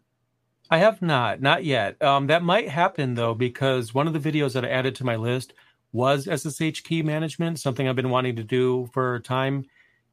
I 0.71 0.77
have 0.77 1.01
not, 1.01 1.41
not 1.41 1.65
yet. 1.65 2.01
Um, 2.01 2.27
that 2.27 2.43
might 2.43 2.69
happen 2.69 3.15
though, 3.15 3.33
because 3.33 3.93
one 3.93 4.07
of 4.07 4.13
the 4.13 4.31
videos 4.31 4.53
that 4.53 4.63
I 4.63 4.69
added 4.69 4.95
to 4.95 5.03
my 5.03 5.17
list 5.17 5.53
was 5.91 6.25
SSH 6.25 6.83
key 6.83 7.01
management, 7.01 7.59
something 7.59 7.87
I've 7.87 7.95
been 7.95 8.11
wanting 8.11 8.37
to 8.37 8.43
do 8.43 8.87
for 8.93 9.15
a 9.15 9.19
time 9.19 9.65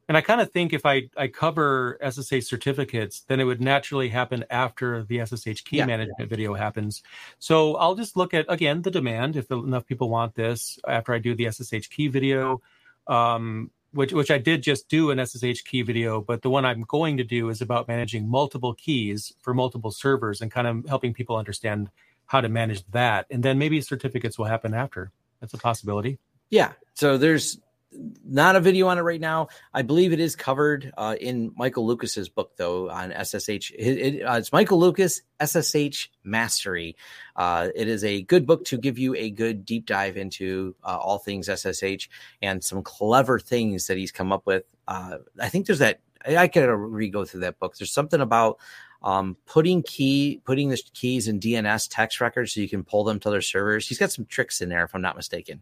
and 0.07 0.15
I 0.15 0.21
kind 0.21 0.39
of 0.39 0.51
think 0.51 0.71
if 0.71 0.85
I, 0.85 1.09
I 1.17 1.27
cover 1.27 1.97
SSH 2.01 2.47
certificates, 2.47 3.21
then 3.27 3.39
it 3.41 3.43
would 3.43 3.59
naturally 3.59 4.07
happen 4.07 4.45
after 4.49 5.03
the 5.03 5.25
SSH 5.25 5.63
key 5.65 5.77
yeah, 5.77 5.85
management 5.85 6.19
yeah. 6.19 6.25
video 6.27 6.53
happens. 6.53 7.03
So 7.39 7.75
I'll 7.75 7.95
just 7.95 8.15
look 8.15 8.33
at, 8.33 8.45
again, 8.47 8.81
the 8.81 8.91
demand, 8.91 9.35
if 9.35 9.51
enough 9.51 9.85
people 9.85 10.09
want 10.09 10.35
this 10.35 10.79
after 10.87 11.13
I 11.13 11.19
do 11.19 11.35
the 11.35 11.51
SSH 11.51 11.89
key 11.89 12.07
video, 12.07 12.61
um, 13.07 13.69
which, 13.91 14.13
which 14.13 14.31
I 14.31 14.37
did 14.37 14.63
just 14.63 14.87
do 14.87 15.11
an 15.11 15.25
SSH 15.25 15.63
key 15.65 15.81
video, 15.81 16.21
but 16.21 16.41
the 16.41 16.49
one 16.49 16.65
I'm 16.65 16.83
going 16.83 17.17
to 17.17 17.25
do 17.25 17.49
is 17.49 17.61
about 17.61 17.89
managing 17.89 18.29
multiple 18.29 18.75
keys 18.75 19.33
for 19.41 19.53
multiple 19.53 19.91
servers 19.91 20.39
and 20.39 20.49
kind 20.49 20.67
of 20.67 20.85
helping 20.87 21.13
people 21.13 21.35
understand 21.35 21.89
how 22.27 22.39
to 22.39 22.47
manage 22.47 22.85
that. 22.91 23.25
And 23.29 23.43
then 23.43 23.57
maybe 23.57 23.81
certificates 23.81 24.37
will 24.37 24.45
happen 24.45 24.73
after. 24.73 25.11
That's 25.41 25.53
a 25.53 25.57
possibility. 25.57 26.17
Yeah. 26.49 26.73
So 26.93 27.17
there's 27.17 27.59
not 27.91 28.55
a 28.55 28.59
video 28.59 28.87
on 28.87 28.97
it 28.97 29.01
right 29.01 29.19
now. 29.19 29.47
I 29.73 29.81
believe 29.81 30.11
it 30.13 30.19
is 30.19 30.35
covered 30.35 30.91
uh, 30.97 31.15
in 31.19 31.51
Michael 31.55 31.85
Lucas's 31.85 32.29
book, 32.29 32.55
though, 32.57 32.89
on 32.89 33.11
SSH. 33.11 33.71
It, 33.71 33.97
it, 33.97 34.23
uh, 34.23 34.33
it's 34.33 34.51
Michael 34.51 34.79
Lucas 34.79 35.21
SSH 35.43 36.09
Mastery. 36.23 36.95
Uh, 37.35 37.69
it 37.75 37.87
is 37.87 38.03
a 38.03 38.23
good 38.23 38.45
book 38.45 38.65
to 38.65 38.77
give 38.77 38.99
you 38.99 39.15
a 39.15 39.29
good 39.29 39.65
deep 39.65 39.85
dive 39.85 40.17
into 40.17 40.75
uh, 40.83 40.97
all 40.97 41.17
things 41.17 41.49
SSH 41.49 42.09
and 42.41 42.63
some 42.63 42.83
clever 42.83 43.39
things 43.39 43.87
that 43.87 43.97
he's 43.97 44.11
come 44.11 44.31
up 44.31 44.45
with. 44.45 44.63
Uh, 44.87 45.19
I 45.39 45.49
think 45.49 45.67
there's 45.67 45.79
that. 45.79 46.01
I 46.25 46.47
could 46.47 46.65
re 46.67 47.09
go 47.09 47.23
through 47.23 47.41
that 47.41 47.59
book. 47.59 47.77
There's 47.77 47.91
something 47.91 48.19
about 48.19 48.59
um, 49.01 49.37
putting 49.45 49.83
key 49.83 50.41
putting 50.43 50.69
the 50.69 50.81
keys 50.93 51.27
in 51.27 51.39
DNS 51.39 51.87
text 51.89 52.19
records 52.19 52.53
so 52.53 52.59
you 52.59 52.67
can 52.67 52.83
pull 52.83 53.03
them 53.03 53.19
to 53.21 53.29
their 53.29 53.41
servers. 53.41 53.87
He's 53.87 53.99
got 53.99 54.11
some 54.11 54.25
tricks 54.25 54.59
in 54.59 54.69
there, 54.69 54.83
if 54.83 54.93
I'm 54.93 55.01
not 55.01 55.15
mistaken. 55.15 55.61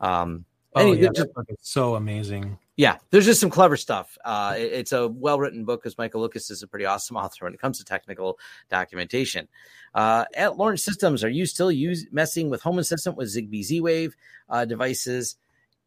Um, 0.00 0.46
Oh, 0.74 0.92
yeah, 0.92 1.08
just, 1.14 1.28
so 1.60 1.96
amazing. 1.96 2.58
Yeah, 2.76 2.98
there's 3.10 3.26
just 3.26 3.40
some 3.40 3.50
clever 3.50 3.76
stuff. 3.76 4.16
Uh, 4.24 4.54
it, 4.56 4.72
it's 4.72 4.92
a 4.92 5.08
well 5.08 5.38
written 5.38 5.64
book 5.64 5.82
because 5.82 5.98
Michael 5.98 6.20
Lucas 6.20 6.50
is 6.50 6.62
a 6.62 6.68
pretty 6.68 6.86
awesome 6.86 7.16
author 7.18 7.44
when 7.44 7.54
it 7.54 7.60
comes 7.60 7.78
to 7.78 7.84
technical 7.84 8.38
documentation. 8.70 9.48
Uh, 9.94 10.24
at 10.34 10.56
Lawrence 10.56 10.84
Systems, 10.84 11.24
are 11.24 11.28
you 11.28 11.44
still 11.44 11.72
use, 11.72 12.06
messing 12.12 12.50
with 12.50 12.62
Home 12.62 12.78
Assistant 12.78 13.16
with 13.16 13.34
Zigbee 13.34 13.64
Z 13.64 13.80
Wave 13.80 14.14
uh, 14.48 14.64
devices? 14.64 15.36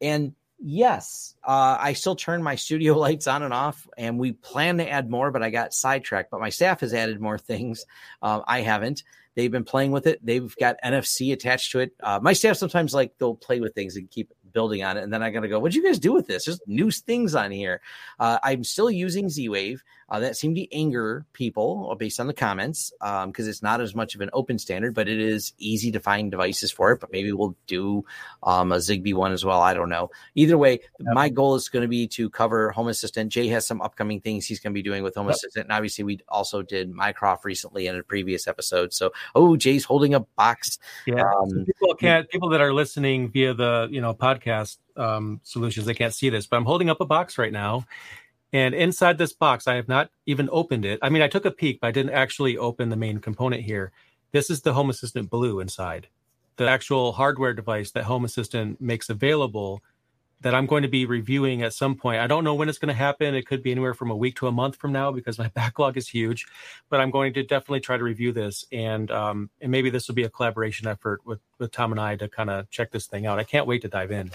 And 0.02 0.36
yes, 0.60 1.36
uh, 1.44 1.78
I 1.80 1.94
still 1.94 2.16
turn 2.16 2.44
my 2.44 2.56
studio 2.56 2.98
lights 2.98 3.28
on 3.28 3.42
and 3.42 3.54
off, 3.54 3.88
and 3.98 4.20
we 4.20 4.34
plan 4.34 4.78
to 4.78 4.90
add 4.90 5.10
more, 5.10 5.32
but 5.32 5.42
I 5.44 5.50
got 5.50 5.74
sidetracked. 5.74 6.30
But 6.30 6.42
my 6.42 6.50
staff 6.50 6.82
has 6.82 6.94
added 6.94 7.22
more 7.22 7.38
things. 7.38 7.86
Uh, 8.22 8.42
I 8.46 8.62
haven't. 8.62 9.04
They've 9.36 9.52
been 9.52 9.64
playing 9.64 9.92
with 9.92 10.06
it. 10.06 10.24
They've 10.24 10.56
got 10.58 10.76
NFC 10.84 11.34
attached 11.34 11.72
to 11.72 11.80
it. 11.80 11.94
Uh, 12.02 12.20
my 12.22 12.34
staff 12.34 12.58
sometimes 12.58 12.94
like 12.94 13.18
they'll 13.18 13.36
play 13.36 13.60
with 13.60 13.74
things 13.74 13.96
and 13.96 14.10
keep 14.12 14.32
building 14.54 14.84
on 14.84 14.98
it. 14.98 15.04
And 15.04 15.12
then 15.12 15.22
I'm 15.22 15.32
going 15.32 15.44
to 15.44 15.50
go, 15.50 15.60
what'd 15.60 15.76
you 15.76 15.84
guys 15.84 16.00
do 16.00 16.14
with 16.14 16.28
this? 16.28 16.46
There's 16.46 16.62
new 16.68 16.92
things 16.92 17.36
on 17.36 17.52
here. 17.52 17.82
Uh, 18.20 18.40
I'm 18.44 18.64
still 18.64 18.90
using 18.90 19.30
Z 19.30 19.50
Wave. 19.50 19.84
Uh, 20.14 20.20
that 20.20 20.38
seemed 20.38 20.56
to 20.56 20.72
anger 20.72 21.26
people 21.34 21.90
uh, 21.92 21.96
based 21.96 22.20
on 22.20 22.28
the 22.28 22.36
comments 22.36 22.94
because 23.00 23.24
um, 23.24 23.50
it's 23.50 23.64
not 23.64 23.82
as 23.82 23.96
much 23.96 24.14
of 24.14 24.22
an 24.22 24.30
open 24.32 24.60
standard, 24.60 24.94
but 24.94 25.10
it 25.10 25.20
is 25.20 25.54
easy 25.58 25.92
to 25.92 26.00
find 26.00 26.30
devices 26.30 26.72
for 26.72 26.92
it. 26.92 27.00
But 27.00 27.12
maybe 27.12 27.32
we'll 27.32 27.56
do 27.66 28.06
um, 28.44 28.72
a 28.72 28.76
Zigbee 28.76 29.16
one 29.16 29.32
as 29.32 29.44
well. 29.44 29.60
I 29.60 29.74
don't 29.74 29.90
know. 29.90 30.12
Either 30.36 30.56
way, 30.56 30.82
yep. 31.00 31.16
my 31.16 31.30
goal 31.30 31.56
is 31.56 31.68
going 31.68 31.82
to 31.82 31.88
be 31.88 32.08
to 32.10 32.30
cover 32.30 32.70
Home 32.70 32.90
Assistant. 32.90 33.32
Jay 33.32 33.48
has 33.48 33.66
some 33.66 33.82
upcoming 33.82 34.22
things 34.22 34.46
he's 34.46 34.60
going 34.60 34.72
to 34.72 34.76
be 34.76 34.84
doing 34.84 35.02
with 35.02 35.16
Home 35.16 35.26
yep. 35.26 35.36
Assistant. 35.36 35.66
And 35.66 35.72
obviously, 35.72 36.04
we 36.04 36.20
also 36.30 36.62
did 36.62 36.92
Mycroft 36.92 37.44
recently 37.44 37.88
in 37.88 37.96
a 37.96 38.04
previous 38.04 38.48
episode. 38.48 38.94
So, 38.94 39.14
oh, 39.34 39.58
Jay's 39.58 39.84
holding 39.84 40.14
a 40.14 40.20
box. 40.20 40.78
Yeah. 41.08 41.24
Um, 41.24 41.50
so 41.50 41.64
people 41.66 41.96
can't, 41.96 42.30
people 42.30 42.50
that 42.50 42.62
are 42.62 42.72
listening 42.72 43.32
via 43.32 43.56
the, 43.56 43.88
you 43.90 44.00
know, 44.00 44.14
podcast 44.14 44.78
um, 44.96 45.42
solutions, 45.42 45.88
they 45.88 45.96
can't 45.96 46.14
see 46.14 46.30
this, 46.30 46.46
but 46.46 46.58
I'm 46.58 46.66
holding 46.66 46.92
up 46.92 47.02
a 47.02 47.06
box 47.06 47.40
right 47.40 47.52
now 47.52 47.88
and 48.54 48.76
inside 48.76 49.18
this 49.18 49.34
box, 49.34 49.68
I 49.68 49.76
have 49.76 49.88
not 49.88 50.12
even 50.28 50.48
opened 50.52 50.86
it. 50.86 51.00
I 51.02 51.10
mean, 51.10 51.24
I 51.24 51.28
took 51.28 51.44
a 51.46 51.52
peek, 51.52 51.82
but 51.82 51.88
I 51.88 51.92
didn't 51.92 52.14
actually 52.14 52.56
open 52.56 52.90
the 52.90 52.96
main 52.96 53.18
component 53.18 53.64
here. 53.64 53.92
This 54.32 54.50
is 54.52 54.62
the 54.62 54.74
Home 54.74 54.92
Assistant 54.92 55.32
Blue 55.32 55.60
inside, 55.60 56.08
the 56.58 56.70
actual 56.70 57.14
hardware 57.14 57.54
device 57.54 57.92
that 57.92 58.04
Home 58.04 58.24
Assistant 58.24 58.80
makes 58.80 59.10
available 59.10 59.82
that 60.42 60.54
I'm 60.54 60.66
going 60.66 60.84
to 60.84 60.90
be 60.90 61.06
reviewing 61.06 61.64
at 61.64 61.74
some 61.74 61.96
point. 61.96 62.20
I 62.20 62.28
don't 62.28 62.44
know 62.44 62.54
when 62.54 62.70
it's 62.70 62.78
going 62.78 62.94
to 62.94 62.94
happen. 62.94 63.34
It 63.34 63.48
could 63.48 63.64
be 63.64 63.72
anywhere 63.72 63.94
from 63.94 64.12
a 64.12 64.16
week 64.16 64.36
to 64.36 64.48
a 64.48 64.52
month 64.52 64.76
from 64.76 64.92
now 64.92 65.12
because 65.12 65.40
my 65.40 65.48
backlog 65.56 65.98
is 65.98 66.08
huge. 66.08 66.46
But 66.90 67.00
I'm 67.00 67.10
going 67.10 67.34
to 67.34 67.44
definitely 67.44 67.80
try 67.80 67.98
to 67.98 68.04
review 68.04 68.32
this, 68.34 68.66
and 68.72 69.10
um, 69.10 69.50
and 69.62 69.72
maybe 69.72 69.90
this 69.90 70.08
will 70.08 70.16
be 70.16 70.24
a 70.24 70.30
collaboration 70.30 70.88
effort 70.88 71.22
with 71.26 71.40
with 71.58 71.72
Tom 71.72 71.92
and 71.92 72.00
I 72.00 72.18
to 72.18 72.28
kind 72.28 72.52
of 72.52 72.70
check 72.70 72.92
this 72.92 73.08
thing 73.08 73.26
out. 73.26 73.40
I 73.40 73.44
can't 73.46 73.66
wait 73.66 73.82
to 73.82 73.88
dive 73.88 74.12
in. 74.12 74.32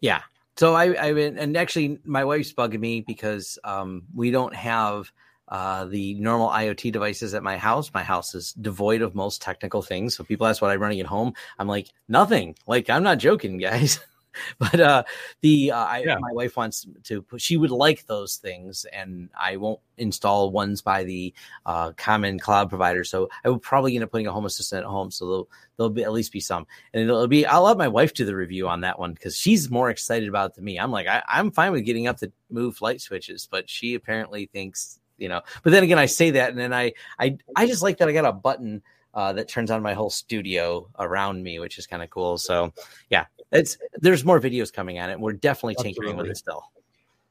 Yeah, 0.00 0.22
so 0.58 0.74
I, 0.74 0.86
I 0.92 1.10
and 1.12 1.56
actually 1.56 2.00
my 2.04 2.24
wife's 2.24 2.52
bugging 2.52 2.80
me 2.80 3.00
because 3.00 3.58
um, 3.62 4.02
we 4.12 4.32
don't 4.32 4.54
have 4.54 5.12
uh, 5.46 5.84
the 5.84 6.14
normal 6.14 6.48
IoT 6.48 6.92
devices 6.92 7.32
at 7.32 7.44
my 7.44 7.56
house. 7.56 7.92
My 7.94 8.02
house 8.02 8.34
is 8.34 8.54
devoid 8.54 9.00
of 9.00 9.14
most 9.14 9.40
technical 9.40 9.82
things. 9.82 10.16
So 10.16 10.24
people 10.24 10.46
ask 10.46 10.60
what 10.60 10.72
I'm 10.72 10.80
running 10.80 11.00
at 11.00 11.06
home. 11.06 11.34
I'm 11.60 11.68
like 11.68 11.88
nothing. 12.08 12.56
Like 12.66 12.90
I'm 12.90 13.04
not 13.04 13.18
joking, 13.18 13.58
guys. 13.58 14.00
but 14.58 14.80
uh, 14.80 15.02
the 15.40 15.72
uh, 15.72 15.84
I, 15.84 16.02
yeah. 16.06 16.16
my 16.20 16.32
wife 16.32 16.56
wants 16.56 16.86
to. 17.04 17.24
She 17.36 17.56
would 17.56 17.70
like 17.70 18.06
those 18.06 18.36
things, 18.36 18.86
and 18.92 19.28
I 19.38 19.56
won't 19.56 19.80
install 19.96 20.50
ones 20.50 20.82
by 20.82 21.04
the 21.04 21.34
uh, 21.66 21.92
common 21.96 22.38
cloud 22.38 22.68
provider. 22.68 23.04
So 23.04 23.28
I 23.44 23.48
will 23.48 23.58
probably 23.58 23.94
end 23.94 24.04
up 24.04 24.10
putting 24.10 24.26
a 24.26 24.32
Home 24.32 24.46
Assistant 24.46 24.84
at 24.84 24.90
home. 24.90 25.10
So 25.10 25.26
there'll 25.26 25.50
there'll 25.76 25.90
be 25.90 26.04
at 26.04 26.12
least 26.12 26.32
be 26.32 26.40
some, 26.40 26.66
and 26.92 27.02
it'll 27.02 27.26
be. 27.28 27.46
I'll 27.46 27.62
let 27.62 27.78
my 27.78 27.88
wife 27.88 28.14
do 28.14 28.24
the 28.24 28.36
review 28.36 28.68
on 28.68 28.82
that 28.82 28.98
one 28.98 29.12
because 29.12 29.36
she's 29.36 29.70
more 29.70 29.90
excited 29.90 30.28
about 30.28 30.50
it 30.50 30.56
than 30.56 30.64
me. 30.64 30.78
I'm 30.78 30.90
like 30.90 31.06
I, 31.06 31.22
I'm 31.28 31.50
fine 31.50 31.72
with 31.72 31.84
getting 31.84 32.06
up 32.06 32.18
to 32.18 32.32
move 32.50 32.80
light 32.80 33.00
switches, 33.00 33.48
but 33.50 33.68
she 33.68 33.94
apparently 33.94 34.46
thinks 34.46 35.00
you 35.18 35.28
know. 35.28 35.42
But 35.62 35.70
then 35.70 35.82
again, 35.82 35.98
I 35.98 36.06
say 36.06 36.30
that, 36.32 36.50
and 36.50 36.58
then 36.58 36.72
I 36.72 36.92
I 37.18 37.36
I 37.56 37.66
just 37.66 37.82
like 37.82 37.98
that 37.98 38.08
I 38.08 38.12
got 38.12 38.24
a 38.24 38.32
button 38.32 38.82
uh, 39.14 39.32
that 39.32 39.48
turns 39.48 39.70
on 39.70 39.82
my 39.82 39.94
whole 39.94 40.10
studio 40.10 40.88
around 40.98 41.42
me, 41.42 41.58
which 41.58 41.78
is 41.78 41.86
kind 41.86 42.02
of 42.02 42.10
cool. 42.10 42.38
So 42.38 42.72
yeah, 43.10 43.26
it's 43.52 43.78
there's 43.94 44.24
more 44.24 44.40
videos 44.40 44.72
coming 44.72 44.98
at 44.98 45.10
it. 45.10 45.14
And 45.14 45.22
we're 45.22 45.32
definitely 45.32 45.74
Absolutely. 45.74 45.94
tinkering 45.94 46.16
with 46.16 46.30
it 46.30 46.36
still. 46.36 46.62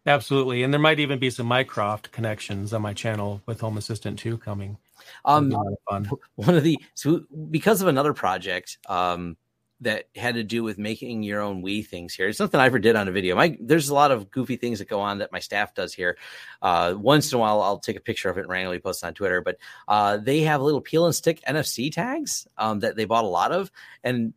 Absolutely, 0.05 0.63
and 0.63 0.73
there 0.73 0.79
might 0.79 1.01
even 1.01 1.19
be 1.19 1.29
some 1.29 1.47
Mycroft 1.47 2.13
connections 2.13 2.71
on 2.73 2.81
my 2.81 2.93
channel 2.93 3.41
with 3.45 3.59
Home 3.59 3.77
Assistant 3.77 4.17
2 4.17 4.37
coming. 4.37 4.77
Um, 5.25 5.53
of 5.87 6.13
one 6.35 6.55
of 6.55 6.63
the 6.63 6.79
so 6.93 7.23
because 7.51 7.81
of 7.81 7.89
another 7.89 8.13
project, 8.13 8.77
um, 8.87 9.35
that 9.81 10.05
had 10.15 10.35
to 10.35 10.43
do 10.43 10.63
with 10.63 10.77
making 10.77 11.21
your 11.23 11.41
own 11.41 11.61
Wii 11.61 11.85
things 11.85 12.13
here. 12.13 12.27
It's 12.27 12.39
nothing 12.39 12.59
I 12.59 12.65
ever 12.65 12.79
did 12.79 12.95
on 12.95 13.07
a 13.07 13.11
video. 13.11 13.35
My 13.35 13.57
there's 13.59 13.89
a 13.89 13.93
lot 13.93 14.11
of 14.11 14.31
goofy 14.31 14.55
things 14.55 14.79
that 14.79 14.89
go 14.89 14.99
on 14.99 15.19
that 15.19 15.31
my 15.31 15.39
staff 15.39 15.75
does 15.75 15.93
here. 15.93 16.17
Uh, 16.61 16.95
once 16.97 17.31
in 17.31 17.37
a 17.37 17.39
while, 17.39 17.61
I'll 17.61 17.79
take 17.79 17.95
a 17.95 18.01
picture 18.01 18.29
of 18.29 18.37
it 18.37 18.41
and 18.41 18.49
randomly 18.49 18.79
post 18.79 19.03
it 19.03 19.07
on 19.07 19.13
Twitter. 19.13 19.41
But 19.41 19.57
uh, 19.87 20.17
they 20.17 20.41
have 20.41 20.61
little 20.61 20.81
peel 20.81 21.05
and 21.05 21.13
stick 21.13 21.41
NFC 21.47 21.91
tags 21.91 22.47
um, 22.57 22.79
that 22.79 22.95
they 22.95 23.05
bought 23.05 23.23
a 23.23 23.27
lot 23.27 23.51
of, 23.51 23.71
and 24.03 24.33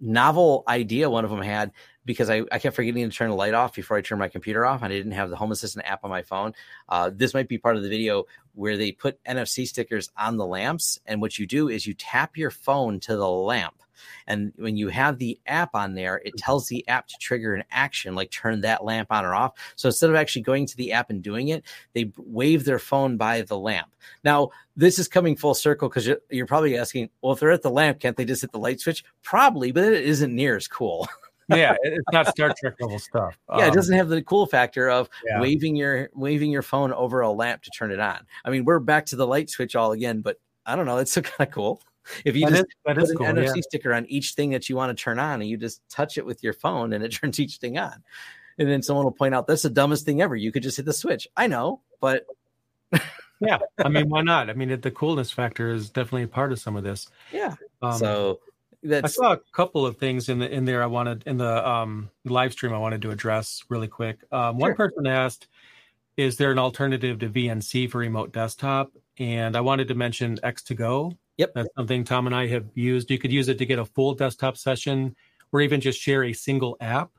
novel 0.00 0.64
idea 0.68 1.10
one 1.10 1.24
of 1.24 1.30
them 1.30 1.42
had 1.42 1.72
because 2.10 2.30
I, 2.30 2.42
I 2.50 2.58
kept 2.58 2.76
forgetting 2.76 3.08
to 3.08 3.16
turn 3.16 3.30
the 3.30 3.36
light 3.36 3.54
off 3.54 3.74
before 3.74 3.96
I 3.96 4.00
turned 4.00 4.18
my 4.18 4.28
computer 4.28 4.66
off 4.66 4.82
and 4.82 4.92
I 4.92 4.96
didn't 4.96 5.12
have 5.12 5.30
the 5.30 5.36
Home 5.36 5.52
Assistant 5.52 5.86
app 5.86 6.04
on 6.04 6.10
my 6.10 6.22
phone. 6.22 6.54
Uh, 6.88 7.10
this 7.14 7.34
might 7.34 7.48
be 7.48 7.58
part 7.58 7.76
of 7.76 7.82
the 7.82 7.88
video 7.88 8.24
where 8.54 8.76
they 8.76 8.92
put 8.92 9.22
NFC 9.24 9.66
stickers 9.66 10.10
on 10.16 10.36
the 10.36 10.46
lamps. 10.46 10.98
And 11.06 11.20
what 11.20 11.38
you 11.38 11.46
do 11.46 11.68
is 11.68 11.86
you 11.86 11.94
tap 11.94 12.36
your 12.36 12.50
phone 12.50 13.00
to 13.00 13.16
the 13.16 13.28
lamp 13.28 13.80
and 14.26 14.52
when 14.56 14.76
you 14.76 14.88
have 14.88 15.18
the 15.18 15.38
app 15.46 15.74
on 15.74 15.94
there, 15.94 16.20
it 16.24 16.36
tells 16.36 16.68
the 16.68 16.86
app 16.88 17.08
to 17.08 17.16
trigger 17.18 17.54
an 17.54 17.64
action, 17.70 18.14
like 18.14 18.30
turn 18.30 18.62
that 18.62 18.84
lamp 18.84 19.08
on 19.10 19.24
or 19.24 19.34
off. 19.34 19.52
So 19.76 19.88
instead 19.88 20.10
of 20.10 20.16
actually 20.16 20.42
going 20.42 20.66
to 20.66 20.76
the 20.76 20.92
app 20.92 21.10
and 21.10 21.22
doing 21.22 21.48
it, 21.48 21.64
they 21.92 22.12
wave 22.16 22.64
their 22.64 22.78
phone 22.78 23.16
by 23.16 23.42
the 23.42 23.58
lamp. 23.58 23.88
Now, 24.24 24.50
this 24.76 24.98
is 24.98 25.08
coming 25.08 25.36
full 25.36 25.54
circle 25.54 25.88
because 25.88 26.06
you're, 26.06 26.20
you're 26.30 26.46
probably 26.46 26.76
asking, 26.78 27.10
well, 27.22 27.32
if 27.32 27.40
they're 27.40 27.50
at 27.50 27.62
the 27.62 27.70
lamp, 27.70 28.00
can't 28.00 28.16
they 28.16 28.24
just 28.24 28.42
hit 28.42 28.52
the 28.52 28.58
light 28.58 28.80
switch? 28.80 29.04
Probably, 29.22 29.72
but 29.72 29.84
it 29.84 30.04
isn't 30.04 30.34
near 30.34 30.56
as 30.56 30.68
cool. 30.68 31.08
yeah, 31.50 31.76
it's 31.82 32.04
not 32.12 32.28
Star 32.28 32.54
Trek 32.58 32.74
level 32.80 32.98
stuff. 32.98 33.38
Yeah, 33.56 33.66
it 33.66 33.74
doesn't 33.74 33.96
have 33.96 34.08
the 34.08 34.22
cool 34.22 34.46
factor 34.46 34.88
of 34.88 35.08
yeah. 35.26 35.40
waving 35.40 35.76
your 35.76 36.10
waving 36.14 36.50
your 36.50 36.62
phone 36.62 36.92
over 36.92 37.20
a 37.20 37.30
lamp 37.30 37.62
to 37.62 37.70
turn 37.76 37.90
it 37.90 38.00
on. 38.00 38.26
I 38.44 38.50
mean, 38.50 38.64
we're 38.64 38.78
back 38.78 39.06
to 39.06 39.16
the 39.16 39.26
light 39.26 39.50
switch 39.50 39.76
all 39.76 39.92
again, 39.92 40.20
but 40.20 40.38
I 40.66 40.76
don't 40.76 40.86
know. 40.86 40.98
It's 40.98 41.10
still 41.10 41.22
kind 41.24 41.48
of 41.48 41.54
cool. 41.54 41.82
If 42.24 42.34
you 42.34 42.46
that 42.46 42.50
just 42.50 42.62
is, 42.62 42.74
put 42.86 42.98
an 42.98 43.16
cool, 43.16 43.26
NFC 43.26 43.56
yeah. 43.56 43.62
sticker 43.62 43.94
on 43.94 44.06
each 44.06 44.32
thing 44.32 44.50
that 44.50 44.68
you 44.68 44.76
want 44.76 44.96
to 44.96 45.02
turn 45.02 45.18
on, 45.18 45.40
and 45.40 45.48
you 45.48 45.56
just 45.56 45.86
touch 45.88 46.18
it 46.18 46.26
with 46.26 46.42
your 46.42 46.52
phone, 46.52 46.92
and 46.92 47.04
it 47.04 47.08
turns 47.12 47.38
each 47.40 47.56
thing 47.56 47.78
on, 47.78 48.02
and 48.58 48.68
then 48.68 48.82
someone 48.82 49.04
will 49.04 49.12
point 49.12 49.34
out 49.34 49.46
that's 49.46 49.62
the 49.62 49.70
dumbest 49.70 50.04
thing 50.04 50.22
ever. 50.22 50.36
You 50.36 50.52
could 50.52 50.62
just 50.62 50.76
hit 50.76 50.86
the 50.86 50.92
switch. 50.92 51.28
I 51.36 51.46
know, 51.46 51.80
but 52.00 52.26
yeah, 53.40 53.58
I 53.78 53.88
mean, 53.88 54.08
why 54.08 54.22
not? 54.22 54.50
I 54.50 54.52
mean, 54.52 54.70
it, 54.70 54.82
the 54.82 54.90
coolness 54.90 55.30
factor 55.30 55.72
is 55.72 55.90
definitely 55.90 56.24
a 56.24 56.28
part 56.28 56.52
of 56.52 56.58
some 56.58 56.76
of 56.76 56.84
this. 56.84 57.08
Yeah. 57.32 57.54
Um, 57.82 57.98
so 57.98 58.40
that's... 58.82 59.04
I 59.04 59.08
saw 59.08 59.32
a 59.32 59.40
couple 59.52 59.84
of 59.84 59.96
things 59.98 60.28
in 60.28 60.38
the 60.38 60.50
in 60.50 60.64
there. 60.64 60.82
I 60.82 60.86
wanted 60.86 61.22
in 61.26 61.36
the 61.36 61.68
um, 61.68 62.10
live 62.24 62.52
stream. 62.52 62.72
I 62.72 62.78
wanted 62.78 63.02
to 63.02 63.10
address 63.10 63.62
really 63.68 63.88
quick. 63.88 64.20
Um, 64.32 64.58
one 64.58 64.74
person 64.74 65.06
asked, 65.06 65.48
"Is 66.16 66.36
there 66.36 66.50
an 66.52 66.58
alternative 66.58 67.18
to 67.20 67.28
VNC 67.28 67.90
for 67.90 67.98
remote 67.98 68.32
desktop?" 68.32 68.92
And 69.18 69.56
I 69.56 69.60
wanted 69.60 69.88
to 69.88 69.94
mention 69.94 70.38
X2Go. 70.38 71.16
Yep. 71.36 71.52
That's 71.54 71.68
something 71.76 72.04
Tom 72.04 72.26
and 72.26 72.34
I 72.34 72.46
have 72.48 72.66
used. 72.74 73.10
You 73.10 73.18
could 73.18 73.32
use 73.32 73.48
it 73.48 73.58
to 73.58 73.66
get 73.66 73.78
a 73.78 73.84
full 73.84 74.14
desktop 74.14 74.56
session 74.56 75.16
or 75.52 75.60
even 75.60 75.80
just 75.80 76.00
share 76.00 76.24
a 76.24 76.32
single 76.32 76.76
app 76.80 77.10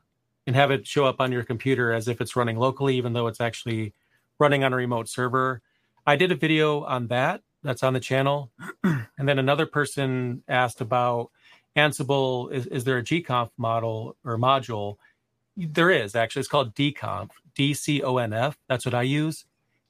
and 0.46 0.56
have 0.56 0.70
it 0.70 0.86
show 0.86 1.04
up 1.04 1.20
on 1.20 1.32
your 1.32 1.44
computer 1.44 1.92
as 1.92 2.08
if 2.08 2.20
it's 2.20 2.36
running 2.36 2.56
locally, 2.56 2.96
even 2.96 3.12
though 3.12 3.26
it's 3.26 3.40
actually 3.40 3.94
running 4.38 4.64
on 4.64 4.72
a 4.72 4.76
remote 4.76 5.08
server. 5.08 5.60
I 6.06 6.16
did 6.16 6.32
a 6.32 6.36
video 6.36 6.82
on 6.82 7.08
that. 7.08 7.42
That's 7.62 7.82
on 7.82 7.92
the 7.92 8.00
channel. 8.00 8.50
and 8.84 9.28
then 9.28 9.38
another 9.38 9.66
person 9.66 10.42
asked 10.48 10.80
about 10.80 11.30
Ansible. 11.76 12.52
Is, 12.52 12.66
is 12.66 12.84
there 12.84 12.98
a 12.98 13.02
gconf 13.02 13.50
model 13.56 14.16
or 14.24 14.38
module? 14.38 14.96
There 15.56 15.90
is 15.90 16.14
actually. 16.14 16.40
It's 16.40 16.48
called 16.48 16.74
dconf, 16.74 17.30
D 17.54 17.74
C 17.74 18.02
O 18.02 18.16
N 18.18 18.32
F. 18.32 18.58
That's 18.68 18.84
what 18.84 18.94
I 18.94 19.02
use 19.02 19.44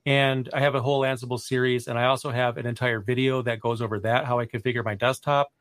and 0.04 0.48
I 0.52 0.60
have 0.60 0.74
a 0.74 0.82
whole 0.82 1.02
Ansible 1.02 1.40
series, 1.40 1.86
and 1.86 1.98
I 1.98 2.06
also 2.06 2.30
have 2.30 2.56
an 2.56 2.66
entire 2.66 3.00
video 3.00 3.42
that 3.42 3.60
goes 3.60 3.80
over 3.80 4.00
that 4.00 4.24
how 4.24 4.38
I 4.38 4.46
configure 4.46 4.84
my 4.84 4.94
desktop. 4.94 5.52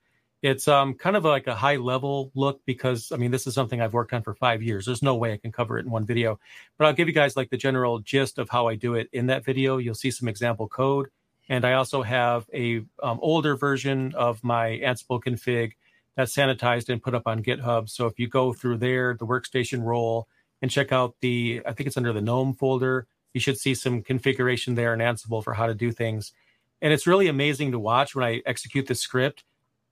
It's 0.41 0.67
um, 0.67 0.95
kind 0.95 1.15
of 1.15 1.23
like 1.23 1.45
a 1.45 1.53
high 1.53 1.75
level 1.75 2.31
look 2.33 2.61
because 2.65 3.11
I 3.11 3.17
mean 3.17 3.29
this 3.29 3.45
is 3.45 3.53
something 3.53 3.79
I've 3.79 3.93
worked 3.93 4.13
on 4.13 4.23
for 4.23 4.33
five 4.33 4.63
years. 4.63 4.85
There's 4.85 5.03
no 5.03 5.15
way 5.15 5.33
I 5.33 5.37
can 5.37 5.51
cover 5.51 5.77
it 5.77 5.85
in 5.85 5.91
one 5.91 6.05
video, 6.05 6.39
but 6.77 6.87
I'll 6.87 6.93
give 6.93 7.07
you 7.07 7.13
guys 7.13 7.35
like 7.35 7.51
the 7.51 7.57
general 7.57 7.99
gist 7.99 8.39
of 8.39 8.49
how 8.49 8.67
I 8.67 8.75
do 8.75 8.95
it 8.95 9.09
in 9.13 9.27
that 9.27 9.45
video. 9.45 9.77
You'll 9.77 9.93
see 9.93 10.09
some 10.09 10.27
example 10.27 10.67
code, 10.67 11.09
and 11.47 11.63
I 11.63 11.73
also 11.73 12.01
have 12.01 12.47
a 12.53 12.77
um, 13.03 13.19
older 13.21 13.55
version 13.55 14.15
of 14.15 14.43
my 14.43 14.79
Ansible 14.83 15.21
config 15.21 15.73
that's 16.15 16.35
sanitized 16.35 16.89
and 16.89 17.01
put 17.01 17.15
up 17.15 17.23
on 17.25 17.43
GitHub. 17.43 17.89
So 17.89 18.05
if 18.07 18.19
you 18.19 18.27
go 18.27 18.53
through 18.53 18.77
there, 18.77 19.15
the 19.17 19.25
workstation 19.25 19.83
role, 19.83 20.27
and 20.61 20.69
check 20.69 20.91
out 20.91 21.15
the 21.21 21.61
I 21.65 21.73
think 21.73 21.87
it's 21.87 21.97
under 21.97 22.13
the 22.13 22.21
GNOME 22.21 22.53
folder 22.53 23.07
you 23.33 23.39
should 23.39 23.57
see 23.57 23.75
some 23.75 24.01
configuration 24.01 24.75
there 24.75 24.93
in 24.93 24.99
Ansible 24.99 25.43
for 25.43 25.53
how 25.53 25.67
to 25.67 25.75
do 25.75 25.91
things. 25.91 26.33
And 26.81 26.91
it's 26.91 27.07
really 27.07 27.27
amazing 27.27 27.71
to 27.71 27.79
watch 27.79 28.15
when 28.15 28.25
I 28.25 28.41
execute 28.45 28.87
the 28.87 28.95
script. 28.95 29.43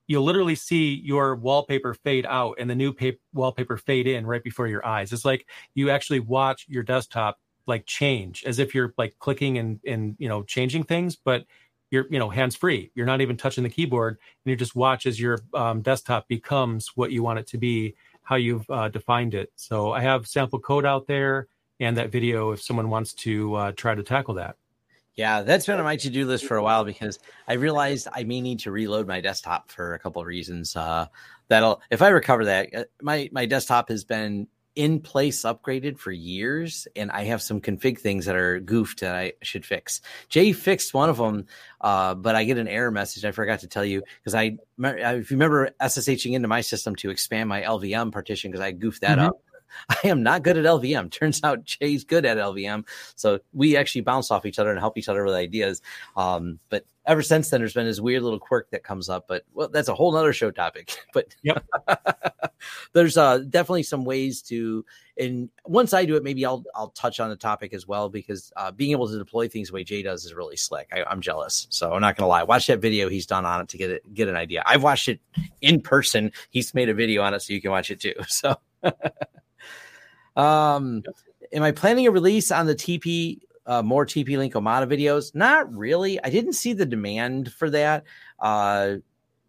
You'll 0.07 0.23
literally 0.23 0.55
see 0.55 0.95
your 0.95 1.35
wallpaper 1.35 1.93
fade 1.93 2.25
out 2.25 2.55
and 2.59 2.69
the 2.69 2.75
new 2.75 2.93
paper, 2.93 3.19
wallpaper 3.33 3.77
fade 3.77 4.07
in 4.07 4.25
right 4.25 4.43
before 4.43 4.67
your 4.67 4.85
eyes. 4.85 5.13
It's 5.13 5.25
like 5.25 5.45
you 5.75 5.91
actually 5.91 6.19
watch 6.19 6.65
your 6.67 6.83
desktop 6.83 7.39
like 7.67 7.85
change 7.85 8.43
as 8.45 8.57
if 8.57 8.73
you're 8.73 8.95
like 8.97 9.15
clicking 9.19 9.59
and 9.59 9.79
and 9.85 10.15
you 10.17 10.27
know 10.27 10.41
changing 10.41 10.83
things, 10.83 11.15
but 11.15 11.45
you're 11.91 12.05
you 12.09 12.19
know 12.19 12.29
hands 12.29 12.55
free. 12.55 12.91
You're 12.95 13.05
not 13.05 13.21
even 13.21 13.37
touching 13.37 13.63
the 13.63 13.69
keyboard, 13.69 14.17
and 14.45 14.49
you 14.49 14.55
just 14.55 14.75
watch 14.75 15.05
as 15.05 15.19
your 15.19 15.39
um, 15.53 15.81
desktop 15.81 16.27
becomes 16.27 16.91
what 16.95 17.11
you 17.11 17.23
want 17.23 17.39
it 17.39 17.47
to 17.47 17.57
be, 17.57 17.95
how 18.23 18.35
you've 18.35 18.69
uh, 18.69 18.89
defined 18.89 19.33
it. 19.33 19.51
So 19.55 19.91
I 19.91 20.01
have 20.01 20.27
sample 20.27 20.59
code 20.59 20.85
out 20.85 21.07
there 21.07 21.47
and 21.79 21.97
that 21.97 22.11
video 22.11 22.51
if 22.51 22.61
someone 22.61 22.89
wants 22.89 23.13
to 23.13 23.55
uh, 23.55 23.71
try 23.71 23.95
to 23.95 24.03
tackle 24.03 24.35
that. 24.35 24.55
Yeah, 25.15 25.41
that's 25.41 25.65
been 25.65 25.77
on 25.77 25.83
my 25.83 25.97
to 25.97 26.09
do 26.09 26.25
list 26.25 26.45
for 26.45 26.57
a 26.57 26.63
while 26.63 26.85
because 26.85 27.19
I 27.47 27.53
realized 27.53 28.07
I 28.13 28.23
may 28.23 28.39
need 28.39 28.59
to 28.59 28.71
reload 28.71 29.05
my 29.05 29.19
desktop 29.19 29.69
for 29.69 29.93
a 29.93 29.99
couple 29.99 30.21
of 30.21 30.27
reasons. 30.27 30.75
Uh, 30.75 31.07
that'll 31.49 31.81
if 31.89 32.01
I 32.01 32.09
recover 32.09 32.45
that, 32.45 32.73
uh, 32.73 32.83
my 33.01 33.29
my 33.33 33.45
desktop 33.45 33.89
has 33.89 34.03
been 34.03 34.47
in 34.79 35.01
place 35.01 35.41
upgraded 35.41 35.99
for 35.99 36.09
years 36.09 36.87
and 36.95 37.11
i 37.11 37.25
have 37.25 37.41
some 37.41 37.59
config 37.59 37.99
things 37.99 38.25
that 38.25 38.37
are 38.37 38.61
goofed 38.61 39.01
that 39.01 39.13
i 39.13 39.33
should 39.41 39.65
fix 39.65 39.99
jay 40.29 40.53
fixed 40.53 40.93
one 40.93 41.09
of 41.09 41.17
them 41.17 41.45
uh, 41.81 42.15
but 42.15 42.33
i 42.33 42.45
get 42.45 42.57
an 42.57 42.69
error 42.69 42.89
message 42.89 43.25
i 43.25 43.31
forgot 43.31 43.59
to 43.59 43.67
tell 43.67 43.83
you 43.83 44.01
because 44.23 44.33
I, 44.33 44.57
if 44.79 45.29
you 45.29 45.35
remember 45.35 45.69
sshing 45.81 46.31
into 46.31 46.47
my 46.47 46.61
system 46.61 46.95
to 46.95 47.09
expand 47.09 47.49
my 47.49 47.61
lvm 47.61 48.13
partition 48.13 48.51
because 48.51 48.63
i 48.63 48.71
goofed 48.71 49.01
that 49.01 49.17
mm-hmm. 49.17 49.27
up 49.27 49.41
I 49.89 50.07
am 50.07 50.23
not 50.23 50.41
good 50.41 50.57
at 50.57 50.65
LVM. 50.65 51.11
Turns 51.19 51.43
out 51.43 51.63
Jay's 51.63 52.03
good 52.03 52.25
at 52.25 52.37
LVM. 52.37 52.87
So 53.15 53.39
we 53.53 53.77
actually 53.77 54.01
bounce 54.01 54.31
off 54.31 54.47
each 54.47 54.57
other 54.57 54.71
and 54.71 54.79
help 54.79 54.97
each 54.97 55.09
other 55.09 55.23
with 55.23 55.35
ideas. 55.35 55.83
Um, 56.15 56.57
but 56.69 56.85
ever 57.09 57.23
since 57.23 57.49
then, 57.49 57.59
there's 57.59 57.73
been 57.73 57.87
this 57.87 57.99
weird 57.99 58.21
little 58.21 58.39
quirk 58.39 58.69
that 58.69 58.83
comes 58.83 59.09
up. 59.09 59.27
But 59.27 59.43
well, 59.53 59.67
that's 59.67 59.87
a 59.87 59.95
whole 59.95 60.11
nother 60.11 60.31
show 60.31 60.51
topic. 60.51 60.95
But 61.11 61.35
yep. 61.41 61.65
there's 62.93 63.17
uh, 63.17 63.39
definitely 63.49 63.83
some 63.83 64.05
ways 64.05 64.43
to. 64.43 64.85
And 65.17 65.49
once 65.65 65.91
I 65.91 66.05
do 66.05 66.15
it, 66.15 66.23
maybe 66.23 66.45
I'll 66.45 66.63
I'll 66.75 66.89
touch 66.89 67.19
on 67.19 67.29
the 67.29 67.35
topic 67.35 67.73
as 67.73 67.87
well 67.87 68.09
because 68.09 68.53
uh, 68.55 68.71
being 68.71 68.91
able 68.91 69.07
to 69.09 69.17
deploy 69.17 69.47
things 69.47 69.69
the 69.69 69.73
way 69.73 69.83
Jay 69.83 70.03
does 70.03 70.23
is 70.23 70.35
really 70.35 70.55
slick. 70.55 70.87
I, 70.93 71.11
am 71.11 71.19
jealous, 71.19 71.65
so 71.71 71.93
I'm 71.93 72.01
not 72.01 72.15
gonna 72.15 72.27
lie. 72.27 72.43
Watch 72.43 72.67
that 72.67 72.79
video 72.79 73.09
he's 73.09 73.25
done 73.25 73.43
on 73.43 73.61
it 73.61 73.69
to 73.69 73.77
get 73.77 73.89
it 73.89 74.13
get 74.13 74.27
an 74.27 74.35
idea. 74.35 74.61
I've 74.67 74.83
watched 74.83 75.07
it 75.07 75.19
in 75.61 75.81
person. 75.81 76.31
He's 76.51 76.75
made 76.75 76.89
a 76.89 76.93
video 76.93 77.23
on 77.23 77.33
it, 77.33 77.41
so 77.41 77.53
you 77.53 77.61
can 77.61 77.71
watch 77.71 77.89
it 77.89 77.99
too. 77.99 78.13
So. 78.27 78.55
Um, 80.35 81.03
am 81.51 81.63
I 81.63 81.71
planning 81.71 82.07
a 82.07 82.11
release 82.11 82.51
on 82.51 82.67
the 82.67 82.75
TP 82.75 83.39
uh, 83.69 83.81
more 83.81 84.05
TP 84.05 84.37
Link 84.37 84.53
Omada 84.53 84.85
videos? 84.85 85.33
Not 85.33 85.73
really. 85.73 86.21
I 86.23 86.29
didn't 86.29 86.53
see 86.53 86.73
the 86.73 86.85
demand 86.85 87.53
for 87.53 87.69
that. 87.69 88.03
Uh, 88.39 88.95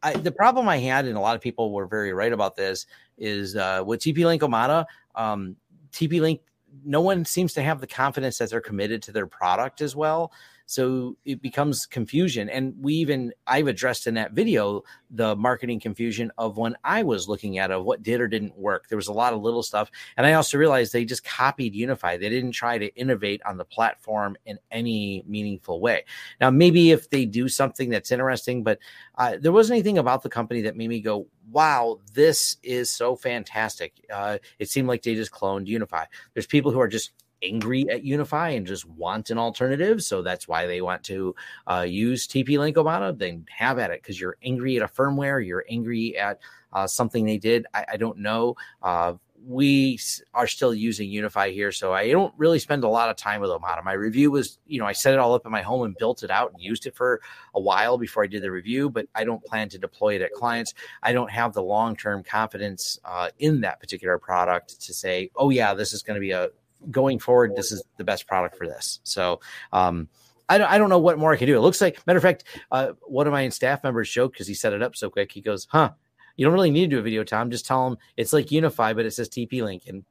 I, 0.02 0.12
the 0.12 0.32
problem 0.32 0.68
I 0.68 0.76
had, 0.78 1.06
and 1.06 1.16
a 1.16 1.20
lot 1.20 1.34
of 1.34 1.42
people 1.42 1.72
were 1.72 1.86
very 1.86 2.12
right 2.12 2.32
about 2.32 2.54
this, 2.54 2.86
is 3.18 3.56
uh, 3.56 3.82
with 3.84 4.00
TP 4.00 4.24
Link 4.24 4.42
Omada, 4.42 4.84
um, 5.14 5.56
TP 5.92 6.20
Link 6.20 6.40
no 6.84 7.00
one 7.00 7.24
seems 7.24 7.52
to 7.54 7.62
have 7.62 7.80
the 7.80 7.86
confidence 7.86 8.38
that 8.38 8.50
they're 8.50 8.60
committed 8.60 9.02
to 9.02 9.12
their 9.12 9.26
product 9.26 9.80
as 9.80 9.96
well. 9.96 10.32
So 10.70 11.16
it 11.24 11.42
becomes 11.42 11.84
confusion. 11.84 12.48
And 12.48 12.76
we 12.80 12.94
even, 12.94 13.32
I've 13.44 13.66
addressed 13.66 14.06
in 14.06 14.14
that 14.14 14.34
video 14.34 14.84
the 15.10 15.34
marketing 15.34 15.80
confusion 15.80 16.30
of 16.38 16.58
when 16.58 16.76
I 16.84 17.02
was 17.02 17.28
looking 17.28 17.58
at 17.58 17.72
of 17.72 17.84
what 17.84 18.04
did 18.04 18.20
or 18.20 18.28
didn't 18.28 18.56
work. 18.56 18.88
There 18.88 18.94
was 18.94 19.08
a 19.08 19.12
lot 19.12 19.32
of 19.32 19.42
little 19.42 19.64
stuff. 19.64 19.90
And 20.16 20.24
I 20.24 20.34
also 20.34 20.58
realized 20.58 20.92
they 20.92 21.04
just 21.04 21.24
copied 21.24 21.74
UniFi. 21.74 22.20
They 22.20 22.28
didn't 22.28 22.52
try 22.52 22.78
to 22.78 22.86
innovate 22.94 23.42
on 23.44 23.56
the 23.56 23.64
platform 23.64 24.36
in 24.46 24.60
any 24.70 25.24
meaningful 25.26 25.80
way. 25.80 26.04
Now, 26.40 26.50
maybe 26.50 26.92
if 26.92 27.10
they 27.10 27.26
do 27.26 27.48
something 27.48 27.90
that's 27.90 28.12
interesting, 28.12 28.62
but 28.62 28.78
uh, 29.18 29.38
there 29.40 29.50
wasn't 29.50 29.74
anything 29.74 29.98
about 29.98 30.22
the 30.22 30.30
company 30.30 30.60
that 30.62 30.76
made 30.76 30.88
me 30.88 31.00
go, 31.00 31.26
wow, 31.50 31.98
this 32.14 32.58
is 32.62 32.90
so 32.90 33.16
fantastic. 33.16 34.04
Uh, 34.08 34.38
it 34.60 34.70
seemed 34.70 34.86
like 34.86 35.02
they 35.02 35.16
just 35.16 35.32
cloned 35.32 35.66
UniFi. 35.66 36.06
There's 36.32 36.46
people 36.46 36.70
who 36.70 36.78
are 36.78 36.86
just 36.86 37.10
angry 37.42 37.88
at 37.90 38.04
UniFi 38.04 38.56
and 38.56 38.66
just 38.66 38.86
want 38.86 39.30
an 39.30 39.38
alternative. 39.38 40.02
So 40.02 40.22
that's 40.22 40.46
why 40.48 40.66
they 40.66 40.80
want 40.80 41.02
to 41.04 41.34
uh, 41.66 41.86
use 41.88 42.26
TP 42.26 42.58
Link 42.58 42.76
Omada. 42.76 43.16
Then 43.16 43.46
have 43.50 43.78
at 43.78 43.90
it 43.90 44.02
because 44.02 44.20
you're 44.20 44.36
angry 44.42 44.76
at 44.76 44.82
a 44.82 44.88
firmware, 44.88 45.44
you're 45.44 45.64
angry 45.68 46.16
at 46.16 46.40
uh, 46.72 46.86
something 46.86 47.24
they 47.24 47.38
did. 47.38 47.66
I, 47.74 47.84
I 47.92 47.96
don't 47.96 48.18
know. 48.18 48.56
Uh, 48.82 49.14
we 49.46 49.98
are 50.34 50.46
still 50.46 50.74
using 50.74 51.10
UniFi 51.10 51.52
here, 51.52 51.72
so 51.72 51.92
I 51.92 52.10
don't 52.10 52.34
really 52.36 52.58
spend 52.58 52.84
a 52.84 52.88
lot 52.88 53.08
of 53.08 53.16
time 53.16 53.40
with 53.40 53.50
Omada. 53.50 53.82
My 53.82 53.92
review 53.92 54.30
was, 54.30 54.58
you 54.66 54.78
know, 54.78 54.86
I 54.86 54.92
set 54.92 55.14
it 55.14 55.18
all 55.18 55.34
up 55.34 55.46
in 55.46 55.52
my 55.52 55.62
home 55.62 55.82
and 55.82 55.96
built 55.96 56.22
it 56.22 56.30
out 56.30 56.52
and 56.52 56.62
used 56.62 56.86
it 56.86 56.94
for 56.94 57.20
a 57.54 57.60
while 57.60 57.96
before 57.96 58.22
I 58.22 58.26
did 58.26 58.42
the 58.42 58.50
review, 58.50 58.90
but 58.90 59.06
I 59.14 59.24
don't 59.24 59.42
plan 59.44 59.68
to 59.70 59.78
deploy 59.78 60.16
it 60.16 60.22
at 60.22 60.32
clients. 60.32 60.74
I 61.02 61.12
don't 61.12 61.30
have 61.30 61.54
the 61.54 61.62
long 61.62 61.96
term 61.96 62.22
confidence 62.22 62.98
uh, 63.04 63.30
in 63.38 63.62
that 63.62 63.80
particular 63.80 64.18
product 64.18 64.80
to 64.82 64.94
say, 64.94 65.30
oh, 65.36 65.50
yeah, 65.50 65.74
this 65.74 65.92
is 65.92 66.02
going 66.02 66.16
to 66.16 66.20
be 66.20 66.32
a 66.32 66.50
going 66.90 67.18
forward, 67.18 67.56
this 67.56 67.72
is 67.72 67.82
the 67.96 68.04
best 68.04 68.26
product 68.26 68.56
for 68.56 68.66
this. 68.66 69.00
So, 69.02 69.40
um, 69.72 70.08
I 70.48 70.58
don't, 70.58 70.70
I 70.70 70.78
don't 70.78 70.88
know 70.88 70.98
what 70.98 71.16
more 71.16 71.32
I 71.32 71.36
can 71.36 71.46
do. 71.46 71.56
It 71.56 71.60
looks 71.60 71.80
like, 71.80 72.04
matter 72.08 72.16
of 72.16 72.24
fact, 72.24 72.42
uh, 72.72 72.92
one 73.02 73.28
of 73.28 73.32
my 73.32 73.48
staff 73.50 73.84
members 73.84 74.10
joked 74.10 74.34
because 74.34 74.48
he 74.48 74.54
set 74.54 74.72
it 74.72 74.82
up 74.82 74.96
so 74.96 75.08
quick. 75.08 75.30
He 75.30 75.40
goes, 75.40 75.68
"Huh, 75.70 75.92
you 76.36 76.44
don't 76.44 76.54
really 76.54 76.72
need 76.72 76.90
to 76.90 76.96
do 76.96 76.98
a 76.98 77.02
video, 77.02 77.22
Tom. 77.22 77.50
Just 77.50 77.66
tell 77.66 77.86
him 77.86 77.98
it's 78.16 78.32
like 78.32 78.46
UniFi, 78.46 78.96
but 78.96 79.06
it 79.06 79.12
says 79.12 79.28
TP 79.28 79.62
Link, 79.62 79.84
and 79.86 80.04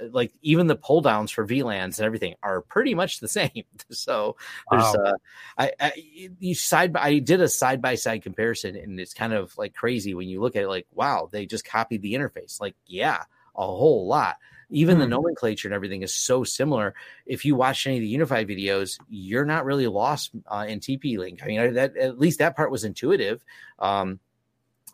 uh, 0.00 0.06
like 0.10 0.32
even 0.42 0.66
the 0.66 0.74
pull 0.74 1.02
downs 1.02 1.30
for 1.30 1.46
VLANs 1.46 1.98
and 1.98 2.00
everything 2.00 2.34
are 2.42 2.62
pretty 2.62 2.94
much 2.94 3.20
the 3.20 3.28
same. 3.28 3.62
so 3.90 4.36
there's, 4.70 4.82
wow. 4.82 5.04
uh, 5.04 5.12
I, 5.56 5.72
I, 5.78 5.92
you 6.40 6.54
side, 6.54 6.92
by, 6.92 7.00
I 7.00 7.18
did 7.20 7.40
a 7.40 7.48
side 7.48 7.80
by 7.80 7.94
side 7.94 8.22
comparison, 8.22 8.74
and 8.74 8.98
it's 8.98 9.14
kind 9.14 9.32
of 9.32 9.56
like 9.56 9.74
crazy 9.74 10.14
when 10.14 10.28
you 10.28 10.40
look 10.40 10.56
at 10.56 10.62
it. 10.62 10.68
Like, 10.68 10.86
wow, 10.92 11.28
they 11.30 11.46
just 11.46 11.64
copied 11.64 12.02
the 12.02 12.14
interface. 12.14 12.60
Like, 12.60 12.74
yeah, 12.86 13.22
a 13.54 13.66
whole 13.66 14.08
lot 14.08 14.36
even 14.70 14.98
the 14.98 15.04
hmm. 15.04 15.10
nomenclature 15.10 15.68
and 15.68 15.74
everything 15.74 16.02
is 16.02 16.14
so 16.14 16.44
similar. 16.44 16.94
If 17.24 17.44
you 17.44 17.54
watch 17.54 17.86
any 17.86 17.96
of 17.96 18.02
the 18.02 18.14
UniFi 18.14 18.48
videos, 18.48 18.98
you're 19.08 19.44
not 19.44 19.64
really 19.64 19.86
lost 19.86 20.32
uh, 20.46 20.66
in 20.68 20.80
TP 20.80 21.18
Link. 21.18 21.40
I 21.42 21.46
mean, 21.46 21.74
that 21.74 21.96
at 21.96 22.18
least 22.18 22.40
that 22.40 22.56
part 22.56 22.70
was 22.70 22.84
intuitive. 22.84 23.44
Um, 23.78 24.20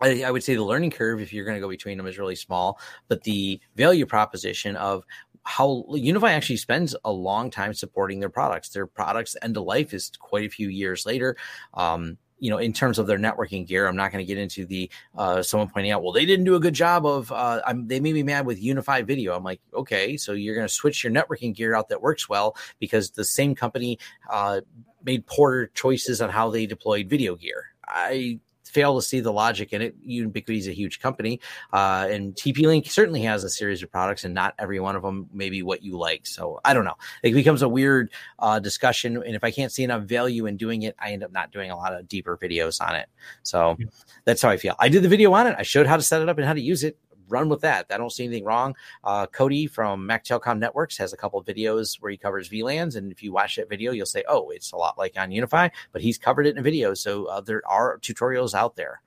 I, 0.01 0.25
I, 0.25 0.31
would 0.31 0.43
say 0.43 0.55
the 0.55 0.65
learning 0.65 0.91
curve, 0.91 1.21
if 1.21 1.33
you're 1.33 1.45
going 1.45 1.57
to 1.57 1.61
go 1.61 1.69
between 1.69 1.97
them, 1.97 2.07
is 2.07 2.19
really 2.19 2.35
small, 2.35 2.81
but 3.09 3.23
the 3.23 3.61
value 3.77 4.05
proposition 4.05 4.75
of 4.77 5.05
how 5.45 5.85
UniFi 5.91 6.31
actually 6.31 6.57
spends 6.57 6.95
a 7.05 7.13
long 7.13 7.51
time 7.51 7.75
supporting 7.75 8.21
their 8.21 8.29
products. 8.29 8.71
Their 8.71 8.87
products 8.87 9.37
end 9.43 9.57
of 9.57 9.65
life 9.65 9.95
is 9.95 10.11
quite 10.19 10.45
a 10.45 10.51
few 10.51 10.69
years 10.69 11.07
later. 11.07 11.37
Um, 11.75 12.19
you 12.43 12.51
know, 12.51 12.59
in 12.59 12.73
terms 12.73 12.99
of 12.99 13.07
their 13.07 13.19
networking 13.19 13.65
gear, 13.65 13.87
I'm 13.87 13.95
not 13.95 14.11
going 14.11 14.27
to 14.27 14.27
get 14.27 14.37
into 14.37 14.67
the 14.67 14.91
uh, 15.17 15.45
someone 15.45 15.69
pointing 15.69 15.93
out, 15.93 16.03
well, 16.03 16.11
they 16.11 16.27
didn't 16.27 16.45
do 16.45 16.57
a 16.57 16.61
good 16.61 16.75
job 16.75 17.07
of. 17.07 17.31
Uh, 17.31 17.63
I'm, 17.65 17.87
they 17.87 18.01
made 18.01 18.15
me 18.15 18.25
mad 18.25 18.47
with 18.47 18.61
UniFi 18.61 19.07
Video. 19.07 19.33
I'm 19.37 19.45
like, 19.45 19.61
okay, 19.73 20.17
so 20.17 20.33
you're 20.33 20.57
going 20.57 20.67
to 20.67 20.75
switch 20.75 21.05
your 21.05 21.13
networking 21.13 21.55
gear 21.55 21.73
out 21.77 21.89
that 21.91 22.03
works 22.03 22.29
well 22.29 22.57
because 22.81 23.13
the 23.13 23.25
same 23.25 23.55
company 23.55 23.97
uh, 24.29 24.61
made 25.05 25.25
poor 25.25 25.69
choices 25.69 26.21
on 26.21 26.31
how 26.31 26.51
they 26.51 26.67
deployed 26.67 27.09
video 27.09 27.37
gear. 27.37 27.67
I 27.87 28.41
fail 28.73 28.97
to 28.97 29.03
see 29.03 29.21
the 29.21 29.33
logic 29.33 29.73
in 29.73 29.83
it. 29.83 29.95
Ubiquiti 30.07 30.59
is 30.59 30.69
a 30.69 30.73
huge 30.73 31.01
company, 31.01 31.41
uh, 31.73 32.09
and 32.11 32.35
TP 32.35 32.67
Link 32.67 32.91
certainly 32.91 33.23
has 33.23 33.45
a 33.45 33.51
series 33.51 33.83
of 33.83 33.91
products, 33.91 34.25
and 34.25 34.35
not 34.35 34.55
every 34.59 34.81
one 34.81 34.97
of 34.97 35.03
them 35.03 35.29
maybe 35.33 35.63
what 35.63 35.83
you 35.83 35.99
like. 35.99 36.27
So 36.27 36.61
I 36.65 36.75
don't 36.75 36.85
know. 36.85 36.97
It 37.23 37.33
becomes 37.33 37.63
a 37.63 37.69
weird 37.69 38.11
uh, 38.39 38.59
discussion, 38.59 39.17
and 39.17 39.35
if 39.35 39.45
I 39.45 39.51
can't 39.51 39.71
see 39.71 39.85
enough 39.85 40.05
value 40.05 40.47
in 40.47 40.57
doing 40.57 40.83
it, 40.83 40.97
I 40.99 41.13
end 41.13 41.23
up 41.23 41.33
not 41.33 41.53
doing 41.53 41.71
a 41.71 41.77
lot 41.77 41.95
of 41.95 42.09
deeper 42.09 42.39
videos 42.39 42.81
on 42.81 42.97
it. 42.97 43.09
So 43.43 43.77
that's 44.25 44.43
how 44.43 44.51
I 44.51 44.57
feel. 44.57 44.75
I 44.79 44.89
did 44.89 45.03
the 45.03 45.09
video 45.09 45.33
on 45.33 45.47
it. 45.47 45.55
I 45.59 45.63
showed 45.63 45.87
how 45.87 45.97
to 45.97 46.03
set 46.03 46.23
it 46.23 46.29
up 46.29 46.39
and 46.39 46.47
how 46.47 46.55
to 46.55 46.61
use 46.61 46.85
it 46.85 46.99
run 47.29 47.49
with 47.49 47.61
that. 47.63 47.87
I 47.91 47.97
don't 47.97 48.11
see 48.11 48.25
anything 48.25 48.45
wrong. 48.45 48.75
Uh, 49.05 49.27
Cody 49.27 49.67
from 49.67 50.07
Mac 50.07 50.25
Telecom 50.25 50.59
Networks 50.59 50.97
has 50.99 51.13
a 51.13 51.17
couple 51.17 51.39
of 51.39 51.47
videos 51.47 52.01
where 52.01 52.11
he 52.11 52.17
covers 52.17 52.49
VLANs, 52.49 52.97
and 52.97 53.13
if 53.13 53.23
you 53.23 53.33
watch 53.33 53.57
that 53.57 53.69
video, 53.69 53.93
you'll 53.93 54.07
say, 54.07 54.25
"Oh, 54.29 54.51
it's 54.51 54.73
a 54.73 54.77
lot 54.77 54.99
like 54.99 55.19
on 55.19 55.31
UniFi," 55.31 55.71
but 55.93 56.03
he's 56.03 56.19
covered 56.19 56.47
it 56.47 56.57
in 56.57 56.63
video. 56.63 56.95
So 56.95 57.27
uh, 57.27 57.41
there 57.41 57.63
are 57.67 57.99
tutorials 57.99 58.55
out 58.55 58.77
there 58.77 59.01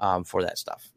um, 0.00 0.24
for 0.24 0.42
that 0.42 0.58
stuff. 0.58 0.90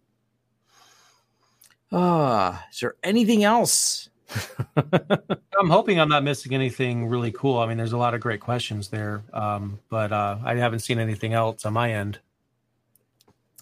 Uh, 1.91 2.57
is 2.71 2.79
there 2.79 2.95
anything 3.03 3.43
else? 3.43 4.09
I'm 4.77 5.69
hoping 5.69 5.99
I'm 5.99 6.09
not 6.09 6.23
missing 6.23 6.53
anything 6.53 7.07
really 7.07 7.31
cool. 7.31 7.57
I 7.57 7.65
mean, 7.65 7.77
there's 7.77 7.91
a 7.91 7.97
lot 7.97 8.13
of 8.13 8.21
great 8.21 8.39
questions 8.39 8.87
there, 8.87 9.23
um, 9.33 9.79
but 9.89 10.13
uh, 10.13 10.37
I 10.43 10.55
haven't 10.55 10.79
seen 10.79 10.99
anything 10.99 11.33
else 11.33 11.65
on 11.65 11.73
my 11.73 11.91
end. 11.91 12.19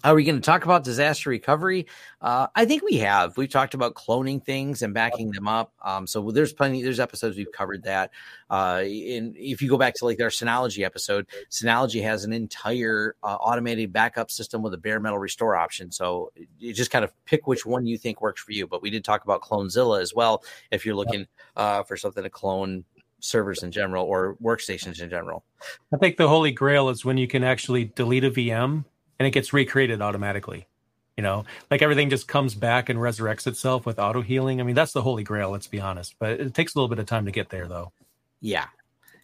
Are 0.02 0.14
we 0.14 0.24
going 0.24 0.36
to 0.36 0.40
talk 0.40 0.64
about 0.64 0.82
disaster 0.82 1.28
recovery? 1.28 1.86
Uh, 2.22 2.46
I 2.54 2.64
think 2.64 2.82
we 2.82 2.96
have. 2.98 3.36
We've 3.36 3.50
talked 3.50 3.74
about 3.74 3.94
cloning 3.94 4.42
things 4.42 4.80
and 4.80 4.94
backing 4.94 5.30
them 5.30 5.46
up. 5.46 5.74
Um, 5.82 6.06
so 6.06 6.30
there's 6.30 6.54
plenty. 6.54 6.82
There's 6.82 7.00
episodes 7.00 7.36
we've 7.36 7.52
covered 7.52 7.82
that. 7.82 8.10
Uh, 8.48 8.82
in 8.86 9.34
if 9.36 9.60
you 9.60 9.68
go 9.68 9.76
back 9.76 9.94
to 9.96 10.06
like 10.06 10.16
their 10.16 10.30
Synology 10.30 10.86
episode, 10.86 11.26
Synology 11.50 12.02
has 12.02 12.24
an 12.24 12.32
entire 12.32 13.14
uh, 13.22 13.34
automated 13.34 13.92
backup 13.92 14.30
system 14.30 14.62
with 14.62 14.72
a 14.72 14.78
bare 14.78 15.00
metal 15.00 15.18
restore 15.18 15.54
option. 15.54 15.90
So 15.90 16.32
you 16.58 16.72
just 16.72 16.90
kind 16.90 17.04
of 17.04 17.12
pick 17.26 17.46
which 17.46 17.66
one 17.66 17.84
you 17.84 17.98
think 17.98 18.22
works 18.22 18.40
for 18.40 18.52
you. 18.52 18.66
But 18.66 18.80
we 18.80 18.88
did 18.88 19.04
talk 19.04 19.24
about 19.24 19.42
CloneZilla 19.42 20.00
as 20.00 20.14
well. 20.14 20.42
If 20.70 20.86
you're 20.86 20.96
looking 20.96 21.26
uh, 21.56 21.82
for 21.82 21.98
something 21.98 22.22
to 22.22 22.30
clone 22.30 22.84
servers 23.20 23.62
in 23.62 23.70
general 23.70 24.06
or 24.06 24.36
workstations 24.42 25.02
in 25.02 25.10
general. 25.10 25.44
I 25.92 25.98
think 25.98 26.16
the 26.16 26.26
holy 26.26 26.52
grail 26.52 26.88
is 26.88 27.04
when 27.04 27.18
you 27.18 27.28
can 27.28 27.44
actually 27.44 27.92
delete 27.94 28.24
a 28.24 28.30
VM 28.30 28.86
and 29.20 29.26
it 29.26 29.32
gets 29.32 29.52
recreated 29.52 30.00
automatically. 30.00 30.66
You 31.16 31.22
know, 31.22 31.44
like 31.70 31.82
everything 31.82 32.08
just 32.08 32.26
comes 32.26 32.54
back 32.54 32.88
and 32.88 32.98
resurrects 32.98 33.46
itself 33.46 33.84
with 33.84 33.98
auto 33.98 34.22
healing. 34.22 34.58
I 34.58 34.64
mean, 34.64 34.74
that's 34.74 34.94
the 34.94 35.02
holy 35.02 35.22
grail, 35.22 35.50
let's 35.50 35.66
be 35.66 35.78
honest. 35.78 36.14
But 36.18 36.40
it 36.40 36.54
takes 36.54 36.74
a 36.74 36.78
little 36.78 36.88
bit 36.88 36.98
of 36.98 37.04
time 37.04 37.26
to 37.26 37.30
get 37.30 37.50
there 37.50 37.68
though. 37.68 37.92
Yeah, 38.40 38.64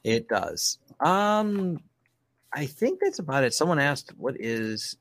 it 0.04 0.28
does. 0.28 0.78
Um 1.00 1.80
I 2.52 2.66
think 2.66 3.00
that's 3.00 3.18
about 3.18 3.44
it. 3.44 3.54
Someone 3.54 3.78
asked 3.78 4.12
what 4.18 4.36
is 4.38 4.98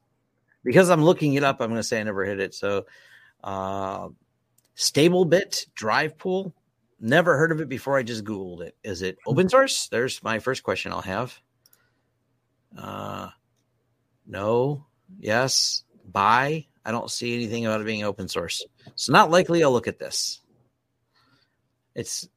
because 0.64 0.90
I'm 0.90 1.04
looking 1.04 1.34
it 1.34 1.44
up, 1.44 1.60
I'm 1.60 1.70
gonna 1.70 1.84
say 1.84 2.00
I 2.00 2.04
never 2.04 2.24
hit 2.24 2.40
it. 2.40 2.54
So 2.54 2.86
uh 3.44 4.08
stable 4.76 5.26
bit 5.26 5.66
drive 5.76 6.18
pool. 6.18 6.56
Never 7.02 7.38
heard 7.38 7.52
of 7.52 7.60
it 7.60 7.68
before. 7.68 7.98
I 7.98 8.04
just 8.04 8.24
Googled 8.24 8.62
it. 8.62 8.78
Is 8.86 9.02
it 9.02 9.18
open 9.28 9.50
source? 9.50 9.90
There's 9.90 10.24
my 10.24 10.40
first 10.40 10.64
question 10.64 10.94
I'll 10.94 11.02
have. 11.02 11.38
Uh 12.78 13.32
no, 14.28 14.86
yes, 15.20 15.84
buy. 16.12 16.66
I 16.86 16.92
don't 16.92 17.10
see 17.10 17.36
anything 17.36 17.66
about 17.66 17.82
it 17.82 17.86
being 17.86 18.04
open 18.04 18.28
source. 18.28 18.64
So 18.96 19.12
not 19.12 19.32
likely 19.32 19.64
I'll 19.64 19.72
look 19.72 19.88
at 19.88 20.00
this. 20.00 20.42
It's 21.96 22.28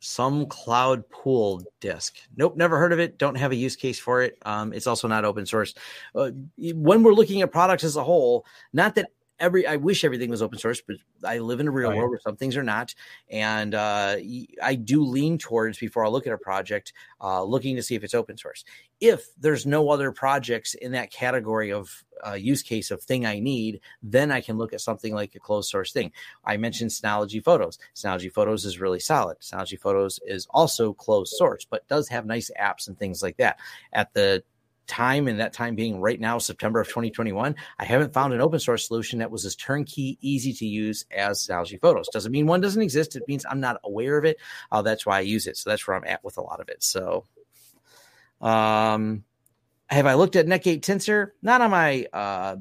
some 0.00 0.46
cloud 0.46 1.08
pool 1.10 1.62
disk. 1.80 2.16
Nope, 2.36 2.56
never 2.56 2.78
heard 2.78 2.92
of 2.92 3.00
it. 3.00 3.18
Don't 3.18 3.34
have 3.34 3.50
a 3.52 3.56
use 3.56 3.76
case 3.76 3.98
for 3.98 4.22
it. 4.22 4.38
Um, 4.42 4.72
it's 4.72 4.86
also 4.86 5.08
not 5.08 5.24
open 5.24 5.44
source. 5.44 5.74
Uh, 6.14 6.30
when 6.56 7.02
we're 7.02 7.12
looking 7.12 7.42
at 7.42 7.52
products 7.52 7.84
as 7.84 7.96
a 7.96 8.04
whole, 8.04 8.46
not 8.72 8.94
that 8.94 9.10
every 9.40 9.66
I 9.66 9.76
wish 9.76 10.04
everything 10.04 10.30
was 10.30 10.42
open 10.42 10.58
source, 10.58 10.80
but 10.80 10.96
I 11.24 11.38
live 11.38 11.60
in 11.60 11.68
a 11.68 11.70
real 11.70 11.90
right. 11.90 11.96
world 11.96 12.10
where 12.10 12.20
some 12.20 12.36
things 12.36 12.56
are 12.56 12.62
not, 12.62 12.94
and 13.30 13.74
uh, 13.74 14.16
I 14.62 14.74
do 14.74 15.04
lean 15.04 15.38
towards 15.38 15.78
before 15.78 16.04
I 16.04 16.08
look 16.08 16.26
at 16.26 16.32
a 16.32 16.38
project, 16.38 16.92
uh, 17.20 17.42
looking 17.42 17.76
to 17.76 17.82
see 17.82 17.94
if 17.94 18.04
it's 18.04 18.14
open 18.14 18.36
source. 18.36 18.64
If 19.00 19.26
there's 19.38 19.66
no 19.66 19.90
other 19.90 20.10
projects 20.10 20.74
in 20.74 20.92
that 20.92 21.12
category 21.12 21.72
of 21.72 22.04
uh, 22.26 22.32
use 22.32 22.62
case 22.62 22.90
of 22.90 23.02
thing 23.02 23.24
I 23.26 23.38
need, 23.38 23.80
then 24.02 24.32
I 24.32 24.40
can 24.40 24.58
look 24.58 24.72
at 24.72 24.80
something 24.80 25.14
like 25.14 25.34
a 25.34 25.40
closed 25.40 25.70
source 25.70 25.92
thing. 25.92 26.12
I 26.44 26.56
mentioned 26.56 26.90
Synology 26.90 27.42
Photos. 27.42 27.78
Synology 27.94 28.32
Photos 28.32 28.64
is 28.64 28.80
really 28.80 29.00
solid. 29.00 29.38
Synology 29.40 29.78
Photos 29.78 30.18
is 30.26 30.46
also 30.50 30.92
closed 30.92 31.34
source, 31.36 31.64
but 31.64 31.86
does 31.88 32.08
have 32.08 32.26
nice 32.26 32.50
apps 32.60 32.88
and 32.88 32.98
things 32.98 33.22
like 33.22 33.36
that. 33.36 33.58
At 33.92 34.14
the 34.14 34.42
time 34.88 35.28
and 35.28 35.38
that 35.38 35.52
time 35.52 35.74
being 35.74 36.00
right 36.00 36.20
now 36.20 36.38
september 36.38 36.80
of 36.80 36.88
2021 36.88 37.54
i 37.78 37.84
haven't 37.84 38.12
found 38.12 38.32
an 38.32 38.40
open 38.40 38.58
source 38.58 38.86
solution 38.86 39.18
that 39.18 39.30
was 39.30 39.44
as 39.44 39.54
turnkey 39.54 40.18
easy 40.20 40.52
to 40.52 40.66
use 40.66 41.04
as 41.10 41.46
Synology 41.46 41.80
photos. 41.80 42.08
Doesn't 42.08 42.32
mean 42.32 42.46
one 42.46 42.60
doesn't 42.60 42.82
exist. 42.82 43.16
It 43.16 43.24
means 43.28 43.44
i'm 43.48 43.60
not 43.60 43.80
aware 43.84 44.18
of 44.18 44.24
it. 44.24 44.38
Uh, 44.70 44.82
that's 44.82 45.06
why 45.06 45.18
i 45.18 45.20
use 45.20 45.46
it. 45.46 45.56
So 45.56 45.70
that's 45.70 45.86
where 45.86 45.96
i'm 45.96 46.04
at 46.04 46.22
with 46.24 46.38
a 46.38 46.42
lot 46.42 46.60
of 46.60 46.68
it. 46.68 46.82
So 46.82 47.26
um 48.40 49.24
have 49.86 50.06
i 50.06 50.14
looked 50.14 50.36
at 50.36 50.46
netgate 50.46 50.80
TNSR? 50.80 51.30
Not 51.42 51.60
on 51.60 51.70
my 51.70 52.06
uh 52.12 52.56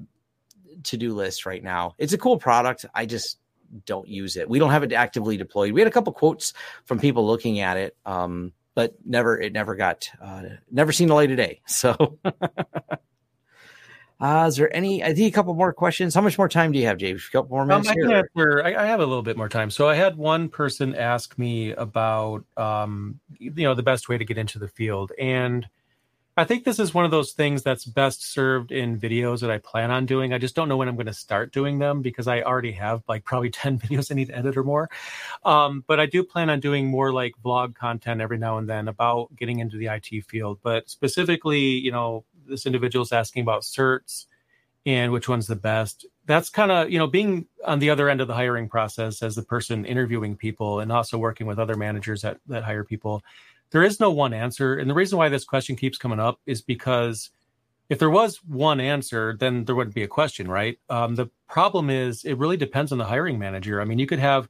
to-do 0.84 1.14
list 1.14 1.46
right 1.46 1.64
now. 1.64 1.96
It's 1.98 2.14
a 2.14 2.18
cool 2.18 2.38
product. 2.38 2.86
I 2.94 3.06
just 3.06 3.40
don't 3.86 4.08
use 4.08 4.38
it. 4.38 4.50
We 4.50 4.60
don't 4.60 4.70
have 4.70 4.84
it 4.84 4.94
actively 4.94 5.38
deployed. 5.38 5.74
We 5.74 5.82
had 5.82 5.88
a 5.88 5.92
couple 5.92 6.14
quotes 6.14 6.54
from 6.86 7.00
people 7.00 7.26
looking 7.26 7.60
at 7.60 7.78
it, 7.78 7.98
um, 8.06 8.54
but 8.78 8.94
never 9.04 9.40
it 9.42 9.54
never 9.54 9.74
got 9.74 10.08
uh, 10.22 10.44
never 10.70 10.92
seen 10.92 11.08
the 11.08 11.16
light 11.16 11.32
of 11.32 11.38
day. 11.38 11.62
So. 11.68 12.20
Uh, 14.20 14.46
is 14.48 14.56
there 14.56 14.76
any? 14.76 15.04
I 15.04 15.14
think 15.14 15.32
a 15.32 15.36
couple 15.36 15.54
more 15.54 15.72
questions. 15.72 16.16
How 16.16 16.22
much 16.22 16.40
more 16.40 16.50
time 16.50 16.72
do 16.72 16.80
you 16.80 16.86
have, 16.88 16.98
James? 16.98 17.28
A 17.28 17.32
couple 17.32 17.56
more 17.56 17.68
minutes. 17.68 17.88
Um, 17.90 17.96
I, 18.10 18.14
answer, 18.16 18.64
I, 18.64 18.74
I, 18.74 18.86
have 18.88 19.00
a 19.00 19.06
little 19.06 19.22
bit 19.22 19.38
more 19.38 19.48
time. 19.48 19.70
So 19.70 19.88
I 19.88 19.94
had 19.94 20.18
one 20.18 20.50
person 20.50 20.96
ask 20.96 21.38
me 21.38 21.72
about, 21.74 22.44
um, 22.56 23.20
you 23.38 23.52
know, 23.52 23.76
the 23.76 23.84
best 23.84 24.10
way 24.10 24.18
to 24.18 24.26
get 24.26 24.40
into 24.40 24.58
the 24.58 24.68
field, 24.68 25.12
and 25.20 25.68
I 26.38 26.44
think 26.44 26.66
this 26.66 26.78
is 26.78 26.94
one 26.94 27.04
of 27.04 27.10
those 27.10 27.32
things 27.32 27.64
that's 27.64 27.84
best 27.84 28.24
served 28.32 28.72
in 28.72 29.00
videos 29.00 29.42
that 29.42 29.50
I 29.50 29.58
plan 29.58 29.90
on 29.90 30.06
doing. 30.06 30.34
I 30.34 30.38
just 30.38 30.54
don't 30.54 30.70
know 30.70 30.78
when 30.78 30.88
I'm 30.88 30.96
going 30.96 31.08
to 31.08 31.14
start 31.14 31.52
doing 31.52 31.80
them 31.80 32.04
because 32.04 32.28
I 32.28 32.44
already 32.44 32.74
have 32.74 33.02
like 33.08 33.26
probably 33.26 33.50
10 33.52 33.80
videos 33.80 34.12
I 34.12 34.16
need 34.16 34.28
to 34.28 34.38
edit 34.38 34.56
or 34.56 34.64
more. 34.64 34.88
Um, 35.44 35.84
but 35.88 36.00
I 36.00 36.06
do 36.06 36.24
plan 36.24 36.52
on 36.52 36.60
doing 36.60 36.86
more 36.86 37.12
like 37.12 37.34
vlog 37.44 37.74
content 37.74 38.22
every 38.22 38.38
now 38.38 38.60
and 38.60 38.70
then 38.70 38.88
about 38.88 39.36
getting 39.36 39.58
into 39.58 39.78
the 39.78 39.88
IT 39.88 40.26
field. 40.26 40.60
But 40.62 40.92
specifically, 40.92 41.60
you 41.60 41.92
know, 41.92 42.24
this 42.46 42.68
individual 42.68 43.02
is 43.02 43.12
asking 43.12 43.42
about 43.42 43.64
certs 43.64 44.28
and 44.86 45.12
which 45.12 45.28
one's 45.28 45.48
the 45.48 45.56
best. 45.56 46.06
That's 46.28 46.52
kind 46.52 46.72
of, 46.72 46.92
you 46.92 47.00
know, 47.00 47.08
being 47.08 47.48
on 47.66 47.80
the 47.80 47.90
other 47.90 48.10
end 48.10 48.22
of 48.22 48.28
the 48.28 48.36
hiring 48.36 48.70
process 48.70 49.24
as 49.24 49.36
the 49.36 49.42
person 49.42 49.86
interviewing 49.86 50.38
people 50.38 50.82
and 50.82 50.92
also 50.92 51.18
working 51.18 51.48
with 51.48 51.58
other 51.58 51.76
managers 51.76 52.22
that, 52.22 52.38
that 52.46 52.64
hire 52.64 52.84
people 52.84 53.24
there 53.72 53.84
is 53.84 54.00
no 54.00 54.12
one 54.12 54.34
answer. 54.34 54.76
And 54.76 54.90
the 54.90 54.94
reason 54.94 55.18
why 55.18 55.30
this 55.30 55.46
question 55.46 55.76
keeps 55.76 55.98
coming 55.98 56.20
up 56.20 56.40
is 56.46 56.62
because 56.62 57.32
if 57.90 58.00
there 58.00 58.10
was 58.10 58.38
one 58.44 58.80
answer, 58.80 59.36
then 59.40 59.66
there 59.66 59.76
wouldn't 59.76 59.96
be 59.96 60.04
a 60.04 60.08
question, 60.08 60.50
right? 60.50 60.78
Um, 60.90 61.16
the 61.16 61.28
problem 61.48 61.90
is 61.90 62.26
it 62.26 62.38
really 62.38 62.58
depends 62.58 62.92
on 62.92 62.98
the 62.98 63.06
hiring 63.06 63.40
manager. 63.40 63.82
I 63.82 63.86
mean, 63.86 64.00
you 64.00 64.08
could 64.08 64.20
have, 64.20 64.50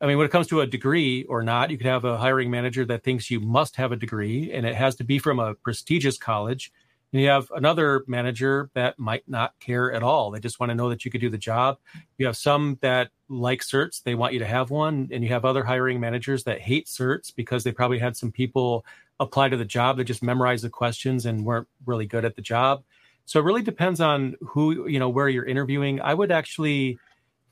I 0.00 0.06
mean, 0.06 0.18
when 0.18 0.26
it 0.26 0.32
comes 0.32 0.48
to 0.48 0.60
a 0.60 0.66
degree 0.66 1.24
or 1.24 1.42
not, 1.42 1.70
you 1.70 1.78
could 1.78 1.86
have 1.86 2.04
a 2.04 2.18
hiring 2.18 2.50
manager 2.50 2.84
that 2.86 3.04
thinks 3.04 3.30
you 3.30 3.40
must 3.40 3.76
have 3.76 3.92
a 3.92 3.96
degree 3.96 4.52
and 4.52 4.66
it 4.66 4.74
has 4.74 4.96
to 4.96 5.04
be 5.04 5.18
from 5.18 5.38
a 5.38 5.54
prestigious 5.54 6.18
college. 6.18 6.72
And 7.12 7.20
you 7.20 7.28
have 7.28 7.50
another 7.54 8.04
manager 8.06 8.70
that 8.74 8.98
might 8.98 9.28
not 9.28 9.52
care 9.60 9.92
at 9.92 10.02
all. 10.02 10.30
They 10.30 10.40
just 10.40 10.58
want 10.58 10.70
to 10.70 10.74
know 10.74 10.88
that 10.88 11.04
you 11.04 11.10
could 11.10 11.20
do 11.20 11.28
the 11.28 11.38
job. 11.38 11.78
You 12.16 12.26
have 12.26 12.36
some 12.36 12.78
that 12.80 13.10
like 13.28 13.60
certs, 13.60 14.02
they 14.02 14.14
want 14.14 14.32
you 14.32 14.38
to 14.38 14.46
have 14.46 14.70
one. 14.70 15.08
And 15.12 15.22
you 15.22 15.28
have 15.30 15.44
other 15.44 15.62
hiring 15.62 16.00
managers 16.00 16.44
that 16.44 16.60
hate 16.60 16.86
certs 16.86 17.34
because 17.34 17.64
they 17.64 17.72
probably 17.72 17.98
had 17.98 18.16
some 18.16 18.32
people 18.32 18.86
apply 19.20 19.50
to 19.50 19.56
the 19.56 19.64
job 19.64 19.98
that 19.98 20.04
just 20.04 20.22
memorized 20.22 20.64
the 20.64 20.70
questions 20.70 21.26
and 21.26 21.44
weren't 21.44 21.68
really 21.86 22.06
good 22.06 22.24
at 22.24 22.34
the 22.34 22.42
job. 22.42 22.82
So 23.26 23.38
it 23.38 23.44
really 23.44 23.62
depends 23.62 24.00
on 24.00 24.36
who, 24.40 24.88
you 24.88 24.98
know, 24.98 25.08
where 25.08 25.28
you're 25.28 25.44
interviewing. 25.44 26.00
I 26.00 26.14
would 26.14 26.32
actually 26.32 26.98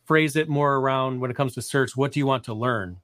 phrase 0.04 0.36
it 0.36 0.48
more 0.48 0.76
around 0.76 1.20
when 1.20 1.30
it 1.30 1.36
comes 1.36 1.54
to 1.54 1.60
certs, 1.60 1.96
what 1.96 2.12
do 2.12 2.18
you 2.18 2.26
want 2.26 2.44
to 2.44 2.54
learn? 2.54 2.96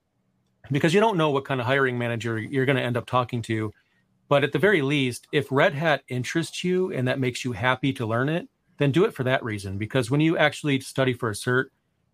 Because 0.73 0.93
you 0.93 1.01
don't 1.01 1.17
know 1.17 1.31
what 1.31 1.45
kind 1.45 1.61
of 1.61 1.67
hiring 1.67 1.97
manager 1.97 2.39
you're 2.39 2.67
going 2.67 2.77
to 2.77 2.83
end 2.83 2.97
up 2.97 3.07
talking 3.07 3.43
to 3.43 3.73
but 4.29 4.45
at 4.45 4.53
the 4.53 4.59
very 4.59 4.83
least, 4.83 5.27
if 5.33 5.51
Red 5.51 5.75
Hat 5.75 6.03
interests 6.09 6.65
you 6.65 6.93
and 6.93 7.07
that 7.09 7.21
makes 7.21 7.45
you 7.45 7.53
happy 7.53 7.93
to 7.95 8.07
learn 8.07 8.29
it, 8.29 8.49
then 8.79 8.91
do 8.91 9.05
it 9.05 9.15
for 9.15 9.25
that 9.25 9.45
reason. 9.45 9.79
Because 9.79 10.11
when 10.11 10.21
you 10.21 10.37
actually 10.37 10.81
study 10.81 11.13
for 11.13 11.31
a 11.31 11.33
cert, 11.33 11.67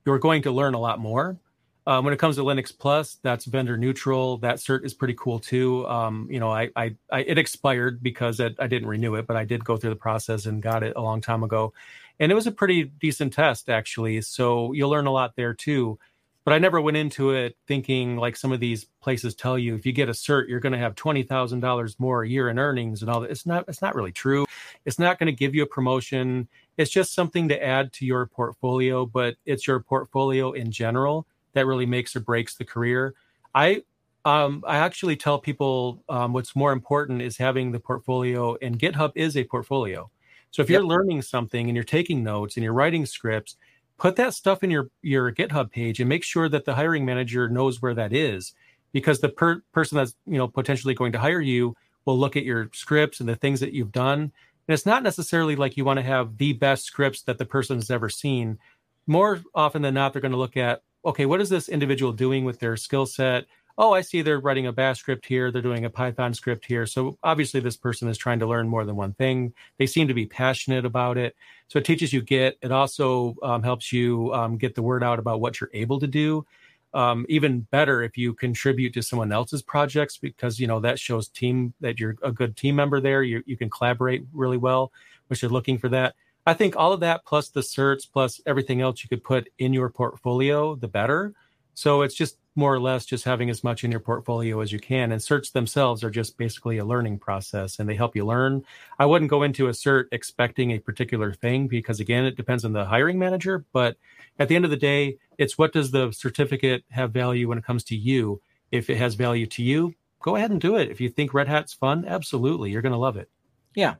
you're 0.05 0.19
going 0.19 0.43
to 0.43 0.51
learn 0.51 0.75
a 0.75 0.81
lot 0.81 1.01
more. 1.01 1.39
Um, 1.85 2.05
when 2.05 2.15
it 2.15 2.19
comes 2.19 2.37
to 2.37 2.43
Linux 2.43 2.77
Plus, 2.77 3.19
that's 3.23 3.45
vendor 3.45 3.77
neutral. 3.77 4.39
That 4.39 4.57
cert 4.57 4.85
is 4.85 4.95
pretty 4.95 5.15
cool 5.19 5.41
too. 5.41 5.87
Um, 5.89 6.29
you 6.31 6.39
know, 6.39 6.51
I, 6.51 6.71
I, 6.77 6.95
I, 7.11 7.21
it 7.21 7.39
expired 7.39 8.03
because 8.03 8.39
it, 8.39 8.55
I 8.61 8.69
didn't 8.69 8.89
renew 8.89 9.17
it, 9.17 9.27
but 9.27 9.37
I 9.37 9.45
did 9.45 9.65
go 9.65 9.77
through 9.77 9.91
the 9.91 9.97
process 9.97 10.47
and 10.47 10.63
got 10.63 10.85
it 10.85 10.93
a 10.95 11.01
long 11.01 11.21
time 11.21 11.43
ago, 11.43 11.73
and 12.21 12.31
it 12.31 12.37
was 12.37 12.47
a 12.47 12.53
pretty 12.53 12.85
decent 12.85 13.33
test 13.33 13.69
actually. 13.69 14.21
So 14.21 14.73
you'll 14.73 14.91
learn 14.91 15.07
a 15.07 15.13
lot 15.13 15.35
there 15.35 15.55
too 15.55 15.99
but 16.45 16.53
I 16.55 16.59
never 16.59 16.81
went 16.81 16.97
into 16.97 17.31
it 17.31 17.57
thinking 17.67 18.17
like 18.17 18.37
some 18.37 18.53
of 18.53 18.61
these 18.61 18.87
places 19.01 19.35
tell 19.35 19.59
you 19.59 19.75
if 19.75 19.87
you 19.87 19.93
get 19.93 20.09
a 20.09 20.13
cert 20.13 20.49
you're 20.49 20.61
going 20.61 20.73
to 20.73 20.79
have 20.79 20.95
twenty 20.95 21.23
thousand 21.23 21.61
dollars 21.61 21.99
more 21.99 22.23
a 22.23 22.29
year 22.29 22.49
in 22.49 22.59
earnings 22.59 23.03
and 23.03 23.11
all 23.11 23.21
that. 23.21 23.31
It's 23.31 23.47
not. 23.47 23.65
It's 23.69 23.83
not 23.83 23.95
really 23.95 24.13
true. 24.13 24.45
It's 24.85 24.99
not 24.99 25.19
going 25.19 25.27
to 25.27 25.33
give 25.33 25.55
you 25.55 25.63
a 25.63 25.67
promotion. 25.67 26.49
It's 26.77 26.91
just 26.91 27.15
something 27.15 27.49
to 27.49 27.63
add 27.63 27.93
to 27.95 28.07
your 28.07 28.27
portfolio, 28.27 29.07
but 29.07 29.37
it's 29.45 29.67
your 29.67 29.81
portfolio 29.81 30.53
in 30.53 30.71
general 30.71 31.27
that 31.53 31.67
really 31.67 31.87
makes 31.87 32.17
or 32.17 32.21
breaks 32.21 32.55
the 32.57 32.65
career. 32.65 33.15
I 33.55 33.83
um, 34.25 34.63
I 34.67 34.79
actually 34.79 35.17
tell 35.17 35.39
people 35.39 36.03
um, 36.09 36.33
what's 36.33 36.55
more 36.55 36.73
important 36.73 37.23
is 37.23 37.37
having 37.37 37.73
the 37.73 37.81
portfolio, 37.81 38.57
and 38.63 38.79
GitHub 38.79 39.13
is 39.15 39.37
a 39.37 39.45
portfolio. 39.45 40.11
So 40.51 40.63
if 40.63 40.69
yep. 40.69 40.79
you're 40.81 40.87
learning 40.87 41.23
something 41.23 41.69
and 41.69 41.75
you're 41.75 41.85
taking 41.85 42.23
notes 42.23 42.57
and 42.57 42.63
you're 42.63 42.75
writing 42.75 43.07
scripts, 43.07 43.57
put 44.03 44.17
that 44.17 44.35
stuff 44.35 44.65
in 44.65 44.71
your 44.71 44.89
your 45.01 45.33
GitHub 45.33 45.71
page 45.71 46.01
and 46.01 46.09
make 46.09 46.25
sure 46.25 46.49
that 46.49 46.65
the 46.65 46.75
hiring 46.75 47.05
manager 47.05 47.49
knows 47.49 47.81
where 47.81 47.95
that 47.95 48.13
is 48.13 48.53
because 48.93 49.21
the 49.21 49.29
per- 49.29 49.63
person 49.73 49.97
that's 49.97 50.17
you 50.27 50.39
know 50.39 50.49
potentially 50.49 50.93
going 50.93 51.13
to 51.13 51.21
hire 51.21 51.41
you 51.41 51.77
will 52.05 52.19
look 52.19 52.37
at 52.37 52.45
your 52.45 52.69
scripts 52.73 53.21
and 53.21 53.29
the 53.29 53.37
things 53.37 53.61
that 53.61 53.73
you've 53.73 53.93
done. 53.93 54.21
And 54.23 54.75
it's 54.75 54.87
not 54.87 55.05
necessarily 55.05 55.55
like 55.55 55.77
you 55.77 55.85
want 55.85 55.99
to 55.99 56.03
have 56.03 56.37
the 56.39 56.53
best 56.53 56.85
scripts 56.85 57.23
that 57.23 57.39
the 57.39 57.45
person 57.45 57.77
has 57.77 57.93
ever 57.93 58.09
seen. 58.09 58.59
More 59.07 59.41
often 59.55 59.83
than 59.83 59.95
not 59.95 60.13
they're 60.13 60.23
going 60.23 60.33
to 60.33 60.39
look 60.39 60.57
at 60.57 60.83
okay 61.05 61.25
what 61.25 61.41
is 61.41 61.49
this 61.49 61.69
individual 61.69 62.11
doing 62.11 62.45
with 62.45 62.59
their 62.59 62.77
skill 62.77 63.07
set 63.07 63.47
oh, 63.79 63.93
I 63.93 64.01
see 64.01 64.23
they're 64.23 64.41
writing 64.41 64.67
a 64.67 64.73
Bash 64.73 64.99
script 65.01 65.27
here, 65.27 65.51
they're 65.51 65.63
doing 65.63 65.85
a 65.85 65.91
Python 65.91 66.35
script 66.35 66.67
here. 66.67 66.87
So 66.87 67.19
obviously, 67.23 67.61
this 67.61 67.77
person 67.77 68.09
is 68.09 68.19
trying 68.19 68.39
to 68.41 68.47
learn 68.47 68.69
more 68.69 68.85
than 68.85 68.97
one 68.97 69.15
thing. 69.15 69.53
They 69.79 69.87
seem 69.87 70.09
to 70.09 70.15
be 70.15 70.27
passionate 70.27 70.85
about 70.85 71.19
it. 71.19 71.37
So 71.69 71.79
it 71.79 71.85
teaches 71.85 72.13
you 72.13 72.23
Git. 72.23 72.59
It 72.63 72.73
also 72.73 73.35
um, 73.43 73.63
helps 73.63 73.93
you 73.93 74.33
um, 74.35 74.59
get 74.59 74.75
the 74.75 74.83
word 74.83 75.03
out 75.03 75.19
about 75.19 75.41
what 75.41 75.61
you're 75.61 75.71
able 75.73 75.99
to 76.01 76.07
do. 76.07 76.47
Um, 76.95 77.25
even 77.31 77.61
better 77.71 78.03
if 78.03 78.19
you 78.19 78.35
contribute 78.35 78.93
to 78.95 79.03
someone 79.03 79.33
else's 79.33 79.63
projects 79.63 80.19
because 80.19 80.61
you 80.61 80.67
know 80.67 80.79
that 80.81 80.99
shows 80.99 81.29
team 81.29 81.73
that 81.81 81.99
you're 81.99 82.17
a 82.23 82.31
good 82.31 82.57
team 82.57 82.77
member 82.77 83.01
there. 83.01 83.23
You 83.23 83.43
you 83.47 83.57
can 83.57 83.71
collaborate 83.71 84.25
really 84.33 84.59
well, 84.59 84.93
which 85.29 85.41
you're 85.41 85.51
looking 85.51 85.79
for 85.79 85.89
that. 85.89 86.15
I 86.45 86.55
think 86.55 86.77
all 86.77 86.93
of 86.93 87.01
that 87.01 87.25
plus 87.25 87.49
the 87.49 87.61
certs 87.61 88.07
plus 88.11 88.41
everything 88.47 88.81
else 88.81 89.03
you 89.03 89.09
could 89.09 89.23
put 89.23 89.49
in 89.59 89.73
your 89.73 89.89
portfolio, 89.89 90.75
the 90.75 90.89
better. 90.89 91.33
So 91.75 92.03
it's 92.03 92.15
just 92.15 92.37
more 92.55 92.75
or 92.75 92.81
less 92.81 93.07
just 93.07 93.25
having 93.25 93.49
as 93.49 93.65
much 93.65 93.83
in 93.83 93.91
your 93.91 94.01
portfolio 94.01 94.61
as 94.61 94.73
you 94.73 94.79
can. 94.79 95.13
And 95.13 95.21
certs 95.21 95.53
themselves 95.53 96.05
are 96.05 96.11
just 96.11 96.37
basically 96.37 96.79
a 96.79 96.85
learning 96.85 97.19
process 97.19 97.79
and 97.79 97.89
they 97.89 97.95
help 97.95 98.15
you 98.15 98.27
learn. 98.27 98.65
I 98.99 99.07
wouldn't 99.07 99.31
go 99.31 99.43
into 99.43 99.69
a 99.69 99.71
cert 99.71 100.05
expecting 100.13 100.71
a 100.71 100.79
particular 100.79 101.33
thing 101.33 101.67
because, 101.67 102.01
again, 102.01 102.25
it 102.25 102.37
depends 102.37 102.65
on 102.65 102.73
the 102.73 102.85
hiring 102.85 103.19
manager. 103.19 103.65
But 103.73 103.97
at 104.39 104.49
the 104.49 104.57
end 104.57 104.65
of 104.65 104.71
the 104.71 104.77
day, 104.77 105.17
it's 105.39 105.57
what 105.57 105.73
does 105.73 105.91
the 105.91 106.13
certificate 106.13 106.85
have 106.91 107.13
value 107.13 107.49
when 107.49 107.59
it 107.59 107.65
comes 107.65 107.85
to 107.85 107.97
you? 107.97 108.41
If 108.71 108.91
it 108.91 108.97
has 108.97 109.15
value 109.15 109.47
to 109.47 109.63
you, 109.63 109.95
go 110.21 110.37
ahead 110.37 110.51
and 110.51 110.61
do 110.61 110.77
it. 110.77 110.91
If 110.91 111.01
you 111.01 111.09
think 111.09 111.35
Red 111.35 111.49
Hat's 111.49 111.75
fun, 111.75 112.05
absolutely, 112.07 112.71
you're 112.71 112.83
going 112.83 112.93
to 112.93 112.99
love 112.99 113.17
it. 113.17 113.29
Yeah, 113.75 113.95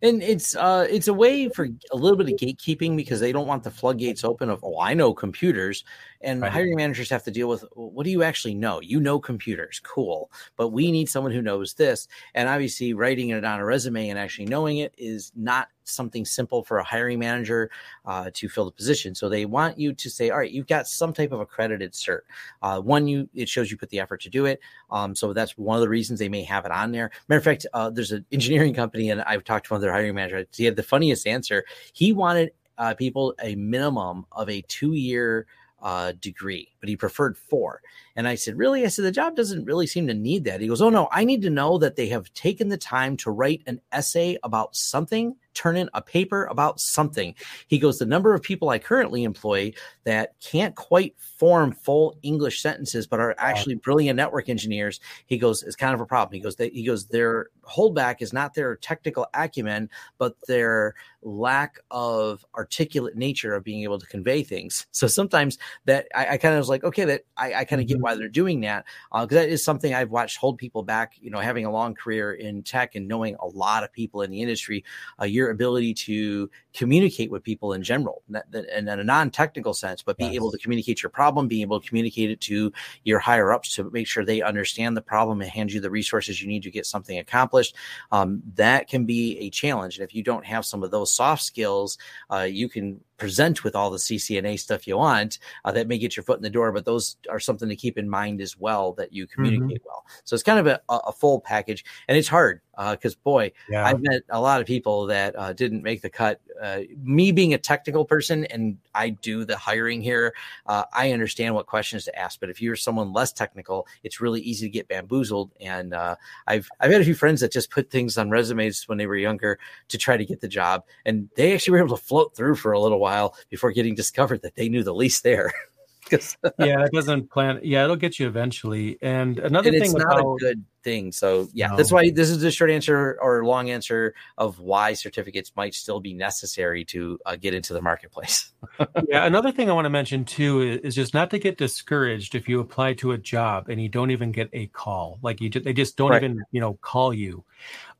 and 0.00 0.22
it's 0.22 0.56
uh 0.56 0.86
it's 0.88 1.08
a 1.08 1.12
way 1.12 1.50
for 1.50 1.68
a 1.92 1.96
little 1.96 2.16
bit 2.16 2.32
of 2.32 2.38
gatekeeping 2.38 2.96
because 2.96 3.20
they 3.20 3.30
don't 3.30 3.46
want 3.46 3.62
the 3.62 3.70
floodgates 3.70 4.24
open 4.24 4.48
of 4.48 4.64
oh 4.64 4.80
I 4.80 4.94
know 4.94 5.12
computers 5.12 5.84
and 6.20 6.42
right. 6.42 6.52
hiring 6.52 6.76
managers 6.76 7.10
have 7.10 7.24
to 7.24 7.30
deal 7.30 7.48
with 7.48 7.64
what 7.74 8.04
do 8.04 8.10
you 8.10 8.22
actually 8.22 8.54
know? 8.54 8.80
You 8.80 9.00
know 9.00 9.18
computers, 9.18 9.80
cool, 9.84 10.30
but 10.56 10.68
we 10.68 10.90
need 10.90 11.08
someone 11.08 11.32
who 11.32 11.42
knows 11.42 11.74
this. 11.74 12.08
And 12.34 12.48
obviously, 12.48 12.94
writing 12.94 13.30
it 13.30 13.44
on 13.44 13.60
a 13.60 13.64
resume 13.64 14.08
and 14.08 14.18
actually 14.18 14.46
knowing 14.46 14.78
it 14.78 14.94
is 14.98 15.32
not 15.36 15.68
something 15.84 16.24
simple 16.24 16.62
for 16.62 16.78
a 16.78 16.84
hiring 16.84 17.18
manager 17.18 17.70
uh, 18.04 18.30
to 18.34 18.48
fill 18.48 18.66
the 18.66 18.70
position. 18.70 19.14
So 19.14 19.28
they 19.28 19.46
want 19.46 19.78
you 19.78 19.94
to 19.94 20.10
say, 20.10 20.30
all 20.30 20.38
right, 20.38 20.50
you've 20.50 20.66
got 20.66 20.86
some 20.86 21.12
type 21.12 21.32
of 21.32 21.40
accredited 21.40 21.92
cert. 21.92 22.20
Uh, 22.62 22.80
one, 22.80 23.08
you 23.08 23.28
it 23.34 23.48
shows 23.48 23.70
you 23.70 23.76
put 23.76 23.90
the 23.90 24.00
effort 24.00 24.20
to 24.22 24.30
do 24.30 24.44
it. 24.46 24.60
Um, 24.90 25.14
so 25.14 25.32
that's 25.32 25.56
one 25.56 25.76
of 25.76 25.82
the 25.82 25.88
reasons 25.88 26.18
they 26.18 26.28
may 26.28 26.42
have 26.44 26.64
it 26.64 26.72
on 26.72 26.92
there. 26.92 27.10
Matter 27.28 27.38
of 27.38 27.44
fact, 27.44 27.66
uh, 27.72 27.90
there's 27.90 28.12
an 28.12 28.24
engineering 28.32 28.74
company, 28.74 29.10
and 29.10 29.22
I've 29.22 29.44
talked 29.44 29.66
to 29.66 29.74
one 29.74 29.78
of 29.78 29.82
their 29.82 29.92
hiring 29.92 30.14
managers. 30.14 30.46
He 30.52 30.64
had 30.64 30.76
the 30.76 30.82
funniest 30.82 31.26
answer. 31.26 31.64
He 31.92 32.12
wanted 32.12 32.52
uh, 32.76 32.94
people 32.94 33.34
a 33.42 33.54
minimum 33.56 34.24
of 34.32 34.48
a 34.48 34.62
two 34.62 34.92
year 34.92 35.46
uh, 35.80 36.12
degree, 36.20 36.68
but 36.80 36.88
he 36.88 36.96
preferred 36.96 37.36
four. 37.36 37.80
And 38.16 38.26
I 38.26 38.34
said, 38.34 38.56
Really? 38.56 38.84
I 38.84 38.88
said, 38.88 39.04
The 39.04 39.12
job 39.12 39.36
doesn't 39.36 39.64
really 39.64 39.86
seem 39.86 40.06
to 40.08 40.14
need 40.14 40.44
that. 40.44 40.60
He 40.60 40.68
goes, 40.68 40.82
Oh, 40.82 40.90
no, 40.90 41.08
I 41.12 41.24
need 41.24 41.42
to 41.42 41.50
know 41.50 41.78
that 41.78 41.96
they 41.96 42.08
have 42.08 42.32
taken 42.34 42.68
the 42.68 42.76
time 42.76 43.16
to 43.18 43.30
write 43.30 43.62
an 43.66 43.80
essay 43.92 44.38
about 44.42 44.74
something 44.74 45.36
turn 45.58 45.76
in 45.76 45.90
a 45.94 46.00
paper 46.00 46.44
about 46.46 46.80
something. 46.80 47.34
He 47.66 47.78
goes, 47.78 47.98
The 47.98 48.06
number 48.06 48.34
of 48.34 48.42
people 48.42 48.68
I 48.68 48.78
currently 48.78 49.24
employ 49.24 49.72
that 50.04 50.34
can't 50.40 50.74
quite 50.74 51.14
form 51.18 51.72
full 51.72 52.16
English 52.22 52.62
sentences, 52.62 53.06
but 53.06 53.20
are 53.20 53.34
actually 53.38 53.74
brilliant 53.74 54.16
network 54.16 54.48
engineers, 54.48 55.00
he 55.26 55.36
goes, 55.36 55.62
is 55.62 55.76
kind 55.76 55.94
of 55.94 56.00
a 56.00 56.06
problem. 56.06 56.34
He 56.34 56.40
goes, 56.40 56.56
they, 56.56 56.70
he 56.70 56.84
goes, 56.84 57.06
their 57.06 57.48
holdback 57.68 58.22
is 58.22 58.32
not 58.32 58.54
their 58.54 58.76
technical 58.76 59.26
acumen, 59.34 59.90
but 60.18 60.36
their 60.46 60.94
lack 61.22 61.78
of 61.90 62.44
articulate 62.54 63.16
nature 63.16 63.54
of 63.54 63.64
being 63.64 63.82
able 63.82 63.98
to 63.98 64.06
convey 64.06 64.42
things. 64.42 64.86
So 64.92 65.06
sometimes 65.06 65.58
that 65.84 66.06
I, 66.14 66.34
I 66.34 66.36
kind 66.36 66.54
of 66.54 66.58
was 66.58 66.68
like, 66.68 66.84
okay, 66.84 67.04
that 67.04 67.22
I, 67.36 67.54
I 67.54 67.64
kind 67.64 67.80
of 67.82 67.86
mm-hmm. 67.86 67.96
get 67.96 68.02
why 68.02 68.14
they're 68.14 68.28
doing 68.28 68.60
that. 68.62 68.84
Uh, 69.12 69.26
cause 69.26 69.34
that 69.34 69.48
is 69.48 69.64
something 69.64 69.92
I've 69.92 70.10
watched 70.10 70.38
hold 70.38 70.58
people 70.58 70.82
back, 70.82 71.14
you 71.20 71.30
know, 71.30 71.40
having 71.40 71.64
a 71.64 71.72
long 71.72 71.94
career 71.94 72.32
in 72.32 72.62
tech 72.62 72.94
and 72.94 73.08
knowing 73.08 73.36
a 73.40 73.46
lot 73.46 73.84
of 73.84 73.92
people 73.92 74.22
in 74.22 74.30
the 74.30 74.40
industry. 74.40 74.84
A 75.18 75.26
year 75.26 75.47
your 75.48 75.54
ability 75.54 75.94
to 75.94 76.50
communicate 76.74 77.30
with 77.30 77.42
people 77.42 77.72
in 77.72 77.82
general, 77.82 78.22
and 78.52 78.88
in 78.88 78.88
a 78.88 79.04
non-technical 79.04 79.72
sense, 79.72 80.02
but 80.02 80.16
be 80.18 80.24
yes. 80.24 80.34
able 80.34 80.52
to 80.52 80.58
communicate 80.58 81.02
your 81.02 81.10
problem, 81.10 81.48
being 81.48 81.62
able 81.62 81.80
to 81.80 81.88
communicate 81.88 82.30
it 82.30 82.40
to 82.40 82.70
your 83.04 83.18
higher 83.18 83.50
ups 83.52 83.74
to 83.74 83.90
make 83.90 84.06
sure 84.06 84.24
they 84.24 84.42
understand 84.42 84.96
the 84.96 85.02
problem 85.02 85.40
and 85.40 85.50
hand 85.50 85.72
you 85.72 85.80
the 85.80 85.90
resources 85.90 86.40
you 86.42 86.48
need 86.48 86.62
to 86.62 86.70
get 86.70 86.84
something 86.84 87.18
accomplished. 87.18 87.74
Um, 88.12 88.42
that 88.56 88.88
can 88.88 89.06
be 89.06 89.38
a 89.38 89.50
challenge, 89.50 89.98
and 89.98 90.04
if 90.06 90.14
you 90.14 90.22
don't 90.22 90.44
have 90.44 90.66
some 90.66 90.82
of 90.82 90.90
those 90.90 91.12
soft 91.12 91.42
skills, 91.42 91.96
uh, 92.30 92.42
you 92.42 92.68
can 92.68 93.00
present 93.18 93.64
with 93.64 93.76
all 93.76 93.90
the 93.90 93.98
CCNA 93.98 94.58
stuff 94.58 94.86
you 94.86 94.96
want, 94.96 95.38
uh, 95.64 95.72
that 95.72 95.88
may 95.88 95.98
get 95.98 96.16
your 96.16 96.24
foot 96.24 96.38
in 96.38 96.42
the 96.42 96.50
door, 96.50 96.72
but 96.72 96.84
those 96.84 97.16
are 97.28 97.40
something 97.40 97.68
to 97.68 97.76
keep 97.76 97.98
in 97.98 98.08
mind 98.08 98.40
as 98.40 98.56
well 98.58 98.92
that 98.94 99.12
you 99.12 99.26
communicate 99.26 99.80
mm-hmm. 99.80 99.86
well. 99.86 100.06
So 100.24 100.34
it's 100.34 100.42
kind 100.42 100.58
of 100.58 100.66
a, 100.66 100.80
a, 100.88 101.12
full 101.12 101.40
package, 101.40 101.84
and 102.06 102.16
it's 102.16 102.28
hard 102.28 102.60
because 102.76 103.14
uh, 103.14 103.24
boy, 103.24 103.52
yeah. 103.68 103.84
I've 103.84 104.00
met 104.00 104.22
a 104.30 104.40
lot 104.40 104.60
of 104.60 104.66
people 104.66 105.06
that 105.06 105.36
uh, 105.36 105.52
didn't 105.52 105.82
make 105.82 106.00
the 106.00 106.10
cut. 106.10 106.40
Uh, 106.60 106.80
me 107.02 107.32
being 107.32 107.54
a 107.54 107.58
technical 107.58 108.04
person, 108.04 108.44
and 108.46 108.78
I 108.94 109.10
do 109.10 109.44
the 109.44 109.56
hiring 109.56 110.02
here, 110.02 110.34
uh, 110.66 110.84
I 110.92 111.12
understand 111.12 111.54
what 111.54 111.66
questions 111.66 112.04
to 112.04 112.18
ask. 112.18 112.40
But 112.40 112.50
if 112.50 112.60
you're 112.60 112.76
someone 112.76 113.12
less 113.12 113.32
technical, 113.32 113.86
it's 114.02 114.20
really 114.20 114.40
easy 114.40 114.66
to 114.66 114.70
get 114.70 114.88
bamboozled. 114.88 115.50
And 115.60 115.94
uh, 115.94 116.16
I've 116.46 116.68
I've 116.80 116.90
had 116.90 117.00
a 117.00 117.04
few 117.04 117.14
friends 117.14 117.40
that 117.40 117.52
just 117.52 117.70
put 117.70 117.90
things 117.90 118.18
on 118.18 118.30
resumes 118.30 118.88
when 118.88 118.98
they 118.98 119.06
were 119.06 119.16
younger 119.16 119.58
to 119.88 119.98
try 119.98 120.16
to 120.16 120.24
get 120.24 120.40
the 120.40 120.48
job, 120.48 120.84
and 121.04 121.28
they 121.36 121.54
actually 121.54 121.72
were 121.72 121.84
able 121.84 121.96
to 121.96 122.02
float 122.02 122.34
through 122.34 122.56
for 122.56 122.72
a 122.72 122.80
little 122.80 123.00
while 123.00 123.34
before 123.50 123.72
getting 123.72 123.94
discovered 123.94 124.42
that 124.42 124.54
they 124.54 124.68
knew 124.68 124.82
the 124.82 124.94
least 124.94 125.22
there. 125.22 125.52
yeah, 126.58 126.84
it 126.84 126.92
doesn't 126.92 127.30
plan. 127.30 127.60
Yeah, 127.62 127.84
it'll 127.84 127.96
get 127.96 128.18
you 128.18 128.26
eventually. 128.26 128.98
And 129.02 129.38
another 129.38 129.68
and 129.68 129.78
thing, 129.78 129.90
it's 129.90 130.04
not 130.04 130.20
a 130.20 130.36
good 130.38 130.64
thing. 130.82 131.12
So 131.12 131.48
yeah, 131.52 131.68
no. 131.68 131.76
that's 131.76 131.92
why 131.92 132.10
this 132.10 132.30
is 132.30 132.40
the 132.40 132.50
short 132.50 132.70
answer 132.70 133.18
or 133.20 133.44
long 133.44 133.70
answer 133.70 134.14
of 134.36 134.58
why 134.58 134.94
certificates 134.94 135.52
might 135.56 135.74
still 135.74 136.00
be 136.00 136.14
necessary 136.14 136.84
to 136.86 137.18
uh, 137.26 137.36
get 137.36 137.54
into 137.54 137.72
the 137.72 137.82
marketplace. 137.82 138.52
yeah, 139.08 139.24
another 139.24 139.52
thing 139.52 139.68
I 139.68 139.72
want 139.72 139.86
to 139.86 139.90
mention 139.90 140.24
too 140.24 140.62
is, 140.62 140.80
is, 140.80 140.94
just 140.94 141.14
not 141.14 141.30
to 141.30 141.38
get 141.38 141.58
discouraged 141.58 142.34
if 142.34 142.48
you 142.48 142.60
apply 142.60 142.94
to 142.94 143.12
a 143.12 143.18
job 143.18 143.68
and 143.68 143.80
you 143.80 143.88
don't 143.88 144.10
even 144.10 144.32
get 144.32 144.48
a 144.52 144.66
call. 144.68 145.18
Like 145.22 145.40
you, 145.40 145.50
they 145.50 145.72
just 145.72 145.96
don't 145.96 146.10
right. 146.10 146.22
even 146.22 146.42
you 146.50 146.60
know 146.60 146.74
call 146.80 147.12
you. 147.12 147.44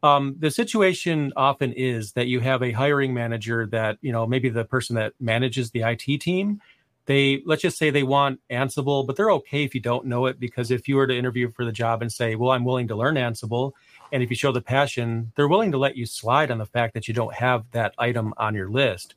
Um, 0.02 0.36
the 0.39 0.51
situation 0.51 1.32
often 1.36 1.72
is 1.72 2.12
that 2.12 2.28
you 2.28 2.40
have 2.40 2.62
a 2.62 2.70
hiring 2.70 3.12
manager 3.12 3.66
that 3.66 3.98
you 4.01 4.12
know 4.12 4.26
maybe 4.26 4.48
the 4.48 4.64
person 4.64 4.97
that 4.97 5.12
manages 5.20 5.70
the 5.70 5.82
IT 5.82 6.20
team 6.20 6.60
they 7.09 7.43
let's 7.47 7.62
just 7.62 7.78
say 7.78 7.89
they 7.89 8.02
want 8.02 8.39
Ansible, 8.51 9.06
but 9.06 9.16
they're 9.16 9.32
okay 9.32 9.64
if 9.64 9.74
you 9.74 9.80
don't 9.80 10.05
know 10.05 10.26
it 10.26 10.39
because 10.39 10.70
if 10.70 10.86
you 10.86 10.97
were 10.97 11.06
to 11.06 11.16
interview 11.16 11.51
for 11.51 11.64
the 11.64 11.72
job 11.72 12.02
and 12.02 12.12
say, 12.12 12.35
"Well, 12.35 12.51
I'm 12.51 12.66
willing 12.66 12.89
to 12.89 12.97
learn 12.97 13.14
Ansible," 13.14 13.72
and 14.12 14.22
if 14.22 14.28
you 14.28 14.36
show 14.36 14.52
the 14.52 14.60
passion, 14.60 15.32
they're 15.35 15.48
willing 15.48 15.72
to 15.72 15.78
let 15.78 15.97
you 15.97 16.05
slide 16.05 16.51
on 16.51 16.59
the 16.59 16.66
fact 16.66 16.93
that 16.93 17.09
you 17.09 17.14
don't 17.14 17.32
have 17.32 17.64
that 17.72 17.94
item 17.98 18.35
on 18.36 18.55
your 18.55 18.68
list. 18.68 19.14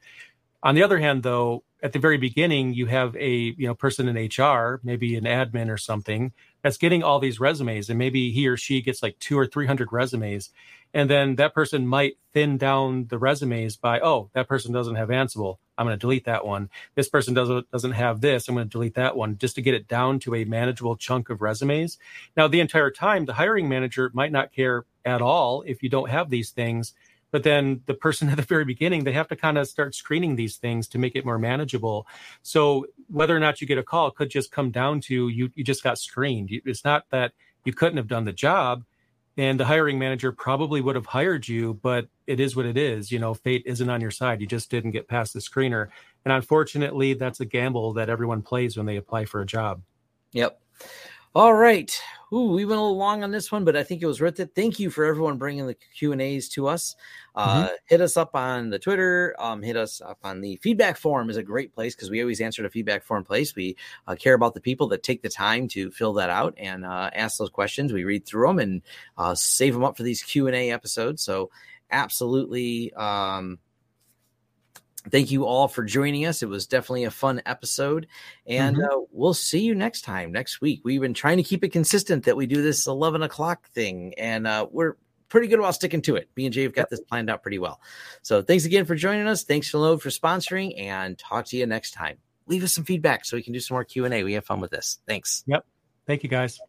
On 0.64 0.74
the 0.74 0.84
other 0.84 1.00
hand, 1.00 1.24
though, 1.24 1.64
at 1.84 1.92
the 1.92 2.00
very 2.00 2.18
beginning, 2.18 2.74
you 2.74 2.86
have 2.86 3.14
a 3.18 3.30
you 3.30 3.68
know 3.68 3.76
person 3.76 4.08
in 4.08 4.16
HR, 4.16 4.80
maybe 4.86 5.18
an 5.18 5.26
admin 5.26 5.70
or 5.70 5.78
something, 5.78 6.32
that's 6.62 6.78
getting 6.78 7.04
all 7.04 7.20
these 7.20 7.42
resumes, 7.42 7.90
and 7.90 8.00
maybe 8.00 8.32
he 8.32 8.48
or 8.48 8.56
she 8.56 8.82
gets 8.82 9.04
like 9.04 9.20
two 9.20 9.38
or 9.38 9.48
three 9.48 9.68
hundred 9.68 9.92
resumes, 9.92 10.50
and 10.94 11.10
then 11.10 11.36
that 11.36 11.54
person 11.54 11.86
might 11.86 12.14
thin 12.32 12.58
down 12.58 13.08
the 13.08 13.18
resumes 13.18 13.76
by, 13.76 14.00
oh, 14.00 14.30
that 14.34 14.48
person 14.48 14.72
doesn't 14.72 14.96
have 14.96 15.10
Ansible. 15.10 15.58
I'm 15.82 15.88
going 15.88 15.98
to 15.98 16.02
delete 16.02 16.26
that 16.26 16.46
one. 16.46 16.70
This 16.94 17.10
person 17.10 17.34
doesn't 17.34 17.70
doesn't 17.72 17.94
have 17.94 18.22
this. 18.22 18.48
I'm 18.48 18.56
going 18.56 18.68
to 18.68 18.72
delete 18.72 18.94
that 18.94 19.18
one 19.18 19.38
just 19.40 19.56
to 19.56 19.62
get 19.62 19.74
it 19.74 19.88
down 19.88 20.20
to 20.20 20.36
a 20.36 20.46
manageable 20.46 20.96
chunk 20.96 21.32
of 21.32 21.42
resumes. 21.42 21.98
Now, 22.38 22.48
the 22.48 22.60
entire 22.60 22.92
time, 22.92 23.26
the 23.26 23.34
hiring 23.34 23.68
manager 23.68 24.12
might 24.14 24.32
not 24.32 24.54
care 24.54 24.86
at 25.06 25.22
all 25.22 25.64
if 25.64 25.82
you 25.82 25.90
don't 25.90 26.10
have 26.12 26.30
these 26.30 26.52
things. 26.52 26.94
But 27.32 27.44
then 27.44 27.82
the 27.88 27.96
person 27.96 28.30
at 28.30 28.38
the 28.38 28.44
very 28.44 28.64
beginning, 28.64 29.04
they 29.04 29.14
have 29.14 29.28
to 29.30 29.36
kind 29.36 29.58
of 29.58 29.68
start 29.68 29.96
screening 29.96 30.36
these 30.36 30.58
things 30.58 30.88
to 30.90 31.00
make 31.00 31.16
it 31.16 31.26
more 31.26 31.40
manageable. 31.40 32.06
So 32.44 32.86
whether 33.10 33.36
or 33.36 33.40
not 33.40 33.60
you 33.60 33.66
get 33.66 33.80
a 33.80 33.84
call 33.84 34.12
could 34.12 34.30
just 34.30 34.52
come 34.52 34.70
down 34.70 35.02
to 35.02 35.30
you. 35.30 35.50
You 35.56 35.64
just 35.64 35.84
got 35.84 35.98
screened. 35.98 36.50
It's 36.52 36.86
not 36.86 37.06
that 37.10 37.32
you 37.66 37.74
couldn't 37.74 37.98
have 37.98 38.08
done 38.08 38.26
the 38.26 38.34
job 38.34 38.84
and 39.38 39.60
the 39.60 39.66
hiring 39.66 39.98
manager 39.98 40.32
probably 40.32 40.82
would 40.82 40.96
have 40.96 41.06
hired 41.06 41.48
you 41.48 41.74
but 41.82 42.08
it 42.28 42.40
is 42.40 42.56
what 42.56 42.66
it 42.66 42.78
is 42.78 43.12
you 43.12 43.20
know 43.20 43.34
fate 43.34 43.64
isn't 43.66 43.90
on 43.90 44.02
your 44.02 44.12
side. 44.12 44.42
You 44.42 44.48
just 44.48 44.70
didn't 44.70 44.92
get 44.92 45.08
past 45.08 45.34
the 45.34 45.40
screener. 45.40 45.88
And 46.26 46.34
unfortunately 46.34 47.14
that's 47.14 47.40
a 47.40 47.46
gamble 47.46 47.94
that 47.94 48.10
everyone 48.10 48.42
plays 48.42 48.78
when 48.78 48.86
they 48.86 48.98
apply 48.98 49.26
for 49.26 49.42
a 49.42 49.46
job. 49.46 49.82
Yep 50.34 50.60
all 51.34 51.54
right 51.54 52.02
Ooh, 52.34 52.54
we 52.54 52.64
went 52.64 52.80
a 52.80 52.82
little 52.82 52.98
long 52.98 53.24
on 53.26 53.32
this 53.32 53.52
one, 53.52 53.66
but 53.66 53.76
I 53.76 53.84
think 53.84 54.02
it 54.02 54.06
was 54.06 54.22
worth 54.22 54.40
it. 54.40 54.52
Thank 54.56 54.80
you 54.80 54.90
for 54.90 55.04
everyone 55.04 55.38
bringing 55.38 55.68
the 55.68 55.74
Q 55.74 56.14
and 56.14 56.22
A's 56.22 56.48
to 56.50 56.68
us. 56.68 56.96
Uh, 57.36 57.66
mm-hmm. 57.66 57.74
Hit 57.88 58.00
us 58.00 58.16
up 58.16 58.36
on 58.36 58.70
the 58.70 58.80
Twitter. 58.80 59.36
Um, 59.38 59.62
hit 59.62 59.76
us 59.76 60.00
up 60.00 60.20
on 60.24 60.40
the 60.40 60.58
feedback 60.64 60.96
form 60.96 61.30
is 61.30 61.36
a 61.36 61.44
great 61.44 61.74
place 61.74 61.94
because 61.94 62.10
we 62.10 62.22
always 62.22 62.40
answer 62.40 62.64
the 62.64 62.70
feedback 62.70 63.04
form 63.04 63.26
place. 63.26 63.54
We 63.54 63.76
uh, 64.08 64.16
care 64.16 64.34
about 64.34 64.54
the 64.54 64.62
people 64.62 64.88
that 64.90 65.04
take 65.04 65.24
the 65.24 65.30
time 65.30 65.68
to 65.70 65.92
fill 65.92 66.14
that 66.14 66.30
out 66.30 66.54
and 66.58 66.86
uh, 66.86 67.10
ask 67.14 67.38
those 67.38 67.50
questions. 67.50 67.92
We 67.92 68.06
read 68.06 68.26
through 68.26 68.48
them 68.48 68.60
and 68.60 68.82
uh, 69.18 69.36
save 69.36 69.74
them 69.74 69.84
up 69.84 69.98
for 69.98 70.04
these 70.04 70.24
Q 70.24 70.48
and 70.48 70.56
A 70.56 70.72
episodes. 70.72 71.22
So 71.24 71.52
absolutely. 71.92 72.94
Um, 72.94 73.60
thank 75.10 75.32
you 75.32 75.46
all 75.46 75.68
for 75.68 75.84
joining 75.84 76.26
us. 76.26 76.44
It 76.44 76.50
was 76.50 76.68
definitely 76.68 77.06
a 77.06 77.12
fun 77.12 77.42
episode, 77.46 78.08
and 78.46 78.76
mm-hmm. 78.78 78.86
uh, 78.86 79.06
we'll 79.12 79.34
see 79.34 79.60
you 79.60 79.74
next 79.74 80.02
time 80.02 80.32
next 80.32 80.62
week. 80.62 80.82
We've 80.84 81.02
been 81.02 81.14
trying 81.14 81.38
to 81.38 81.44
keep 81.44 81.64
it 81.64 81.70
consistent 81.70 82.26
that 82.26 82.36
we 82.36 82.46
do 82.46 82.62
this 82.62 82.88
eleven 82.88 83.24
o'clock 83.24 83.70
thing, 83.70 84.14
and 84.18 84.46
uh, 84.46 84.68
we're 84.70 84.98
pretty 85.30 85.48
good 85.48 85.60
about 85.60 85.76
sticking 85.76 86.02
to 86.02 86.18
it. 86.18 86.30
Me 86.36 86.46
and 86.46 86.54
Jay 86.54 86.64
have 86.64 86.74
got 86.74 86.90
this 86.90 87.00
planned 87.00 87.30
out 87.30 87.42
pretty 87.42 87.60
well. 87.60 87.80
So 88.22 88.42
thanks 88.42 88.66
again 88.66 88.84
for 88.86 88.96
joining 88.96 89.28
us. 89.28 89.44
Thanks 89.44 89.72
to 89.72 89.78
Linode 89.78 90.02
for 90.02 90.10
sponsoring, 90.10 90.78
and 90.78 91.18
talk 91.18 91.46
to 91.46 91.58
you 91.58 91.66
next 91.66 91.92
time. 91.92 92.18
Leave 92.48 92.64
us 92.64 92.74
some 92.74 92.84
feedback 92.84 93.24
so 93.24 93.38
we 93.38 93.44
can 93.44 93.54
do 93.54 93.62
some 93.62 93.76
more 93.76 93.86
Q 93.86 94.04
and 94.04 94.14
A. 94.14 94.24
We 94.24 94.34
have 94.34 94.46
fun 94.46 94.60
with 94.60 94.72
this. 94.72 95.00
Thanks. 95.08 95.44
Yep. 95.48 95.66
Thank 96.06 96.24
you, 96.24 96.30
guys. 96.30 96.60